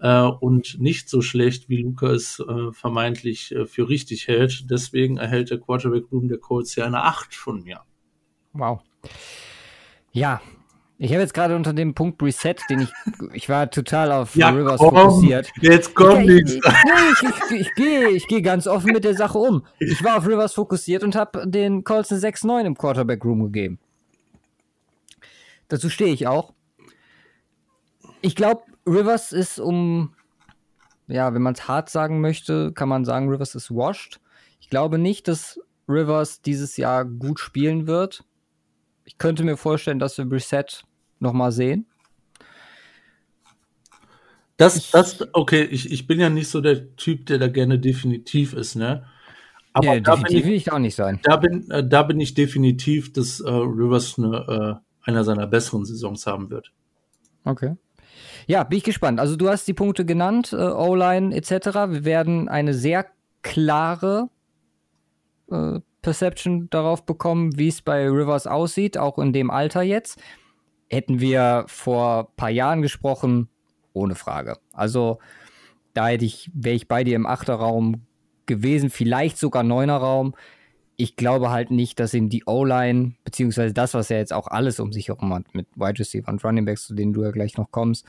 [0.00, 4.70] äh, und nicht so schlecht, wie Luca es äh, vermeintlich äh, für richtig hält.
[4.70, 7.80] Deswegen erhält der Quarterback Room der Colts hier eine 8 von mir.
[8.52, 8.80] Wow.
[10.12, 10.40] Ja,
[11.02, 12.92] ich habe jetzt gerade unter dem Punkt Reset, den ich,
[13.32, 15.50] ich war total auf Ja, Rivers komm, fokussiert.
[15.62, 16.52] Jetzt kommt nichts.
[16.52, 19.64] ich, ich, ich, ich, gehe ich gehe ganz offen mit der Sache um.
[19.78, 23.78] Ich war auf Rivers fokussiert und habe den Colts eine 6-9 im Quarterback Room gegeben.
[25.68, 26.52] Dazu stehe ich auch.
[28.20, 30.14] Ich glaube, Rivers ist um,
[31.06, 34.20] ja, wenn man es hart sagen möchte, kann man sagen, Rivers ist washed.
[34.60, 35.58] Ich glaube nicht, dass
[35.88, 38.22] Rivers dieses Jahr gut spielen wird.
[39.06, 40.84] Ich könnte mir vorstellen, dass wir Reset
[41.20, 41.86] nochmal sehen.
[44.56, 48.52] Das, das, okay, ich, ich bin ja nicht so der Typ, der da gerne definitiv
[48.52, 49.06] ist, ne?
[49.72, 51.20] Aber ja, da, bin definitiv ich, will ich auch nicht sein.
[51.22, 55.84] da, bin, äh, da bin ich definitiv, dass äh, Rivers eine, äh, einer seiner besseren
[55.86, 56.72] Saisons haben wird.
[57.44, 57.76] Okay.
[58.46, 59.20] Ja, bin ich gespannt.
[59.20, 61.50] Also du hast die Punkte genannt, äh, O-Line etc.
[61.88, 63.06] Wir werden eine sehr
[63.42, 64.28] klare
[65.50, 70.20] äh, Perception darauf bekommen, wie es bei Rivers aussieht, auch in dem Alter jetzt.
[70.90, 73.48] Hätten wir vor ein paar Jahren gesprochen,
[73.92, 74.58] ohne Frage.
[74.72, 75.18] Also
[75.94, 78.02] da hätte ich, wäre ich bei dir im Achterraum
[78.46, 80.34] gewesen, vielleicht sogar Neunerraum.
[80.96, 84.80] Ich glaube halt nicht, dass ihm die O-Line, beziehungsweise das, was er jetzt auch alles
[84.80, 87.56] um sich herum hat, mit Wide Receiver und Running Backs, zu denen du ja gleich
[87.56, 88.04] noch kommst,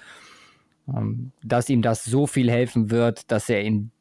[0.87, 3.91] ähm, dass ihm das so viel helfen wird, dass er in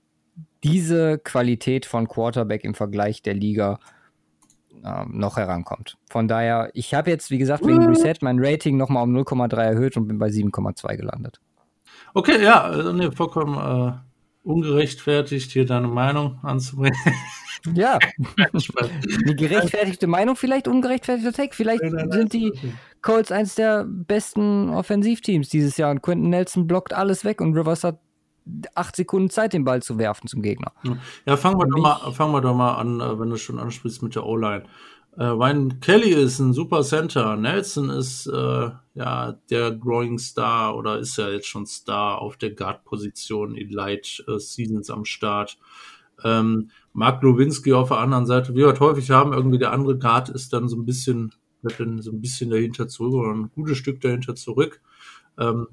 [0.65, 3.79] diese Qualität von Quarterback im Vergleich der Liga
[4.85, 5.97] ähm, noch herankommt.
[6.11, 9.97] Von daher, ich habe jetzt, wie gesagt, wegen Reset mein Rating nochmal um 0,3 erhöht
[9.97, 11.41] und bin bei 7,2 gelandet.
[12.15, 13.93] Okay, ja, also, nee, vollkommen äh,
[14.49, 16.99] ungerechtfertigt, hier deine Meinung anzubringen.
[17.75, 17.99] Ja,
[18.39, 21.55] eine gerechtfertigte Meinung, vielleicht ungerechtfertigter Take.
[21.55, 22.53] Vielleicht sind die
[23.03, 27.85] Colts eins der besten Offensivteams dieses Jahr und Quentin Nelson blockt alles weg und Rivers
[27.85, 28.01] hat
[28.75, 30.73] acht Sekunden Zeit, den Ball zu werfen zum Gegner.
[31.27, 34.03] Ja, fangen wir, doch mal, fangen wir doch mal an, äh, wenn du schon ansprichst
[34.03, 34.65] mit der O-Line.
[35.17, 37.37] Äh, Ryan Kelly ist ein super Center.
[37.37, 42.51] Nelson ist äh, ja der Growing Star oder ist ja jetzt schon Star auf der
[42.51, 45.59] Guard-Position, Elite äh, Seasons am Start.
[46.23, 49.99] Ähm, Mark Lewinsky auf der anderen Seite, wie wir halt häufig haben, irgendwie der andere
[49.99, 53.51] Guard ist dann so ein bisschen, wird dann so ein bisschen dahinter zurück oder ein
[53.55, 54.81] gutes Stück dahinter zurück.
[55.39, 55.69] Ähm,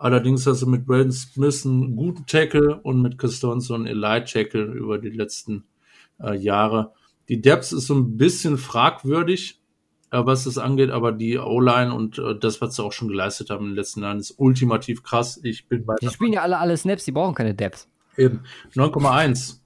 [0.00, 4.98] allerdings hast du mit Braden Smith einen guten Tackle und mit Costanzo einen Elite-Tackle über
[4.98, 5.64] die letzten
[6.20, 6.92] äh, Jahre.
[7.28, 9.60] Die Depth ist so ein bisschen fragwürdig,
[10.10, 13.50] äh, was das angeht, aber die O-Line und äh, das, was sie auch schon geleistet
[13.50, 15.38] haben in den letzten Jahren, ist ultimativ krass.
[15.42, 17.86] Ich bin bei Die spielen ja alle alle Snaps, die brauchen keine Depth.
[18.16, 18.40] eben
[18.74, 19.58] 9,1.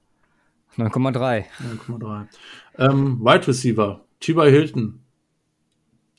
[0.76, 1.44] 9,3.
[1.88, 2.26] 9,3.
[2.78, 4.50] Ähm, Wide Receiver, T.Y.
[4.50, 5.00] Hilton.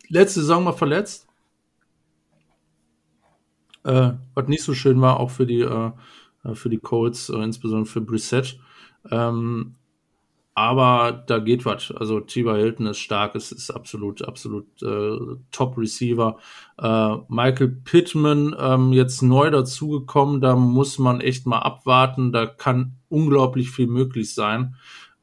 [0.08, 1.25] Letzte Saison mal verletzt.
[3.86, 5.92] Äh, was nicht so schön war, auch für die, äh,
[6.54, 8.60] für die Colts, äh, insbesondere für Brissett.
[9.12, 9.76] Ähm,
[10.58, 11.92] aber da geht was.
[11.92, 12.56] Also T.Y.
[12.56, 16.38] Hilton ist stark, es ist absolut, absolut äh, Top-Receiver.
[16.82, 22.32] Äh, Michael Pittman ähm, jetzt neu dazugekommen, da muss man echt mal abwarten.
[22.32, 24.76] Da kann unglaublich viel möglich sein.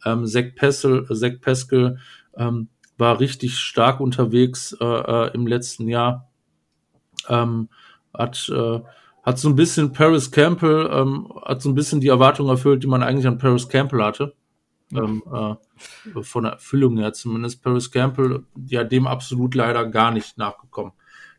[0.05, 1.98] Ähm, Zach Peskel, Zach Peskel
[2.36, 2.68] ähm,
[2.98, 6.28] war richtig stark unterwegs äh, äh, im letzten Jahr.
[7.28, 7.70] Ähm,
[8.14, 8.80] hat, äh,
[9.22, 12.89] hat so ein bisschen Paris Campbell, ähm, hat so ein bisschen die Erwartung erfüllt, die
[12.89, 14.34] man eigentlich an Paris Campbell hatte.
[14.93, 17.62] Ähm, äh, von der Erfüllung her zumindest.
[17.62, 20.93] Paris Campbell, ja, dem absolut leider gar nicht nachgekommen.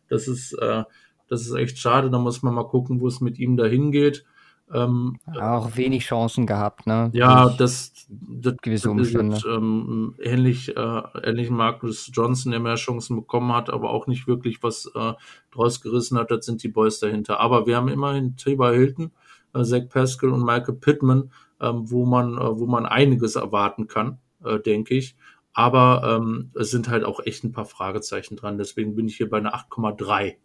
[0.08, 0.84] Das ist, äh,
[1.28, 2.10] das ist echt schade.
[2.10, 4.24] Da muss man mal gucken, wo es mit ihm dahin geht.
[4.72, 7.10] Ähm, Auch wenig Chancen gehabt, ne?
[7.12, 9.36] ja, das, das, gewisse ist Umstände.
[9.36, 14.26] jetzt, ähm, ähnlich, äh, ähnlich Marcus Johnson, der mehr Chancen bekommen hat, aber auch nicht
[14.26, 15.12] wirklich was äh,
[15.50, 16.30] draus gerissen hat.
[16.30, 17.40] Das sind die Boys dahinter.
[17.40, 18.72] Aber wir haben immerhin T.Y.
[18.74, 19.12] Hilton,
[19.54, 21.30] äh, Zach Pascal und Michael Pittman,
[21.60, 25.14] ähm, wo man, äh, wo man einiges erwarten kann, äh, denke ich.
[25.52, 28.58] Aber ähm, es sind halt auch echt ein paar Fragezeichen dran.
[28.58, 30.36] Deswegen bin ich hier bei einer 8,3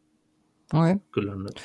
[0.71, 0.99] Okay.
[1.11, 1.59] gelandet.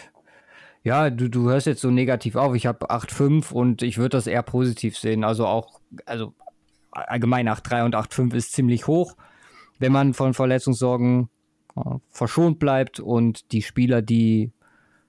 [0.85, 2.55] Ja, du, du hörst jetzt so negativ auf.
[2.55, 5.25] Ich habe 8,5 und ich würde das eher positiv sehen.
[5.25, 6.35] Also auch, also
[6.91, 9.17] allgemein 8,3 und 8,5 ist ziemlich hoch,
[9.79, 11.31] wenn man von Verletzungssorgen
[11.75, 11.81] äh,
[12.11, 14.53] verschont bleibt und die Spieler die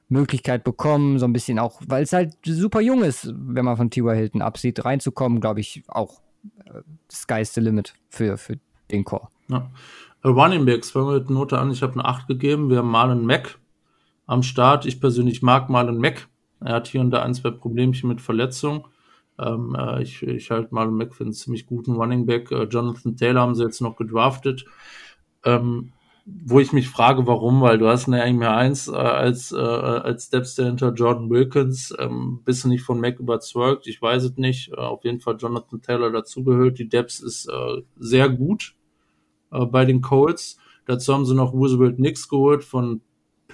[0.07, 3.89] Möglichkeit bekommen, so ein bisschen auch, weil es halt super jung ist, wenn man von
[3.89, 4.15] T.Y.
[4.15, 6.21] Hilton absieht, reinzukommen, glaube ich, auch
[6.65, 6.81] äh,
[7.11, 8.57] sky's the limit für, für
[8.91, 9.27] den Core.
[9.49, 9.69] Ja.
[10.23, 11.71] Äh, Running Backs, fangen wir mit Note an.
[11.71, 12.69] Ich habe eine 8 gegeben.
[12.69, 13.57] Wir haben Marlon Mack
[14.25, 14.85] am Start.
[14.85, 16.27] Ich persönlich mag Marlon Mack.
[16.59, 18.83] Er hat hier und da ein, zwei Problemchen mit Verletzungen.
[19.37, 22.51] Ähm, äh, ich, ich halte Marlon Mack für einen ziemlich guten Running Back.
[22.51, 24.65] Äh, Jonathan Taylor haben sie jetzt noch gedraftet.
[25.43, 25.91] Ähm,
[26.25, 28.23] wo ich mich frage, warum, weil du hast mehr
[28.57, 31.93] eins äh, als, äh, als Stepster hinter Jordan Wilkins.
[31.99, 33.85] Ähm, bist du nicht von Mac überzeugt?
[33.85, 34.71] Ich weiß es nicht.
[34.71, 36.79] Äh, auf jeden Fall Jonathan Taylor dazugehört.
[36.79, 38.73] Die Depth ist äh, sehr gut
[39.51, 40.57] äh, bei den Colts.
[40.87, 43.01] Dazu haben sie noch Roosevelt Nix geholt von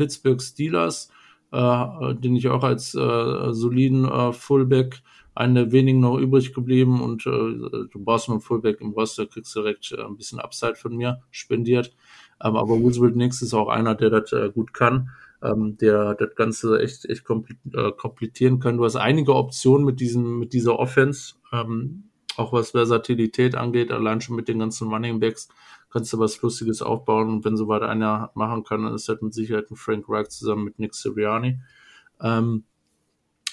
[0.01, 1.11] Pittsburgh Steelers,
[1.51, 5.03] äh, den ich auch als äh, soliden äh, Fullback
[5.35, 9.55] einen der noch übrig geblieben und äh, du brauchst nur einen Fullback im Roster, kriegst
[9.55, 11.95] direkt äh, ein bisschen Upside von mir spendiert.
[12.43, 15.09] Ähm, aber Roosevelt Nix ist auch einer, der das äh, gut kann,
[15.43, 18.77] ähm, der das Ganze echt, echt kompl äh, komplettieren kann.
[18.77, 24.21] Du hast einige Optionen mit diesem, mit dieser Offense, ähm, auch was Versatilität angeht, allein
[24.21, 25.49] schon mit den ganzen Running Backs
[25.91, 29.33] kannst du was Lustiges aufbauen und wenn soweit einer machen kann, dann ist das mit
[29.33, 31.59] Sicherheit ein Frank Reich zusammen mit Nick Sirianni.
[32.21, 32.63] Ähm,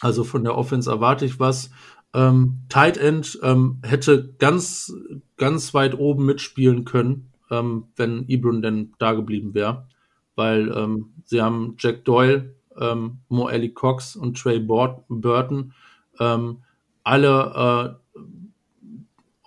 [0.00, 1.70] also von der Offense erwarte ich was.
[2.14, 4.94] Ähm, Tight End ähm, hätte ganz,
[5.36, 9.86] ganz weit oben mitspielen können, ähm, wenn Ibrun denn da geblieben wäre.
[10.34, 15.74] Weil ähm, sie haben Jack Doyle, ähm, Mo Ellie Cox und Trey Burton
[16.20, 16.58] ähm,
[17.04, 18.07] alle äh,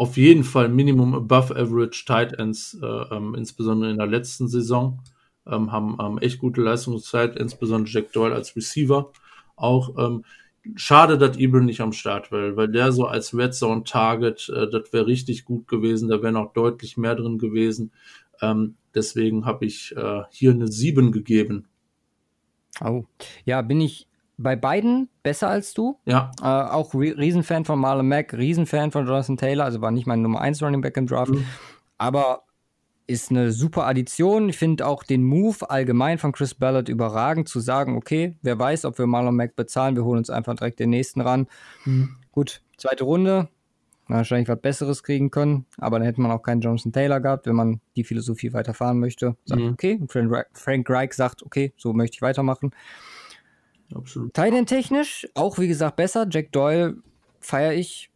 [0.01, 4.99] auf jeden Fall Minimum Above Average Tight Ends, äh, ähm, insbesondere in der letzten Saison,
[5.45, 9.11] ähm, haben, haben echt gute Leistungszeit, insbesondere Jack Doyle als Receiver.
[9.55, 10.25] Auch ähm,
[10.73, 14.67] schade, dass Ibel nicht am Start will, weil der so als Red Zone Target, äh,
[14.71, 17.91] das wäre richtig gut gewesen, da wäre noch deutlich mehr drin gewesen.
[18.41, 21.67] Ähm, deswegen habe ich äh, hier eine 7 gegeben.
[22.83, 23.03] Oh,
[23.45, 24.07] ja, bin ich
[24.41, 25.99] bei beiden besser als du.
[26.05, 26.31] Ja.
[26.41, 30.41] Äh, auch Riesenfan von Marlon Mack, Riesenfan von Jonathan Taylor, also war nicht mein Nummer
[30.41, 31.34] 1 Running Back im Draft.
[31.34, 31.45] Mhm.
[31.97, 32.43] Aber
[33.07, 34.49] ist eine super Addition.
[34.49, 38.85] Ich finde auch den Move allgemein von Chris Ballard überragend, zu sagen, okay, wer weiß,
[38.85, 41.47] ob wir Marlon Mack bezahlen, wir holen uns einfach direkt den nächsten ran.
[41.85, 42.15] Mhm.
[42.31, 43.49] Gut, zweite Runde,
[44.07, 47.55] wahrscheinlich was Besseres kriegen können, aber dann hätte man auch keinen Jonathan Taylor gehabt, wenn
[47.55, 49.35] man die Philosophie weiterfahren möchte.
[49.45, 49.73] Sagt, mhm.
[49.73, 49.99] okay,
[50.53, 52.72] Frank Reich sagt, okay, so möchte ich weitermachen.
[53.95, 54.34] Absolut.
[54.34, 56.27] Titan technisch auch wie gesagt besser.
[56.30, 56.97] Jack Doyle
[57.39, 58.09] feiere ich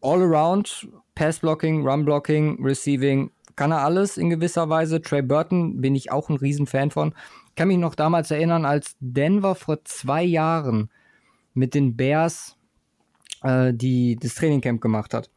[0.00, 0.88] all around.
[1.14, 5.02] Pass Blocking, Run Blocking, Receiving, kann er alles in gewisser Weise.
[5.02, 7.14] Trey Burton bin ich auch ein Riesenfan von.
[7.56, 10.88] Kann mich noch damals erinnern, als Denver vor zwei Jahren
[11.52, 12.56] mit den Bears
[13.42, 15.30] äh, die, das Trainingcamp gemacht hat.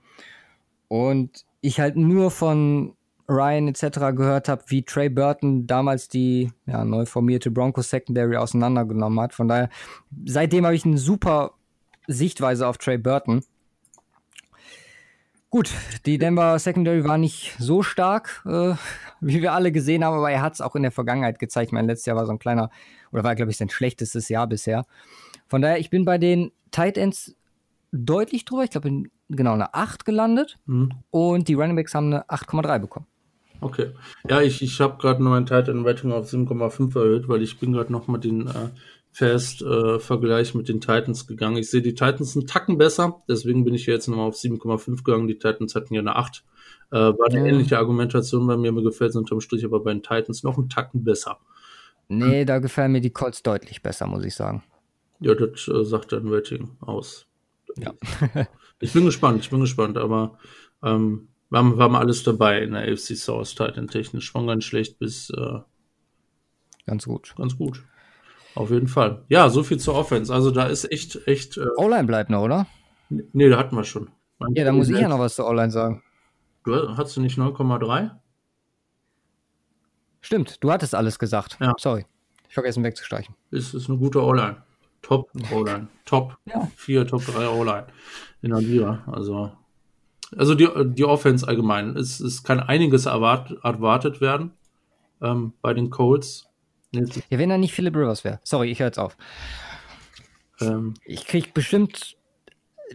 [0.88, 2.96] Und ich halt nur von
[3.28, 4.00] Ryan etc.
[4.16, 9.34] gehört habe, wie Trey Burton damals die ja, neu formierte Broncos Secondary auseinandergenommen hat.
[9.34, 9.70] Von daher,
[10.26, 11.54] seitdem habe ich eine super
[12.08, 13.44] Sichtweise auf Trey Burton.
[15.50, 15.72] Gut,
[16.06, 18.74] die Denver Secondary war nicht so stark, äh,
[19.22, 21.72] wie wir alle gesehen haben, aber er hat es auch in der Vergangenheit gezeigt.
[21.72, 22.72] Mein letztes Jahr war so ein kleiner,
[23.12, 24.86] oder war, glaube ich, sein schlechtestes Jahr bisher.
[25.48, 27.36] Von daher, ich bin bei den Tight Ends
[27.92, 28.64] deutlich drüber.
[28.64, 30.58] Ich glaube, genau eine 8 gelandet.
[30.66, 30.92] Mhm.
[31.12, 33.06] Und die Running Backs haben eine 8,3 bekommen.
[33.62, 33.92] Okay.
[34.30, 37.60] Ja, ich, ich habe gerade nur mein Tight End Rating auf 7,5 erhöht, weil ich
[37.60, 38.70] bin gerade noch mit den äh,
[39.14, 41.58] Fast äh, mit den Titans gegangen.
[41.58, 45.28] Ich sehe die Titans einen Tacken besser, deswegen bin ich jetzt nochmal auf 7,5 gegangen.
[45.28, 46.44] Die Titans hatten ja eine 8.
[46.92, 47.46] Äh, war eine ja.
[47.46, 48.72] ähnliche Argumentation bei mir.
[48.72, 51.38] Mir gefällt es unterm Strich aber bei den Titans noch einen Tacken besser.
[52.08, 52.48] Nee, hm.
[52.48, 54.64] da gefallen mir die Colts deutlich besser, muss ich sagen.
[55.20, 57.28] Ja, das äh, sagt dein Rating aus.
[57.78, 57.94] Ja.
[58.80, 60.38] ich bin gespannt, ich bin gespannt, aber
[60.84, 64.64] ähm, wir haben, wir haben alles dabei in der AFC South Titan technisch von ganz
[64.64, 65.60] schlecht bis äh,
[66.88, 67.36] ganz gut.
[67.38, 67.84] Ganz gut.
[68.56, 69.24] Auf jeden Fall.
[69.30, 70.34] Ja, so viel zur Offense.
[70.34, 71.58] Also da ist echt, echt.
[71.58, 72.66] Äh, O-Line bleibt noch, oder?
[73.10, 74.10] Nee, da hatten wir schon.
[74.40, 76.02] Mein ja, da muss ich ja noch was zur O-Line sagen.
[76.64, 78.10] Du, hast du nicht 9,3?
[80.22, 81.58] Stimmt, du hattest alles gesagt.
[81.62, 81.74] Ja.
[81.78, 82.08] Sorry.
[82.48, 83.36] Ich vergessen wegzustreichen.
[83.52, 84.64] Ist, ist eine gute O-Line.
[85.04, 85.88] Top O-Line.
[86.06, 86.68] Top ja.
[86.78, 87.86] 4, Top 3 O-Line
[88.42, 89.04] in der Liga.
[89.06, 89.52] Also
[90.38, 91.96] also die, die Offense allgemein.
[91.96, 94.52] Es, es kann einiges erwart, erwartet werden
[95.22, 96.48] ähm, bei den Colts.
[96.92, 98.40] Ja, wenn da nicht Philip Rivers wäre.
[98.44, 99.18] Sorry, ich höre jetzt auf.
[100.62, 102.18] Ähm, ich krieg bestimmt.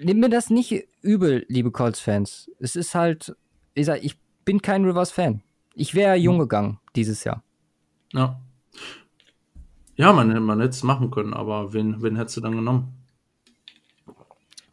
[0.01, 2.51] Nimm mir das nicht übel, liebe Colts-Fans.
[2.61, 3.35] Es ist halt.
[3.75, 5.43] Ich, sag, ich bin kein Rivers-Fan.
[5.75, 6.41] Ich wäre jung hm.
[6.41, 7.43] gegangen dieses Jahr.
[8.13, 8.41] Ja.
[9.97, 12.95] Ja, man, man hätte es machen können, aber wen, wen hättest du dann genommen?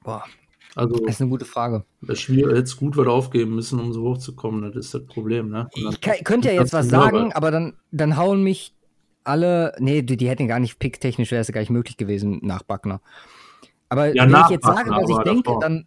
[0.03, 0.23] Boah,
[0.76, 1.85] also, das ist eine gute Frage.
[2.14, 4.61] Schwierig, jetzt gut was aufgeben müssen, um so hochzukommen.
[4.61, 5.69] Das ist das Problem, ne?
[5.73, 8.76] Ich kann, könnte ja jetzt was sagen, aber dann, dann hauen mich
[9.23, 9.73] alle.
[9.80, 12.99] Nee, die, die hätten gar nicht picktechnisch, wäre es gar nicht möglich gewesen nach Buckner.
[13.88, 15.61] Aber ja, wenn ich jetzt sage, was ich denke, davor.
[15.61, 15.85] dann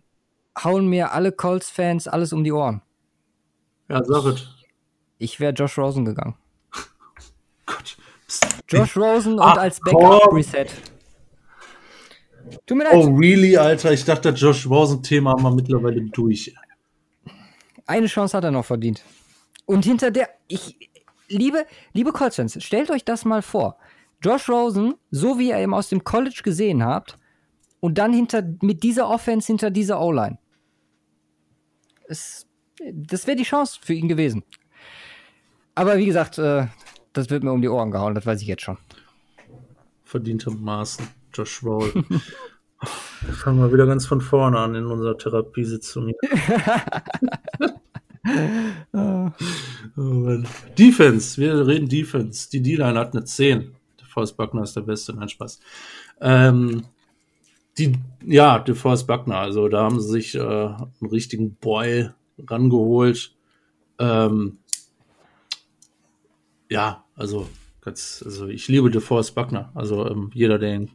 [0.64, 2.80] hauen mir alle Colts-Fans alles um die Ohren.
[3.90, 4.48] Ja, sag es.
[5.18, 6.34] Ich wäre Josh Rosen gegangen.
[7.66, 7.98] Gott.
[8.68, 10.32] Josh Rosen und Ach, als Backup.
[10.32, 10.66] Reset.
[12.66, 12.94] Tut mir leid.
[12.94, 13.92] Oh, really, Alter?
[13.92, 16.54] Ich dachte, das Josh Rosen-Thema haben wir mittlerweile durch.
[17.86, 19.02] Eine Chance hat er noch verdient.
[19.66, 20.90] Und hinter der, ich,
[21.28, 23.76] liebe, liebe Colts-Fans, stellt euch das mal vor.
[24.22, 27.16] Josh Rosen, so wie ihr ihn aus dem College gesehen habt,
[27.80, 30.38] und dann hinter, mit dieser Offense hinter dieser O-Line.
[32.08, 32.44] Es-
[32.92, 34.42] Das wäre die Chance für ihn gewesen.
[35.74, 36.66] Aber wie gesagt, äh,
[37.12, 38.78] das wird mir um die Ohren gehauen, das weiß ich jetzt schon.
[40.04, 41.06] Verdientermaßen,
[41.38, 42.04] Josh Rosen.
[43.22, 46.12] Wir fangen wir wieder ganz von vorne an in unserer Therapiesitzung.
[49.96, 50.46] Oh Mann.
[50.78, 52.50] Defense, wir reden Defense.
[52.50, 53.74] Die D-Line hat eine 10.
[53.98, 55.60] Der Forrest Buckner ist der Beste, nein, Spaß.
[56.20, 56.82] Ähm,
[57.78, 57.94] die,
[58.24, 62.10] ja, der Forrest Buckner, also da haben sie sich äh, einen richtigen Boy
[62.46, 63.34] rangeholt.
[63.98, 64.58] Ähm,
[66.68, 67.48] ja, also,
[67.80, 69.72] ganz, also ich liebe DeForest Buckner.
[69.74, 70.90] Also ähm, jeder, der ihn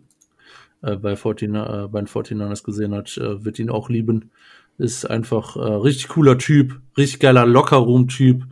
[0.84, 4.32] äh, bei, 14, äh, bei den 49ers gesehen hat, äh, wird ihn auch lieben.
[4.78, 8.44] Ist einfach äh, richtig cooler Typ, richtig geiler Lockerroom-Typ,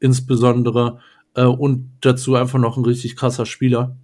[0.00, 1.00] insbesondere.
[1.34, 3.96] Äh, und dazu einfach noch ein richtig krasser Spieler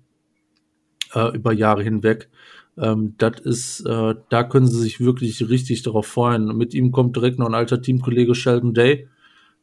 [1.15, 2.31] äh, über Jahre hinweg.
[2.79, 6.57] Ähm, das ist, äh, da können sie sich wirklich richtig darauf freuen.
[6.57, 9.09] Mit ihm kommt direkt noch ein alter Teamkollege Sheldon Day,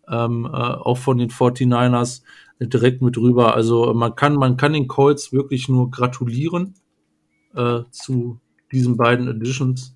[0.07, 2.23] ähm, äh, auch von den 49ers,
[2.59, 3.55] äh, direkt mit rüber.
[3.55, 6.75] Also man kann, man kann den Colts wirklich nur gratulieren
[7.55, 8.39] äh, zu
[8.71, 9.95] diesen beiden Editions.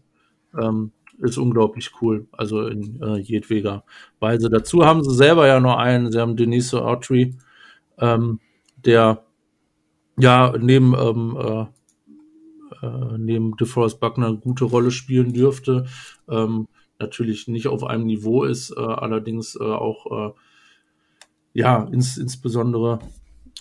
[0.60, 2.28] Ähm, ist unglaublich cool.
[2.32, 3.84] Also in äh, jedweder
[4.20, 4.50] Weise.
[4.50, 6.12] Dazu haben sie selber ja noch einen.
[6.12, 7.36] Sie haben Denise Autry,
[7.98, 8.40] ähm,
[8.84, 9.24] der
[10.18, 11.66] ja neben ähm, äh,
[12.86, 15.86] äh, neben DeForest Buckner eine gute Rolle spielen dürfte.
[16.30, 16.68] Ähm,
[17.00, 20.34] natürlich nicht auf einem Niveau ist, äh, allerdings äh, auch äh,
[21.54, 23.00] ja ins, insbesondere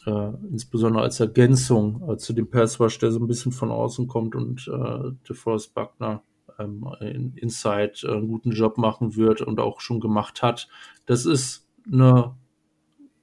[0.07, 4.09] äh, insbesondere als Ergänzung äh, zu dem Pass Rush, der so ein bisschen von außen
[4.09, 6.23] kommt und äh, DeForest Buckner
[6.59, 10.69] ähm, in, Inside äh, einen guten Job machen wird und auch schon gemacht hat.
[11.07, 12.35] Das ist eine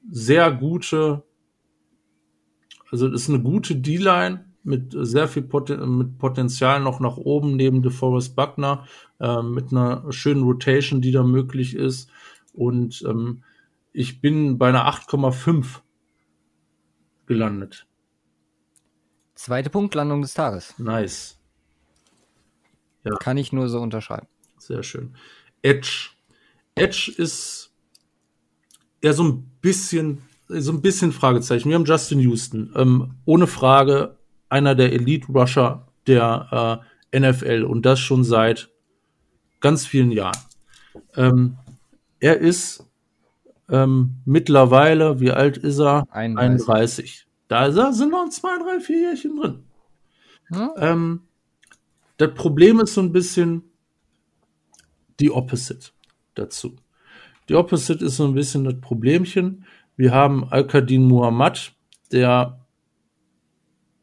[0.10, 1.24] sehr gute,
[2.92, 7.56] also das ist eine gute D-Line mit sehr viel Poten mit Potenzial noch nach oben
[7.56, 8.86] neben DeForest Buckner,
[9.20, 12.10] äh, mit einer schönen Rotation, die da möglich ist.
[12.54, 13.44] Und ähm,
[13.94, 15.82] ich bin bei einer 8,5
[17.30, 17.86] gelandet.
[19.36, 20.78] Zweite Punktlandung des Tages.
[20.80, 21.38] Nice.
[23.22, 24.28] Kann ich nur so unterschreiben.
[24.58, 25.16] Sehr schön.
[25.62, 26.10] Edge.
[26.76, 27.72] Edge ist
[29.02, 31.70] ja so ein bisschen, so ein bisschen Fragezeichen.
[31.70, 32.74] Wir haben Justin Houston.
[32.76, 34.18] Ähm, ohne Frage
[34.50, 38.70] einer der Elite-Rusher der äh, NFL und das schon seit
[39.60, 40.38] ganz vielen Jahren.
[41.16, 41.58] Ähm,
[42.20, 42.89] er ist
[43.70, 46.06] ähm, mittlerweile, wie alt ist er?
[46.12, 46.68] 31.
[46.70, 47.28] 31.
[47.48, 49.64] Da ist er, sind noch zwei, drei, vier Jährchen drin.
[50.52, 50.74] Ja.
[50.78, 51.22] Ähm,
[52.18, 53.64] das Problem ist so ein bisschen
[55.20, 55.92] die Opposite
[56.36, 56.76] dazu.
[57.48, 59.66] Die Opposite ist so ein bisschen das Problemchen.
[59.96, 61.74] Wir haben Al-Qadin Muhammad,
[62.12, 62.60] der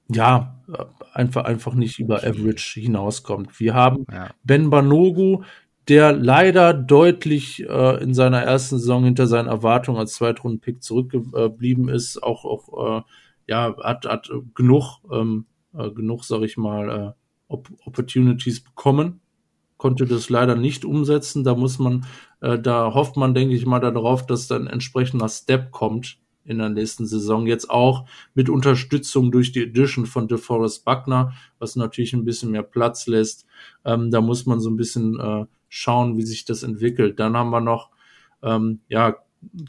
[0.08, 0.56] ja
[1.12, 3.58] einfach, einfach nicht über Average hinauskommt.
[3.60, 4.30] Wir haben Ja.
[4.44, 5.42] Ben Banogu,
[5.88, 12.22] der leider deutlich äh, in seiner ersten Saison hinter seinen Erwartungen als Zweitrunden-Pick zurückgeblieben ist,
[12.22, 13.02] auch, auch äh,
[13.46, 17.12] ja, hat, hat genug, ähm, äh, genug, sag ich mal, äh,
[17.48, 19.20] Op Opportunities bekommen,
[19.76, 21.44] konnte das leider nicht umsetzen.
[21.44, 22.04] Da muss man,
[22.40, 26.70] äh, da hofft man, denke ich mal, darauf, dass dann entsprechender Step kommt in der
[26.70, 27.46] nächsten Saison.
[27.46, 32.64] Jetzt auch mit Unterstützung durch die Edition von DeForest Buckner, was natürlich ein bisschen mehr
[32.64, 33.46] Platz lässt.
[33.84, 37.18] Ähm, da muss man so ein bisschen äh, schauen, wie sich das entwickelt.
[37.20, 37.90] Dann haben wir noch
[38.42, 39.16] ähm, ja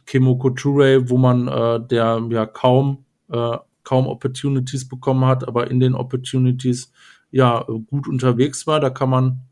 [0.06, 5.80] Kimo Couture, wo man äh, der ja kaum äh, kaum Opportunities bekommen hat, aber in
[5.80, 6.92] den Opportunities
[7.32, 8.80] ja gut unterwegs war.
[8.80, 9.48] Da kann man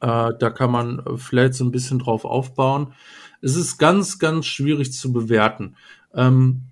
[0.00, 2.92] äh, da kann man äh, vielleicht so ein bisschen drauf aufbauen.
[3.40, 5.76] Es ist ganz, ganz schwierig zu bewerten,
[6.14, 6.62] ähm,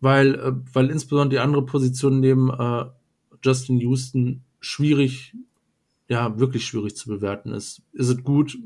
[0.00, 2.84] weil, äh, weil insbesondere die andere Position neben äh,
[3.42, 5.34] Justin Houston schwierig,
[6.08, 7.82] ja, wirklich schwierig zu bewerten ist.
[7.92, 8.58] Ist es gut?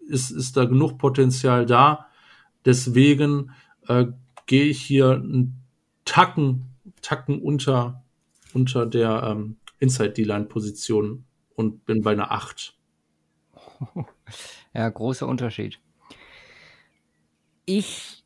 [0.00, 2.06] Ist, ist da genug Potenzial da?
[2.64, 3.52] Deswegen
[3.86, 4.06] äh,
[4.46, 5.62] gehe ich hier einen
[6.04, 6.66] Tacken,
[7.02, 8.02] Tacken unter,
[8.52, 12.74] unter der ähm, Inside-D-Line-Position und bin bei einer 8.
[14.74, 15.80] Ja, großer Unterschied.
[17.64, 18.22] Ich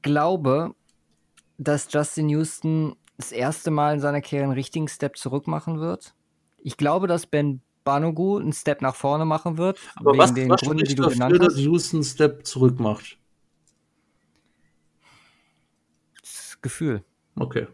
[0.00, 0.74] glaube,
[1.58, 6.14] dass Justin Houston das erste Mal in seiner Karriere einen richtigen Step zurück machen wird.
[6.62, 10.50] Ich glaube, dass Ben Banogu einen Step nach vorne machen wird, Aber wegen was, den
[10.50, 11.56] was Gründen, die du dafür, genannt dass.
[11.58, 13.18] Houston Step zurück macht?
[16.20, 17.04] Das Gefühl.
[17.36, 17.66] Okay.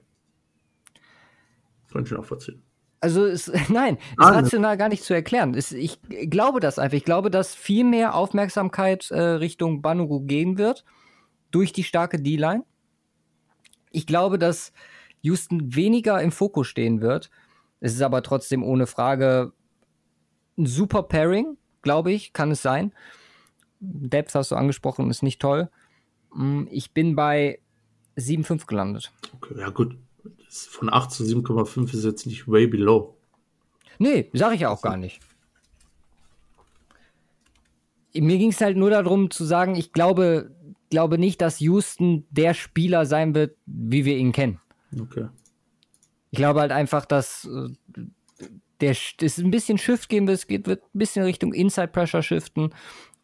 [1.93, 2.63] Kann ich nachvollziehen.
[3.01, 5.55] Also es, nein, ist ah, rational gar nicht zu erklären.
[5.55, 6.97] Es, ich glaube das einfach.
[6.97, 10.85] Ich glaube, dass viel mehr Aufmerksamkeit äh, Richtung Banugu gehen wird
[11.51, 12.65] durch die starke D-Line.
[13.91, 14.73] Ich glaube, dass
[15.23, 17.31] Houston weniger im Fokus stehen wird.
[17.81, 19.53] Es ist aber trotzdem ohne Frage
[20.59, 22.93] ein super Pairing, glaube ich, kann es sein.
[23.81, 25.71] Depth hast du angesprochen, ist nicht toll.
[26.35, 27.61] Mm, ich bin bei
[28.17, 29.13] 7,5 gelandet.
[29.35, 29.97] Okay, ja gut.
[30.49, 33.17] Von 8 zu 7,5 ist jetzt nicht way below.
[33.99, 35.21] Nee, sage ich ja auch gar nicht.
[38.15, 40.51] Mir ging es halt nur darum zu sagen, ich glaube,
[40.91, 44.61] glaube nicht, dass Houston der Spieler sein wird, wie wir ihn kennen.
[44.99, 45.29] Okay.
[46.31, 48.03] Ich glaube halt einfach, dass äh,
[48.81, 52.23] der es ein bisschen Shift geben wird, es geht, wird ein bisschen Richtung Inside Pressure
[52.23, 52.75] shiften.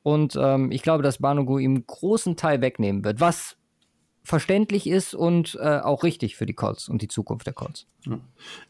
[0.02, 3.56] Und ähm, ich glaube, dass Banugu ihm großen Teil wegnehmen wird, was
[4.22, 7.86] verständlich ist und äh, auch richtig für die Colts und die Zukunft der Colts.
[8.06, 8.20] Ja,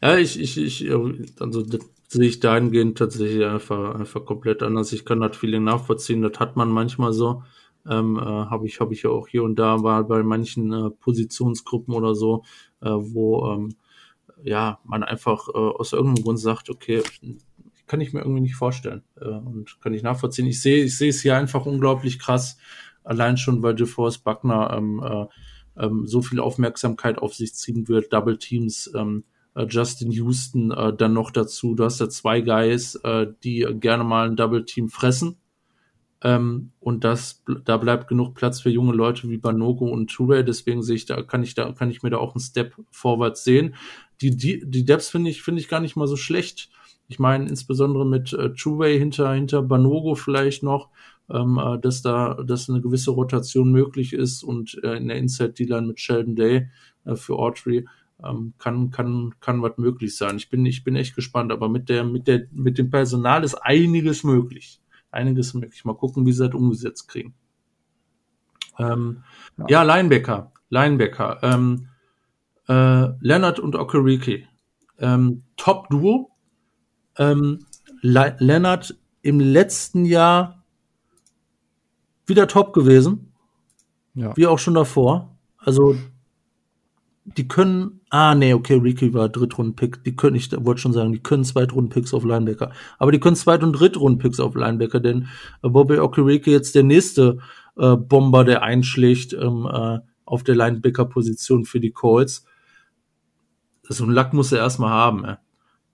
[0.01, 0.91] ja ich, ich, ich,
[1.39, 4.91] also das sehe ich dahingehend tatsächlich einfach, einfach komplett anders.
[4.91, 7.43] Ich kann das Feeling nachvollziehen, das hat man manchmal so.
[7.87, 10.89] Ähm, äh, habe ich, habe ich ja auch hier und da mal bei manchen äh,
[10.89, 12.43] Positionsgruppen oder so,
[12.81, 13.75] äh, wo ähm,
[14.45, 17.01] ja man einfach äh, aus irgendeinem Grund sagt, okay,
[17.87, 20.47] kann ich mir irgendwie nicht vorstellen äh, und kann ich nachvollziehen.
[20.47, 22.57] Ich sehe, ich sehe es hier einfach unglaublich krass,
[23.03, 25.25] allein schon, weil DeForest Buckner ähm, äh,
[25.83, 29.23] ähm, so viel Aufmerksamkeit auf sich ziehen wird, Double Teams, ähm,
[29.55, 31.75] äh, Justin Houston äh, dann noch dazu.
[31.75, 35.37] Du hast ja zwei Guys, äh, die gerne mal ein Double Team fressen.
[36.23, 40.43] Ähm, und das, da bleibt genug Platz für junge Leute wie Banogo und Touré.
[40.43, 43.43] Deswegen sehe ich da, kann ich da, kann ich mir da auch einen Step vorwärts
[43.43, 43.75] sehen.
[44.21, 46.69] Die, die, die Depths finde ich, finde ich gar nicht mal so schlecht.
[47.07, 50.89] Ich meine, insbesondere mit äh, Truway hinter, hinter Banogo vielleicht noch,
[51.29, 55.53] ähm, äh, dass da, dass eine gewisse Rotation möglich ist und äh, in der Inside
[55.53, 56.69] D-Line mit Sheldon Day
[57.05, 57.85] äh, für Autry
[58.23, 60.37] ähm, kann, kann, kann was möglich sein.
[60.37, 63.55] Ich bin, ich bin echt gespannt, aber mit der, mit der, mit dem Personal ist
[63.55, 64.81] einiges möglich.
[65.11, 65.85] Einiges möglich.
[65.85, 67.33] Mal gucken, wie sie das umgesetzt kriegen.
[68.77, 69.23] Ähm,
[69.57, 69.65] ja.
[69.69, 71.87] ja, Linebacker, Linebacker, ähm,
[72.67, 74.43] äh, Leonard und Okereke,
[74.99, 76.31] ähm, Top-Duo,
[77.17, 77.65] ähm,
[78.01, 80.63] Le Leonard im letzten Jahr
[82.25, 83.33] wieder top gewesen.
[84.13, 84.35] Ja.
[84.35, 85.35] Wie auch schon davor.
[85.57, 85.95] Also,
[87.25, 90.03] die können, ah, nee, okay, Ricky war Drittrunden-Pick.
[90.03, 92.71] Die können, ich wollte schon sagen, die können Zweitrunden-Picks auf Linebacker.
[92.99, 95.27] Aber die können Zweit- und Drittrunden-Picks auf Linebacker, denn
[95.63, 97.39] äh, Bobby Okereke jetzt der nächste
[97.77, 102.45] äh, Bomber, der einschlägt ähm, äh, auf der Linebacker-Position für die Colts.
[103.89, 105.35] So ein Lack muss er erstmal haben, ey.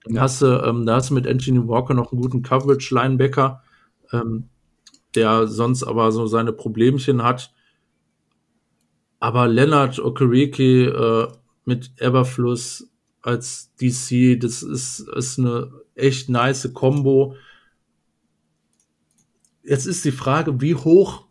[0.04, 0.22] Dann ja.
[0.22, 3.62] hast du, ähm, da hast du mit Anthony Walker noch einen guten Coverage-Linebacker,
[4.12, 4.48] ähm,
[5.14, 7.52] der sonst aber so seine Problemchen hat.
[9.20, 11.32] Aber Leonard Okereke äh,
[11.64, 12.90] mit Everfluss
[13.20, 17.36] als DC, das ist, ist eine echt nice Combo.
[19.62, 21.26] Jetzt ist die Frage, wie hoch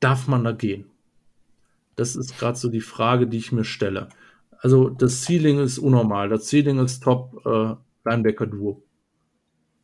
[0.00, 0.86] darf man da gehen?
[1.94, 4.08] Das ist gerade so die Frage, die ich mir stelle
[4.60, 6.28] also das Ceiling ist unnormal.
[6.28, 8.82] Das Ceiling ist top äh, Linebacker-Duo,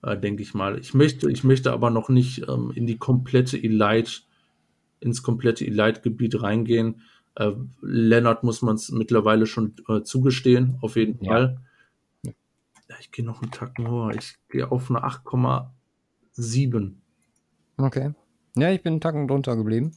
[0.03, 0.79] äh, denke ich mal.
[0.79, 4.23] Ich möchte, ich möchte aber noch nicht ähm, in die komplette Elite,
[5.01, 7.03] ins komplette Elite-Gebiet reingehen.
[7.37, 11.33] Äh, Leonard muss man es mittlerweile schon äh, zugestehen, auf jeden ja.
[11.33, 11.61] Fall.
[12.89, 14.11] Ja, ich gehe noch einen Tacken hoch.
[14.11, 16.93] Ich gehe auf eine 8,7.
[17.77, 18.13] Okay.
[18.57, 19.93] Ja, ich bin einen Tacken drunter geblieben.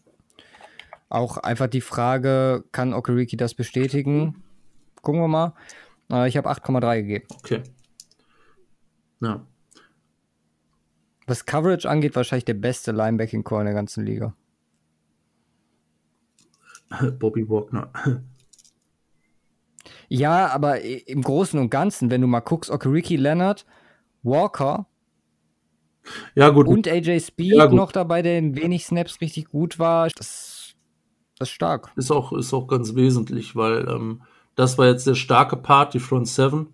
[1.10, 4.44] Auch einfach die Frage, kann Okeriki das bestätigen?
[5.08, 5.54] Gucken wir mal.
[6.12, 7.28] Äh, ich habe 8,3 gegeben.
[7.38, 7.64] Okay.
[9.22, 9.48] Ja.
[11.28, 14.36] Was Coverage angeht, wahrscheinlich der beste Linebacking-Core in der ganzen Liga.
[17.20, 17.90] Bobby Wagner.
[20.10, 23.66] Ja, aber im Großen und Ganzen, wenn du mal guckst, Okeriki Leonard,
[24.24, 24.88] Walker
[26.34, 26.66] ja, gut.
[26.66, 30.76] und AJ Speed ja, noch dabei, der in wenig Snaps richtig gut war, das,
[31.38, 31.92] das ist stark.
[31.98, 34.22] Ist auch, ist auch ganz wesentlich, weil ähm,
[34.58, 36.74] das war jetzt der starke Part, die Front Seven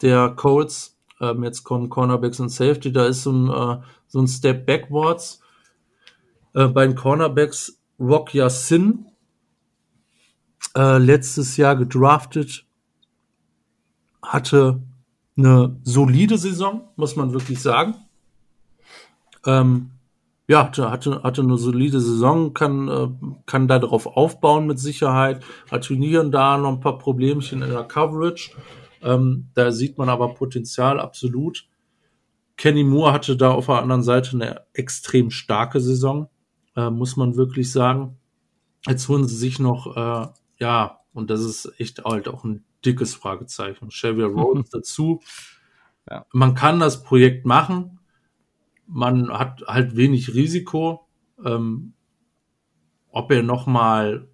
[0.00, 0.96] der Colts.
[1.20, 2.92] Ähm, jetzt kommen Cornerbacks und Safety.
[2.92, 5.40] Da ist so ein, äh, so ein Step backwards.
[6.54, 9.06] Äh, bei den Cornerbacks Rock Yassin,
[10.76, 12.64] äh, letztes Jahr gedraftet,
[14.22, 14.80] hatte
[15.36, 17.96] eine solide Saison, muss man wirklich sagen.
[19.46, 19.90] Ähm,
[20.48, 23.08] ja, hatte, hatte eine solide Saison, kann, äh,
[23.46, 27.70] kann da drauf aufbauen mit Sicherheit, hat hier und da noch ein paar Problemchen in
[27.70, 28.50] der Coverage.
[29.02, 31.66] Ähm, da sieht man aber Potenzial absolut.
[32.56, 36.28] Kenny Moore hatte da auf der anderen Seite eine extrem starke Saison,
[36.76, 38.18] äh, muss man wirklich sagen.
[38.86, 43.14] Jetzt holen sie sich noch, äh, ja, und das ist echt halt auch ein dickes
[43.14, 43.88] Fragezeichen.
[43.88, 45.20] Xavier Rhodes dazu.
[46.10, 46.26] Ja.
[46.32, 48.00] Man kann das Projekt machen.
[48.92, 51.06] Man hat halt wenig Risiko.
[51.44, 51.94] Ähm,
[53.08, 54.28] ob er nochmal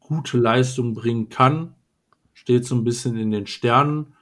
[0.00, 1.74] gute Leistung bringen kann,
[2.32, 4.14] steht so ein bisschen in den Sternen.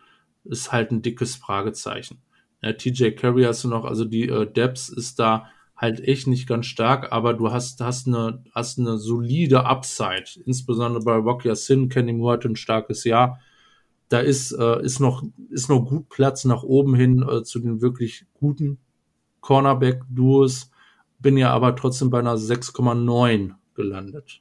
[0.44, 2.22] Ist halt ein dickes Fragezeichen.
[2.62, 6.46] Ja, TJ Carey hast du noch, also die äh, Debs ist da halt echt nicht
[6.46, 10.40] ganz stark, aber du hast, hast eine, hast eine solide Upside.
[10.44, 13.40] Insbesondere bei Rocky Sin, Kenny Moore hat ein starkes Jahr.
[14.10, 17.80] Da ist, äh, ist noch, ist noch gut Platz nach oben hin äh, zu den
[17.80, 18.78] wirklich guten
[19.40, 20.70] Cornerback-Duos.
[21.18, 24.40] Bin ja aber trotzdem bei einer 6,9 gelandet.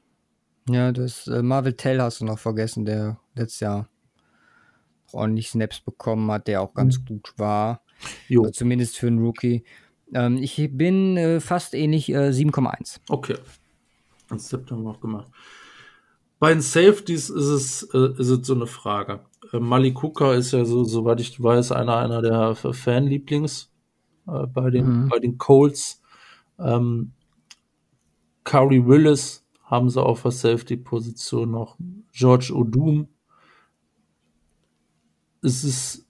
[0.70, 3.90] Ja, das äh, Marvel Tell hast du noch vergessen, der letztes Jahr
[5.12, 7.06] ordentlich Snaps bekommen hat, der auch ganz mhm.
[7.06, 7.82] gut war.
[8.28, 8.42] Jo.
[8.42, 9.64] Also zumindest für einen Rookie.
[10.14, 13.00] Ähm, ich bin äh, fast ähnlich äh, 7,1.
[13.10, 13.36] Okay.
[14.30, 15.30] Das habt ihr noch gemacht.
[16.40, 19.22] Bei den Safeties ist es, äh, ist es so eine Frage.
[19.52, 23.70] Äh, Malik Hooker ist ja so, soweit ich weiß, einer, einer der Fanlieblings
[24.32, 25.10] äh, bei, den, mhm.
[25.10, 26.02] bei den Colts.
[26.58, 27.12] Ähm,
[28.44, 31.78] Curry Willis haben sie auf der Safety-Position noch.
[32.12, 33.08] George Odum.
[35.42, 36.08] Es ist,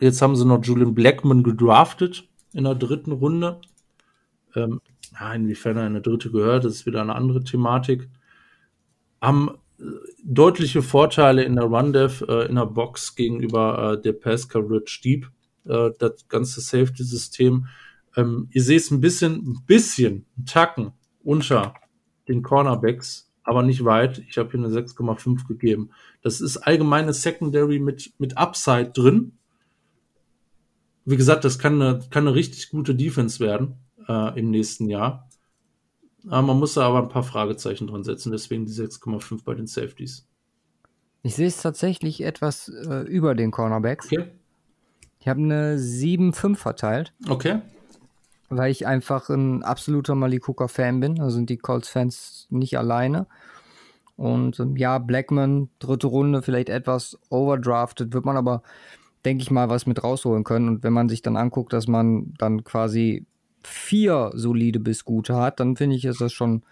[0.00, 3.60] jetzt haben sie noch Julian Blackman gedraftet in der dritten Runde.
[4.54, 4.80] Ähm,
[5.18, 8.08] ja, inwiefern er eine dritte gehört, das ist wieder eine andere Thematik.
[9.20, 9.84] Haben äh,
[10.24, 15.30] deutliche Vorteile in der Run-Dev, äh, in der Box gegenüber äh, der Pass-Coverage Deep,
[15.64, 17.66] äh, das ganze Safety-System.
[18.16, 21.74] Ähm, ihr seht es ein bisschen, ein bisschen, ein Tacken unter
[22.28, 24.22] den Cornerbacks, aber nicht weit.
[24.28, 25.90] Ich habe hier eine 6,5 gegeben.
[26.22, 29.32] Das ist allgemeine Secondary mit, mit Upside drin
[31.04, 33.74] wie gesagt, das kann eine, kann eine richtig gute Defense werden
[34.08, 35.28] äh, im nächsten Jahr.
[36.28, 39.66] Aber man muss da aber ein paar Fragezeichen dran setzen, deswegen die 6,5 bei den
[39.66, 40.28] Safeties.
[41.22, 44.06] Ich sehe es tatsächlich etwas äh, über den Cornerbacks.
[44.06, 44.30] Okay.
[45.20, 47.12] Ich habe eine 7,5 verteilt.
[47.28, 47.60] Okay.
[48.48, 51.16] Weil ich einfach ein absoluter Malikuka-Fan bin.
[51.16, 53.26] Da sind die Colts-Fans nicht alleine.
[54.16, 58.62] Und ähm, ja, Blackman, dritte Runde, vielleicht etwas overdrafted, wird man aber
[59.24, 60.68] denke ich mal, was mit rausholen können.
[60.68, 63.26] Und wenn man sich dann anguckt, dass man dann quasi
[63.62, 66.62] vier solide bis gute hat, dann finde ich, ist das schon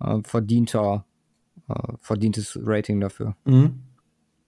[0.00, 1.04] äh, verdienter,
[1.68, 3.36] äh, verdientes Rating dafür.
[3.44, 3.80] Mhm.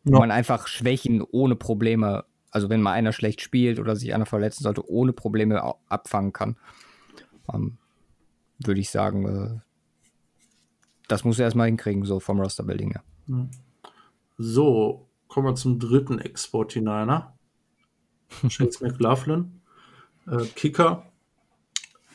[0.06, 0.18] Ja.
[0.18, 4.62] man einfach Schwächen ohne Probleme, also wenn mal einer schlecht spielt oder sich einer verletzen
[4.62, 6.56] sollte, ohne Probleme abfangen kann,
[7.52, 7.78] ähm,
[8.64, 9.60] würde ich sagen, äh,
[11.08, 13.02] das muss er erstmal hinkriegen, so vom Roster-Building her.
[14.38, 17.36] So, kommen wir zum dritten Export hineiner.
[18.48, 19.60] Chase McLaughlin,
[20.28, 21.10] äh, Kicker.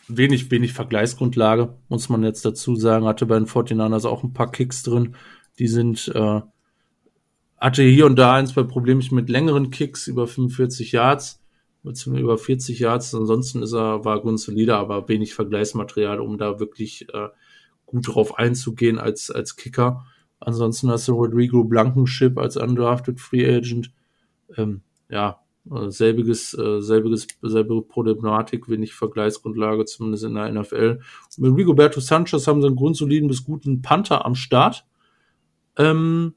[0.07, 3.05] Wenig, wenig Vergleichsgrundlage, muss man jetzt dazu sagen.
[3.05, 5.15] Hatte bei den 49ers auch ein paar Kicks drin.
[5.59, 6.41] Die sind, äh,
[7.59, 11.41] hatte hier und da eins bei Problemen mit längeren Kicks über 45 Yards,
[11.83, 13.13] beziehungsweise über 40 Yards.
[13.13, 17.29] Ansonsten ist er, war grundsolider, aber wenig Vergleichsmaterial, um da wirklich äh,
[17.85, 20.05] gut drauf einzugehen als, als Kicker.
[20.39, 23.91] Ansonsten hast du Rodrigo Blankenship als undrafted Free Agent.
[24.55, 30.99] Ähm, ja, äh, selbiges, äh, selbiges, selbe Problematik, wenig Vergleichsgrundlage, zumindest in der NFL.
[31.37, 34.85] Mit Rigoberto Sanchez haben sie einen grundsoliden bis guten Panther am Start.
[35.77, 36.33] Ähm,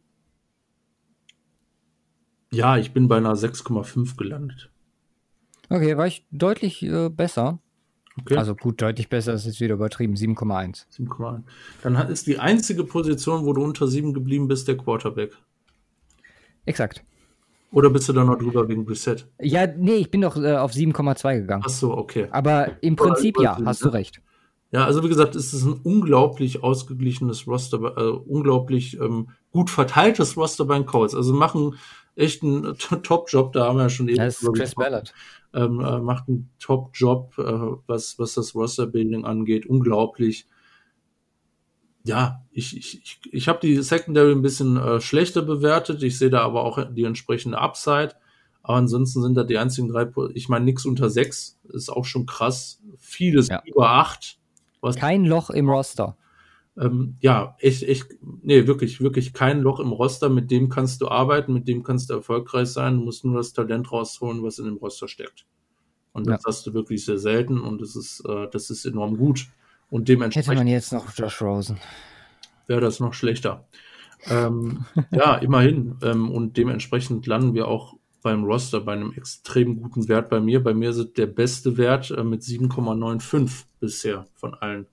[2.53, 4.71] ja, ich bin bei einer 6,5 gelandet.
[5.69, 7.59] Okay, war ich deutlich äh, besser.
[8.21, 8.37] Okay.
[8.37, 10.85] Also gut, deutlich besser ist jetzt wieder übertrieben, 7,1.
[10.95, 11.43] 7,1.
[11.83, 15.33] Dann ist die einzige Position, wo du unter 7 geblieben bist, der Quarterback.
[16.67, 17.03] Exakt.
[17.71, 19.17] Oder bist du da noch drüber wegen Reset?
[19.41, 21.63] Ja, nee, ich bin doch äh, auf 7,2 gegangen.
[21.65, 22.29] Ach so, okay.
[22.31, 24.21] Aber im Prinzip ja, hast du recht.
[24.73, 30.37] Ja, also wie gesagt, es ist ein unglaublich ausgeglichenes Roster, äh, unglaublich ähm, gut verteiltes
[30.37, 31.15] Roster bei den Colts.
[31.15, 31.77] Also machen
[32.17, 34.19] echt einen Top-Job, da haben wir ja schon eben.
[34.19, 35.13] Das ist Chris Ballard
[35.55, 39.67] ähm, äh, macht einen Top-Job, äh, was, was das Roster-Building angeht.
[39.67, 40.47] Unglaublich.
[42.05, 46.03] Ja, ich, ich, ich, ich habe die Secondary ein bisschen äh, schlechter bewertet.
[46.03, 48.15] Ich sehe da aber auch die entsprechende Upside.
[48.63, 52.27] Aber ansonsten sind da die einzigen drei, ich meine, nix unter sechs ist auch schon
[52.27, 52.81] krass.
[52.99, 53.63] Vieles ja.
[53.65, 54.39] über acht.
[54.97, 56.17] Kein Loch im Roster
[56.79, 61.09] ähm, ja, echt, echt, nee, wirklich, wirklich kein Loch im Roster, mit dem kannst du
[61.09, 64.65] arbeiten, mit dem kannst du erfolgreich sein, du musst nur das Talent rausholen, was in
[64.65, 65.47] dem Roster steckt.
[66.13, 66.49] Und das ja.
[66.49, 69.49] hast du wirklich sehr selten und das ist, äh, das ist enorm gut.
[69.91, 70.49] Und dementsprechend.
[70.49, 71.79] Hätte man jetzt noch Josh Rosen.
[72.67, 73.67] Wäre das noch schlechter.
[74.27, 75.97] ähm, ja, immerhin.
[76.03, 80.63] Ähm, und dementsprechend landen wir auch beim Roster bei einem extrem guten Wert bei mir.
[80.63, 84.87] Bei mir ist der beste Wert äh, mit 7,95 bisher von allen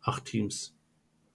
[0.00, 0.77] acht Teams.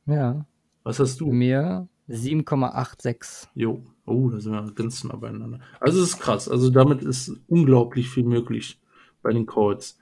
[0.05, 0.45] Ja.
[0.83, 1.31] Was hast du?
[1.31, 3.47] Mir 7,86.
[3.55, 3.83] Jo.
[4.05, 5.59] Oh, da sind wir ganz nah beieinander.
[5.79, 6.49] Also es ist krass.
[6.49, 8.81] Also damit ist unglaublich viel möglich
[9.21, 9.97] bei den Colts.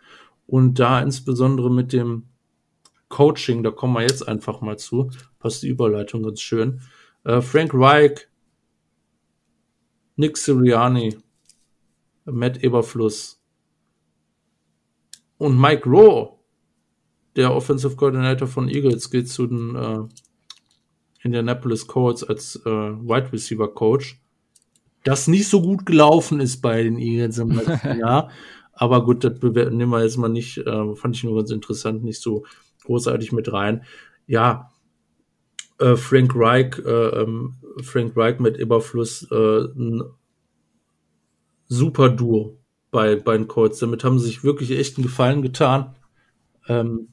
[0.48, 2.26] Und da insbesondere mit dem
[3.10, 6.82] Coaching, da kommen wir jetzt einfach mal zu, passt die Überleitung ganz schön.
[7.24, 8.28] Äh, Frank Reich,
[10.16, 11.18] Nick Sirianni,
[12.26, 13.42] Matt Eberfluss
[15.38, 16.40] und Mike Rowe,
[17.36, 20.00] der Offensive Coordinator von Eagles, geht zu den äh,
[21.24, 24.20] Indianapolis Colts als äh, Wide Receiver Coach.
[25.04, 28.30] Das nicht so gut gelaufen ist bei den Eagles im letzten Jahr.
[28.74, 32.22] Aber gut, das nehmen wir jetzt mal nicht, äh, fand ich nur ganz interessant, nicht
[32.22, 32.46] so
[32.86, 33.84] großartig mit rein.
[34.28, 34.72] Ja,
[35.80, 40.04] äh, Frank Reich, äh, ähm, Frank Reich mit Überfluss, äh, ein
[41.68, 42.58] super Duo
[42.92, 43.80] bei, bei den Colts.
[43.80, 45.96] Damit haben sie sich wirklich echt einen Gefallen getan.
[46.68, 47.08] Ähm,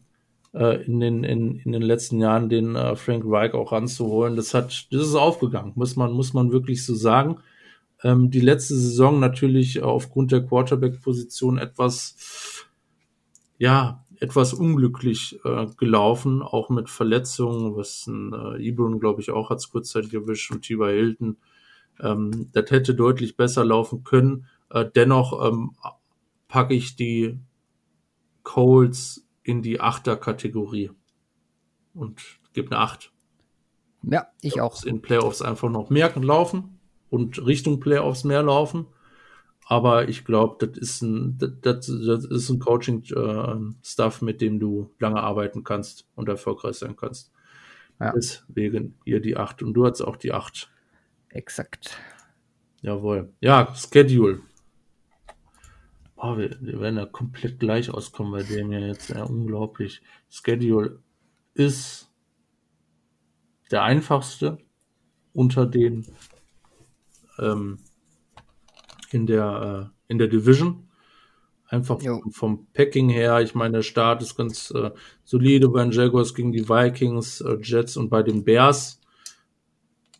[0.54, 4.36] äh, in, den, in, in den letzten Jahren den äh, Frank Reich auch ranzuholen.
[4.36, 7.38] Das hat, das ist aufgegangen, muss man, muss man wirklich so sagen.
[8.02, 12.66] Ähm, die letzte Saison natürlich aufgrund der Quarterback-Position etwas,
[13.58, 19.50] ja, etwas unglücklich äh, gelaufen, auch mit Verletzungen, was ein äh, Ibron, glaube ich, auch
[19.50, 21.36] hat es kurzzeitig erwischt und Tiber Hilton.
[22.00, 24.46] Ähm, das hätte deutlich besser laufen können.
[24.70, 25.72] Äh, dennoch ähm,
[26.48, 27.38] packe ich die
[28.42, 30.90] Colts in die Achter-Kategorie
[31.94, 32.20] und
[32.52, 33.12] gebe eine Acht.
[34.02, 34.84] Ja, ich auch.
[34.84, 36.78] In Playoffs einfach noch mehr laufen
[37.08, 38.86] und Richtung Playoffs mehr laufen.
[39.64, 44.90] Aber ich glaube, das ist ein, das, das ist ein Coaching-Stuff, äh, mit dem du
[44.98, 47.32] lange arbeiten kannst und erfolgreich sein kannst.
[47.98, 48.12] Ja.
[48.12, 50.70] Deswegen hier die 8 und du hast auch die 8.
[51.30, 51.98] Exakt.
[52.82, 53.32] Jawohl.
[53.40, 54.40] Ja, Schedule.
[56.20, 59.10] Oh, wir, wir, werden ja komplett gleich auskommen bei dem hier jetzt.
[59.10, 60.02] Ja, unglaublich.
[60.28, 60.98] Schedule
[61.54, 62.10] ist
[63.70, 64.58] der einfachste
[65.32, 66.06] unter den
[67.38, 67.78] ähm,
[69.12, 70.88] in der äh, in der Division.
[71.68, 73.40] Einfach vom, vom, Packing her.
[73.40, 74.90] Ich meine, der Start ist ganz äh,
[75.22, 79.00] solide bei den Jaguars gegen die Vikings, äh, Jets und bei den Bears.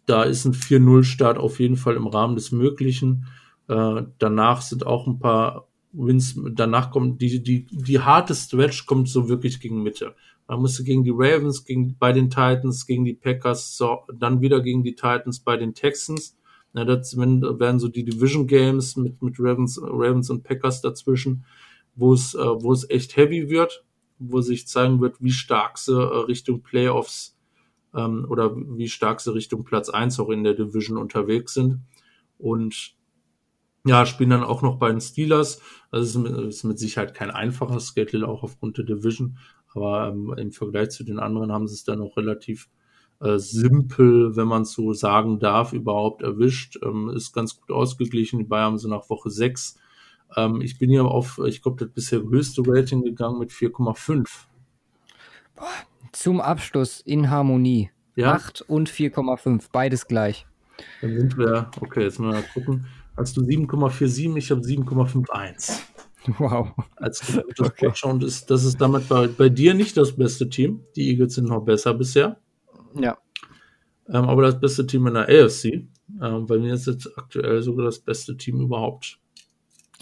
[0.07, 3.27] Da ist ein 4-0-Start auf jeden Fall im Rahmen des Möglichen.
[3.67, 9.08] Äh, danach sind auch ein paar Wins, danach kommt die, die, die harte Stretch kommt
[9.08, 10.15] so wirklich gegen Mitte.
[10.47, 14.60] Man musste gegen die Ravens, gegen, bei den Titans, gegen die Packers, so, dann wieder
[14.60, 16.36] gegen die Titans bei den Texans.
[16.73, 21.44] Na, das werden so die Division Games mit, mit Ravens, Ravens und Packers dazwischen,
[21.94, 23.84] wo es, äh, wo es echt heavy wird,
[24.18, 27.36] wo sich zeigen wird, wie stark sie äh, Richtung Playoffs
[27.94, 31.81] ähm, oder wie stark sie Richtung Platz eins auch in der Division unterwegs sind.
[32.39, 32.94] Und
[33.85, 35.61] ja, spielen dann auch noch bei den Steelers.
[35.91, 39.39] Das ist mit, ist mit Sicherheit kein einfaches Schedule, auch aufgrund der Division.
[39.75, 42.69] Aber ähm, im Vergleich zu den anderen haben sie es dann auch relativ
[43.21, 46.79] äh, simpel, wenn man so sagen darf, überhaupt erwischt.
[46.83, 48.39] Ähm, ist ganz gut ausgeglichen.
[48.39, 49.79] Die Bayern haben sie nach Woche 6.
[50.37, 54.27] Ähm, ich bin hier auf, ich glaube, das bisher höchste Rating gegangen mit 4,5.
[56.13, 57.91] Zum Abschluss in Harmonie.
[58.17, 58.35] Ja?
[58.35, 60.47] 8 und 4,5, beides gleich.
[61.01, 62.87] Dann sind wir, okay, jetzt mal gucken
[63.19, 65.81] hast du 7,47, ich habe 7,51.
[66.39, 66.73] Wow.
[66.97, 67.93] Als das okay.
[68.05, 70.85] und ist, das ist damit bei, bei dir nicht das beste Team.
[70.95, 72.39] Die Eagles sind noch besser bisher.
[72.95, 73.17] Ja.
[74.09, 75.87] Ähm, aber das beste Team in der AFC.
[76.21, 79.19] Ähm, bei mir ist jetzt aktuell sogar das beste Team überhaupt.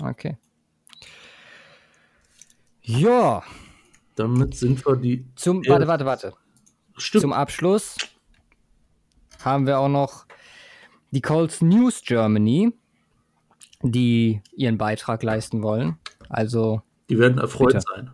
[0.03, 0.37] Okay.
[2.83, 3.43] Ja.
[4.15, 5.27] Damit sind wir die.
[5.37, 6.33] Zum, warte, warte, warte.
[6.97, 7.23] Stimmt.
[7.23, 7.97] Zum Abschluss
[9.45, 10.27] haben wir auch noch
[11.11, 12.73] die Colts News Germany
[13.83, 15.99] die ihren Beitrag leisten wollen.
[16.29, 16.83] Also.
[17.09, 17.81] Die werden erfreut bitte.
[17.95, 18.11] sein.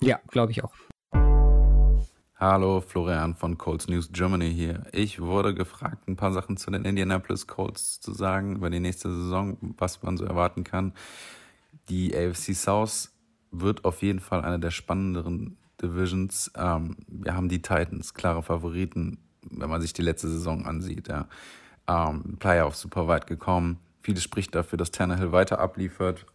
[0.00, 0.72] Ja, glaube ich auch.
[2.36, 4.86] Hallo, Florian von Colts News Germany hier.
[4.92, 9.14] Ich wurde gefragt, ein paar Sachen zu den Indianapolis Colts zu sagen über die nächste
[9.14, 10.94] Saison, was man so erwarten kann.
[11.90, 13.10] Die AFC South
[13.50, 16.50] wird auf jeden Fall eine der spannenderen Divisions.
[16.56, 19.18] Ähm, wir haben die Titans, klare Favoriten,
[19.50, 21.08] wenn man sich die letzte Saison ansieht.
[21.08, 21.28] Ja.
[21.88, 26.26] Ähm, Playoffs super weit gekommen Vieles spricht dafür, dass Tannehill weiter abliefert.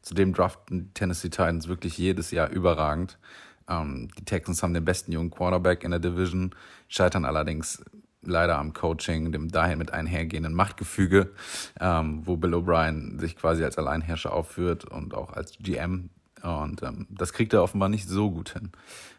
[0.00, 3.18] Zudem draften die Tennessee Titans wirklich jedes Jahr überragend.
[3.68, 6.54] Ähm, die Texans haben den besten jungen Quarterback in der Division,
[6.88, 7.84] scheitern allerdings
[8.22, 11.32] leider am Coaching, dem dahin mit einhergehenden Machtgefüge,
[11.80, 16.10] ähm, wo Bill O'Brien sich quasi als Alleinherrscher aufführt und auch als GM.
[16.42, 18.72] Und ähm, das kriegt er offenbar nicht so gut hin.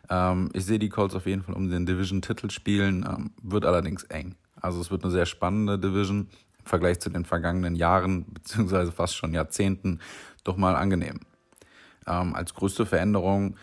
[0.10, 4.04] Ähm, ich sehe die Colts auf jeden Fall um den Division-Titel spielen, ähm, wird allerdings
[4.04, 4.36] eng.
[4.60, 6.30] Also es wird eine sehr spannende Division
[6.64, 10.00] im Vergleich zu den vergangenen Jahren beziehungsweise fast schon Jahrzehnten
[10.44, 11.20] doch mal angenehm.
[12.08, 13.56] Ähm, als größte Veränderung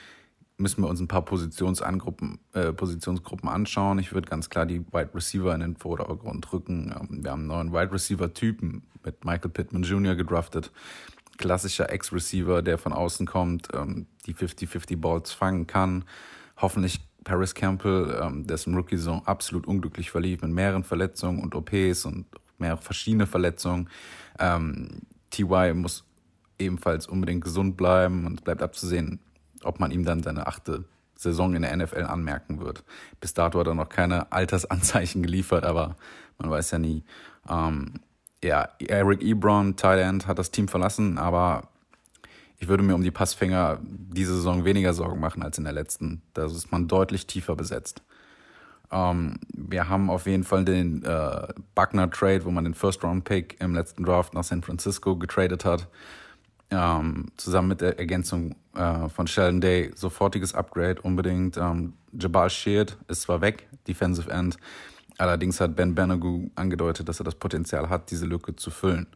[0.56, 3.98] müssen wir uns ein paar äh, Positionsgruppen anschauen.
[3.98, 6.94] Ich würde ganz klar die Wide Receiver in den Vordergrund rücken.
[6.94, 10.14] Ähm, wir haben einen neuen Wide Receiver-Typen mit Michael Pittman Jr.
[10.14, 10.70] gedraftet.
[11.38, 16.04] Klassischer Ex-Receiver, der von außen kommt, ähm, die 50-50 Balls fangen kann.
[16.58, 22.26] Hoffentlich Paris Campbell, ähm, dessen Rookie-Saison absolut unglücklich verlief mit mehreren Verletzungen und OPs und
[22.60, 23.89] mehrere verschiedene Verletzungen.
[24.39, 26.05] Ähm, TY muss
[26.58, 29.20] ebenfalls unbedingt gesund bleiben und bleibt abzusehen,
[29.62, 32.82] ob man ihm dann seine achte Saison in der NFL anmerken wird.
[33.20, 35.97] Bis dato hat er noch keine Altersanzeichen geliefert, aber
[36.39, 37.05] man weiß ja nie.
[37.48, 38.00] Ähm,
[38.42, 41.68] ja, Eric Ebron, End, hat das Team verlassen, aber
[42.58, 46.22] ich würde mir um die Passfänger diese Saison weniger Sorgen machen als in der letzten.
[46.34, 48.02] Da ist man deutlich tiefer besetzt.
[48.92, 53.24] Ähm, wir haben auf jeden Fall den äh, Buckner Trade, wo man den First Round
[53.24, 55.88] Pick im letzten Draft nach San Francisco getradet hat.
[56.72, 61.56] Ähm, zusammen mit der Ergänzung äh, von Sheldon Day sofortiges Upgrade unbedingt.
[61.56, 64.56] Ähm, Jabal Sheard ist zwar weg, Defensive End,
[65.18, 69.06] allerdings hat Ben Benagu angedeutet, dass er das Potenzial hat, diese Lücke zu füllen.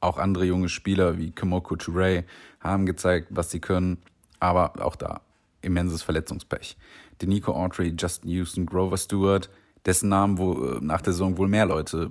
[0.00, 2.24] Auch andere junge Spieler wie Kimoko Toure
[2.60, 3.98] haben gezeigt, was sie können,
[4.40, 5.20] aber auch da
[5.60, 6.76] immenses Verletzungspech.
[7.20, 9.50] Denico Autry, Justin Houston, Grover Stewart,
[9.84, 12.10] dessen Namen wo, äh, nach der Saison wohl mehr Leute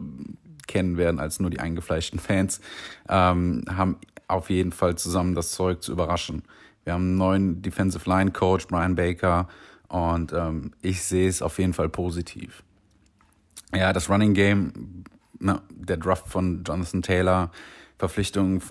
[0.67, 2.61] kennen werden als nur die eingefleischten Fans,
[3.09, 3.97] ähm, haben
[4.27, 6.43] auf jeden Fall zusammen das Zeug zu überraschen.
[6.83, 9.47] Wir haben einen neuen Defensive Line Coach, Brian Baker,
[9.87, 12.63] und ähm, ich sehe es auf jeden Fall positiv.
[13.75, 15.03] Ja, das Running Game,
[15.39, 17.51] na, der Draft von Jonathan Taylor,
[17.97, 18.61] Verpflichtung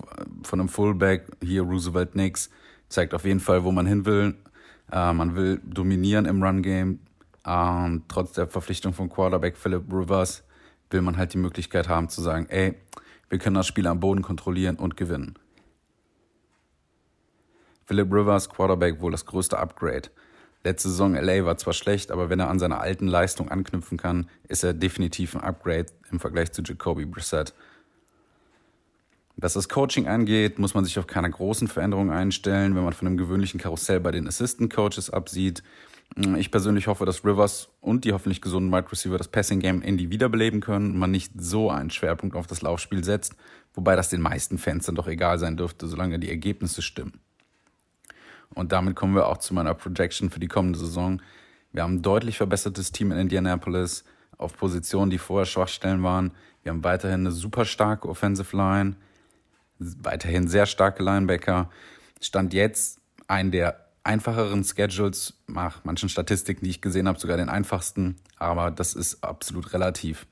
[0.43, 2.49] von einem Fullback, hier Roosevelt Nix,
[2.89, 4.35] zeigt auf jeden Fall, wo man hin will.
[4.91, 6.99] Äh, man will dominieren im Run Game.
[7.45, 10.43] Ähm, trotz der Verpflichtung von Quarterback Philip Rivers
[10.89, 12.75] will man halt die Möglichkeit haben zu sagen, ey,
[13.29, 15.35] wir können das Spiel am Boden kontrollieren und gewinnen.
[17.85, 20.09] Philip Rivers, Quarterback, wohl das größte Upgrade.
[20.63, 24.29] Letzte Saison LA war zwar schlecht, aber wenn er an seine alten Leistung anknüpfen kann,
[24.47, 27.53] ist er definitiv ein Upgrade im Vergleich zu Jacoby Brissett.
[29.37, 33.07] Was das Coaching angeht, muss man sich auf keine großen Veränderungen einstellen, wenn man von
[33.07, 35.63] einem gewöhnlichen Karussell bei den Assistant Coaches absieht.
[36.37, 40.09] Ich persönlich hoffe, dass Rivers und die hoffentlich gesunden Wide Receiver das Passing Game Indy
[40.09, 43.35] wiederbeleben können und man nicht so einen Schwerpunkt auf das Laufspiel setzt,
[43.73, 47.21] wobei das den meisten Fans dann doch egal sein dürfte, solange die Ergebnisse stimmen.
[48.53, 51.21] Und damit kommen wir auch zu meiner Projection für die kommende Saison.
[51.71, 54.03] Wir haben ein deutlich verbessertes Team in Indianapolis
[54.37, 56.31] auf Positionen, die vorher Schwachstellen waren.
[56.63, 58.97] Wir haben weiterhin eine super starke Offensive Line,
[59.81, 61.69] weiterhin sehr starke Linebacker.
[62.21, 67.49] Stand jetzt einen der einfacheren Schedules, nach manchen Statistiken, die ich gesehen habe, sogar den
[67.49, 70.27] einfachsten, aber das ist absolut relativ.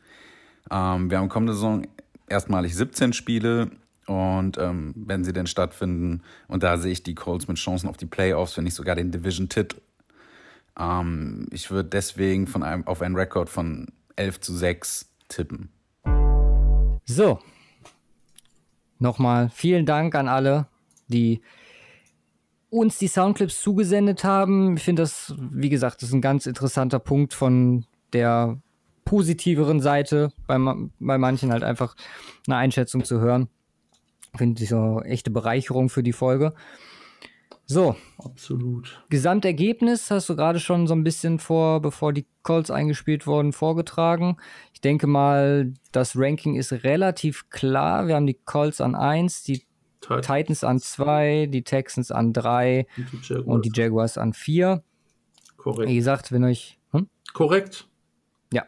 [0.71, 1.87] Ähm, wir haben kommende Saison
[2.27, 3.71] erstmalig 17 Spiele
[4.05, 7.97] und ähm, wenn sie denn stattfinden, und da sehe ich die Colts mit Chancen auf
[7.97, 9.77] die Playoffs, wenn nicht sogar den Division-Titel.
[10.77, 15.69] Ähm, ich würde deswegen von einem, auf einen Rekord von 11 zu 6 tippen.
[17.05, 17.39] So.
[18.99, 20.67] Nochmal vielen Dank an alle,
[21.07, 21.41] die
[22.69, 24.77] uns die Soundclips zugesendet haben.
[24.77, 28.59] Ich finde das, wie gesagt, das ist ein ganz interessanter Punkt von der
[29.05, 30.57] positiveren Seite, bei,
[30.99, 31.95] bei manchen halt einfach
[32.45, 33.47] eine Einschätzung zu hören.
[34.35, 36.53] Finde ich so eine echte Bereicherung für die Folge.
[37.71, 37.95] So.
[38.17, 39.05] Absolut.
[39.09, 44.37] Gesamtergebnis hast du gerade schon so ein bisschen vor, bevor die Calls eingespielt wurden, vorgetragen.
[44.73, 48.07] Ich denke mal, das Ranking ist relativ klar.
[48.07, 49.61] Wir haben die Calls an 1, die
[50.01, 54.83] Titans, Titans an 2, die Texans an 3 und, und die Jaguars an 4.
[55.55, 55.91] Korrekt.
[55.91, 56.79] Wie gesagt, wenn euch.
[56.89, 57.07] Hm?
[57.33, 57.87] Korrekt.
[58.51, 58.63] Ja.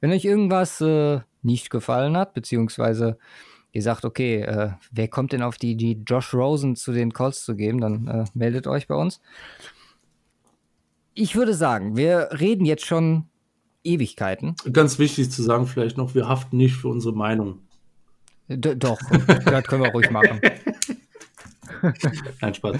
[0.00, 3.16] Wenn euch irgendwas äh, nicht gefallen hat, beziehungsweise
[3.76, 7.44] ihr sagt, okay, äh, wer kommt denn auf die Idee, Josh Rosen zu den Colts
[7.44, 9.20] zu geben, dann äh, meldet euch bei uns.
[11.12, 13.24] Ich würde sagen, wir reden jetzt schon
[13.84, 14.56] Ewigkeiten.
[14.72, 17.58] Ganz wichtig zu sagen vielleicht noch, wir haften nicht für unsere Meinung.
[18.48, 18.98] D doch,
[19.44, 20.40] das können wir ruhig machen.
[22.40, 22.76] Nein, Spaß.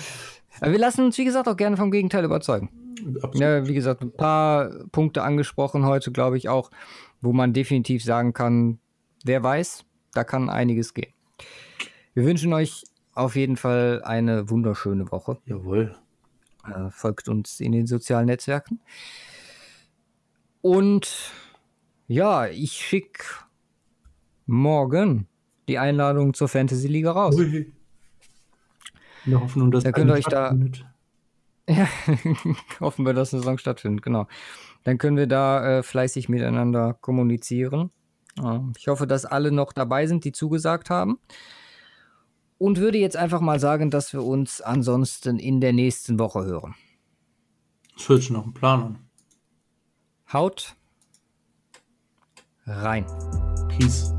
[0.60, 2.70] Aber wir lassen uns, wie gesagt, auch gerne vom Gegenteil überzeugen.
[3.34, 6.70] Ja, wie gesagt, ein paar Punkte angesprochen heute, glaube ich auch,
[7.20, 8.78] wo man definitiv sagen kann,
[9.24, 9.84] wer weiß,
[10.16, 11.12] da kann einiges gehen.
[12.14, 15.38] Wir wünschen euch auf jeden Fall eine wunderschöne Woche.
[15.46, 15.94] Jawohl.
[16.66, 18.80] Äh, folgt uns in den sozialen Netzwerken.
[20.62, 21.32] Und
[22.08, 23.24] ja, ich schicke
[24.46, 25.26] morgen
[25.68, 27.36] die Einladung zur Fantasy Liga raus.
[27.36, 27.72] Ui.
[29.24, 30.56] Wir hoffen nun, dass da könnt ihr euch da.
[31.68, 31.88] Ja,
[32.80, 34.28] hoffen wir, dass eine Saison stattfindet, genau.
[34.84, 37.90] Dann können wir da äh, fleißig miteinander kommunizieren.
[38.76, 41.18] Ich hoffe, dass alle noch dabei sind, die zugesagt haben.
[42.58, 46.74] Und würde jetzt einfach mal sagen, dass wir uns ansonsten in der nächsten Woche hören.
[47.94, 48.98] Das hört sich nach einem Plan an.
[50.32, 50.74] Haut
[52.66, 53.06] rein.
[53.68, 54.15] Peace.